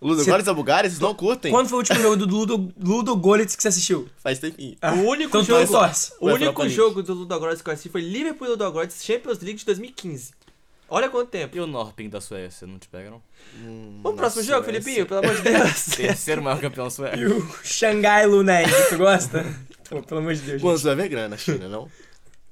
O 0.00 0.06
Ludogorets 0.08 0.46
da 0.46 0.54
Bulgária, 0.54 0.88
vocês 0.88 1.00
não 1.00 1.14
curtem? 1.14 1.50
Quando 1.52 1.68
foi 1.68 1.76
o 1.76 1.80
último 1.80 2.00
jogo 2.00 2.16
do 2.16 2.26
Ludo, 2.26 2.72
Ludo 2.82 3.16
Golitz 3.16 3.54
que 3.56 3.62
você 3.62 3.68
assistiu? 3.68 4.08
Faz 4.22 4.38
tempinho. 4.38 4.76
O 4.82 5.08
único 5.10 5.36
Então 5.38 5.42
jogo, 5.44 5.72
torce. 5.72 6.12
o 6.20 6.26
único 6.30 6.68
jogo 6.68 7.02
do 7.02 7.12
Ludogorets 7.14 7.60
que 7.62 7.68
eu 7.68 7.72
assisti 7.74 7.88
foi 7.90 8.00
Liverpool 8.02 8.46
e 8.46 8.50
Ludogorets 8.50 9.02
Champions 9.04 9.38
League 9.40 9.58
de 9.58 9.64
2015. 9.66 10.30
Olha 10.90 11.08
quanto 11.08 11.28
tempo. 11.30 11.56
E 11.56 11.60
o 11.60 11.66
Norping 11.66 12.08
da 12.08 12.20
Suécia, 12.20 12.66
não 12.66 12.78
te 12.78 12.88
pega, 12.88 13.10
não? 13.10 13.22
Vamos 13.62 14.02
pro 14.02 14.12
próximo 14.14 14.42
Nossa, 14.42 14.54
jogo, 14.54 14.64
Filipinho, 14.64 15.06
pelo 15.06 15.20
amor 15.20 15.36
de 15.36 15.42
Deus. 15.42 15.84
Terceiro 15.96 16.42
maior 16.42 16.60
campeão 16.60 16.90
sueco. 16.90 17.16
E 17.16 17.26
o 17.26 17.48
Xangai 17.62 18.26
Luneng, 18.26 18.66
tu 18.88 18.98
gosta? 18.98 19.44
Pô, 19.88 20.02
pelo 20.02 20.20
amor 20.20 20.34
de 20.34 20.40
Deus. 20.40 20.60
Guangzhou 20.62 20.92
é 20.92 20.94
vegana 20.96 21.28
na 21.28 21.36
China, 21.36 21.68
não? 21.68 21.88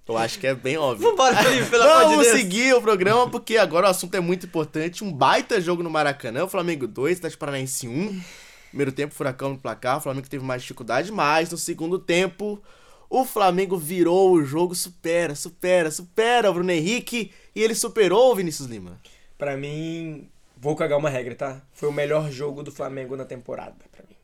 Eu 0.09 0.17
acho 0.17 0.39
que 0.39 0.47
é 0.47 0.55
bem 0.55 0.79
óbvio. 0.79 1.11
Vambora, 1.11 1.37
Felipe, 1.37 1.69
pelo 1.69 1.83
amor 1.83 1.99
de 1.99 2.05
Vamos 2.13 2.27
Deus. 2.29 2.39
seguir 2.39 2.75
o 2.75 2.81
programa, 2.81 3.29
porque 3.29 3.59
agora 3.59 3.89
o 3.89 3.91
assunto 3.91 4.15
é 4.15 4.21
muito 4.21 4.47
importante. 4.47 5.05
Um 5.05 5.13
baita 5.13 5.61
jogo 5.61 5.83
no 5.83 5.91
Maracanã, 5.91 6.45
o 6.45 6.49
Flamengo 6.49 6.87
2, 6.87 7.19
Atlético 7.19 7.41
Paranaense 7.41 7.87
1. 7.87 8.21
Primeiro 8.69 8.93
tempo, 8.93 9.15
furacão 9.15 9.51
no 9.51 9.59
placar, 9.59 9.99
o 9.99 10.01
Flamengo 10.01 10.29
teve 10.29 10.45
mais 10.45 10.63
dificuldade, 10.63 11.13
mas 11.13 11.51
no 11.51 11.59
segundo 11.59 11.99
tempo, 11.99 12.63
o 13.11 13.25
Flamengo 13.25 13.77
virou 13.77 14.33
o 14.33 14.45
jogo, 14.45 14.75
supera, 14.75 15.35
supera, 15.35 15.91
supera 15.91 16.51
o 16.51 16.55
Bruno 16.55 16.71
Henrique, 16.71 17.33
e 17.55 17.63
ele 17.63 17.75
superou 17.75 18.33
o 18.33 18.35
Vinícius 18.35 18.69
Lima. 18.69 19.01
Pra 19.37 19.57
mim, 19.57 20.29
vou 20.57 20.77
cagar 20.77 20.99
uma 20.99 21.09
regra, 21.09 21.35
tá? 21.35 21.63
Foi 21.73 21.89
o 21.89 21.93
melhor 21.93 22.31
jogo 22.31 22.63
do 22.63 22.71
Flamengo 22.71 23.17
na 23.17 23.25
temporada, 23.25 23.77
pra 23.91 24.05
mim. 24.09 24.17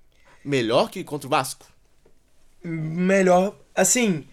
Melhor 0.45 0.91
que 0.91 1.03
contra 1.03 1.27
o 1.27 1.31
Vasco? 1.31 1.67
Melhor, 2.63 3.57
assim... 3.75 4.27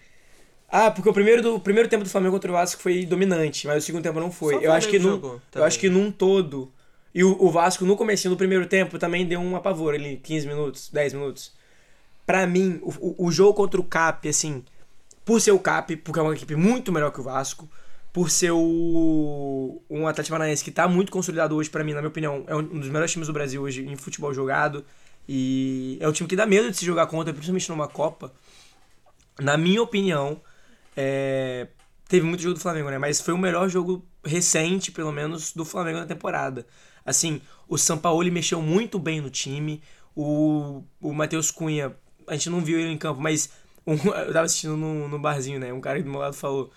Ah, 0.73 0.89
porque 0.89 1.09
o 1.09 1.13
primeiro, 1.13 1.41
do, 1.41 1.55
o 1.55 1.59
primeiro 1.59 1.89
tempo 1.89 2.03
do 2.03 2.09
Flamengo 2.09 2.33
contra 2.33 2.49
o 2.49 2.53
Vasco 2.53 2.81
foi 2.81 3.05
dominante, 3.05 3.67
mas 3.67 3.83
o 3.83 3.85
segundo 3.85 4.03
tempo 4.03 4.21
não 4.21 4.31
foi. 4.31 4.65
Eu 4.65 4.71
acho, 4.71 4.87
que 4.87 4.97
num, 4.97 5.39
eu 5.53 5.63
acho 5.63 5.79
que 5.79 5.89
num 5.89 6.11
todo... 6.11 6.71
E 7.13 7.25
o, 7.25 7.43
o 7.43 7.51
Vasco, 7.51 7.83
no 7.83 7.97
comecinho 7.97 8.33
do 8.33 8.37
primeiro 8.37 8.65
tempo, 8.65 8.97
também 8.97 9.25
deu 9.25 9.39
um 9.41 9.55
apavor 9.55 9.93
ali, 9.93 10.15
15 10.23 10.47
minutos, 10.47 10.89
10 10.89 11.13
minutos. 11.13 11.51
Pra 12.31 12.47
mim, 12.47 12.79
o, 12.81 13.27
o, 13.27 13.29
jogo 13.29 13.53
contra 13.53 13.77
o 13.77 13.83
Cap, 13.83 14.25
assim, 14.29 14.63
por 15.25 15.41
ser 15.41 15.51
o 15.51 15.59
Cap, 15.59 15.93
porque 15.97 16.17
é 16.17 16.23
uma 16.23 16.33
equipe 16.33 16.55
muito 16.55 16.89
melhor 16.89 17.11
que 17.11 17.19
o 17.19 17.23
Vasco, 17.23 17.69
por 18.13 18.29
ser 18.29 18.51
o, 18.51 19.81
um 19.89 20.07
Atlético 20.07 20.35
Paranaense 20.35 20.63
que 20.63 20.71
tá 20.71 20.87
muito 20.87 21.11
consolidado 21.11 21.53
hoje, 21.57 21.69
pra 21.69 21.83
mim, 21.83 21.91
na 21.91 21.99
minha 21.99 22.07
opinião, 22.07 22.45
é 22.47 22.55
um 22.55 22.63
dos 22.63 22.87
melhores 22.87 23.11
times 23.11 23.27
do 23.27 23.33
Brasil 23.33 23.61
hoje 23.61 23.85
em 23.85 23.97
futebol 23.97 24.33
jogado. 24.33 24.85
E 25.27 25.97
é 25.99 26.07
um 26.07 26.13
time 26.13 26.29
que 26.29 26.37
dá 26.37 26.45
medo 26.45 26.71
de 26.71 26.77
se 26.77 26.85
jogar 26.85 27.05
contra, 27.07 27.33
principalmente 27.33 27.67
numa 27.67 27.89
Copa. 27.89 28.31
Na 29.37 29.57
minha 29.57 29.81
opinião, 29.81 30.39
é, 30.95 31.67
teve 32.07 32.25
muito 32.25 32.41
jogo 32.41 32.53
do 32.53 32.61
Flamengo, 32.61 32.89
né? 32.89 32.97
Mas 32.97 33.19
foi 33.19 33.33
o 33.33 33.37
melhor 33.37 33.67
jogo 33.67 34.05
recente, 34.23 34.89
pelo 34.89 35.11
menos, 35.11 35.51
do 35.51 35.65
Flamengo 35.65 35.99
na 35.99 36.05
temporada. 36.05 36.65
Assim, 37.05 37.41
o 37.67 37.77
Sampaoli 37.77 38.31
mexeu 38.31 38.61
muito 38.61 38.97
bem 38.97 39.19
no 39.19 39.29
time. 39.29 39.83
O, 40.15 40.81
o 41.01 41.13
Matheus 41.13 41.51
Cunha, 41.51 41.93
a 42.33 42.35
gente 42.37 42.49
não 42.49 42.61
viu 42.61 42.79
ele 42.79 42.89
em 42.91 42.97
campo, 42.97 43.19
mas 43.21 43.49
um- 43.85 43.93
eu 44.27 44.33
tava 44.33 44.41
assistindo 44.45 44.75
no, 44.77 45.07
no 45.07 45.19
barzinho, 45.19 45.59
né? 45.59 45.71
Um 45.73 45.81
cara 45.81 46.01
do 46.01 46.09
meu 46.09 46.19
lado 46.19 46.33
falou. 46.35 46.71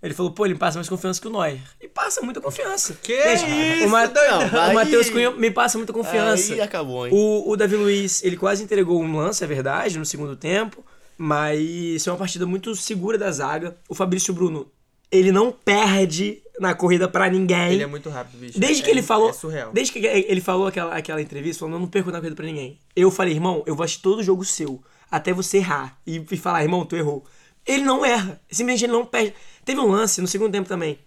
Ele 0.00 0.14
falou, 0.14 0.30
pô, 0.30 0.46
ele 0.46 0.54
passa 0.54 0.78
mais 0.78 0.88
confiança 0.88 1.20
que 1.20 1.26
o 1.26 1.30
Neuer. 1.30 1.58
E 1.80 1.88
passa 1.88 2.20
muita 2.22 2.40
confiança. 2.40 2.96
Que 3.02 3.12
isso, 3.34 3.44
o, 3.84 3.88
Ma- 3.90 4.06
doidão? 4.06 4.70
o 4.70 4.74
Matheus 4.74 5.10
Cunha 5.10 5.32
me 5.32 5.50
passa 5.50 5.76
muita 5.76 5.92
confiança. 5.92 6.52
Aí 6.54 6.60
acabou, 6.60 7.04
hein? 7.04 7.12
O, 7.12 7.50
o 7.50 7.56
Davi 7.56 7.74
Luiz, 7.74 8.22
ele 8.22 8.36
quase 8.36 8.62
entregou 8.62 9.02
um 9.02 9.16
lance, 9.16 9.42
é 9.42 9.46
verdade, 9.48 9.98
no 9.98 10.04
segundo 10.06 10.36
tempo, 10.36 10.84
mas 11.16 12.06
é 12.06 12.10
uma 12.12 12.16
partida 12.16 12.46
muito 12.46 12.74
segura 12.76 13.18
da 13.18 13.28
zaga. 13.32 13.76
O 13.88 13.94
Fabrício 13.94 14.32
Bruno, 14.32 14.70
ele 15.10 15.32
não 15.32 15.50
perde 15.50 16.42
na 16.60 16.74
corrida 16.74 17.08
pra 17.08 17.28
ninguém. 17.28 17.72
Ele 17.72 17.82
é 17.82 17.86
muito 17.86 18.08
rápido, 18.08 18.38
bicho. 18.38 18.58
Desde 18.58 18.82
É- 18.82 18.84
que 18.84 18.90
ele 18.92 19.02
falou, 19.02 19.30
É 19.30 19.32
surreal. 19.32 19.72
desde 19.72 19.92
que 19.92 19.98
ele 20.06 20.40
falou 20.40 20.68
aquela, 20.68 20.94
aquela 20.96 21.20
entrevista, 21.20 21.60
falando, 21.60 21.74
eu 21.74 21.80
não 21.80 21.88
perco 21.88 22.10
na 22.12 22.18
corrida 22.18 22.36
pra 22.36 22.46
ninguém. 22.46 22.78
Eu 22.94 23.10
falei, 23.10 23.34
irmão, 23.34 23.64
eu 23.66 23.74
vou 23.74 23.82
assistir 23.84 24.02
todo 24.02 24.22
jogo 24.22 24.44
seu, 24.44 24.80
até 25.10 25.32
você 25.32 25.58
errar 25.58 25.98
e, 26.06 26.24
e 26.30 26.36
falar, 26.36 26.62
irmão, 26.62 26.84
tu 26.84 26.96
errou. 26.96 27.24
Ele 27.66 27.82
não 27.82 28.04
erra, 28.04 28.40
simplesmente 28.50 28.84
ele 28.84 28.92
não 28.92 29.04
perde. 29.04 29.34
Teve 29.64 29.80
um 29.80 29.88
lance 29.88 30.20
no 30.20 30.26
segundo 30.26 30.52
tempo 30.52 30.68
também, 30.68 30.98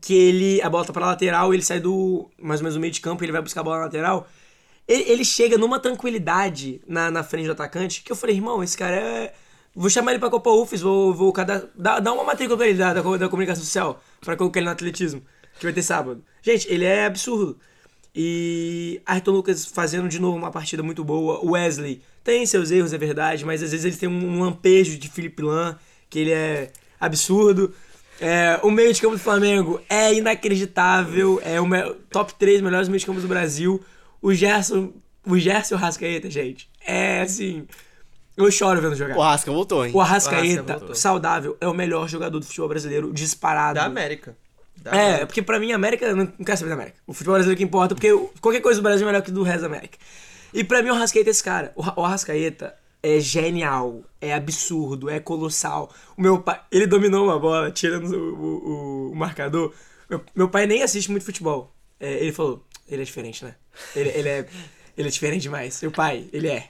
que 0.00 0.14
ele, 0.14 0.62
a 0.62 0.70
bola 0.70 0.84
tá 0.84 0.92
pra 0.92 1.06
lateral, 1.06 1.52
ele 1.52 1.62
sai 1.62 1.80
do, 1.80 2.30
mais 2.38 2.60
ou 2.60 2.64
menos 2.64 2.74
do 2.74 2.80
meio 2.80 2.92
de 2.92 3.00
campo, 3.00 3.24
ele 3.24 3.32
vai 3.32 3.42
buscar 3.42 3.60
a 3.60 3.64
bola 3.64 3.78
na 3.78 3.84
lateral, 3.84 4.28
ele, 4.86 5.02
ele 5.10 5.24
chega 5.24 5.58
numa 5.58 5.80
tranquilidade 5.80 6.80
na, 6.86 7.10
na 7.10 7.22
frente 7.22 7.46
do 7.46 7.52
atacante, 7.52 8.02
que 8.02 8.12
eu 8.12 8.16
falei, 8.16 8.36
irmão, 8.36 8.62
esse 8.62 8.76
cara 8.76 8.94
é... 8.94 9.34
Vou 9.74 9.88
chamar 9.88 10.10
ele 10.12 10.20
pra 10.20 10.28
Copa 10.28 10.50
UFES, 10.50 10.82
vou, 10.82 11.14
vou 11.14 11.32
cada, 11.32 11.70
dar, 11.74 12.12
uma 12.12 12.24
matrícula 12.24 12.58
pra 12.58 12.68
ele 12.68 12.76
da, 12.76 12.92
da, 12.92 13.00
da 13.00 13.28
comunicação 13.28 13.64
social, 13.64 14.02
pra 14.20 14.36
colocar 14.36 14.60
ele 14.60 14.66
no 14.66 14.72
atletismo, 14.72 15.22
que 15.58 15.64
vai 15.64 15.72
ter 15.72 15.82
sábado. 15.82 16.22
Gente, 16.42 16.70
ele 16.70 16.84
é 16.84 17.06
absurdo. 17.06 17.58
E 18.14 19.00
Ayrton 19.06 19.30
Lucas 19.30 19.64
fazendo 19.64 20.08
de 20.08 20.20
novo 20.20 20.36
uma 20.36 20.50
partida 20.50 20.82
muito 20.82 21.02
boa. 21.02 21.40
O 21.40 21.52
Wesley 21.52 22.02
tem 22.22 22.44
seus 22.44 22.70
erros, 22.70 22.92
é 22.92 22.98
verdade, 22.98 23.44
mas 23.44 23.62
às 23.62 23.70
vezes 23.70 23.86
ele 23.86 23.96
tem 23.96 24.08
um 24.08 24.40
lampejo 24.40 24.98
de 24.98 25.08
Felipe 25.08 25.42
Lan, 25.42 25.76
que 26.10 26.18
ele 26.18 26.32
é 26.32 26.70
absurdo. 27.00 27.72
É, 28.20 28.60
o 28.62 28.70
meio 28.70 28.92
de 28.92 29.00
campo 29.00 29.16
do 29.16 29.20
Flamengo 29.20 29.80
é 29.88 30.14
inacreditável, 30.14 31.40
é 31.42 31.60
o 31.60 31.94
top 32.10 32.34
3 32.34 32.60
melhores 32.60 32.88
meio 32.88 33.00
de 33.00 33.06
campo 33.06 33.20
do 33.20 33.26
Brasil. 33.26 33.82
O 34.20 34.32
Gerson, 34.32 34.92
o 35.26 35.38
Gerson 35.38 35.76
Rascaeta, 35.76 36.30
gente, 36.30 36.68
é 36.86 37.22
assim, 37.22 37.66
eu 38.36 38.50
choro 38.50 38.80
vendo 38.80 38.94
jogar. 38.94 39.16
O 39.16 39.20
Rasca 39.20 39.50
voltou, 39.50 39.84
hein? 39.84 39.92
O 39.94 40.00
Arrascaeta, 40.00 40.60
Arrasca 40.60 40.78
voltou. 40.78 40.94
saudável, 40.94 41.56
é 41.60 41.68
o 41.68 41.74
melhor 41.74 42.08
jogador 42.08 42.38
do 42.38 42.46
futebol 42.46 42.68
brasileiro, 42.68 43.12
disparado. 43.12 43.74
Da 43.74 43.84
América. 43.84 44.36
É, 44.90 44.98
América. 45.06 45.26
porque 45.26 45.42
pra 45.42 45.58
mim 45.60 45.72
a 45.72 45.76
América, 45.76 46.06
eu 46.06 46.16
não 46.16 46.26
quero 46.26 46.56
saber 46.58 46.68
da 46.70 46.74
América. 46.74 46.96
O 47.06 47.12
futebol 47.12 47.34
brasileiro 47.34 47.58
que 47.58 47.64
importa, 47.64 47.94
porque 47.94 48.10
qualquer 48.40 48.60
coisa 48.60 48.80
do 48.80 48.82
Brasil 48.82 49.06
é 49.06 49.10
melhor 49.12 49.22
que 49.24 49.30
do 49.30 49.42
resto 49.42 49.60
da 49.62 49.66
América. 49.66 49.98
E 50.52 50.64
pra 50.64 50.82
mim 50.82 50.90
o 50.90 50.94
Arrascaeta 50.94 51.28
é 51.28 51.32
esse 51.32 51.42
cara. 51.44 51.72
O, 51.76 51.82
o 52.00 52.04
Arrascaeta 52.04 52.74
é 53.02 53.18
genial, 53.20 54.02
é 54.20 54.32
absurdo, 54.34 55.08
é 55.10 55.18
colossal. 55.20 55.92
O 56.16 56.22
meu 56.22 56.40
pai, 56.42 56.60
ele 56.70 56.86
dominou 56.86 57.24
uma 57.24 57.38
bola, 57.38 57.70
tirando 57.70 58.12
o, 58.12 59.08
o- 59.08 59.12
o 59.12 59.14
marcador. 59.16 59.72
Meu, 60.08 60.20
meu 60.34 60.48
pai 60.48 60.66
nem 60.66 60.82
assiste 60.82 61.10
muito 61.10 61.24
futebol. 61.24 61.74
É, 61.98 62.12
ele 62.22 62.32
falou, 62.32 62.64
ele 62.88 63.02
é 63.02 63.04
diferente, 63.04 63.44
né? 63.44 63.54
Ele, 63.96 64.10
ele 64.10 64.28
é, 64.28 64.46
ele 64.96 65.08
é 65.08 65.10
diferente 65.10 65.42
demais. 65.42 65.74
Seu 65.74 65.90
pai, 65.90 66.26
ele 66.32 66.48
é. 66.48 66.68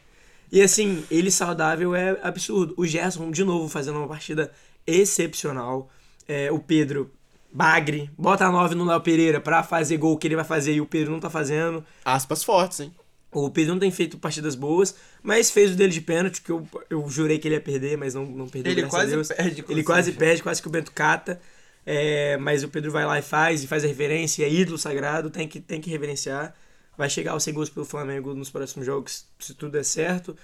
E 0.51 0.61
assim, 0.63 1.03
ele 1.11 1.31
saudável 1.31 1.95
é 1.95 2.19
absurdo. 2.23 2.75
O 2.77 2.87
Gerson, 2.87 3.31
de 3.31 3.43
novo, 3.43 3.69
fazendo 3.69 3.99
uma 3.99 4.07
partida 4.09 4.53
excepcional. 4.87 5.91
É, 6.29 6.51
o 6.53 6.59
Pedro, 6.59 7.11
bagre, 7.53 8.11
bota 8.17 8.47
a 8.47 8.51
9 8.51 8.75
no 8.75 8.85
Léo 8.85 9.01
Pereira 9.01 9.41
pra 9.41 9.63
fazer 9.63 9.97
gol 9.97 10.17
que 10.17 10.27
ele 10.27 10.37
vai 10.37 10.45
fazer 10.45 10.73
e 10.75 10.81
o 10.81 10.87
Pedro 10.87 11.13
não 11.13 11.21
tá 11.21 11.29
fazendo. 11.29 11.85
Aspas 12.05 12.43
fortes, 12.43 12.81
hein? 12.81 12.95
O 13.31 13.51
Pedro 13.51 13.73
não 13.73 13.81
tem 13.81 13.91
feito 13.91 14.19
partidas 14.19 14.55
boas, 14.55 14.95
mas 15.23 15.51
fez 15.51 15.73
o 15.73 15.75
dele 15.75 15.93
de 15.93 16.03
pênalti, 16.03 16.43
que 16.43 16.51
eu, 16.51 16.69
eu 16.91 17.09
jurei 17.09 17.39
que 17.39 17.49
ele 17.49 17.55
ia 17.55 17.61
perder, 17.61 17.97
mas 17.97 18.15
não, 18.15 18.27
não 18.27 18.47
perdeu, 18.47 18.73
Ele 18.73 18.83
graças 18.83 18.95
a 18.95 18.99
quase 18.99 19.11
Deus. 19.13 19.29
perde, 19.29 19.65
Ele 19.69 19.83
quase 19.83 20.13
perde, 20.13 20.43
quase 20.43 20.61
que 20.61 20.69
o 20.69 20.71
Bento 20.71 20.93
cata. 20.93 21.41
É, 21.85 22.37
mas 22.37 22.63
o 22.63 22.69
Pedro 22.69 22.93
vai 22.93 23.05
lá 23.07 23.19
e 23.19 23.23
faz, 23.23 23.65
e 23.65 23.67
faz 23.67 23.85
a 23.85 23.87
reverência, 23.89 24.45
é 24.45 24.53
ídolo 24.53 24.79
sagrado, 24.79 25.31
tem 25.31 25.49
que, 25.49 25.61
tem 25.61 25.81
que 25.81 25.91
reverenciar. 25.91 26.55
Vai 26.97 27.09
chegar 27.09 27.33
aos 27.33 27.43
100 27.43 27.55
gols 27.55 27.71
pelo 27.71 27.87
Flamengo 27.87 28.35
nos 28.35 28.51
próximos 28.51 28.85
jogos, 28.85 29.27
se 29.39 29.55
tudo 29.55 29.73
der 29.73 29.85
certo. 29.85 30.37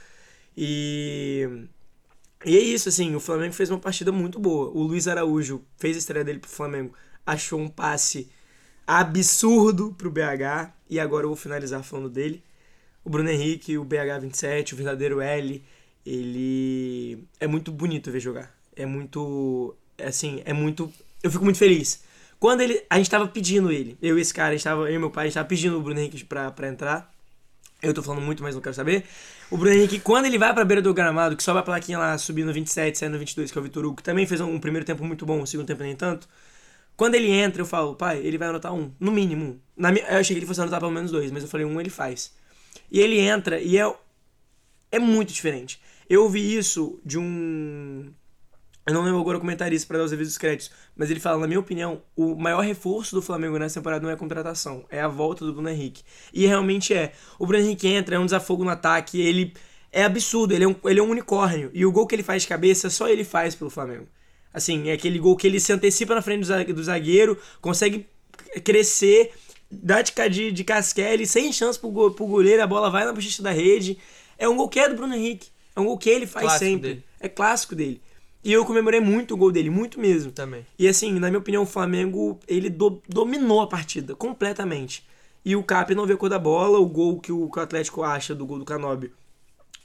E 0.56 1.46
E 2.44 2.56
é 2.56 2.60
isso, 2.60 2.88
assim, 2.88 3.14
o 3.14 3.20
Flamengo 3.20 3.52
fez 3.52 3.70
uma 3.70 3.78
partida 3.78 4.12
muito 4.12 4.38
boa. 4.38 4.70
O 4.70 4.82
Luiz 4.82 5.08
Araújo 5.08 5.62
fez 5.76 5.96
a 5.96 5.98
estreia 5.98 6.24
dele 6.24 6.38
pro 6.38 6.50
Flamengo, 6.50 6.94
achou 7.26 7.58
um 7.60 7.68
passe 7.68 8.30
absurdo 8.86 9.94
pro 9.98 10.10
BH, 10.10 10.72
e 10.88 11.00
agora 11.00 11.24
eu 11.24 11.28
vou 11.28 11.36
finalizar 11.36 11.82
falando 11.82 12.08
dele. 12.08 12.42
O 13.04 13.10
Bruno 13.10 13.28
Henrique, 13.28 13.76
o 13.76 13.84
BH27, 13.84 14.72
o 14.72 14.76
verdadeiro 14.76 15.20
L, 15.20 15.62
ele 16.06 17.24
é 17.40 17.46
muito 17.46 17.72
bonito 17.72 18.10
ver 18.10 18.20
jogar. 18.20 18.54
É 18.76 18.86
muito, 18.86 19.74
assim, 19.98 20.40
é 20.44 20.52
muito, 20.52 20.92
eu 21.22 21.30
fico 21.30 21.44
muito 21.44 21.58
feliz. 21.58 22.02
Quando 22.38 22.60
ele, 22.60 22.82
a 22.88 22.98
gente 22.98 23.10
tava 23.10 23.26
pedindo 23.26 23.72
ele, 23.72 23.98
eu 24.00 24.16
e 24.16 24.20
esse 24.20 24.32
cara, 24.32 24.50
a 24.50 24.52
gente 24.52 24.64
tava, 24.64 24.88
eu 24.88 24.94
e 24.94 24.98
meu 24.98 25.10
pai, 25.10 25.24
a 25.24 25.26
gente 25.26 25.34
tava 25.34 25.48
pedindo 25.48 25.76
o 25.76 25.82
Bruno 25.82 25.98
Henrique 25.98 26.24
pra, 26.24 26.50
pra 26.52 26.68
entrar. 26.68 27.12
Eu 27.82 27.92
tô 27.92 28.02
falando 28.02 28.24
muito, 28.24 28.42
mas 28.42 28.54
não 28.54 28.62
quero 28.62 28.74
saber. 28.74 29.04
O 29.50 29.56
Bruno 29.56 29.74
Henrique, 29.74 29.98
quando 29.98 30.26
ele 30.26 30.38
vai 30.38 30.52
pra 30.52 30.64
beira 30.64 30.82
do 30.82 30.92
gramado, 30.92 31.34
que 31.34 31.42
sobe 31.42 31.60
a 31.60 31.62
plaquinha 31.62 31.98
lá, 31.98 32.18
subindo 32.18 32.52
27, 32.52 32.98
saindo 32.98 33.18
22, 33.18 33.50
que 33.50 33.56
é 33.56 33.60
o 33.60 33.64
Vitor 33.64 33.84
Hugo, 33.84 33.96
que 33.96 34.02
também 34.02 34.26
fez 34.26 34.40
um 34.42 34.60
primeiro 34.60 34.84
tempo 34.84 35.02
muito 35.04 35.24
bom, 35.24 35.40
um 35.40 35.46
segundo 35.46 35.66
tempo 35.66 35.82
nem 35.82 35.96
tanto. 35.96 36.28
Quando 36.96 37.14
ele 37.14 37.30
entra, 37.30 37.62
eu 37.62 37.66
falo, 37.66 37.94
pai, 37.94 38.18
ele 38.18 38.36
vai 38.36 38.48
anotar 38.48 38.74
um, 38.74 38.92
no 39.00 39.10
mínimo. 39.10 39.60
Na 39.76 39.90
eu 39.90 40.18
achei 40.18 40.34
que 40.34 40.40
ele 40.40 40.46
fosse 40.46 40.60
anotar 40.60 40.80
pelo 40.80 40.92
menos 40.92 41.10
dois, 41.10 41.30
mas 41.30 41.42
eu 41.42 41.48
falei, 41.48 41.64
um 41.64 41.80
ele 41.80 41.88
faz. 41.88 42.32
E 42.90 43.00
ele 43.00 43.18
entra 43.20 43.60
e 43.60 43.78
é, 43.78 43.94
é 44.92 44.98
muito 44.98 45.32
diferente. 45.32 45.80
Eu 46.10 46.24
ouvi 46.24 46.56
isso 46.56 47.00
de 47.04 47.18
um. 47.18 48.12
Eu 48.88 48.94
não 48.94 49.02
lembro 49.04 49.20
agora 49.20 49.36
o 49.36 49.40
comentarista 49.40 49.86
para 49.86 49.98
dar 49.98 50.04
os 50.04 50.10
devidos 50.10 50.38
créditos, 50.38 50.70
mas 50.96 51.10
ele 51.10 51.20
fala, 51.20 51.38
na 51.38 51.46
minha 51.46 51.60
opinião, 51.60 52.02
o 52.16 52.34
maior 52.34 52.60
reforço 52.60 53.14
do 53.14 53.20
Flamengo 53.20 53.58
nessa 53.58 53.78
temporada 53.80 54.02
não 54.02 54.10
é 54.10 54.14
a 54.14 54.16
contratação, 54.16 54.84
é 54.88 55.00
a 55.00 55.06
volta 55.08 55.44
do 55.44 55.52
Bruno 55.52 55.68
Henrique. 55.68 56.02
E 56.32 56.46
realmente 56.46 56.94
é. 56.94 57.12
O 57.38 57.46
Bruno 57.46 57.62
Henrique 57.64 57.86
entra, 57.86 58.16
é 58.16 58.18
um 58.18 58.24
desafogo 58.24 58.64
no 58.64 58.70
ataque, 58.70 59.20
ele 59.20 59.52
é 59.92 60.04
absurdo, 60.04 60.54
ele 60.54 60.64
é 60.64 60.68
um, 60.68 60.74
ele 60.86 61.00
é 61.00 61.02
um 61.02 61.10
unicórnio. 61.10 61.70
E 61.74 61.84
o 61.84 61.92
gol 61.92 62.06
que 62.06 62.14
ele 62.14 62.22
faz 62.22 62.42
de 62.42 62.48
cabeça, 62.48 62.88
só 62.88 63.08
ele 63.08 63.24
faz 63.24 63.54
pelo 63.54 63.68
Flamengo. 63.70 64.06
Assim, 64.54 64.88
é 64.88 64.92
aquele 64.92 65.18
gol 65.18 65.36
que 65.36 65.46
ele 65.46 65.60
se 65.60 65.72
antecipa 65.72 66.14
na 66.14 66.22
frente 66.22 66.40
do 66.40 66.46
zague- 66.46 66.72
do 66.72 66.82
zagueiro, 66.82 67.38
consegue 67.60 68.06
crescer, 68.64 69.32
dá 69.70 70.00
de, 70.02 70.12
de, 70.30 70.52
de 70.52 70.64
casquele, 70.64 71.26
sem 71.26 71.52
chance 71.52 71.78
pro, 71.78 71.90
go- 71.90 72.10
pro 72.12 72.26
goleiro, 72.26 72.62
a 72.62 72.66
bola 72.66 72.90
vai 72.90 73.04
na 73.04 73.12
bochecha 73.12 73.42
da 73.42 73.50
rede. 73.50 73.98
É 74.38 74.48
um 74.48 74.56
gol 74.56 74.68
que 74.68 74.80
é 74.80 74.88
do 74.88 74.94
Bruno 74.96 75.14
Henrique. 75.14 75.48
É 75.76 75.80
um 75.80 75.84
gol 75.84 75.98
que 75.98 76.08
ele 76.08 76.26
faz 76.26 76.46
Clássico 76.46 76.64
sempre. 76.64 76.88
dele. 76.88 77.04
É 77.20 77.28
clássico 77.28 77.74
dele. 77.74 78.00
E 78.48 78.52
eu 78.52 78.64
comemorei 78.64 78.98
muito 78.98 79.34
o 79.34 79.36
gol 79.36 79.52
dele, 79.52 79.68
muito 79.68 80.00
mesmo. 80.00 80.32
Também. 80.32 80.64
E 80.78 80.88
assim, 80.88 81.12
na 81.18 81.28
minha 81.28 81.38
opinião, 81.38 81.64
o 81.64 81.66
Flamengo, 81.66 82.40
ele 82.48 82.70
do- 82.70 83.02
dominou 83.06 83.60
a 83.60 83.66
partida 83.66 84.14
completamente. 84.14 85.06
E 85.44 85.54
o 85.54 85.62
Cap 85.62 85.94
não 85.94 86.06
veio 86.06 86.16
cor 86.16 86.30
da 86.30 86.38
bola, 86.38 86.78
o 86.78 86.86
gol 86.86 87.20
que 87.20 87.30
o, 87.30 87.50
que 87.50 87.58
o 87.58 87.62
Atlético 87.62 88.02
acha 88.02 88.34
do 88.34 88.46
gol 88.46 88.58
do 88.58 88.64
Canóbio 88.64 89.12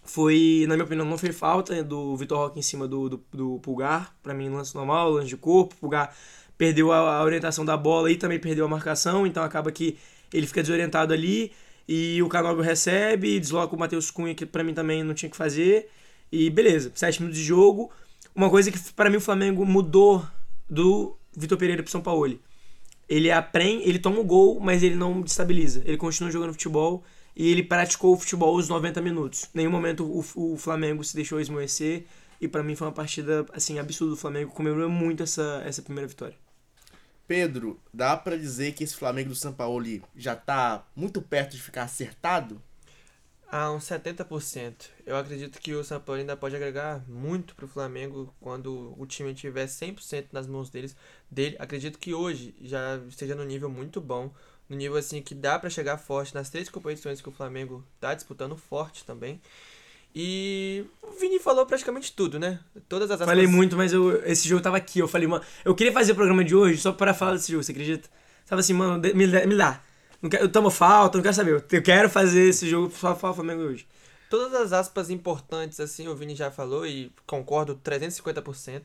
foi, 0.06 0.64
na 0.66 0.76
minha 0.76 0.86
opinião, 0.86 1.06
não 1.06 1.18
foi 1.18 1.34
falta 1.34 1.76
né, 1.76 1.84
do 1.84 2.16
Vitor 2.16 2.38
Roque 2.38 2.58
em 2.60 2.62
cima 2.62 2.88
do, 2.88 3.10
do, 3.10 3.24
do 3.34 3.60
Pulgar. 3.60 4.16
Pra 4.24 4.34
mim, 4.34 4.48
lance 4.48 4.74
normal, 4.74 5.12
lance 5.12 5.28
de 5.28 5.36
corpo. 5.36 5.76
O 5.76 5.78
Pulgar 5.80 6.16
perdeu 6.58 6.90
a, 6.94 7.18
a 7.18 7.24
orientação 7.24 7.66
da 7.66 7.76
bola 7.76 8.10
e 8.10 8.16
também 8.16 8.40
perdeu 8.40 8.64
a 8.64 8.70
marcação, 8.70 9.28
então 9.28 9.44
acaba 9.44 9.74
que 9.74 9.98
ele 10.34 10.48
fica 10.48 10.62
desorientado 10.62 11.12
ali. 11.14 11.52
E 11.86 12.24
o 12.24 12.30
Canóbio 12.30 12.64
recebe, 12.64 13.38
desloca 13.42 13.76
o 13.76 13.80
Matheus 13.80 14.10
Cunha, 14.10 14.34
que 14.34 14.46
pra 14.46 14.64
mim 14.64 14.74
também 14.74 15.04
não 15.04 15.14
tinha 15.14 15.30
que 15.30 15.36
fazer. 15.36 15.90
E 16.32 16.50
beleza, 16.50 16.92
sete 16.96 17.22
minutos 17.22 17.40
de 17.40 17.46
jogo. 17.46 17.92
Uma 18.36 18.50
coisa 18.50 18.72
que 18.72 18.80
pra 18.94 19.10
mim 19.10 19.18
o 19.18 19.22
Flamengo 19.22 19.66
mudou 19.66 20.26
do 20.70 21.18
Vitor 21.36 21.58
Pereira 21.58 21.84
pro 21.84 21.92
São 21.92 22.02
Paulo. 22.02 22.40
Ele 23.08 23.30
aprende, 23.32 23.88
ele 23.88 24.00
toma 24.00 24.20
o 24.20 24.24
gol, 24.24 24.60
mas 24.60 24.82
ele 24.82 24.96
não 24.96 25.22
destabiliza. 25.22 25.82
Ele 25.86 25.98
continua 25.98 26.32
jogando 26.32 26.54
futebol 26.54 27.04
e 27.36 27.52
ele 27.52 27.64
praticou 27.64 28.14
o 28.14 28.18
futebol 28.18 28.56
os 28.56 28.70
90 28.70 29.02
minutos. 29.02 29.50
Nenhum 29.54 29.72
momento 29.72 30.04
o, 30.06 30.54
o 30.54 30.58
Flamengo 30.58 31.04
se 31.04 31.16
deixou 31.16 31.40
esmoecer 31.40 32.06
e 32.40 32.48
pra 32.48 32.64
mim 32.64 32.76
foi 32.76 32.88
uma 32.88 32.94
partida 32.94 33.46
assim 33.54 33.80
absurda 33.80 34.12
do 34.12 34.18
Flamengo, 34.18 34.52
comemorou 34.52 34.90
muito 34.90 35.24
essa, 35.24 35.62
essa 35.66 35.82
primeira 35.82 36.08
vitória. 36.08 36.36
Pedro, 37.28 37.80
dá 37.94 38.18
pra 38.18 38.36
dizer 38.36 38.74
que 38.74 38.84
esse 38.84 38.96
Flamengo 38.96 39.30
do 39.30 39.36
São 39.36 39.54
Paulo 39.54 39.86
já 40.16 40.36
tá 40.36 40.86
muito 40.96 41.22
perto 41.22 41.56
de 41.56 41.62
ficar 41.62 41.84
acertado? 41.84 42.62
A 43.56 43.70
uns 43.72 43.84
70%. 43.84 44.90
Eu 45.06 45.16
acredito 45.16 45.60
que 45.60 45.76
o 45.76 45.84
São 45.84 46.00
Paulo 46.00 46.20
ainda 46.20 46.36
pode 46.36 46.56
agregar 46.56 47.04
muito 47.08 47.54
pro 47.54 47.68
Flamengo 47.68 48.34
quando 48.42 48.96
o 48.98 49.06
time 49.06 49.32
tiver 49.36 49.68
100% 49.68 50.30
nas 50.32 50.48
mãos 50.48 50.72
deles, 50.72 50.96
dele. 51.30 51.56
Acredito 51.60 52.00
que 52.00 52.16
hoje 52.16 52.56
já 52.62 53.00
esteja 53.08 53.36
no 53.36 53.44
nível 53.46 53.70
muito 53.70 54.02
bom, 54.02 54.34
no 54.68 54.76
nível 54.76 54.98
assim 54.98 55.22
que 55.22 55.36
dá 55.36 55.60
pra 55.60 55.70
chegar 55.70 56.00
forte 56.00 56.34
nas 56.34 56.50
três 56.50 56.68
competições 56.68 57.22
que 57.22 57.30
o 57.30 57.32
Flamengo 57.32 57.86
tá 58.00 58.16
disputando 58.16 58.58
forte 58.58 59.06
também. 59.06 59.40
E 60.16 60.84
o 61.04 61.12
Vini 61.12 61.38
falou 61.40 61.64
praticamente 61.68 62.12
tudo, 62.14 62.40
né? 62.40 62.60
Todas 62.90 63.12
as 63.12 63.20
Falei 63.20 63.46
aspas- 63.46 63.56
muito, 63.56 63.78
mas 63.78 63.94
eu, 63.94 64.24
esse 64.26 64.48
jogo 64.50 64.64
tava 64.64 64.78
aqui. 64.78 64.98
Eu 64.98 65.08
falei, 65.08 65.28
mano, 65.28 65.44
eu 65.64 65.76
queria 65.76 65.94
fazer 65.94 66.14
o 66.14 66.16
programa 66.16 66.44
de 66.44 66.56
hoje 66.56 66.82
só 66.82 66.92
para 66.92 67.14
falar 67.14 67.34
desse 67.34 67.52
jogo, 67.52 67.64
você 67.64 67.72
acredita? 67.72 68.10
Tava 68.48 68.62
assim, 68.62 68.74
mano, 68.74 69.00
me, 69.00 69.14
me 69.28 69.56
dá. 69.56 69.80
Não 70.24 70.30
quero, 70.30 70.46
eu 70.46 70.52
tomo 70.52 70.70
falta, 70.70 71.18
não 71.18 71.22
quero 71.22 71.36
saber. 71.36 71.66
Eu, 71.70 71.84
quero 71.84 72.10
fazer 72.10 72.48
esse 72.48 72.66
jogo 72.66 72.90
só 72.96 73.14
falar 73.14 73.34
Flamengo 73.34 73.64
hoje. 73.64 73.86
Todas 74.30 74.54
as 74.54 74.72
aspas 74.72 75.10
importantes, 75.10 75.82
assim, 75.82 76.08
o 76.08 76.16
Vini 76.16 76.34
já 76.34 76.50
falou 76.50 76.88
e 76.88 77.12
concordo 77.28 77.76
350%. 77.84 78.84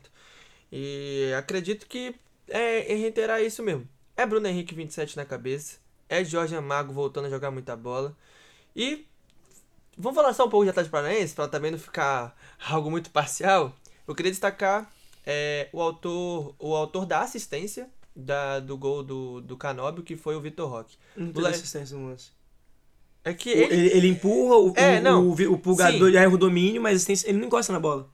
E 0.69 1.31
acredito 1.37 1.87
que 1.87 2.13
é, 2.49 2.91
é 2.91 2.95
reiterar 2.95 3.41
isso 3.41 3.63
mesmo. 3.63 3.87
É 4.17 4.25
Bruno 4.25 4.47
Henrique 4.47 4.75
27 4.75 5.15
na 5.15 5.23
cabeça. 5.23 5.77
É 6.09 6.25
Jorge 6.25 6.57
Amago 6.57 6.91
voltando 6.91 7.27
a 7.27 7.29
jogar 7.29 7.51
muita 7.51 7.73
bola. 7.73 8.13
E 8.75 9.07
vamos 9.97 10.17
falar 10.17 10.33
só 10.33 10.45
um 10.45 10.49
pouco 10.49 10.65
de 10.65 10.71
Atlético 10.71 10.91
Paranaense, 10.91 11.33
para 11.33 11.47
também 11.47 11.71
não 11.71 11.79
ficar 11.79 12.35
algo 12.69 12.91
muito 12.91 13.11
parcial. 13.11 13.73
Eu 14.05 14.13
queria 14.13 14.31
destacar 14.31 14.91
é, 15.25 15.69
o, 15.71 15.81
autor, 15.81 16.53
o 16.59 16.75
autor 16.75 17.05
da 17.05 17.21
assistência 17.21 17.89
da, 18.19 18.59
do 18.59 18.77
gol 18.77 19.03
do, 19.03 19.41
do 19.41 19.57
Canóbio, 19.57 20.03
que 20.03 20.15
foi 20.15 20.35
o 20.35 20.41
Vitor 20.41 20.69
Roque. 20.69 20.97
Não 21.15 21.27
teve 21.27 21.41
Le- 21.41 21.47
assistência 21.53 21.97
no 21.97 22.09
lance. 22.09 22.31
É 23.23 23.33
que 23.33 23.49
Ele, 23.49 23.73
ele, 23.73 23.87
ele 23.97 24.07
empurra, 24.07 24.55
o, 24.57 24.73
É, 24.75 24.99
o, 24.99 25.01
não. 25.03 25.27
o, 25.27 25.53
o 25.53 25.57
pulgador 25.57 26.13
erra 26.15 26.33
o 26.33 26.37
domínio, 26.37 26.81
mas 26.81 27.07
ele 27.25 27.37
não 27.37 27.47
encosta 27.47 27.73
na 27.73 27.79
bola. 27.79 28.09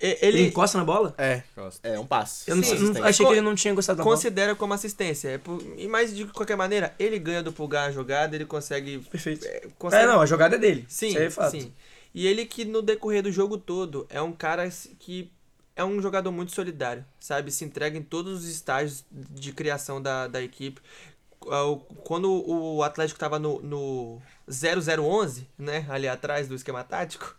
Ele, 0.00 0.16
ele, 0.22 0.42
encosta 0.46 0.78
na 0.78 0.84
bola? 0.84 1.12
É, 1.18 1.42
é 1.82 1.98
um 1.98 2.06
passe. 2.06 2.48
Eu 2.48 2.54
não, 2.54 2.62
não- 2.62 2.72
Assistência. 2.72 3.04
achei 3.04 3.26
que 3.26 3.32
ele 3.32 3.40
não 3.40 3.54
tinha 3.56 3.74
gostado 3.74 3.96
da 3.98 4.04
bola. 4.04 4.14
considera 4.14 4.54
como 4.54 4.72
assistência. 4.72 5.28
É 5.28 5.40
e 5.76 5.88
mas 5.88 6.14
de 6.14 6.24
qualquer 6.26 6.56
maneira, 6.56 6.94
ele 7.00 7.18
ganha 7.18 7.42
do 7.42 7.52
pulgar 7.52 7.88
a 7.88 7.90
jogada, 7.90 8.36
ele 8.36 8.44
consegue. 8.44 8.98
Perfeito. 9.10 9.44
é, 9.44 9.56
É, 9.56 9.68
consegue 9.76 10.06
não, 10.06 10.20
a 10.20 10.26
jogada 10.26 10.54
é 10.54 10.58
dele. 10.58 10.84
sim, 10.88 11.08
Isso 11.08 11.18
aí 11.18 11.24
é 11.24 11.30
fato. 11.30 11.50
sim. 11.50 11.72
E 12.14 12.28
ele 12.28 12.46
que 12.46 12.64
no 12.64 12.80
decorrer 12.80 13.24
do 13.24 13.32
jogo 13.32 13.58
todo 13.58 14.06
é 14.08 14.22
um 14.22 14.32
cara 14.32 14.70
que 15.00 15.32
é 15.78 15.84
um 15.84 16.02
jogador 16.02 16.32
muito 16.32 16.52
solidário, 16.52 17.04
sabe? 17.20 17.52
Se 17.52 17.64
entrega 17.64 17.96
em 17.96 18.02
todos 18.02 18.40
os 18.40 18.48
estágios 18.48 19.04
de 19.12 19.52
criação 19.52 20.02
da, 20.02 20.26
da 20.26 20.42
equipe. 20.42 20.82
Ah, 21.46 21.78
Quando 22.02 22.28
o 22.28 22.82
Atlético 22.82 23.18
tava 23.18 23.38
no, 23.38 23.62
no 23.62 24.20
0011, 24.50 25.48
né? 25.56 25.86
Ali 25.88 26.08
atrás 26.08 26.48
do 26.48 26.54
esquema 26.56 26.84
tático. 26.84 27.34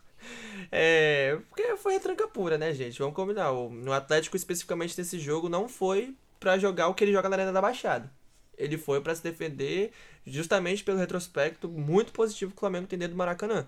É, 0.72 1.38
porque 1.48 1.74
foi 1.78 1.94
retranca 1.94 2.28
pura, 2.28 2.58
né, 2.58 2.72
gente? 2.74 2.98
Vamos 2.98 3.14
combinar. 3.14 3.50
O, 3.52 3.92
Atlético, 3.92 4.36
especificamente 4.36 4.96
nesse 4.96 5.18
jogo, 5.18 5.48
não 5.48 5.66
foi 5.68 6.14
pra 6.38 6.58
jogar 6.58 6.88
o 6.88 6.94
que 6.94 7.02
ele 7.02 7.12
joga 7.12 7.28
na 7.28 7.36
Arena 7.36 7.52
da 7.52 7.62
Baixada. 7.62 8.12
Ele 8.56 8.76
foi 8.76 9.00
pra 9.00 9.14
se 9.14 9.22
defender 9.22 9.90
justamente 10.24 10.84
pelo 10.84 10.98
retrospecto 10.98 11.68
muito 11.68 12.12
positivo 12.12 12.52
que 12.52 12.58
o 12.58 12.60
Flamengo 12.60 12.86
tem 12.86 12.98
dentro 12.98 13.14
do 13.14 13.18
Maracanã. 13.18 13.66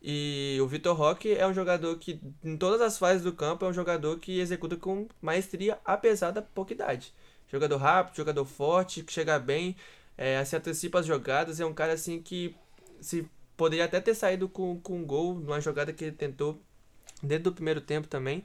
E 0.00 0.58
o 0.62 0.66
Vitor 0.66 0.96
Roque 0.96 1.34
é 1.34 1.46
um 1.46 1.52
jogador 1.52 1.96
que, 1.98 2.20
em 2.44 2.56
todas 2.56 2.80
as 2.80 2.98
fases 2.98 3.22
do 3.22 3.32
campo, 3.32 3.64
é 3.64 3.68
um 3.68 3.72
jogador 3.72 4.18
que 4.18 4.38
executa 4.38 4.76
com 4.76 5.08
maestria, 5.20 5.78
apesar 5.84 6.30
da 6.30 6.40
pouca 6.40 6.72
idade. 6.72 7.12
Jogador 7.50 7.76
rápido, 7.78 8.16
jogador 8.16 8.44
forte, 8.44 9.02
que 9.02 9.12
chega 9.12 9.38
bem, 9.38 9.76
é, 10.16 10.44
se 10.44 10.54
antecipa 10.56 11.00
as 11.00 11.06
jogadas. 11.06 11.58
É 11.58 11.66
um 11.66 11.74
cara 11.74 11.94
assim 11.94 12.22
que 12.22 12.54
se 13.00 13.28
poderia 13.56 13.86
até 13.86 14.00
ter 14.00 14.14
saído 14.14 14.48
com, 14.48 14.80
com 14.80 14.98
um 14.98 15.04
gol 15.04 15.34
numa 15.34 15.60
jogada 15.60 15.92
que 15.92 16.04
ele 16.04 16.16
tentou 16.16 16.62
dentro 17.22 17.44
do 17.44 17.54
primeiro 17.54 17.80
tempo 17.80 18.06
também. 18.06 18.44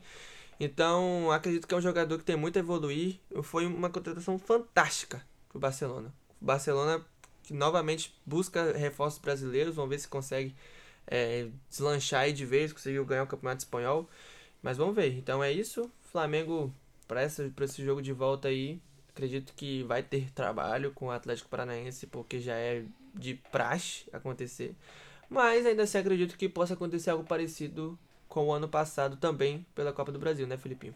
Então, 0.59 1.31
acredito 1.31 1.67
que 1.67 1.73
é 1.73 1.77
um 1.77 1.81
jogador 1.81 2.17
que 2.17 2.23
tem 2.23 2.35
muito 2.35 2.57
a 2.57 2.59
evoluir. 2.59 3.19
Foi 3.43 3.65
uma 3.65 3.89
contratação 3.89 4.39
fantástica 4.39 5.23
pro 5.49 5.59
Barcelona. 5.59 6.13
O 6.41 6.45
Barcelona 6.45 7.05
que 7.43 7.53
novamente 7.53 8.15
busca 8.25 8.71
reforços 8.71 9.19
brasileiros, 9.19 9.75
vamos 9.75 9.89
ver 9.89 9.99
se 9.99 10.07
consegue 10.07 10.55
é, 11.07 11.47
deslanchar 11.69 12.21
aí 12.21 12.33
de 12.33 12.45
vez, 12.45 12.73
conseguiu 12.73 13.05
ganhar 13.05 13.23
o 13.23 13.27
Campeonato 13.27 13.63
Espanhol. 13.63 14.09
Mas 14.61 14.77
vamos 14.77 14.95
ver. 14.95 15.17
Então 15.17 15.43
é 15.43 15.51
isso. 15.51 15.91
Flamengo, 16.11 16.73
para 17.07 17.23
esse 17.23 17.83
jogo 17.83 18.01
de 18.01 18.13
volta 18.13 18.47
aí, 18.47 18.79
acredito 19.09 19.53
que 19.55 19.83
vai 19.83 20.01
ter 20.01 20.31
trabalho 20.31 20.91
com 20.91 21.07
o 21.07 21.11
Atlético 21.11 21.49
Paranaense, 21.49 22.07
porque 22.07 22.39
já 22.39 22.55
é 22.55 22.83
de 23.13 23.35
praxe 23.51 24.05
acontecer. 24.11 24.75
Mas 25.29 25.65
ainda 25.65 25.83
assim 25.83 25.97
acredito 25.97 26.37
que 26.37 26.47
possa 26.47 26.73
acontecer 26.73 27.09
algo 27.09 27.23
parecido 27.23 27.97
com 28.27 28.47
o 28.47 28.53
ano 28.53 28.67
passado 28.67 29.17
também 29.17 29.65
pela 29.75 29.93
Copa 29.93 30.11
do 30.11 30.19
Brasil, 30.19 30.47
né, 30.47 30.57
Felipinho? 30.57 30.95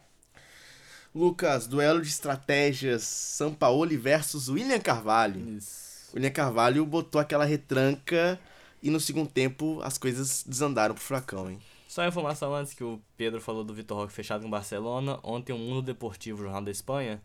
Lucas, 1.13 1.67
duelo 1.67 2.01
de 2.01 2.09
estratégias 2.09 3.03
São 3.03 3.53
Paulo 3.53 3.89
versus 3.97 4.49
William 4.49 4.79
Carvalho. 4.79 5.57
Isso. 5.57 6.11
William 6.13 6.31
Carvalho 6.31 6.85
botou 6.85 7.19
aquela 7.19 7.45
retranca 7.45 8.39
e 8.81 8.89
no 8.89 8.99
segundo 8.99 9.29
tempo 9.29 9.79
as 9.83 9.97
coisas 9.97 10.43
desandaram 10.47 10.93
pro 10.95 11.03
Furacão, 11.03 11.49
hein? 11.49 11.59
Só 11.87 12.01
uma 12.01 12.07
informação 12.09 12.53
antes 12.53 12.73
que 12.73 12.83
o 12.83 13.01
Pedro 13.15 13.39
falou 13.41 13.63
do 13.63 13.73
Vitor 13.73 13.97
Roque 13.97 14.13
fechado 14.13 14.41
com 14.41 14.47
o 14.47 14.51
Barcelona. 14.51 15.19
Ontem 15.23 15.53
o 15.53 15.57
Mundo 15.57 15.81
Deportivo, 15.81 16.43
Jornal 16.43 16.61
da 16.61 16.69
Espanha, 16.69 17.21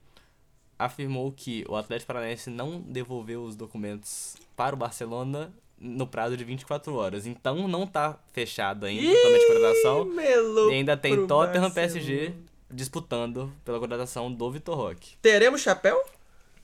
afirmou 0.79 1.31
que 1.33 1.65
o 1.69 1.77
Atlético 1.77 2.07
Paranaense 2.09 2.49
não 2.49 2.81
devolveu 2.81 3.43
os 3.45 3.55
documentos 3.57 4.37
para 4.57 4.75
o 4.75 4.79
Barcelona 4.79 5.53
no 5.79 6.07
prazo 6.07 6.37
de 6.37 6.45
24 6.45 6.95
horas. 6.95 7.27
Então 7.27 7.67
não 7.69 7.87
tá 7.87 8.19
fechado 8.33 8.87
ainda 8.87 9.13
totalmente 9.13 9.43
a 9.45 9.47
contratação. 9.49 10.05
Melou 10.07 10.71
E 10.71 10.75
ainda 10.75 10.97
tem 10.97 11.15
Tottenham 11.27 11.63
Barcelona. 11.69 11.75
PSG 11.75 12.35
disputando 12.71 13.53
pela 13.65 13.79
contratação 13.79 14.33
do 14.33 14.51
Vitor 14.51 14.77
Roque. 14.77 15.17
Teremos 15.21 15.61
chapéu? 15.61 16.03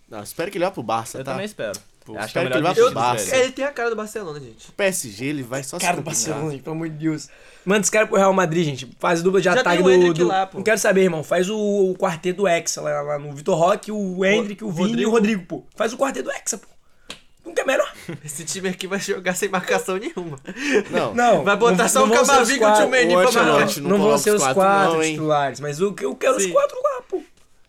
Não, 0.08 0.22
espero 0.22 0.50
que 0.50 0.56
ele 0.56 0.64
vá 0.64 0.70
pro 0.70 0.82
Barça, 0.82 1.18
Eu 1.18 1.24
tá? 1.24 1.32
também 1.32 1.44
espero. 1.44 1.78
Pô, 2.14 2.18
Acho 2.18 2.32
que 2.32 2.38
é 2.38 2.42
o 2.42 2.44
que 2.46 2.52
ele 2.54 2.62
melhor 2.62 2.74
pro 2.74 2.92
pra 2.92 3.00
Barça. 3.02 3.36
ele. 3.36 3.44
Ele 3.44 3.52
tem 3.52 3.64
a 3.66 3.70
cara 3.70 3.90
do 3.90 3.96
Barcelona, 3.96 4.40
gente. 4.40 4.68
O 4.70 4.72
PSG, 4.72 5.26
ele 5.26 5.42
vai 5.42 5.62
só 5.62 5.78
Cara 5.78 5.92
se 5.96 6.00
do. 6.00 6.04
Barcelona, 6.04 6.50
gente, 6.52 6.62
pelo 6.62 6.74
amor 6.76 6.88
de 6.88 6.96
Deus. 6.96 7.28
Manda 7.66 7.80
esse 7.82 7.90
cara 7.90 8.06
pro 8.06 8.16
Real 8.16 8.32
Madrid, 8.32 8.64
gente. 8.64 8.88
Faz 8.98 9.22
dupla 9.22 9.40
de 9.40 9.44
Já 9.44 9.52
ataque 9.52 9.82
tem 9.82 10.00
o 10.00 10.06
do. 10.08 10.14
Do- 10.14 10.26
lá, 10.26 10.46
pô. 10.46 10.56
Não 10.58 10.64
quero 10.64 10.78
saber, 10.78 11.02
irmão. 11.02 11.22
Faz 11.22 11.50
o, 11.50 11.56
o 11.58 11.94
quarteto 11.96 12.38
do 12.42 12.48
Hexa 12.48 12.80
lá, 12.80 13.02
lá 13.02 13.18
no 13.18 13.32
Vitor 13.34 13.58
Roque, 13.58 13.92
o 13.92 14.24
Hendrick, 14.24 14.64
o, 14.64 14.68
o 14.68 14.72
Vini 14.72 15.02
e 15.02 15.06
o 15.06 15.10
Rodrigo. 15.10 15.44
Pô. 15.44 15.64
Faz 15.76 15.92
o 15.92 15.98
quarteto 15.98 16.30
do 16.30 16.32
Hexa, 16.34 16.56
pô. 16.56 16.66
Não 17.44 17.54
quer 17.54 17.66
melhor. 17.66 17.90
Esse 18.24 18.44
time 18.44 18.68
aqui 18.70 18.86
vai 18.86 18.98
jogar 19.00 19.34
sem 19.34 19.48
marcação 19.48 19.96
nenhuma. 19.98 20.38
Não, 20.90 21.14
Não. 21.14 21.44
Vai 21.44 21.56
botar 21.56 21.76
não- 21.84 21.88
só 21.88 22.06
não 22.06 22.14
o 22.16 22.20
os 22.22 22.26
Camavinga 22.26 22.54
e 22.54 23.14
o 23.14 23.18
o 23.18 23.30
pra 23.32 23.42
marcar. 23.42 23.80
não 23.80 23.88
Não, 23.90 23.98
vão 23.98 24.18
ser 24.18 24.30
os 24.30 24.36
os 24.36 24.42
quatro, 24.42 24.54
quatro 24.54 24.94
não, 24.96 25.02
titulares, 25.02 25.60
mas 25.60 25.78
eu, 25.80 25.94
eu 26.00 26.14
quero 26.14 26.36
os 26.36 26.42
Sim. 26.42 26.52
quatro 26.52 26.76
lá, 26.82 27.02
pô. 27.08 27.17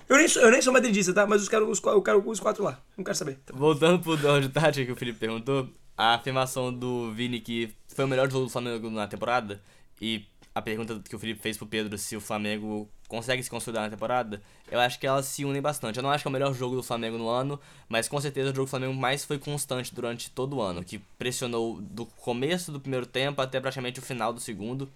Eu 0.09 0.17
nem 0.17 0.27
sou, 0.27 0.41
eu 0.41 0.51
nem 0.51 0.59
sou 0.59 0.73
madridista, 0.73 1.13
tá? 1.13 1.27
Mas 1.27 1.43
os 1.43 1.47
quero, 1.47 1.69
os, 1.69 1.79
eu 1.83 2.01
quero 2.01 2.27
os 2.27 2.39
quatro 2.39 2.63
lá. 2.63 2.81
Não 2.97 3.03
quero 3.03 3.15
saber. 3.15 3.39
Voltando 3.53 4.01
pro 4.01 4.17
duelo 4.17 4.41
de 4.41 4.49
tática 4.49 4.83
que 4.83 4.91
o 4.91 4.95
Felipe 4.95 5.19
perguntou, 5.19 5.69
a 5.95 6.15
afirmação 6.15 6.73
do 6.73 7.11
Vini 7.11 7.39
que 7.39 7.71
foi 7.87 8.05
o 8.05 8.07
melhor 8.07 8.29
jogo 8.31 8.45
do 8.45 8.51
Flamengo 8.51 8.89
na 8.89 9.07
temporada 9.07 9.61
e 10.01 10.25
a 10.55 10.61
pergunta 10.61 10.99
que 11.07 11.15
o 11.15 11.19
Felipe 11.19 11.39
fez 11.41 11.57
pro 11.57 11.67
Pedro 11.67 11.95
se 11.97 12.15
o 12.15 12.21
Flamengo 12.21 12.89
consegue 13.07 13.43
se 13.43 13.49
consolidar 13.49 13.83
na 13.83 13.89
temporada, 13.89 14.41
eu 14.71 14.79
acho 14.79 14.99
que 14.99 15.05
elas 15.05 15.25
se 15.25 15.45
unem 15.45 15.61
bastante. 15.61 15.97
Eu 15.97 16.03
não 16.03 16.09
acho 16.09 16.23
que 16.23 16.27
é 16.27 16.29
o 16.29 16.31
melhor 16.31 16.53
jogo 16.53 16.75
do 16.75 16.83
Flamengo 16.83 17.17
no 17.17 17.27
ano, 17.27 17.59
mas 17.87 18.07
com 18.07 18.19
certeza 18.19 18.51
o 18.51 18.55
jogo 18.55 18.65
do 18.65 18.69
Flamengo 18.69 18.93
mais 18.93 19.25
foi 19.25 19.37
constante 19.37 19.93
durante 19.93 20.29
todo 20.31 20.57
o 20.57 20.61
ano, 20.61 20.83
que 20.83 20.99
pressionou 21.17 21.79
do 21.81 22.05
começo 22.05 22.71
do 22.71 22.79
primeiro 22.79 23.05
tempo 23.05 23.41
até 23.41 23.59
praticamente 23.59 23.99
o 23.99 24.01
final 24.03 24.33
do 24.33 24.39
segundo. 24.39 24.89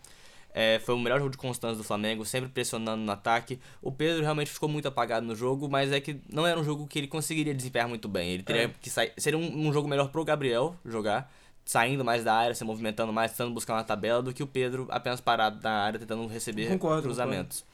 É, 0.54 0.80
foi 0.80 0.94
o 0.94 1.00
melhor 1.00 1.18
jogo 1.18 1.32
de 1.32 1.38
constância 1.38 1.78
do 1.78 1.84
Flamengo, 1.84 2.24
sempre 2.24 2.48
pressionando 2.48 3.02
no 3.02 3.12
ataque. 3.12 3.60
O 3.82 3.92
Pedro 3.92 4.22
realmente 4.22 4.52
ficou 4.52 4.70
muito 4.70 4.88
apagado 4.88 5.26
no 5.26 5.36
jogo, 5.36 5.68
mas 5.68 5.92
é 5.92 6.00
que 6.00 6.22
não 6.32 6.46
era 6.46 6.60
um 6.60 6.64
jogo 6.64 6.86
que 6.86 7.00
ele 7.00 7.08
conseguiria 7.08 7.56
desempenhar 7.56 7.90
muito 7.90 8.08
bem. 8.08 8.30
Ele 8.30 8.44
teria 8.44 8.70
que 8.70 8.90
sair. 8.90 9.12
Seria 9.18 9.40
um, 9.40 9.68
um 9.68 9.74
jogo 9.74 9.88
melhor 9.88 10.10
pro 10.10 10.24
Gabriel 10.24 10.76
jogar, 10.86 11.34
saindo 11.66 12.06
mais 12.06 12.24
da 12.24 12.36
área, 12.36 12.54
se 12.54 12.64
movimentando 12.64 13.12
mais, 13.12 13.32
tentando 13.32 13.52
buscar 13.52 13.74
uma 13.74 13.84
tabela, 13.84 14.22
do 14.22 14.32
que 14.32 14.44
o 14.44 14.48
Pedro 14.48 14.88
apenas 14.92 15.20
parado 15.20 15.60
na 15.64 15.72
área, 15.72 16.00
tentando 16.00 16.28
receber 16.28 16.68
Concordo, 16.68 17.02
cruzamentos. 17.02 17.66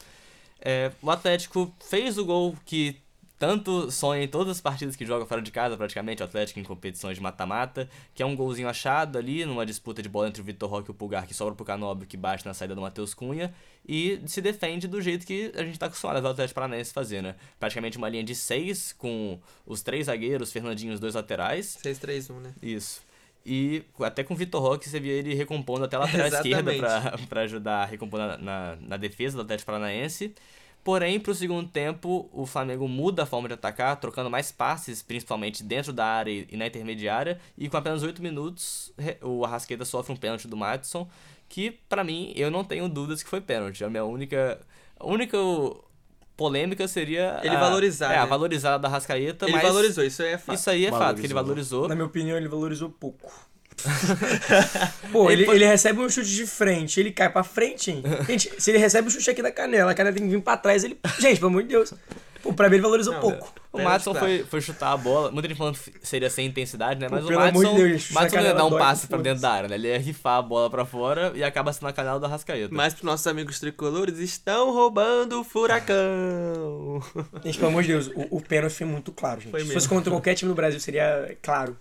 É, 0.61 0.91
o 1.01 1.11
Atlético 1.11 1.73
fez 1.81 2.17
o 2.17 2.25
gol 2.25 2.55
que 2.65 2.95
tanto 3.39 3.89
sonha 3.89 4.21
em 4.21 4.27
todas 4.27 4.57
as 4.57 4.61
partidas 4.61 4.97
que 4.97 5.05
joga 5.05 5.25
fora 5.25 5.41
de 5.41 5.49
casa, 5.49 5.77
praticamente, 5.77 6.21
o 6.21 6.25
Atlético 6.25 6.59
em 6.59 6.63
competições 6.63 7.15
de 7.15 7.23
mata-mata, 7.23 7.89
que 8.13 8.21
é 8.21 8.25
um 8.25 8.35
golzinho 8.35 8.67
achado 8.67 9.17
ali, 9.17 9.45
numa 9.45 9.65
disputa 9.65 10.03
de 10.03 10.09
bola 10.09 10.27
entre 10.27 10.41
o 10.41 10.45
Vitor 10.45 10.69
Roque 10.69 10.89
e 10.89 10.91
o 10.91 10.93
Pulgar, 10.93 11.25
que 11.25 11.33
sobra 11.33 11.55
pro 11.55 11.63
Canóbio, 11.63 12.05
que 12.05 12.17
bate 12.17 12.45
na 12.45 12.53
saída 12.53 12.75
do 12.75 12.81
Matheus 12.81 13.13
Cunha, 13.13 13.53
e 13.87 14.21
se 14.27 14.41
defende 14.41 14.89
do 14.89 15.01
jeito 15.01 15.25
que 15.25 15.53
a 15.55 15.63
gente 15.63 15.79
tá 15.79 15.85
acostumado 15.85 16.17
a 16.17 16.19
ver 16.19 16.27
o 16.27 16.31
Atlético 16.31 16.55
Paranaense 16.55 16.91
fazer, 16.91 17.23
né? 17.23 17.35
Praticamente 17.57 17.97
uma 17.97 18.09
linha 18.09 18.25
de 18.25 18.35
seis, 18.35 18.91
com 18.91 19.39
os 19.65 19.81
três 19.81 20.07
zagueiros, 20.07 20.51
Fernandinho 20.51 20.91
e 20.91 20.95
os 20.95 20.99
dois 20.99 21.15
laterais, 21.15 21.77
6-3-1, 21.81 22.33
né? 22.41 22.53
isso. 22.61 23.07
E 23.45 23.83
até 24.01 24.21
com 24.21 24.33
o 24.33 24.37
Vitor 24.37 24.61
Roque 24.61 24.89
você 24.89 24.99
via 24.99 25.13
ele 25.13 25.33
recompondo 25.33 25.85
até 25.85 25.95
a 25.95 25.99
lateral 26.03 26.27
esquerda 26.27 26.71
pra 27.29 27.41
ajudar 27.41 27.83
a 27.83 27.85
recompor 27.85 28.19
na, 28.19 28.37
na, 28.37 28.77
na 28.81 28.97
defesa 28.97 29.37
do 29.37 29.43
Atlético 29.43 29.67
Paranaense. 29.67 30.35
Porém, 30.83 31.19
pro 31.19 31.35
segundo 31.35 31.67
tempo, 31.69 32.29
o 32.31 32.45
Flamengo 32.45 32.87
muda 32.87 33.23
a 33.23 33.25
forma 33.25 33.47
de 33.47 33.53
atacar, 33.53 33.95
trocando 33.99 34.29
mais 34.29 34.51
passes, 34.51 35.01
principalmente 35.03 35.61
dentro 35.63 35.91
da 35.93 36.05
área 36.05 36.45
e 36.49 36.55
na 36.57 36.65
intermediária. 36.67 37.39
E 37.57 37.67
com 37.69 37.77
apenas 37.77 38.01
8 38.01 38.21
minutos, 38.21 38.91
o 39.21 39.43
Arrasqueta 39.45 39.83
sofre 39.85 40.13
um 40.13 40.15
pênalti 40.15 40.47
do 40.47 40.55
Madison, 40.57 41.07
que 41.47 41.71
pra 41.89 42.03
mim, 42.03 42.31
eu 42.35 42.49
não 42.49 42.63
tenho 42.63 42.87
dúvidas 42.87 43.21
que 43.21 43.29
foi 43.29 43.41
pênalti. 43.41 43.83
A 43.83 43.89
minha 43.89 44.05
única. 44.05 44.59
A 44.99 45.05
única 45.05 45.37
polêmica 46.35 46.87
seria. 46.87 47.39
Ele 47.43 47.55
a, 47.55 47.59
valorizar, 47.59 48.13
É, 48.13 48.17
a 48.17 48.21
né? 48.23 48.27
valorizada 48.27 48.79
da 48.79 48.87
Arrascaeta, 48.87 49.45
Ele 49.45 49.53
mas. 49.53 49.61
valorizou, 49.63 50.03
isso 50.03 50.21
aí 50.23 50.29
é 50.33 50.37
fato. 50.37 50.55
Isso 50.55 50.69
aí 50.69 50.85
é 50.85 50.89
fato, 50.91 51.19
que 51.19 51.25
ele 51.27 51.33
Valorizou. 51.33 51.81
valorizou. 51.81 51.89
Na 51.89 51.95
minha 51.95 52.05
opinião, 52.07 52.37
ele 52.37 52.47
valorizou 52.47 52.89
pouco. 52.89 53.31
Pô, 55.11 55.29
ele, 55.29 55.49
Ele 55.49 55.65
recebe 55.65 55.99
um 55.99 56.09
chute 56.09 56.29
de 56.29 56.45
frente, 56.45 56.99
ele 56.99 57.11
cai 57.11 57.29
pra 57.29 57.43
frente, 57.43 57.91
hein? 57.91 58.03
Gente, 58.27 58.51
se 58.57 58.71
ele 58.71 58.77
recebe 58.77 59.07
um 59.07 59.11
chute 59.11 59.29
aqui 59.29 59.41
na 59.41 59.51
canela, 59.51 59.91
a 59.91 59.95
canela 59.95 60.15
tem 60.15 60.25
que 60.25 60.35
vir 60.35 60.41
pra 60.41 60.57
trás, 60.57 60.83
ele. 60.83 60.97
Gente, 61.19 61.37
pelo 61.37 61.47
amor 61.47 61.63
de 61.63 61.69
Deus. 61.69 61.93
Pô, 62.41 62.53
pra 62.53 62.69
mim 62.69 62.75
ele 62.75 62.83
valorizou 62.83 63.13
Não, 63.13 63.19
pouco. 63.21 63.53
O 63.71 63.81
Matson 63.81 64.11
claro. 64.11 64.25
foi, 64.25 64.43
foi 64.45 64.61
chutar 64.61 64.93
a 64.93 64.97
bola, 64.97 65.31
muita 65.31 65.47
gente 65.47 65.57
falando 65.57 65.77
que 65.77 66.07
seria 66.07 66.29
sem 66.29 66.47
intensidade, 66.47 66.99
né? 66.99 67.07
Mas 67.09 67.23
pelo 67.25 67.37
o 67.37 67.43
Matson, 67.43 67.75
Deus, 67.75 68.15
a 68.15 68.27
não 68.27 68.41
ia 68.41 68.53
dar 68.53 68.65
um 68.65 68.69
dói, 68.69 68.79
passe 68.79 69.07
pra 69.07 69.19
dentro 69.19 69.41
da 69.41 69.51
área, 69.51 69.69
né? 69.69 69.75
Ele 69.75 69.89
ia 69.89 69.99
rifar 69.99 70.37
a 70.37 70.41
bola 70.41 70.69
pra 70.69 70.85
fora 70.85 71.31
e 71.35 71.43
acaba 71.43 71.71
sendo 71.71 71.83
na 71.83 71.93
canela 71.93 72.19
do 72.19 72.25
Arrascaeta. 72.25 72.73
Mas 72.73 72.93
pros 72.93 73.03
nossos 73.05 73.27
amigos 73.27 73.59
tricolores, 73.59 74.17
estão 74.17 74.71
roubando 74.71 75.39
o 75.39 75.43
furacão. 75.43 77.03
Gente, 77.43 77.57
pelo 77.57 77.69
amor 77.69 77.83
de 77.83 77.89
Deus, 77.89 78.07
o, 78.07 78.37
o 78.37 78.41
pênalti 78.41 78.73
foi 78.73 78.87
muito 78.87 79.11
claro, 79.11 79.41
gente. 79.41 79.51
Foi 79.51 79.63
Se 79.63 79.73
fosse 79.73 79.89
contra 79.89 80.09
qualquer 80.09 80.33
time 80.33 80.49
do 80.49 80.55
Brasil, 80.55 80.79
seria 80.79 81.37
claro. 81.41 81.77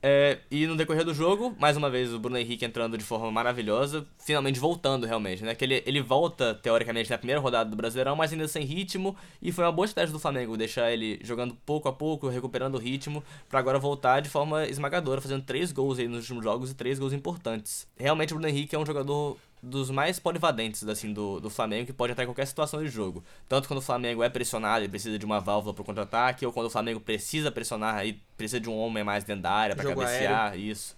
É, 0.00 0.38
e 0.50 0.66
no 0.66 0.76
decorrer 0.76 1.04
do 1.04 1.12
jogo, 1.12 1.54
mais 1.58 1.76
uma 1.76 1.90
vez 1.90 2.14
o 2.14 2.20
Bruno 2.20 2.38
Henrique 2.38 2.64
entrando 2.64 2.96
de 2.96 3.02
forma 3.02 3.30
maravilhosa, 3.32 4.06
finalmente 4.18 4.60
voltando 4.60 5.06
realmente, 5.06 5.42
né? 5.42 5.54
Que 5.54 5.64
ele, 5.64 5.82
ele 5.84 6.00
volta, 6.00 6.54
teoricamente, 6.54 7.10
na 7.10 7.18
primeira 7.18 7.40
rodada 7.40 7.68
do 7.68 7.76
Brasileirão, 7.76 8.14
mas 8.14 8.32
ainda 8.32 8.46
sem 8.46 8.64
ritmo, 8.64 9.16
e 9.42 9.50
foi 9.50 9.64
uma 9.64 9.72
boa 9.72 9.86
estratégia 9.86 10.12
do 10.12 10.20
Flamengo 10.20 10.56
deixar 10.56 10.92
ele 10.92 11.18
jogando 11.24 11.56
pouco 11.66 11.88
a 11.88 11.92
pouco, 11.92 12.28
recuperando 12.28 12.76
o 12.76 12.78
ritmo, 12.78 13.24
pra 13.48 13.58
agora 13.58 13.78
voltar 13.78 14.20
de 14.20 14.28
forma 14.28 14.66
esmagadora, 14.66 15.20
fazendo 15.20 15.42
três 15.42 15.72
gols 15.72 15.98
aí 15.98 16.06
nos 16.06 16.20
últimos 16.20 16.44
jogos 16.44 16.70
e 16.70 16.74
três 16.74 16.98
gols 16.98 17.12
importantes. 17.12 17.88
Realmente 17.96 18.32
o 18.32 18.36
Bruno 18.36 18.48
Henrique 18.48 18.76
é 18.76 18.78
um 18.78 18.86
jogador 18.86 19.36
dos 19.62 19.90
mais 19.90 20.18
polivadentes 20.18 20.86
assim 20.86 21.12
do, 21.12 21.40
do 21.40 21.50
Flamengo 21.50 21.86
que 21.86 21.92
pode 21.92 22.12
entrar 22.12 22.24
em 22.24 22.26
qualquer 22.26 22.46
situação 22.46 22.82
de 22.82 22.88
jogo. 22.88 23.24
Tanto 23.48 23.66
quando 23.68 23.78
o 23.78 23.82
Flamengo 23.82 24.22
é 24.22 24.28
pressionado 24.28 24.84
e 24.84 24.88
precisa 24.88 25.18
de 25.18 25.26
uma 25.26 25.40
válvula 25.40 25.74
pro 25.74 25.84
contra-ataque, 25.84 26.46
ou 26.46 26.52
quando 26.52 26.66
o 26.66 26.70
Flamengo 26.70 27.00
precisa 27.00 27.50
pressionar 27.50 28.06
e 28.06 28.14
precisa 28.36 28.60
de 28.60 28.68
um 28.68 28.76
homem 28.76 29.02
mais 29.02 29.24
dentro 29.24 29.42
da 29.42 29.52
área 29.52 29.74
pra 29.74 29.84
Jogo 29.84 30.00
cabecear, 30.00 30.58
isso. 30.58 30.96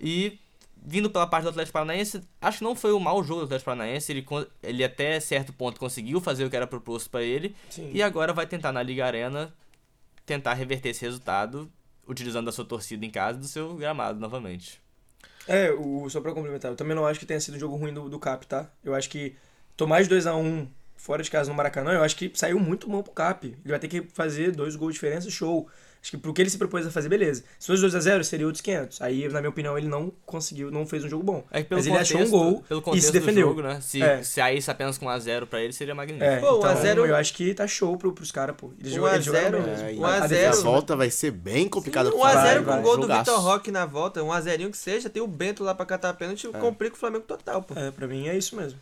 E 0.00 0.38
vindo 0.84 1.10
pela 1.10 1.26
parte 1.26 1.44
do 1.44 1.50
Atlético 1.50 1.72
Paranaense, 1.72 2.22
acho 2.40 2.58
que 2.58 2.64
não 2.64 2.74
foi 2.74 2.92
um 2.92 3.00
mau 3.00 3.22
jogo 3.22 3.40
do 3.40 3.44
Atlético 3.46 3.66
Paranaense, 3.66 4.12
ele, 4.12 4.26
ele 4.62 4.84
até 4.84 5.18
certo 5.20 5.52
ponto 5.52 5.78
conseguiu 5.78 6.20
fazer 6.20 6.44
o 6.44 6.50
que 6.50 6.56
era 6.56 6.66
proposto 6.66 7.10
pra 7.10 7.22
ele, 7.22 7.54
Sim. 7.68 7.90
e 7.92 8.02
agora 8.02 8.32
vai 8.32 8.46
tentar 8.46 8.72
na 8.72 8.82
Liga 8.82 9.04
Arena 9.04 9.52
tentar 10.24 10.54
reverter 10.54 10.90
esse 10.90 11.04
resultado 11.04 11.70
utilizando 12.06 12.48
a 12.48 12.52
sua 12.52 12.64
torcida 12.64 13.04
em 13.04 13.10
casa 13.10 13.38
e 13.38 13.40
do 13.40 13.46
seu 13.46 13.74
gramado 13.74 14.18
novamente. 14.18 14.80
É, 15.48 15.72
o, 15.72 16.08
só 16.10 16.20
pra 16.20 16.32
complementar, 16.34 16.70
eu 16.70 16.76
também 16.76 16.94
não 16.94 17.06
acho 17.06 17.18
que 17.18 17.24
tenha 17.24 17.40
sido 17.40 17.56
um 17.56 17.58
jogo 17.58 17.74
ruim 17.74 17.92
do, 17.92 18.06
do 18.10 18.18
Cap, 18.18 18.46
tá? 18.46 18.70
Eu 18.84 18.94
acho 18.94 19.08
que 19.08 19.34
tomar 19.74 20.02
de 20.02 20.08
2x1 20.10 20.68
fora 20.94 21.22
de 21.22 21.30
casa 21.30 21.48
no 21.50 21.56
Maracanã, 21.56 21.92
eu 21.94 22.04
acho 22.04 22.14
que 22.16 22.30
saiu 22.34 22.60
muito 22.60 22.86
bom 22.86 23.02
pro 23.02 23.12
Cap. 23.12 23.46
Ele 23.46 23.58
vai 23.64 23.78
ter 23.78 23.88
que 23.88 24.02
fazer 24.02 24.52
dois 24.52 24.76
gols 24.76 24.92
de 24.92 25.00
diferença, 25.00 25.30
show. 25.30 25.66
Acho 26.00 26.12
que 26.12 26.16
pro 26.16 26.32
que 26.32 26.40
ele 26.40 26.48
se 26.48 26.56
propôs 26.56 26.86
a 26.86 26.90
fazer, 26.92 27.08
beleza. 27.08 27.42
Se 27.58 27.66
fosse 27.66 27.82
2x0, 27.84 28.22
seria 28.22 28.46
outros 28.46 28.60
500. 28.62 29.02
Aí, 29.02 29.28
na 29.28 29.40
minha 29.40 29.50
opinião, 29.50 29.76
ele 29.76 29.88
não 29.88 30.12
conseguiu, 30.24 30.70
não 30.70 30.86
fez 30.86 31.02
um 31.04 31.08
jogo 31.08 31.24
bom. 31.24 31.44
É 31.50 31.60
que 31.62 31.68
pelo 31.68 31.80
Mas 31.80 31.86
ele 31.88 31.98
achou 31.98 32.16
um 32.20 32.20
contexto- 32.20 32.38
gol 32.52 32.62
pelo 32.68 32.80
e 32.80 32.82
contexto 32.84 33.06
se 33.06 33.12
defendeu. 33.12 33.48
do 33.48 33.56
jogo, 33.56 33.62
né? 33.68 33.80
Se 33.80 34.00
É. 34.00 34.22
saísse 34.22 34.70
apenas 34.70 34.96
com 34.96 35.06
1x0 35.06 35.46
pra 35.46 35.60
ele, 35.60 35.72
seria 35.72 35.94
magnífico. 35.94 36.24
É, 36.24 36.38
Pô, 36.38 36.58
então, 36.58 36.70
a 36.70 36.74
zero- 36.76 37.04
eu 37.04 37.16
acho 37.16 37.34
que 37.34 37.52
tá 37.52 37.66
show 37.66 37.96
pro, 37.98 38.12
pros 38.12 38.30
caras, 38.30 38.54
pô. 38.56 38.72
Eles 38.78 38.92
Um 38.92 38.96
jogam- 38.96 39.10
a 39.10 39.14
eles 39.14 39.24
jogaram 39.26 39.50
zero, 39.50 39.62
bem 39.64 39.72
É, 39.72 39.76
mesmo. 39.88 40.00
um 40.00 40.04
a 40.06 40.08
A 40.14 40.50
a 40.50 40.62
volta 40.62 40.94
vai 40.96 41.10
ser 41.10 41.32
bem 41.32 41.68
complicada 41.68 42.10
pro 42.10 42.18
1x0 42.20 42.62
Flamengo. 42.62 42.64
com 42.72 42.78
o 42.78 42.82
gol 42.82 42.96
do 42.96 43.02
Jogaço. 43.02 43.30
Vitor 43.30 43.40
Roque 43.44 43.70
na 43.72 43.84
volta, 43.84 44.22
1x0 44.22 44.70
que 44.70 44.78
seja, 44.78 45.10
tem 45.10 45.20
o 45.20 45.26
Bento 45.26 45.64
lá 45.64 45.74
pra 45.74 45.84
catar 45.84 46.14
pênalti, 46.14 46.46
complica 46.60 46.94
o 46.94 46.98
Flamengo 46.98 47.24
total, 47.26 47.60
pô. 47.62 47.74
É, 47.78 47.90
pra 47.90 48.06
mim 48.06 48.28
é 48.28 48.36
isso 48.38 48.54
mesmo. 48.56 48.78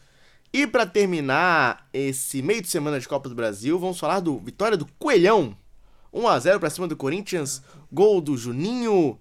E 0.52 0.66
pra 0.66 0.86
terminar 0.86 1.88
esse 1.92 2.40
meio 2.42 2.62
de 2.62 2.68
semana 2.68 3.00
de 3.00 3.08
Copa 3.08 3.28
do 3.28 3.34
Brasil, 3.34 3.78
vamos 3.78 3.98
falar 3.98 4.20
do 4.20 4.38
vitória 4.38 4.76
do 4.76 4.86
Coelhão. 4.98 5.56
1x0 6.16 6.58
pra 6.58 6.70
cima 6.70 6.88
do 6.88 6.96
Corinthians, 6.96 7.62
gol 7.92 8.20
do 8.20 8.36
Juninho, 8.36 9.18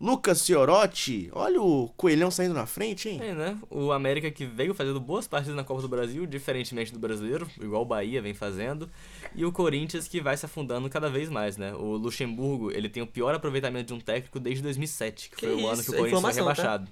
Lucas 0.00 0.46
Fiorotti. 0.46 1.28
Olha 1.32 1.60
o 1.60 1.90
Coelhão 1.96 2.30
saindo 2.30 2.54
na 2.54 2.64
frente, 2.64 3.10
hein? 3.10 3.20
É, 3.22 3.34
né? 3.34 3.58
O 3.68 3.92
América 3.92 4.30
que 4.30 4.46
veio 4.46 4.72
fazendo 4.72 4.98
boas 4.98 5.28
partidas 5.28 5.54
na 5.54 5.62
Copa 5.62 5.82
do 5.82 5.88
Brasil, 5.88 6.24
diferentemente 6.24 6.92
do 6.92 6.98
brasileiro, 6.98 7.46
igual 7.60 7.82
o 7.82 7.84
Bahia 7.84 8.22
vem 8.22 8.32
fazendo, 8.32 8.88
e 9.34 9.44
o 9.44 9.52
Corinthians 9.52 10.08
que 10.08 10.20
vai 10.20 10.36
se 10.36 10.46
afundando 10.46 10.88
cada 10.88 11.10
vez 11.10 11.28
mais, 11.28 11.58
né? 11.58 11.74
O 11.74 11.96
Luxemburgo, 11.96 12.72
ele 12.72 12.88
tem 12.88 13.02
o 13.02 13.06
pior 13.06 13.34
aproveitamento 13.34 13.88
de 13.88 13.92
um 13.92 14.00
técnico 14.00 14.40
desde 14.40 14.62
2007, 14.62 15.28
que, 15.28 15.36
Que 15.36 15.46
foi 15.46 15.54
o 15.54 15.66
ano 15.66 15.82
isso, 15.82 15.84
que 15.84 15.90
o 15.90 15.98
Corinthians 15.98 16.22
foi 16.22 16.32
tá? 16.32 16.38
rebaixado. 16.38 16.88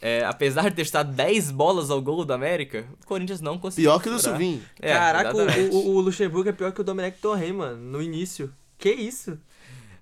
É, 0.00 0.24
apesar 0.24 0.68
de 0.68 0.74
ter 0.74 0.82
estado 0.82 1.12
10 1.12 1.52
bolas 1.52 1.88
ao 1.88 2.02
gol 2.02 2.24
do 2.24 2.32
América, 2.32 2.84
o 3.04 3.06
Corinthians 3.06 3.40
não 3.40 3.56
conseguiu. 3.56 3.90
Pior 3.90 4.02
que 4.02 4.08
o 4.08 4.12
do. 4.12 4.18
Silvinho. 4.18 4.60
É, 4.80 4.92
Caraca, 4.92 5.32
o, 5.70 5.94
o 5.94 6.00
Luxemburgo 6.00 6.48
é 6.48 6.52
pior 6.52 6.72
que 6.72 6.80
o 6.80 6.84
Domenech 6.84 7.18
Torren, 7.20 7.52
mano, 7.52 7.76
no 7.76 8.02
início. 8.02 8.52
Que 8.82 8.90
isso? 8.90 9.38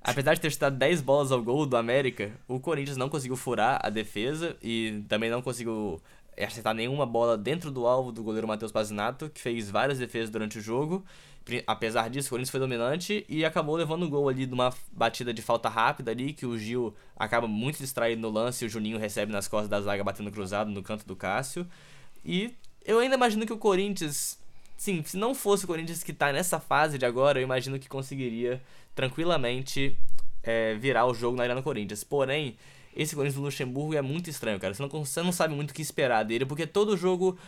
Apesar 0.02 0.32
de 0.32 0.40
ter 0.40 0.50
chutado 0.50 0.74
10 0.74 1.02
bolas 1.02 1.30
ao 1.30 1.42
gol 1.42 1.66
do 1.66 1.76
América, 1.76 2.32
o 2.48 2.58
Corinthians 2.58 2.96
não 2.96 3.10
conseguiu 3.10 3.36
furar 3.36 3.78
a 3.82 3.90
defesa 3.90 4.56
e 4.62 5.04
também 5.06 5.28
não 5.28 5.42
conseguiu 5.42 6.00
acertar 6.42 6.72
nenhuma 6.72 7.04
bola 7.04 7.36
dentro 7.36 7.70
do 7.70 7.86
alvo 7.86 8.10
do 8.10 8.22
goleiro 8.22 8.48
Matheus 8.48 8.72
Pazinato, 8.72 9.28
que 9.28 9.38
fez 9.38 9.70
várias 9.70 9.98
defesas 9.98 10.30
durante 10.30 10.58
o 10.58 10.62
jogo. 10.62 11.04
Apesar 11.66 12.08
disso, 12.08 12.28
o 12.28 12.30
Corinthians 12.30 12.50
foi 12.50 12.58
dominante 12.58 13.26
e 13.28 13.44
acabou 13.44 13.76
levando 13.76 14.04
o 14.04 14.08
gol 14.08 14.30
ali 14.30 14.46
de 14.46 14.54
uma 14.54 14.72
batida 14.90 15.34
de 15.34 15.42
falta 15.42 15.68
rápida 15.68 16.10
ali, 16.10 16.32
que 16.32 16.46
o 16.46 16.56
Gil 16.56 16.94
acaba 17.14 17.46
muito 17.46 17.80
distraído 17.80 18.22
no 18.22 18.30
lance 18.30 18.64
e 18.64 18.66
o 18.66 18.70
Juninho 18.70 18.96
recebe 18.96 19.30
nas 19.30 19.46
costas 19.46 19.68
da 19.68 19.82
zaga 19.82 20.02
batendo 20.02 20.30
cruzado 20.30 20.70
no 20.70 20.82
canto 20.82 21.04
do 21.04 21.14
Cássio. 21.14 21.68
E 22.24 22.54
eu 22.82 22.98
ainda 22.98 23.16
imagino 23.16 23.44
que 23.44 23.52
o 23.52 23.58
Corinthians, 23.58 24.38
sim, 24.80 25.04
se 25.04 25.14
não 25.18 25.34
fosse 25.34 25.64
o 25.64 25.66
Corinthians 25.66 26.02
que 26.02 26.10
tá 26.10 26.32
nessa 26.32 26.58
fase 26.58 26.96
de 26.96 27.04
agora, 27.04 27.38
eu 27.38 27.42
imagino 27.42 27.78
que 27.78 27.86
conseguiria 27.86 28.62
tranquilamente 28.94 29.94
é, 30.42 30.74
virar 30.76 31.04
o 31.04 31.12
jogo 31.12 31.36
na 31.36 31.42
Arena 31.42 31.60
Corinthians. 31.60 32.02
Porém, 32.02 32.56
esse 32.96 33.14
Corinthians 33.14 33.34
do 33.34 33.42
Luxemburgo 33.42 33.94
é 33.94 34.00
muito 34.00 34.30
estranho, 34.30 34.58
cara. 34.58 34.72
Você 34.72 34.80
não, 34.80 34.88
você 34.88 35.22
não 35.22 35.32
sabe 35.32 35.54
muito 35.54 35.72
o 35.72 35.74
que 35.74 35.82
esperar 35.82 36.22
dele, 36.22 36.46
porque 36.46 36.66
todo 36.66 36.96
jogo 36.96 37.38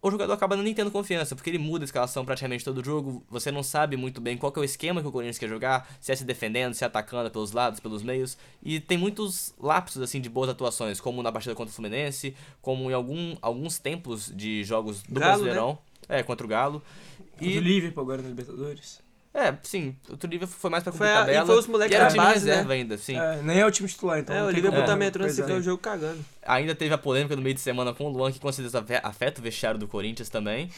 o 0.00 0.10
jogador 0.10 0.32
acaba 0.32 0.56
nem 0.56 0.72
tendo 0.72 0.90
confiança, 0.90 1.36
porque 1.36 1.50
ele 1.50 1.58
muda 1.58 1.84
a 1.84 1.86
escalação 1.86 2.24
praticamente 2.24 2.64
todo 2.64 2.82
jogo. 2.82 3.22
Você 3.28 3.52
não 3.52 3.62
sabe 3.62 3.94
muito 3.98 4.18
bem 4.18 4.38
qual 4.38 4.50
é 4.56 4.60
o 4.60 4.64
esquema 4.64 5.02
que 5.02 5.06
o 5.06 5.12
Corinthians 5.12 5.36
quer 5.36 5.50
jogar, 5.50 5.86
se 6.00 6.10
é 6.10 6.16
se 6.16 6.24
defendendo, 6.24 6.72
se 6.72 6.84
é 6.84 6.86
atacando 6.86 7.30
pelos 7.30 7.52
lados, 7.52 7.80
pelos 7.80 8.02
meios. 8.02 8.38
E 8.62 8.80
tem 8.80 8.96
muitos 8.96 9.54
lapsos 9.60 10.00
assim 10.00 10.22
de 10.22 10.30
boas 10.30 10.48
atuações, 10.48 11.02
como 11.02 11.22
na 11.22 11.30
partida 11.30 11.54
contra 11.54 11.70
o 11.70 11.74
Fluminense, 11.74 12.34
como 12.62 12.90
em 12.90 12.94
algum, 12.94 13.36
alguns 13.42 13.78
tempos 13.78 14.32
de 14.34 14.64
jogos 14.64 15.02
do 15.02 15.20
Galo, 15.20 15.42
Brasileirão. 15.42 15.78
É, 16.08 16.22
contra 16.22 16.44
o 16.46 16.48
Galo. 16.48 16.82
E 17.40 17.52
E 17.54 17.58
o 17.58 17.60
Liverpool 17.60 18.02
agora 18.02 18.22
na 18.22 18.28
Libertadores. 18.28 19.00
é, 19.34 19.54
sim, 19.62 19.96
o 20.10 20.16
Turiva 20.16 20.46
foi 20.46 20.70
mais 20.70 20.82
pra 20.84 20.92
Foi 20.92 21.06
cumprir 21.06 21.18
a- 21.18 21.22
e 21.22 21.26
tabela. 21.26 21.46
foi 21.46 21.58
os 21.58 21.66
moleques 21.66 21.92
e 21.92 21.96
era 21.96 22.04
da 22.04 22.10
time 22.10 22.24
base, 22.24 22.34
reserva 22.46 22.68
né? 22.68 22.74
ainda, 22.74 22.98
sim. 22.98 23.16
É, 23.18 23.42
nem 23.42 23.58
é 23.60 23.66
o 23.66 23.70
time 23.70 23.88
titular, 23.88 24.18
então. 24.18 24.34
É, 24.36 24.44
o 24.44 24.50
Liverpool 24.50 24.84
também 24.84 25.08
entrou 25.08 25.26
nesse 25.26 25.42
o 25.42 25.62
jogo 25.62 25.78
cagando. 25.82 26.22
Ainda 26.46 26.74
teve 26.74 26.92
a 26.94 26.98
polêmica 26.98 27.34
no 27.34 27.42
meio 27.42 27.54
de 27.54 27.60
semana 27.60 27.94
com 27.94 28.04
o 28.04 28.08
Luan, 28.10 28.30
que 28.30 28.38
com 28.38 28.52
certeza 28.52 28.80
afe- 28.80 29.00
afeta 29.02 29.40
o 29.40 29.42
vestiário 29.42 29.78
do 29.80 29.88
Corinthians 29.88 30.28
também. 30.28 30.70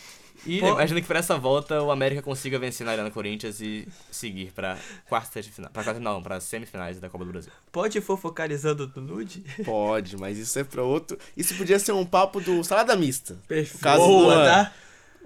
E 0.46 0.58
Pô. 0.60 0.68
imagino 0.70 1.00
que 1.00 1.06
por 1.06 1.16
essa 1.16 1.38
volta 1.38 1.80
o 1.80 1.90
América 1.92 2.20
consiga 2.20 2.58
vencer 2.58 2.84
na 2.84 2.92
Arena 2.92 3.10
Corinthians 3.10 3.60
e 3.60 3.86
seguir 4.10 4.52
pra 4.52 4.76
quartas 5.08 5.44
de 5.44 5.50
final. 5.52 5.70
Pra 5.70 5.82
quartas 5.84 6.02
não, 6.02 6.22
pra 6.22 6.40
semifinais 6.40 6.98
da 7.00 7.08
Copa 7.08 7.24
do 7.24 7.30
Brasil. 7.32 7.52
Pode 7.72 8.00
fofocalizando 8.00 8.86
do 8.86 9.00
nude? 9.00 9.44
Pode, 9.64 10.16
mas 10.16 10.36
isso 10.36 10.58
é 10.58 10.64
pra 10.64 10.82
outro. 10.82 11.16
Isso 11.36 11.54
podia 11.56 11.78
ser 11.78 11.92
um 11.92 12.04
papo 12.04 12.40
do 12.40 12.62
Salada 12.64 12.94
Mista. 12.96 13.36
Perfeito. 13.48 13.80
Caso 13.82 14.02
do 14.02 14.08
Boa, 14.08 14.34
Luan. 14.34 14.44
tá? 14.44 14.72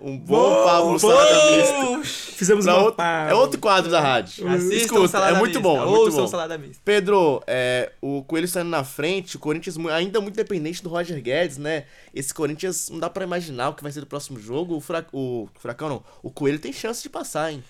Um 0.00 0.16
bom 0.16 0.64
papo 0.64 0.92
do 0.92 0.98
Salada 1.00 1.56
Mista. 1.56 2.04
Fizemos 2.34 2.64
Pra 2.64 2.74
uma 2.74 2.82
outro- 2.84 3.04
é 3.04 3.34
outro 3.34 3.60
quadro 3.60 3.90
da 3.90 4.00
rádio. 4.00 4.48
Assistam 4.48 4.76
Escuta, 4.76 5.08
Salada 5.08 5.36
é 5.36 5.38
muito 5.40 5.60
bom, 5.60 5.82
é 5.82 5.86
muito 5.86 6.16
bom. 6.16 6.26
Salada 6.28 6.56
Mista. 6.56 6.80
Pedro, 6.84 7.42
é, 7.48 7.90
o 8.00 8.22
Coelho 8.22 8.44
está 8.44 8.60
indo 8.60 8.70
na 8.70 8.84
frente, 8.84 9.34
o 9.36 9.40
Corinthians 9.40 9.76
ainda 9.92 10.20
muito 10.20 10.36
dependente 10.36 10.82
do 10.82 10.88
Roger 10.88 11.20
Guedes, 11.20 11.58
né? 11.58 11.84
Esse 12.14 12.32
Corinthians 12.32 12.88
não 12.90 13.00
dá 13.00 13.10
pra 13.10 13.24
imaginar 13.24 13.70
o 13.70 13.74
que 13.74 13.82
vai 13.82 13.90
ser 13.90 13.98
do 14.00 14.06
próximo 14.06 14.38
jogo. 14.38 14.76
O, 14.76 14.80
Fura- 14.80 15.06
o 15.12 15.48
Furacão 15.58 15.88
não, 15.88 16.04
o 16.22 16.30
Coelho 16.30 16.60
tem 16.60 16.72
chance 16.72 17.02
de 17.02 17.08
passar, 17.10 17.52
hein? 17.52 17.64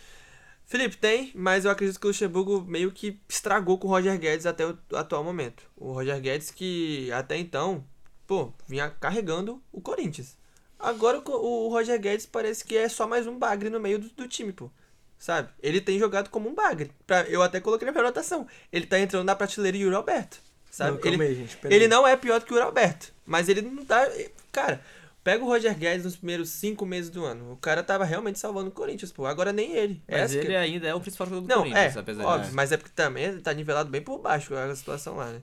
Felipe, 0.67 0.99
tem, 0.99 1.33
mas 1.35 1.65
eu 1.65 1.71
acredito 1.71 1.99
que 1.99 2.07
o 2.07 2.11
Luxemburgo 2.11 2.63
meio 2.69 2.93
que 2.93 3.19
estragou 3.27 3.79
com 3.79 3.89
o 3.89 3.91
Roger 3.91 4.19
Guedes 4.19 4.45
até 4.45 4.67
o 4.67 4.77
atual 4.93 5.25
momento. 5.25 5.63
O 5.75 5.93
Roger 5.93 6.21
Guedes 6.21 6.51
que 6.51 7.11
até 7.11 7.39
então, 7.39 7.83
pô, 8.27 8.53
vinha 8.67 8.91
carregando 8.91 9.63
o 9.73 9.81
Corinthians. 9.81 10.37
Agora 10.79 11.19
o 11.19 11.67
o 11.67 11.69
Roger 11.69 11.99
Guedes 12.01 12.27
parece 12.27 12.65
que 12.65 12.77
é 12.77 12.89
só 12.89 13.07
mais 13.07 13.27
um 13.27 13.39
bagre 13.39 13.69
no 13.71 13.81
meio 13.81 13.99
do, 13.99 14.09
do 14.11 14.29
time, 14.29 14.53
pô. 14.53 14.71
Sabe? 15.19 15.49
Ele 15.61 15.81
tem 15.81 15.99
jogado 15.99 16.31
como 16.31 16.49
um 16.49 16.55
bagre. 16.55 16.93
Pra, 17.07 17.23
eu 17.23 17.43
até 17.43 17.61
coloquei 17.61 17.85
na 17.85 17.93
minha 17.93 18.05
anotação. 18.05 18.47
Ele 18.73 18.87
tá 18.87 18.99
entrando 19.01 19.27
na 19.27 19.35
prateleira 19.35 19.77
Yuri 19.77 19.97
Alberto. 19.97 20.39
Sabe? 20.71 21.01
Não, 21.03 21.13
ele, 21.13 21.23
aí, 21.23 21.35
gente, 21.35 21.59
ele 21.65 21.89
não 21.89 22.07
é 22.07 22.17
pior 22.17 22.39
do 22.39 22.47
que 22.47 22.53
o 22.53 22.55
Yuri 22.55 22.67
Alberto. 22.67 23.13
Mas 23.27 23.49
ele 23.49 23.63
não 23.63 23.85
tá. 23.85 24.09
Cara, 24.53 24.81
pega 25.25 25.43
o 25.43 25.49
Roger 25.49 25.77
Guedes 25.77 26.05
nos 26.05 26.17
primeiros 26.17 26.51
cinco 26.51 26.87
meses 26.87 27.11
do 27.11 27.25
ano. 27.25 27.53
O 27.53 27.57
cara 27.57 27.83
tava 27.83 28.05
realmente 28.05 28.39
salvando 28.39 28.69
o 28.69 28.73
Corinthians, 28.73 29.11
pô. 29.11 29.27
Agora 29.27 29.53
nem 29.53 29.73
ele. 29.75 30.01
Mas 30.07 30.21
Essa 30.21 30.39
que- 30.39 30.47
ele 30.47 30.57
ainda 30.57 30.87
é 30.87 30.95
o 30.95 31.01
principal 31.01 31.27
jogador 31.27 31.47
do 31.47 31.49
não, 31.49 31.59
Corinthians, 31.63 31.97
é, 31.97 31.99
apesar 31.99 32.25
óbvio, 32.25 32.51
de... 32.51 32.55
mas 32.55 32.71
é 32.71 32.77
porque 32.77 32.93
também 32.95 33.41
tá 33.41 33.53
nivelado 33.53 33.91
bem 33.91 34.01
por 34.01 34.19
baixo 34.21 34.55
a 34.55 34.75
situação 34.77 35.17
lá, 35.17 35.27
né? 35.33 35.43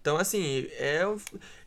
Então, 0.00 0.16
assim, 0.16 0.68
é, 0.74 1.02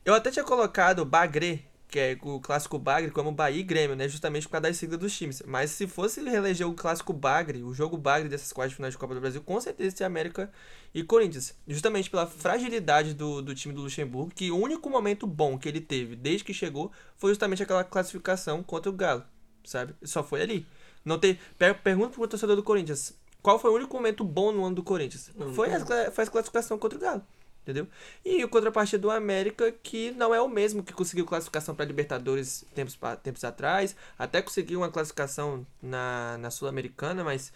eu 0.05 0.13
até 0.13 0.31
tinha 0.31 0.45
colocado 0.45 0.99
o 0.99 1.05
Bagre, 1.05 1.65
que 1.89 1.99
é 1.99 2.17
o 2.21 2.39
clássico 2.39 2.77
Bagre, 2.77 3.09
como 3.11 3.31
Bahia 3.31 3.59
e 3.59 3.63
Grêmio, 3.63 3.95
né? 3.95 4.07
Justamente 4.07 4.47
por 4.47 4.51
causa 4.51 4.61
da 4.63 4.73
sigla 4.73 4.97
dos 4.97 5.15
times. 5.17 5.41
Mas 5.45 5.71
se 5.71 5.87
fosse 5.87 6.19
ele 6.19 6.29
reeleger 6.29 6.67
o 6.67 6.73
clássico 6.73 7.11
Bagre, 7.11 7.63
o 7.63 7.73
jogo 7.73 7.97
Bagre 7.97 8.29
dessas 8.29 8.53
quartas 8.53 8.71
de 8.71 8.75
finais 8.75 8.93
de 8.93 8.97
Copa 8.99 9.15
do 9.15 9.19
Brasil, 9.21 9.41
com 9.41 9.59
certeza 9.59 9.91
seria 9.91 10.07
América 10.07 10.51
e 10.93 11.03
Corinthians. 11.03 11.55
Justamente 11.67 12.09
pela 12.09 12.27
fragilidade 12.27 13.13
do, 13.13 13.41
do 13.41 13.55
time 13.55 13.73
do 13.73 13.81
Luxemburgo, 13.81 14.31
que 14.33 14.51
o 14.51 14.57
único 14.57 14.89
momento 14.89 15.25
bom 15.25 15.57
que 15.57 15.67
ele 15.67 15.81
teve 15.81 16.15
desde 16.15 16.43
que 16.43 16.53
chegou 16.53 16.91
foi 17.17 17.31
justamente 17.31 17.63
aquela 17.63 17.83
classificação 17.83 18.61
contra 18.61 18.89
o 18.89 18.93
Galo, 18.93 19.23
sabe? 19.63 19.95
Só 20.03 20.23
foi 20.23 20.41
ali. 20.41 20.67
Não 21.03 21.17
tem, 21.17 21.39
per, 21.57 21.81
pergunta 21.81 22.09
pro 22.13 22.27
torcedor 22.27 22.55
do 22.55 22.63
Corinthians, 22.63 23.13
qual 23.41 23.57
foi 23.57 23.71
o 23.71 23.75
único 23.75 23.95
momento 23.95 24.23
bom 24.23 24.51
no 24.51 24.63
ano 24.65 24.75
do 24.75 24.83
Corinthians? 24.83 25.31
Foi 25.55 25.73
a, 25.73 25.79
cla- 25.79 26.11
foi 26.11 26.23
a 26.23 26.27
classificação 26.27 26.77
contra 26.77 26.97
o 26.97 27.01
Galo. 27.01 27.23
Entendeu? 27.69 27.87
E 28.25 28.43
o 28.43 28.49
contrapartida 28.49 28.97
do 28.99 29.11
América, 29.11 29.71
que 29.71 30.09
não 30.11 30.33
é 30.33 30.41
o 30.41 30.47
mesmo 30.47 30.81
que 30.83 30.91
conseguiu 30.91 31.23
classificação 31.25 31.75
para 31.75 31.85
Libertadores 31.85 32.65
tempos, 32.73 32.97
tempos 33.21 33.43
atrás, 33.43 33.95
até 34.17 34.41
conseguiu 34.41 34.79
uma 34.79 34.89
classificação 34.89 35.67
na, 35.81 36.37
na 36.39 36.49
Sul-Americana, 36.49 37.23
mas 37.23 37.53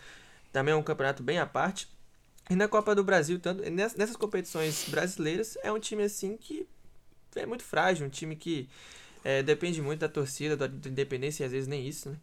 também 0.51 0.73
é 0.73 0.77
um 0.77 0.83
campeonato 0.83 1.23
bem 1.23 1.39
à 1.39 1.45
parte. 1.47 1.87
E 2.49 2.55
na 2.55 2.67
Copa 2.67 2.93
do 2.95 3.03
Brasil, 3.03 3.39
tanto 3.39 3.63
ness- 3.71 3.95
nessas 3.95 4.15
competições 4.17 4.85
brasileiras, 4.89 5.57
é 5.63 5.71
um 5.71 5.79
time 5.79 6.03
assim 6.03 6.37
que 6.37 6.67
é 7.35 7.45
muito 7.45 7.63
frágil, 7.63 8.05
um 8.05 8.09
time 8.09 8.35
que 8.35 8.69
é, 9.23 9.43
depende 9.43 9.81
muito 9.81 10.01
da 10.01 10.09
torcida, 10.09 10.57
da 10.57 10.67
da 10.67 10.89
independência 10.89 11.43
e 11.43 11.45
às 11.45 11.51
vezes 11.51 11.67
nem 11.67 11.87
isso, 11.87 12.09
né? 12.09 12.17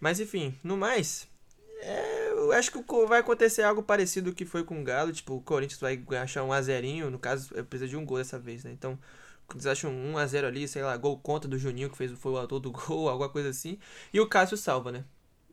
Mas 0.00 0.20
enfim, 0.20 0.54
no 0.64 0.76
mais, 0.76 1.28
é, 1.82 2.30
eu 2.32 2.52
acho 2.52 2.70
que 2.70 2.78
o 2.78 3.06
vai 3.06 3.20
acontecer 3.20 3.62
algo 3.62 3.82
parecido 3.82 4.32
que 4.34 4.44
foi 4.44 4.64
com 4.64 4.80
o 4.80 4.84
Galo, 4.84 5.12
tipo, 5.12 5.34
o 5.34 5.40
Corinthians 5.42 5.80
vai 5.80 6.02
achar 6.22 6.42
um 6.44 6.52
a 6.52 6.60
zerinho, 6.60 7.10
no 7.10 7.18
caso, 7.18 7.52
é, 7.56 7.62
precisa 7.62 7.88
de 7.88 7.96
um 7.96 8.04
gol 8.04 8.18
dessa 8.18 8.38
vez, 8.38 8.64
né? 8.64 8.72
Então, 8.72 8.92
o 8.94 9.46
Corinthians 9.46 9.66
acha 9.72 9.88
um 9.88 10.12
1 10.12 10.18
a 10.18 10.26
0 10.26 10.46
ali, 10.46 10.66
sei 10.68 10.82
lá, 10.82 10.96
gol 10.96 11.18
contra 11.18 11.48
do 11.48 11.58
Juninho, 11.58 11.90
que 11.90 11.96
fez, 11.96 12.12
foi 12.12 12.32
o 12.32 12.36
autor 12.38 12.60
do 12.60 12.70
gol, 12.72 13.08
alguma 13.08 13.28
coisa 13.28 13.48
assim. 13.50 13.78
E 14.12 14.20
o 14.20 14.26
Cássio 14.26 14.56
salva, 14.56 14.92
né? 14.92 15.04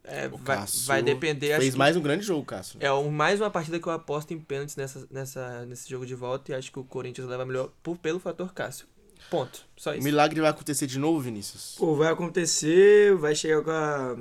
É, 0.03 0.27
O 0.27 0.37
vai, 0.37 0.57
Cássio 0.57 0.85
vai 0.85 1.01
depender, 1.03 1.57
Fez 1.59 1.73
que- 1.73 1.77
mais 1.77 1.97
um 1.97 2.01
grande 2.01 2.23
jogo, 2.25 2.45
Cássio. 2.45 2.77
é 2.79 2.91
um- 2.93 3.09
mais 3.11 3.41
uma 3.41 3.49
partida 3.51 3.77
que 3.79 3.87
eu 3.87 3.91
aposto 3.91 4.33
em 4.33 4.39
pênaltis 4.39 4.75
nessa, 4.77 5.05
nessa, 5.11 5.65
nesse 5.65 5.89
jogo 5.89 6.05
de 6.05 6.15
volta 6.15 6.51
e 6.51 6.55
acho 6.55 6.71
que 6.71 6.79
o 6.79 6.83
Corinthians 6.83 7.27
leva 7.27 7.45
melhor 7.45 7.71
por, 7.83 7.97
pelo 7.97 8.17
fator 8.19 8.53
Cássio. 8.53 8.87
Ponto. 9.29 9.65
Só 9.75 9.91
O 9.91 9.95
isso. 9.95 10.03
milagre 10.03 10.39
vai 10.39 10.49
acontecer 10.49 10.87
de 10.87 10.97
novo, 10.97 11.19
Vinícius? 11.19 11.75
Pô, 11.77 11.93
vai 11.95 12.09
acontecer, 12.11 13.13
vai 13.17 13.35
chegar 13.35 13.61
com 13.61 13.71
a, 13.71 14.15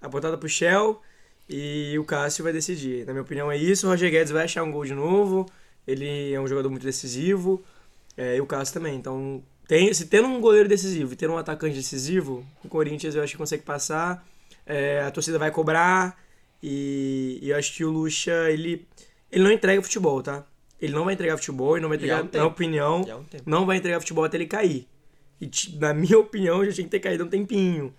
a 0.00 0.08
botada 0.08 0.36
pro 0.36 0.48
Shell 0.48 1.00
e 1.48 1.98
o 1.98 2.04
Cássio 2.04 2.44
vai 2.44 2.52
decidir. 2.52 3.04
Na 3.06 3.12
minha 3.12 3.22
opinião 3.22 3.50
é 3.50 3.56
isso, 3.56 3.86
o 3.86 3.90
Roger 3.90 4.10
Guedes 4.10 4.32
vai 4.32 4.44
achar 4.44 4.62
um 4.62 4.72
gol 4.72 4.84
de 4.84 4.94
novo, 4.94 5.46
ele 5.86 6.32
é 6.32 6.40
um 6.40 6.46
jogador 6.46 6.70
muito 6.70 6.84
decisivo, 6.84 7.62
é, 8.16 8.36
e 8.36 8.40
o 8.40 8.46
Cássio 8.46 8.74
também. 8.74 8.96
Então, 8.96 9.42
tem, 9.66 9.92
se 9.92 10.06
tendo 10.06 10.28
um 10.28 10.40
goleiro 10.40 10.68
decisivo 10.68 11.12
e 11.12 11.16
tendo 11.16 11.32
um 11.32 11.38
atacante 11.38 11.74
decisivo, 11.74 12.44
o 12.62 12.68
Corinthians 12.68 13.14
eu 13.14 13.22
acho 13.22 13.32
que 13.32 13.38
consegue 13.38 13.62
passar, 13.62 14.26
é, 14.66 15.02
a 15.02 15.10
torcida 15.10 15.38
vai 15.38 15.50
cobrar 15.50 16.18
e, 16.62 17.38
e 17.42 17.50
eu 17.50 17.56
acho 17.56 17.74
que 17.74 17.84
o 17.84 17.90
Lucha, 17.90 18.50
ele, 18.50 18.86
ele 19.30 19.44
não 19.44 19.50
entrega 19.50 19.82
futebol, 19.82 20.22
tá? 20.22 20.46
Ele 20.80 20.92
não 20.92 21.04
vai 21.04 21.14
entregar 21.14 21.36
futebol, 21.36 21.76
ele 21.76 21.82
não 21.82 21.88
vai 21.88 21.96
entregar, 21.96 22.24
um 22.24 22.28
na 22.32 22.46
opinião, 22.46 23.02
um 23.02 23.24
não 23.46 23.64
vai 23.64 23.76
entregar 23.76 24.00
futebol 24.00 24.24
até 24.24 24.36
ele 24.36 24.46
cair. 24.46 24.86
E, 25.40 25.50
na 25.78 25.94
minha 25.94 26.18
opinião, 26.20 26.64
já 26.64 26.72
tinha 26.72 26.84
que 26.84 26.90
ter 26.90 27.00
caído 27.00 27.24
um 27.24 27.28
tempinho. 27.28 27.94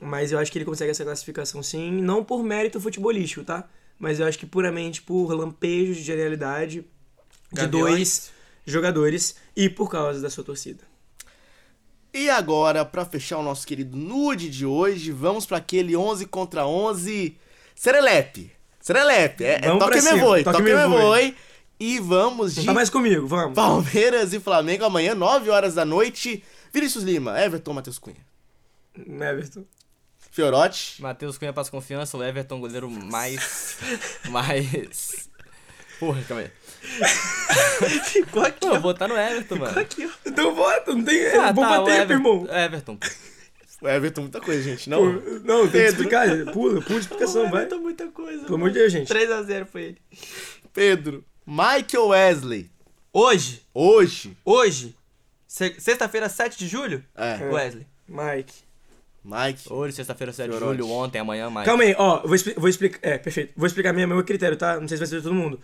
Mas 0.00 0.32
eu 0.32 0.38
acho 0.38 0.50
que 0.50 0.58
ele 0.58 0.64
consegue 0.64 0.90
essa 0.90 1.04
classificação 1.04 1.62
sim, 1.62 1.90
não 2.00 2.24
por 2.24 2.42
mérito 2.42 2.80
futebolístico, 2.80 3.44
tá? 3.44 3.68
Mas 3.98 4.18
eu 4.18 4.26
acho 4.26 4.38
que 4.38 4.46
puramente 4.46 5.02
por 5.02 5.32
lampejos 5.34 5.96
de 5.98 6.02
genialidade 6.02 6.80
de 6.80 6.86
Gaviões. 7.52 7.70
dois 7.70 8.30
jogadores 8.64 9.36
e 9.54 9.68
por 9.68 9.90
causa 9.90 10.20
da 10.20 10.30
sua 10.30 10.42
torcida. 10.44 10.82
E 12.12 12.28
agora, 12.30 12.84
pra 12.84 13.04
fechar 13.04 13.38
o 13.38 13.42
nosso 13.42 13.66
querido 13.66 13.96
nude 13.96 14.48
de 14.48 14.64
hoje, 14.66 15.12
vamos 15.12 15.46
pra 15.46 15.58
aquele 15.58 15.94
11 15.96 16.26
contra 16.26 16.66
11 16.66 17.36
Serelepe. 17.74 18.50
Serelepe, 18.80 19.44
é, 19.44 19.56
é 19.56 19.68
Vamos 19.68 19.84
toque 19.84 20.00
me 20.00 20.18
voe, 20.18 20.42
toque 20.44 20.58
toque 20.58 20.62
me 20.72 20.74
me 20.76 20.86
voe. 20.88 21.00
voe. 21.02 21.36
E 21.78 21.98
vamos 21.98 22.56
Não 22.56 22.62
de 22.62 22.66
tá 22.66 22.74
mais 22.74 22.90
comigo, 22.90 23.26
vamos. 23.26 23.54
Palmeiras 23.54 24.32
e 24.32 24.40
Flamengo 24.40 24.84
amanhã, 24.84 25.14
9 25.14 25.50
horas 25.50 25.74
da 25.74 25.84
noite. 25.84 26.42
Vinícius 26.72 27.04
Lima, 27.04 27.40
Everton, 27.40 27.72
Matheus 27.72 27.98
Cunha. 27.98 28.16
Everton. 28.96 29.64
Fiorotti, 30.30 31.02
Matheus 31.02 31.36
Cunha 31.38 31.52
passa 31.52 31.70
confiança, 31.70 32.16
o 32.16 32.22
Everton, 32.24 32.60
goleiro 32.60 32.88
mais. 32.90 33.76
mais. 34.30 35.28
Porra, 35.98 36.22
calma 36.22 36.42
aí. 36.44 36.50
Ficou 38.04 38.42
aqui, 38.42 38.60
Pô, 38.60 38.70
vou 38.70 38.80
botar 38.80 39.08
no 39.08 39.16
Everton, 39.16 39.56
mano. 39.56 39.78
Aqui, 39.78 40.06
ó. 40.06 40.10
Então 40.24 40.54
vota, 40.54 40.94
não 40.94 41.04
tem. 41.04 41.26
Ah, 41.36 41.52
vou 41.52 41.64
tá, 41.64 41.78
bater, 41.80 41.94
Everton, 41.94 42.12
irmão. 42.14 42.46
Everton. 42.48 42.98
o 43.82 43.88
Everton, 43.88 44.20
muita 44.22 44.40
coisa, 44.40 44.62
gente. 44.62 44.88
Pô, 44.88 44.96
Não, 44.96 45.12
Não, 45.12 45.60
tem 45.62 45.66
que 45.66 45.70
Pedro. 45.72 45.86
explicar. 46.02 46.52
Pula, 46.52 46.80
pula 46.80 46.98
a 46.98 47.00
explicação, 47.00 47.50
vai. 47.50 47.60
Inventou 47.62 47.80
muita 47.80 48.06
coisa. 48.08 48.44
Pelo 48.44 48.54
amor 48.54 48.70
de 48.70 48.78
Deus, 48.78 48.92
gente. 48.92 49.12
3x0 49.12 49.66
foi 49.66 49.82
ele. 49.82 49.98
Pedro, 50.72 51.24
Michael 51.46 52.06
Wesley. 52.08 52.70
Hoje, 53.12 53.62
Hoje, 53.74 54.36
hoje, 54.44 54.96
Se- 55.46 55.74
Sexta-feira, 55.80 56.28
7 56.28 56.56
de 56.56 56.68
julho? 56.68 57.04
É. 57.16 57.44
Wesley. 57.44 57.86
Mike. 58.08 58.54
Mike. 59.24 59.70
Hoje, 59.72 59.94
sexta-feira, 59.94 60.32
7 60.32 60.50
de 60.50 60.58
julho, 60.58 60.88
ontem, 60.88 61.18
amanhã, 61.18 61.50
mais. 61.50 61.66
Calma 61.66 61.82
aí, 61.82 61.94
ó, 61.98 62.16
eu 62.22 62.26
vou, 62.26 62.34
expli- 62.34 62.54
vou 62.56 62.68
explicar. 62.68 62.98
É, 63.02 63.18
perfeito. 63.18 63.52
Vou 63.56 63.66
explicar 63.66 63.92
minha, 63.92 64.06
meu 64.06 64.22
critério, 64.24 64.56
tá? 64.56 64.80
Não 64.80 64.88
sei 64.88 64.96
se 64.96 65.00
vai 65.00 65.06
ser 65.08 65.16
de 65.18 65.22
todo 65.22 65.34
mundo. 65.34 65.60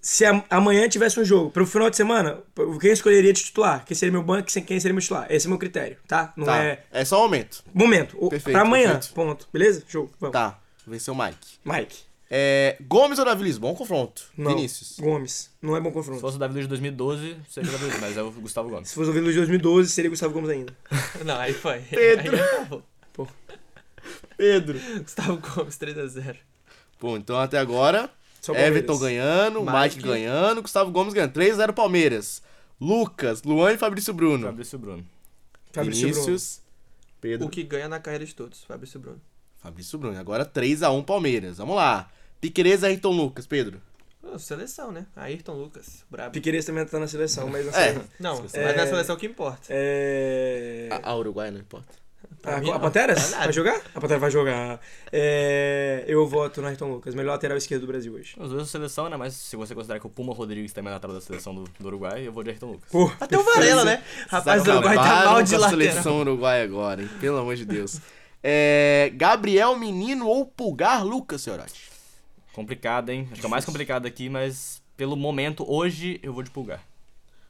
Se 0.00 0.24
a- 0.24 0.42
amanhã 0.48 0.88
tivesse 0.88 1.20
um 1.20 1.24
jogo, 1.24 1.50
pro 1.50 1.66
final 1.66 1.90
de 1.90 1.96
semana, 1.96 2.38
quem 2.80 2.90
escolheria 2.90 3.32
de 3.34 3.42
titular? 3.44 3.84
Quem 3.84 3.94
seria 3.94 4.10
meu 4.12 4.22
banco, 4.22 4.48
quem 4.50 4.62
quem 4.64 4.80
seria 4.80 4.94
meu 4.94 5.02
titular? 5.02 5.26
Esse 5.28 5.46
é 5.46 5.48
o 5.48 5.50
meu 5.50 5.58
critério, 5.58 5.98
tá? 6.08 6.32
Não 6.34 6.46
Tá. 6.46 6.56
é. 6.64 6.82
É 6.90 7.04
só 7.04 7.18
um 7.20 7.24
aumento. 7.24 7.62
Momento. 7.74 8.16
O, 8.18 8.30
Perfeito, 8.30 8.54
pra 8.56 8.62
amanhã, 8.66 8.92
perfeito. 8.92 9.14
ponto. 9.14 9.46
Beleza? 9.52 9.84
Jogo. 9.86 10.10
Vamos. 10.18 10.32
Tá. 10.32 10.58
Ser 10.98 11.10
o 11.10 11.14
Mike. 11.14 11.36
Mike. 11.64 11.98
É, 12.32 12.76
Gomes 12.86 13.18
ou 13.18 13.24
Davi 13.24 13.42
Luiz? 13.42 13.58
Bom 13.58 13.74
confronto. 13.74 14.22
Não. 14.36 14.54
Vinícius. 14.54 14.96
Gomes. 15.00 15.50
Não 15.60 15.76
é 15.76 15.80
bom 15.80 15.88
Se 15.88 15.94
confronto. 15.94 16.20
fosse 16.20 16.36
o 16.36 16.38
Davi 16.38 16.54
Luiz 16.54 16.66
de 16.66 16.68
2012, 16.68 17.36
seria 17.48 17.68
o 17.68 17.72
Davi 17.72 17.84
Luiz, 17.86 18.00
mas 18.00 18.16
é 18.16 18.22
o 18.22 18.30
Gustavo 18.30 18.70
Gomes. 18.70 18.88
Se 18.88 18.94
fosse 18.94 19.10
o 19.10 19.12
Vila 19.12 19.28
de 19.30 19.36
2012, 19.36 19.90
seria 19.90 20.08
Gustavo 20.10 20.32
Gomes 20.32 20.50
ainda. 20.50 20.72
Não, 21.26 21.36
aí 21.36 21.52
foi. 21.52 21.80
Pedro. 21.80 22.36
Aí 22.36 22.40
acabou. 22.40 22.82
Pedro. 24.36 24.78
Gustavo 25.02 25.38
Gomes, 25.38 25.76
3x0. 25.76 26.36
Bom, 27.00 27.16
então 27.16 27.38
até 27.38 27.58
agora. 27.58 28.08
Everton 28.48 28.98
ganhando, 28.98 29.60
Mike, 29.60 29.96
Mike. 29.96 30.02
ganhando, 30.02 30.62
Gustavo 30.62 30.90
Gomes 30.90 31.12
ganhando. 31.12 31.32
3x0 31.32 31.72
Palmeiras. 31.74 32.42
Lucas, 32.80 33.42
Luan 33.42 33.72
e 33.72 33.76
Fabrício 33.76 34.14
Bruno. 34.14 34.46
Fabrício 34.46 34.78
Bruno. 34.78 35.04
Fabrício 35.72 36.08
Bruno. 36.08 36.14
Vinícius, 36.14 36.62
Pedro. 37.20 37.46
O 37.46 37.50
que 37.50 37.62
ganha 37.62 37.88
na 37.88 38.00
carreira 38.00 38.24
de 38.24 38.34
todos, 38.34 38.64
Fabrício 38.64 38.98
Bruno. 38.98 39.20
Fabrício 39.58 39.98
Bruno. 39.98 40.18
Agora 40.18 40.46
3x1 40.46 41.04
Palmeiras. 41.04 41.58
Vamos 41.58 41.76
lá. 41.76 42.10
Piquerez, 42.40 42.82
Ayrton 42.84 43.10
Lucas, 43.12 43.46
Pedro. 43.46 43.80
Ô, 44.22 44.38
seleção, 44.38 44.92
né? 44.92 45.06
Ayrton 45.16 45.54
Lucas, 45.54 46.04
brabo. 46.10 46.30
Piqueires 46.32 46.64
também 46.64 46.84
tá 46.86 46.98
na 46.98 47.08
seleção, 47.08 47.48
mas 47.48 47.66
não 47.66 47.72
É. 47.74 47.92
sei. 47.94 48.02
Não, 48.18 48.34
É. 48.52 48.64
mas 48.64 48.76
na 48.76 48.86
seleção 48.86 49.16
que 49.16 49.26
importa. 49.26 49.66
É. 49.70 50.88
A, 50.90 51.10
a 51.10 51.16
Uruguai 51.16 51.50
não 51.50 51.58
importa. 51.60 51.98
Pra 52.40 52.56
A, 52.56 52.76
a. 52.76 52.78
Panteras? 52.78 53.32
Vai 53.32 53.52
jogar? 53.52 53.80
A 53.94 54.00
Pantera 54.00 54.20
vai 54.20 54.30
jogar. 54.30 54.80
É, 55.12 56.04
eu 56.06 56.26
voto 56.26 56.62
no 56.62 56.68
Ayrton 56.68 56.90
Lucas, 56.92 57.14
melhor 57.14 57.32
lateral 57.32 57.56
esquerdo 57.58 57.82
do 57.82 57.86
Brasil 57.88 58.12
hoje. 58.14 58.34
Os 58.38 58.50
dois 58.50 58.62
da 58.62 58.68
seleção, 58.68 59.08
né? 59.10 59.16
Mas 59.16 59.34
se 59.34 59.56
você 59.56 59.74
considerar 59.74 59.98
que 60.00 60.06
o 60.06 60.10
Puma 60.10 60.32
Rodrigues 60.32 60.72
também 60.72 60.90
é 60.90 60.94
lateral 60.94 61.14
da 61.16 61.20
seleção 61.20 61.54
do, 61.54 61.64
do 61.78 61.86
Uruguai, 61.86 62.26
eu 62.26 62.32
vou 62.32 62.42
de 62.42 62.50
Ayrton 62.50 62.72
Lucas. 62.72 62.88
Pô, 62.90 63.10
Até 63.20 63.36
o 63.36 63.42
Varela, 63.42 63.84
né? 63.84 64.02
Rapaz, 64.28 64.66
o 64.66 64.70
Uruguai 64.70 64.94
tá 64.96 65.24
mal 65.24 65.42
de 65.42 65.54
a 65.54 65.58
lateral. 65.58 65.78
seleção 65.80 66.20
uruguaia 66.20 66.64
agora, 66.64 67.02
hein? 67.02 67.10
Pelo 67.20 67.38
amor 67.38 67.56
de 67.56 67.64
Deus. 67.66 67.98
É, 68.42 69.10
Gabriel 69.14 69.76
Menino 69.76 70.26
ou 70.26 70.46
Pulgar 70.46 71.04
Lucas, 71.04 71.42
senhorote? 71.42 71.89
Complicado, 72.52 73.10
hein? 73.10 73.28
Acho 73.30 73.40
que 73.40 73.46
é 73.46 73.48
o 73.48 73.50
mais 73.50 73.64
complicado 73.64 74.06
aqui, 74.06 74.28
mas 74.28 74.82
pelo 74.96 75.16
momento, 75.16 75.64
hoje, 75.66 76.20
eu 76.22 76.32
vou 76.32 76.42
de 76.42 76.50
pulgar. 76.50 76.86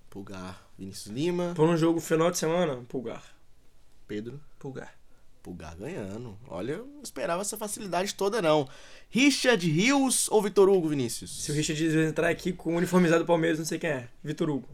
Pulgar. 0.09 0.71
Vinícius 0.79 1.15
Lima. 1.15 1.53
Por 1.55 1.69
um 1.69 1.77
jogo 1.77 2.01
final 2.01 2.31
de 2.31 2.39
semana, 2.39 2.77
pulgar. 2.89 3.23
Pedro. 4.07 4.41
Pulgar. 4.59 4.95
Pulgar 5.43 5.75
ganhando. 5.77 6.39
Olha, 6.49 6.73
eu 6.73 6.87
não 6.87 7.03
esperava 7.03 7.43
essa 7.43 7.57
facilidade 7.57 8.15
toda, 8.15 8.43
não. 8.43 8.69
Richard 9.09 9.69
Rios 9.69 10.29
ou 10.31 10.43
Vitor 10.43 10.69
Hugo, 10.69 10.89
Vinícius? 10.89 11.43
Se 11.43 11.51
o 11.51 11.55
Richard 11.55 11.99
entrar 11.99 12.29
aqui 12.29 12.53
com 12.53 12.75
o 12.75 12.77
uniformizado 12.77 13.25
do 13.25 13.27
Palmeiras, 13.27 13.59
não 13.59 13.67
sei 13.67 13.79
quem 13.79 13.91
é. 13.91 14.09
Vitor 14.23 14.51
Hugo. 14.51 14.69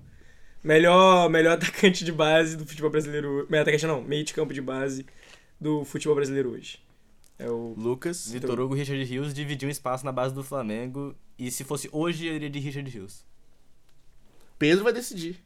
Melhor, 0.63 1.29
melhor 1.31 1.55
atacante 1.55 2.05
de 2.05 2.13
base 2.13 2.57
do 2.57 2.67
futebol 2.67 2.91
brasileiro. 2.91 3.47
Melhor 3.49 3.63
atacante 3.63 3.87
não, 3.87 4.03
meio 4.03 4.25
de 4.25 4.35
campo 4.35 4.53
de 4.53 4.61
base 4.61 5.07
do 5.61 5.85
futebol 5.85 6.15
brasileiro 6.17 6.51
hoje. 6.51 6.79
É 7.39 7.49
o. 7.51 7.75
Lucas. 7.77 8.31
Vitor 8.31 8.59
Hugo 8.59 8.75
e 8.75 8.79
Richard 8.79 9.05
Rios 9.05 9.35
dividiam 9.35 9.71
espaço 9.71 10.05
na 10.05 10.13
base 10.13 10.35
do 10.35 10.43
Flamengo. 10.43 11.15
E 11.39 11.51
se 11.51 11.65
fosse 11.65 11.89
hoje, 11.93 12.27
eu 12.27 12.35
iria 12.35 12.49
de 12.49 12.59
Richard 12.59 12.89
Rios. 12.91 13.25
Pedro 14.59 14.85
vai 14.85 14.93
decidir. 14.93 15.39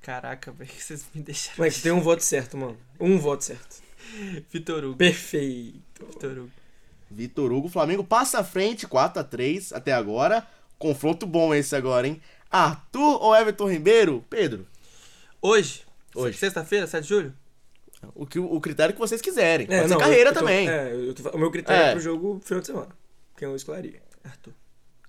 Caraca, 0.00 0.52
velho, 0.52 0.70
vocês 0.72 1.06
me 1.14 1.22
deixaram. 1.22 1.58
Moleque, 1.58 1.80
tem 1.80 1.92
um 1.92 2.00
voto 2.00 2.22
certo, 2.22 2.56
mano. 2.56 2.76
Um 2.98 3.18
voto 3.18 3.44
certo. 3.44 3.82
Vitor 4.50 4.84
Hugo. 4.84 4.96
Perfeito. 4.96 6.06
Vitor 6.06 6.38
Hugo. 6.38 6.50
Vitor 7.10 7.52
Hugo. 7.52 7.68
Flamengo 7.68 8.04
passa 8.04 8.40
à 8.40 8.44
frente, 8.44 8.86
4x3 8.86 9.74
até 9.74 9.92
agora. 9.92 10.46
Confronto 10.78 11.26
bom 11.26 11.54
esse 11.54 11.76
agora, 11.76 12.06
hein? 12.06 12.20
Arthur 12.50 13.22
ou 13.22 13.34
Everton 13.34 13.68
Ribeiro? 13.68 14.24
Pedro. 14.28 14.66
Hoje. 15.40 15.82
Hoje. 16.14 16.38
Sexta-feira, 16.38 16.86
7 16.86 17.02
de 17.02 17.08
julho? 17.08 17.34
O, 18.14 18.26
que, 18.26 18.38
o 18.38 18.60
critério 18.60 18.92
que 18.94 18.98
vocês 19.00 19.20
quiserem. 19.20 19.66
Pode 19.66 19.78
É, 19.78 19.82
ser 19.82 19.88
não, 19.88 19.98
carreira 19.98 20.30
eu 20.30 20.34
tô- 20.34 20.40
também. 20.40 20.68
É, 20.68 20.92
eu 20.92 21.14
tô- 21.14 21.30
o 21.30 21.38
meu 21.38 21.50
critério 21.50 21.82
é. 21.82 21.88
É. 21.88 21.92
pro 21.92 22.00
jogo 22.00 22.40
final 22.44 22.60
de 22.60 22.66
semana. 22.66 22.88
Quem 23.36 23.48
eu 23.48 23.56
escolheria. 23.56 24.02
Arthur. 24.22 24.52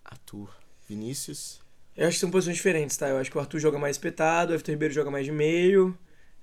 Arthur. 0.04 0.50
Vinícius. 0.88 1.60
Eu 1.98 2.08
acho 2.08 2.16
que 2.18 2.20
são 2.22 2.30
posições 2.32 2.58
diferentes, 2.58 2.96
tá? 2.98 3.08
Eu 3.10 3.18
acho 3.18 3.32
que 3.32 3.38
o 3.38 3.40
Arthur 3.40 3.60
joga 3.60 3.80
mais 3.80 3.96
espetado, 3.96 4.52
o 4.52 4.56
Everton 4.56 4.72
Ribeiro 4.74 4.94
joga 4.94 5.10
mais 5.10 5.26
de 5.26 5.32
meio. 5.32 5.98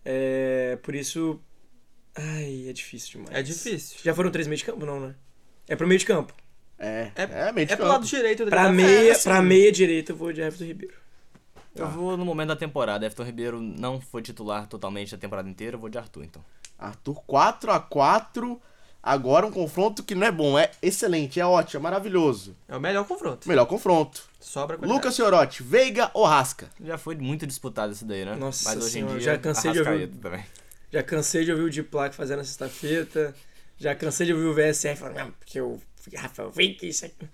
É, 0.05 0.79
por 0.83 0.95
isso. 0.95 1.39
Ai, 2.15 2.67
é 2.69 2.73
difícil 2.73 3.21
demais. 3.21 3.37
É 3.39 3.43
difícil. 3.43 3.99
Já 4.03 4.15
foram 4.15 4.31
três 4.31 4.47
meio 4.47 4.59
de 4.59 4.65
campo, 4.65 4.85
não, 4.85 5.01
né? 5.01 5.15
É 5.69 5.77
pro 5.77 5.87
meio 5.87 5.99
de 5.99 6.07
campo. 6.07 6.35
É, 6.79 7.11
É, 7.15 7.23
é, 7.49 7.53
meio 7.53 7.67
de 7.67 7.73
é 7.73 7.77
pro 7.77 7.85
campo. 7.85 7.93
lado 7.99 8.07
direito. 8.07 8.45
Pra 8.47 8.71
meia, 8.73 9.09
É, 9.09 9.13
assim. 9.13 9.25
pra 9.29 9.41
meia 9.41 9.71
direita 9.71 10.13
eu 10.13 10.17
vou 10.17 10.33
de 10.33 10.41
Everton 10.41 10.65
Ribeiro. 10.65 10.95
Eu 11.75 11.89
vou 11.89 12.17
no 12.17 12.25
momento 12.25 12.49
da 12.49 12.57
temporada. 12.57 13.05
Everton 13.07 13.25
Ribeiro 13.25 13.61
não 13.61 14.01
foi 14.01 14.23
titular 14.23 14.67
totalmente 14.67 15.15
a 15.15 15.19
temporada 15.19 15.49
inteira, 15.49 15.77
eu 15.77 15.81
vou 15.81 15.89
de 15.89 15.99
Arthur, 15.99 16.25
então. 16.25 16.45
Arthur 16.79 17.23
4x4. 17.29 18.59
Agora 19.03 19.45
um 19.45 19.51
confronto 19.51 20.05
que 20.05 20.15
não 20.15 20.25
é 20.25 20.31
bom, 20.31 20.57
é 20.57 20.71
excelente, 20.81 21.41
é 21.41 21.45
ótimo, 21.45 21.81
é 21.81 21.83
maravilhoso. 21.83 22.55
É 22.69 22.77
o 22.77 22.81
melhor 22.81 23.05
confronto. 23.05 23.49
Melhor 23.49 23.67
confronto. 23.67 24.23
Sobra 24.39 24.77
qualidade. 24.77 24.97
Lucas 24.97 25.17
Fiorotti, 25.17 25.63
Veiga 25.63 26.09
ou 26.15 26.25
Rasca? 26.25 26.69
Já 26.81 26.97
foi 26.97 27.17
muito 27.17 27.45
disputado 27.45 27.93
esse 27.93 28.05
daí, 28.05 28.25
né? 28.25 28.37
Nossa 28.37 28.69
Mas 28.69 28.85
hoje 28.85 28.93
senhora, 28.93 29.15
em 29.15 29.19
dia, 29.19 29.25
já 29.33 29.39
cansei 29.39 29.73
de 29.73 29.81
ouvir. 29.81 30.09
Também. 30.09 30.45
Já 30.93 31.03
cansei 31.03 31.45
de 31.45 31.51
ouvir 31.51 31.65
o 31.65 31.71
Diplac 31.71 32.15
fazendo 32.15 32.39
na 32.39 32.45
sexta-feira. 32.45 33.35
Já 33.77 33.93
cansei 33.97 34.27
de 34.27 34.35
ouvir 34.35 34.47
o 34.47 34.55
VSR 34.55 34.95
falando, 34.95 35.17
não, 35.17 35.31
porque 35.33 35.59
eu 35.59 35.83
fui 35.97 36.17
Rafael 36.17 36.53
Veiga, 36.53 36.87
isso 36.87 37.05
aqui. 37.05 37.29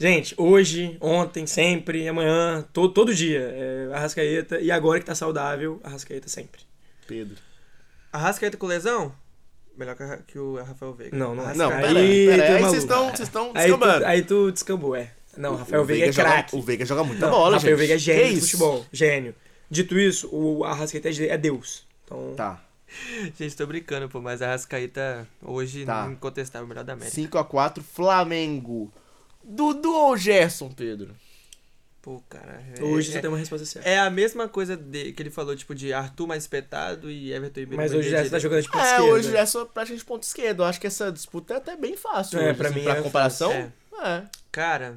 Gente, 0.00 0.34
hoje, 0.38 0.96
ontem, 1.00 1.46
sempre, 1.46 2.06
amanhã, 2.08 2.64
todo, 2.72 2.92
todo 2.94 3.14
dia, 3.14 3.40
é 3.40 3.88
Arrascaeta. 3.92 4.60
E 4.60 4.70
agora 4.70 5.00
que 5.00 5.06
tá 5.06 5.14
saudável, 5.14 5.80
Arrascaeta 5.82 6.28
sempre. 6.28 6.60
Pedro. 7.06 7.36
Arrascaeta 8.12 8.56
com 8.56 8.66
lesão? 8.66 9.12
Melhor 9.76 9.96
que, 9.96 10.02
a- 10.02 10.18
que 10.18 10.38
o 10.38 10.56
Rafael 10.56 10.92
Veiga. 10.94 11.16
Não, 11.16 11.34
não, 11.34 11.54
Não, 11.54 11.70
Aí, 11.70 11.82
pera 11.82 11.98
aí, 11.98 12.26
pera 12.26 12.44
é 12.44 12.56
aí. 12.56 12.62
Vocês 12.62 12.82
estão 12.82 13.04
vocês 13.06 13.20
estão 13.28 13.44
Aí 13.46 13.52
tu, 13.52 13.76
descambando. 13.78 14.06
aí 14.06 14.22
tu 14.22 14.52
descambou, 14.52 14.96
é. 14.96 15.12
Não, 15.36 15.56
Rafael 15.56 15.82
O 15.82 15.84
Veiga 15.84 16.06
é 16.06 16.12
joga- 16.12 16.28
craque. 16.30 16.56
O 16.56 16.62
Veiga 16.62 16.84
joga 16.84 17.04
muita 17.04 17.26
Não, 17.26 17.32
bola, 17.32 17.54
Rafael 17.56 17.70
gente. 17.76 17.78
Veiga 17.78 17.94
é 17.94 17.98
gênio 17.98 18.34
de 18.34 18.40
futebol. 18.40 18.86
Gênio. 18.92 19.34
Dito 19.70 19.98
isso, 19.98 20.28
o 20.32 20.64
Arrascaeta 20.64 21.08
é 21.10 21.36
Deus. 21.38 21.86
Então, 22.04 22.34
Tá. 22.36 22.60
Gente, 23.38 23.54
tô 23.54 23.66
brincando, 23.66 24.08
pô, 24.08 24.20
mas 24.20 24.40
a 24.42 24.46
Arrascaeta 24.48 25.28
hoje, 25.42 25.84
Tá. 25.84 26.08
incontestável, 26.10 26.64
o 26.66 26.68
melhor 26.68 26.82
da 26.84 26.94
América. 26.94 27.14
5x4, 27.14 27.82
Flamengo. 27.82 28.92
Dudu 29.48 29.92
ou 29.92 30.16
Gerson, 30.16 30.70
Pedro? 30.70 31.16
Pô, 32.02 32.20
cara. 32.28 32.62
é- 32.78 32.82
hoje 32.82 33.10
é, 33.10 33.12
você 33.14 33.20
tem 33.20 33.28
uma 33.28 33.36
resposta 33.38 33.66
certa. 33.66 33.88
É 33.88 33.98
a 33.98 34.08
mesma 34.08 34.48
coisa 34.48 34.76
de, 34.76 35.12
que 35.12 35.22
ele 35.22 35.30
falou, 35.30 35.54
tipo, 35.56 35.74
de 35.74 35.92
Arthur 35.92 36.26
mais 36.26 36.44
espetado 36.44 37.10
e 37.10 37.32
Everton 37.32 37.60
Ribeiro 37.60 37.82
Mas 37.82 37.90
mais 37.92 38.00
hoje 38.00 38.10
já 38.10 38.22
você 38.24 38.30
tá 38.30 38.38
jogando 38.38 38.62
de 38.62 38.68
ponta 38.68 38.84
É, 38.84 38.90
esquerda. 38.92 39.04
hoje 39.12 39.28
o 39.28 39.30
Gerson 39.32 39.66
praticamente 39.66 40.04
ponto 40.04 40.22
esquerdo. 40.22 40.62
Eu 40.62 40.66
acho 40.66 40.80
que 40.80 40.86
essa 40.86 41.10
disputa 41.12 41.54
é 41.54 41.56
até 41.56 41.76
bem 41.76 41.96
fácil. 41.96 42.38
É, 42.38 42.48
hoje, 42.50 42.54
pra 42.56 42.68
assim, 42.68 42.78
mim 42.78 42.84
pra 42.84 42.96
é 42.98 43.02
comparação. 43.02 43.50
fácil. 43.50 43.72
É. 44.06 44.22
Cara, 44.52 44.96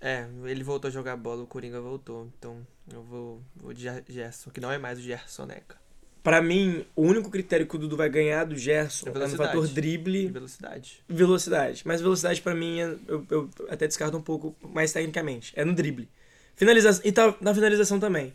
é, 0.00 0.26
ele 0.44 0.62
voltou 0.62 0.88
a 0.88 0.92
jogar 0.92 1.16
bola, 1.16 1.42
o 1.42 1.46
Coringa 1.46 1.80
voltou. 1.80 2.28
Então, 2.38 2.64
eu 2.92 3.02
vou, 3.02 3.42
vou 3.56 3.72
de 3.72 3.82
Ger- 3.82 4.04
Gerson, 4.08 4.50
que 4.50 4.60
não 4.60 4.70
é 4.70 4.78
mais 4.78 4.98
o 4.98 5.02
Gerson 5.02 5.46
Neca. 5.46 5.81
Pra 6.22 6.40
mim, 6.40 6.84
o 6.94 7.02
único 7.02 7.28
critério 7.30 7.66
que 7.66 7.74
o 7.74 7.78
Dudu 7.78 7.96
vai 7.96 8.08
ganhar 8.08 8.44
do 8.44 8.56
Gerson 8.56 9.06
É 9.06 9.08
é 9.08 9.12
no 9.12 9.18
velocidade. 9.18 9.48
fator 9.52 9.66
drible 9.68 10.28
velocidade. 10.28 11.02
e 11.08 11.12
velocidade. 11.12 11.82
Mas 11.84 12.00
velocidade 12.00 12.40
pra 12.40 12.54
mim, 12.54 12.80
é- 12.80 12.96
eu, 13.08 13.26
eu 13.28 13.50
até 13.68 13.88
descarto 13.88 14.16
um 14.16 14.22
pouco 14.22 14.54
mais 14.72 14.92
tecnicamente. 14.92 15.52
É 15.56 15.64
no 15.64 15.72
drible. 15.74 16.08
Finalização, 16.54 17.02
e 17.04 17.10
tá 17.10 17.34
na 17.40 17.52
finalização 17.52 17.98
também. 17.98 18.32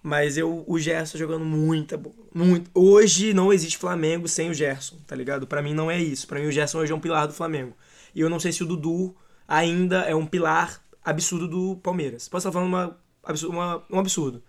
Mas 0.00 0.38
eu, 0.38 0.62
o 0.66 0.78
Gerson 0.78 1.18
jogando 1.18 1.44
muita 1.44 1.96
bola. 1.96 2.14
Muito. 2.32 2.70
Hoje 2.72 3.34
não 3.34 3.52
existe 3.52 3.76
Flamengo 3.78 4.28
sem 4.28 4.48
o 4.48 4.54
Gerson, 4.54 4.96
tá 5.04 5.16
ligado? 5.16 5.44
Pra 5.44 5.60
mim 5.60 5.74
não 5.74 5.90
é 5.90 6.00
isso. 6.00 6.24
Pra 6.28 6.38
mim 6.38 6.46
o 6.46 6.52
Gerson 6.52 6.78
hoje 6.78 6.92
é 6.92 6.94
um 6.94 7.00
pilar 7.00 7.26
do 7.26 7.32
Flamengo. 7.34 7.76
E 8.14 8.20
eu 8.20 8.30
não 8.30 8.38
sei 8.38 8.52
se 8.52 8.62
o 8.62 8.66
Dudu 8.66 9.14
ainda 9.46 10.02
é 10.02 10.14
um 10.14 10.24
pilar 10.24 10.80
absurdo 11.04 11.48
do 11.48 11.76
Palmeiras. 11.82 12.28
Posso 12.28 12.46
estar 12.46 12.52
falando 12.56 12.68
uma, 12.68 12.96
uma- 13.48 13.84
um 13.90 13.98
absurdo. 13.98 14.40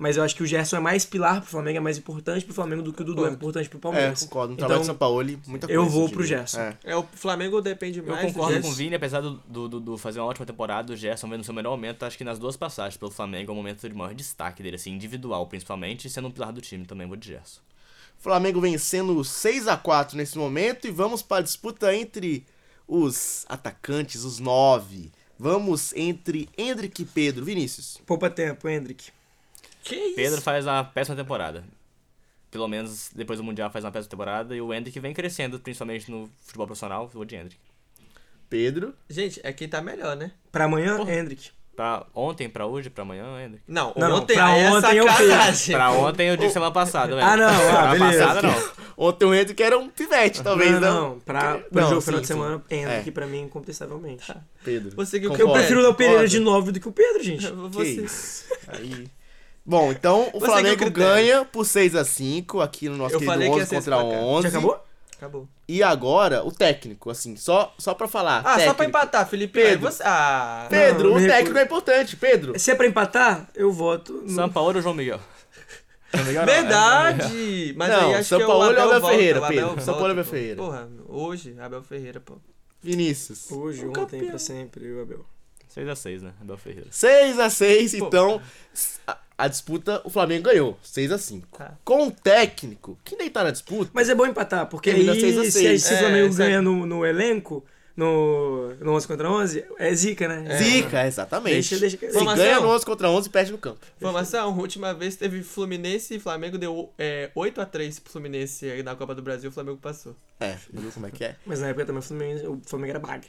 Mas 0.00 0.16
eu 0.16 0.22
acho 0.22 0.36
que 0.36 0.44
o 0.44 0.46
Gerson 0.46 0.76
é 0.76 0.80
mais 0.80 1.04
pilar 1.04 1.40
pro 1.40 1.50
Flamengo, 1.50 1.78
é 1.78 1.80
mais 1.80 1.98
importante 1.98 2.44
pro 2.44 2.54
Flamengo 2.54 2.82
do 2.82 2.92
que 2.92 3.02
o 3.02 3.04
Dudu 3.04 3.26
é 3.26 3.30
importante 3.30 3.68
pro 3.68 3.78
É, 3.78 3.80
Palmeiras. 3.80 4.20
concordo. 4.22 4.52
No 4.52 4.56
trabalho 4.56 4.74
Então, 4.76 4.80
de 4.82 4.86
São 4.86 4.94
Paulo, 4.96 5.24
muita 5.48 5.66
coisa. 5.66 5.72
eu 5.72 5.84
vou 5.86 6.04
eu 6.06 6.08
pro. 6.10 6.22
Gerson. 6.24 6.60
É. 6.60 6.76
É, 6.84 6.96
o 6.96 7.02
Flamengo 7.14 7.60
depende 7.60 7.98
Eu 7.98 8.06
mais 8.06 8.26
do 8.28 8.32
concordo 8.32 8.60
com 8.60 8.68
o. 8.68 8.72
Vini, 8.72 8.94
apesar 8.94 9.20
do, 9.20 9.42
do, 9.48 9.68
do- 9.68 9.80
do 9.80 9.98
fazer 9.98 10.20
uma 10.20 10.26
ótima 10.28 10.46
temporada, 10.46 10.92
o 10.92 10.96
Gerson 10.96 11.28
vendo 11.28 11.42
seu 11.42 11.52
melhor 11.52 11.70
momento, 11.72 12.04
acho 12.04 12.16
que 12.16 12.22
nas 12.22 12.38
duas 12.38 12.56
passagens 12.56 12.96
pelo 12.96 13.10
Flamengo 13.10 13.50
é 13.50 13.52
o 13.52 13.56
momento 13.56 13.88
de 13.88 13.92
maior 13.94 14.14
destaque 14.14 14.62
dele, 14.62 14.76
assim, 14.76 14.92
individual 14.92 15.44
principalmente, 15.48 16.06
e 16.06 16.10
sendo 16.10 16.28
um 16.28 16.30
pilar 16.30 16.52
do 16.52 16.60
time 16.60 16.84
também, 16.84 17.06
vou 17.08 17.16
de 17.16 17.26
Gerson. 17.26 17.60
Flamengo 18.20 18.60
vencendo 18.60 19.14
6x4 19.24 20.14
nesse 20.14 20.38
momento 20.38 20.86
e 20.86 20.92
vamos 20.92 21.22
para 21.22 21.38
a 21.38 21.42
disputa 21.42 21.92
entre 21.94 22.46
os 22.86 23.44
atacantes, 23.48 24.22
os 24.24 24.38
nove. 24.38 25.10
Vamos 25.38 25.92
entre 25.94 26.48
Hendrick 26.56 27.02
e 27.02 27.04
Pedro. 27.04 27.44
Vinícius. 27.44 28.00
Poupa 28.06 28.28
tempo, 28.30 28.68
Hendrick. 28.68 29.10
Que 29.82 29.94
isso? 29.94 30.14
Pedro 30.16 30.40
faz 30.42 30.66
uma 30.66 30.84
péssima 30.84 31.16
temporada. 31.16 31.64
pelo 32.50 32.66
menos 32.68 33.10
depois 33.14 33.38
do 33.38 33.44
Mundial 33.44 33.70
faz 33.70 33.84
uma 33.84 33.90
péssima 33.92 34.10
temporada. 34.10 34.54
E 34.56 34.60
o 34.60 34.72
Hendrick 34.72 34.98
vem 35.00 35.12
crescendo, 35.14 35.58
principalmente 35.60 36.10
no 36.10 36.30
futebol 36.44 36.66
profissional. 36.66 37.08
Vou 37.08 37.24
de 37.24 37.36
Hendrick. 37.36 37.60
Pedro. 38.48 38.94
Gente, 39.08 39.40
é 39.44 39.52
quem 39.52 39.68
tá 39.68 39.80
melhor, 39.82 40.16
né? 40.16 40.32
Pra 40.50 40.64
amanhã, 40.64 40.98
Hendrick. 41.06 41.50
Pra 41.76 42.04
ontem, 42.12 42.48
pra 42.48 42.66
hoje, 42.66 42.90
pra 42.90 43.02
amanhã, 43.02 43.24
Hendrick. 43.40 43.62
Não, 43.68 43.92
Não, 43.96 44.16
ontem, 44.16 44.34
pra 44.34 44.46
aí 44.46 44.66
ontem 44.66 44.88
é 44.96 45.00
eu 45.00 45.06
sacanagem. 45.06 45.74
Pra 45.76 45.90
ontem 45.92 46.28
eu 46.28 46.36
disse 46.36 46.54
semana 46.54 46.72
passada, 46.72 47.14
velho. 47.14 47.24
Ah, 47.26 47.36
não, 47.36 47.46
ah, 47.46 47.56
Semana 47.60 47.90
beleza. 47.92 48.26
passada 48.26 48.48
não. 48.48 48.70
Ontem 48.96 49.24
o 49.26 49.34
Hendrick 49.34 49.62
era 49.62 49.78
um 49.78 49.88
pivete, 49.88 50.42
talvez, 50.42 50.72
não, 50.72 50.80
não. 50.80 51.10
não. 51.10 51.20
Pra, 51.20 51.60
Não, 51.70 51.88
jogo 51.88 52.00
sim, 52.00 52.06
final 52.06 52.20
de 52.20 52.26
sim. 52.26 52.32
semana, 52.32 52.64
Hendrick 52.68 53.08
É. 53.08 53.12
pra 53.12 53.26
mim, 53.26 53.42
incontestavelmente. 53.42 54.34
Pedro. 54.64 54.96
Você 54.96 55.20
que 55.20 55.26
Eu 55.26 55.30
Concordo. 55.30 55.52
prefiro 55.52 55.78
o 55.78 55.82
Léo 55.84 55.94
Pereira 55.94 56.26
de 56.26 56.40
9 56.40 56.72
do 56.72 56.80
que 56.80 56.88
o 56.88 56.92
Pedro, 56.92 57.22
gente. 57.22 57.46
Que 57.46 57.52
Você... 57.52 57.90
isso. 58.02 58.44
Aí. 58.66 59.06
Bom, 59.68 59.92
então 59.92 60.30
o 60.32 60.40
Você 60.40 60.46
Flamengo 60.46 60.84
é 60.84 60.90
ganha 60.90 61.44
por 61.44 61.64
6x5 61.66 62.62
aqui 62.64 62.88
no 62.88 62.96
nosso 62.96 63.16
Eu 63.16 63.18
querido 63.20 63.32
falei 63.32 63.50
que 63.50 63.56
ia 63.56 63.62
11 63.62 63.68
ser 63.68 63.76
contra 63.76 63.94
esse 63.96 64.06
placar. 64.06 64.24
11. 64.24 64.42
Já 64.42 64.48
acabou? 64.48 64.84
Acabou. 65.18 65.48
E 65.68 65.82
agora, 65.82 66.42
o 66.46 66.50
técnico, 66.50 67.10
assim, 67.10 67.36
só, 67.36 67.74
só 67.76 67.92
pra 67.92 68.08
falar. 68.08 68.38
Ah, 68.38 68.52
só 68.52 68.56
técnico. 68.56 68.74
pra 68.76 68.86
empatar, 68.86 69.28
Felipe. 69.28 69.60
Pedro. 69.60 69.90
Você... 69.90 70.02
Ah, 70.06 70.66
Pedro, 70.70 71.10
Não, 71.10 71.16
o 71.16 71.20
técnico 71.20 71.34
recuso. 71.38 71.58
é 71.58 71.62
importante. 71.64 72.16
Pedro. 72.16 72.58
Se 72.58 72.70
é 72.70 72.74
pra 72.74 72.86
empatar, 72.86 73.46
eu 73.54 73.70
voto 73.70 74.12
no... 74.14 74.30
São 74.30 74.48
Paulo 74.48 74.76
ou 74.76 74.80
João 74.82 74.94
Miguel? 74.94 75.20
João 76.14 76.24
Miguel 76.26 76.46
não, 76.46 76.52
é- 76.52 76.56
Verdade! 76.56 77.74
Mas 77.76 77.88
Não, 77.90 78.08
aí 78.08 78.14
acho 78.14 78.28
São 78.30 78.38
que 78.38 78.44
é 78.44 78.46
Paulo 78.46 78.62
o 78.64 78.66
e 78.68 78.70
Abel, 78.70 78.84
Abel 78.84 79.00
volta, 79.00 79.16
Ferreira, 79.16 79.40
o 79.40 79.44
Abel 79.44 79.68
Pedro. 79.68 79.84
São 79.84 79.94
Paulo 79.94 80.08
e 80.08 80.12
Abel 80.12 80.24
pô. 80.24 80.30
Ferreira. 80.30 80.56
Porra, 80.56 80.88
hoje, 81.08 81.56
Abel 81.60 81.82
Ferreira, 81.82 82.20
pô. 82.20 82.38
Vinícius. 82.80 83.50
Hoje, 83.50 83.84
O 83.84 83.90
ontem, 83.90 84.00
campeão. 84.00 84.28
pra 84.30 84.38
sempre, 84.38 84.90
o 84.92 85.02
Abel. 85.02 85.26
6x6, 85.76 86.22
né? 86.22 86.32
Abel 86.40 86.56
Ferreira. 86.56 86.88
6x6, 86.90 87.98
Pô. 87.98 88.06
então. 88.06 88.40
A, 89.38 89.46
disputa, 89.46 90.02
o 90.04 90.10
Flamengo 90.10 90.42
ganhou. 90.50 90.76
6x5. 90.84 91.44
Tá. 91.56 91.78
Com 91.84 92.08
o 92.08 92.10
técnico, 92.10 92.98
quem 93.04 93.16
nem 93.16 93.30
tá 93.30 93.44
na 93.44 93.52
disputa. 93.52 93.88
Mas 93.94 94.08
é 94.08 94.14
bom 94.14 94.26
empatar, 94.26 94.66
porque 94.66 94.90
aí, 94.90 95.04
6 95.20 95.38
a 95.38 95.44
se, 95.44 95.52
6. 95.52 95.82
se 95.84 95.92
o 95.92 95.96
É, 95.96 95.98
Flamengo 96.00 96.26
exato. 96.26 96.36
ganha 96.50 96.60
no, 96.60 96.84
no 96.84 97.06
elenco, 97.06 97.64
no, 97.96 98.74
no 98.80 98.92
11 98.92 99.06
contra 99.08 99.30
11, 99.30 99.64
é 99.78 99.94
zica, 99.94 100.28
né? 100.28 100.56
Zica, 100.58 101.06
exatamente. 101.06 101.54
Deixa- 101.54 101.78
deixa- 101.78 101.98
Se 102.18 102.24
ganha 102.36 102.60
no 102.60 102.68
11 102.68 102.84
contra 102.86 103.08
11, 103.10 103.28
perde 103.30 103.52
no 103.52 103.58
campo. 103.58 103.78
Informação, 103.96 104.50
a 104.50 104.52
última 104.56 104.92
vez 104.94 105.16
teve 105.16 105.42
Fluminense 105.42 106.14
e 106.14 106.18
Flamengo 106.20 106.56
deu 106.58 106.92
é, 106.98 107.30
8x3 107.34 108.00
pro 108.00 108.12
Fluminense 108.12 108.68
aí 108.70 108.82
na 108.82 108.94
Copa 108.96 109.14
do 109.14 109.22
Brasil, 109.22 109.50
o 109.50 109.52
Flamengo 109.52 109.78
passou. 109.78 110.14
É, 110.40 110.56
viu 110.72 110.90
como 110.92 111.06
é 111.06 111.10
que 111.10 111.24
é? 111.24 111.36
Mas 111.44 111.60
na 111.60 111.68
época 111.68 111.86
também 111.86 112.00
o 112.00 112.02
Flamengo, 112.02 112.52
o 112.64 112.68
Flamengo 112.68 112.90
era 112.90 113.00
bagre. 113.00 113.28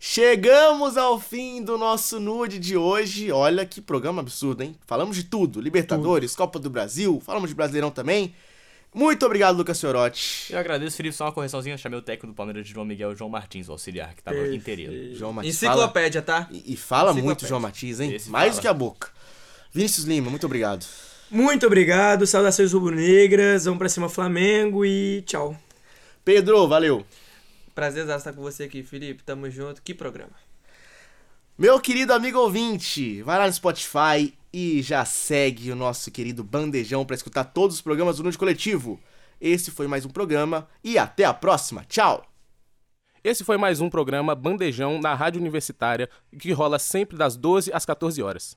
Chegamos 0.00 0.96
ao 0.96 1.18
fim 1.18 1.62
do 1.62 1.76
nosso 1.76 2.20
nude 2.20 2.58
de 2.58 2.76
hoje. 2.76 3.32
Olha 3.32 3.66
que 3.66 3.80
programa 3.80 4.20
absurdo, 4.20 4.62
hein? 4.62 4.76
Falamos 4.86 5.16
de 5.16 5.24
tudo: 5.24 5.60
Libertadores, 5.60 6.36
Copa 6.36 6.58
do 6.58 6.70
Brasil, 6.70 7.20
falamos 7.24 7.50
de 7.50 7.56
Brasileirão 7.56 7.90
também. 7.90 8.32
Muito 8.94 9.26
obrigado, 9.26 9.56
Lucas 9.56 9.78
Fiorotti. 9.78 10.52
Eu 10.52 10.58
agradeço, 10.58 10.96
Felipe, 10.96 11.14
só 11.14 11.24
uma 11.24 11.32
correçãozinha. 11.32 11.76
Chamei 11.76 11.98
o 11.98 12.02
técnico 12.02 12.28
do 12.28 12.34
Palmeiras 12.34 12.66
de 12.66 12.72
João 12.72 12.86
Miguel, 12.86 13.14
João 13.14 13.28
Martins, 13.28 13.68
o 13.68 13.72
auxiliar, 13.72 14.14
que 14.14 14.22
tava 14.22 14.54
inteiro. 14.54 15.14
João. 15.14 15.34
Fala, 15.34 15.46
Enciclopédia, 15.46 16.22
tá? 16.22 16.48
e, 16.50 16.72
e 16.72 16.76
fala 16.76 17.12
muito. 17.12 17.46
João 17.46 17.60
Matias, 17.60 18.00
hein? 18.00 18.14
Esse 18.14 18.30
Mais 18.30 18.50
fala. 18.50 18.58
do 18.58 18.62
que 18.62 18.68
a 18.68 18.72
boca. 18.72 19.08
Vinícius 19.72 20.06
Lima, 20.06 20.30
muito 20.30 20.46
obrigado. 20.46 20.86
Muito 21.30 21.66
obrigado, 21.66 22.26
saudações 22.26 22.72
rubro-negras, 22.72 23.66
vamos 23.66 23.78
pra 23.78 23.88
cima 23.88 24.08
Flamengo 24.08 24.84
e 24.84 25.22
tchau. 25.26 25.54
Pedro, 26.24 26.66
valeu. 26.66 27.04
Prazer 27.78 28.08
estar 28.08 28.32
com 28.32 28.42
você 28.42 28.64
aqui, 28.64 28.82
Felipe. 28.82 29.22
Tamo 29.22 29.48
junto. 29.48 29.80
Que 29.80 29.94
programa. 29.94 30.32
Meu 31.56 31.78
querido 31.78 32.12
amigo 32.12 32.36
ouvinte, 32.36 33.22
vai 33.22 33.38
lá 33.38 33.46
no 33.46 33.52
Spotify 33.52 34.36
e 34.52 34.82
já 34.82 35.04
segue 35.04 35.70
o 35.70 35.76
nosso 35.76 36.10
querido 36.10 36.42
Bandejão 36.42 37.06
para 37.06 37.14
escutar 37.14 37.44
todos 37.44 37.76
os 37.76 37.80
programas 37.80 38.16
do 38.16 38.24
Nude 38.24 38.36
Coletivo. 38.36 38.98
Esse 39.40 39.70
foi 39.70 39.86
mais 39.86 40.04
um 40.04 40.08
programa 40.08 40.66
e 40.82 40.98
até 40.98 41.24
a 41.24 41.32
próxima. 41.32 41.84
Tchau! 41.84 42.26
Esse 43.22 43.44
foi 43.44 43.56
mais 43.56 43.80
um 43.80 43.88
programa 43.88 44.34
Bandejão 44.34 45.00
na 45.00 45.14
Rádio 45.14 45.40
Universitária, 45.40 46.10
que 46.36 46.50
rola 46.50 46.80
sempre 46.80 47.16
das 47.16 47.36
12 47.36 47.72
às 47.72 47.86
14 47.86 48.20
horas. 48.20 48.56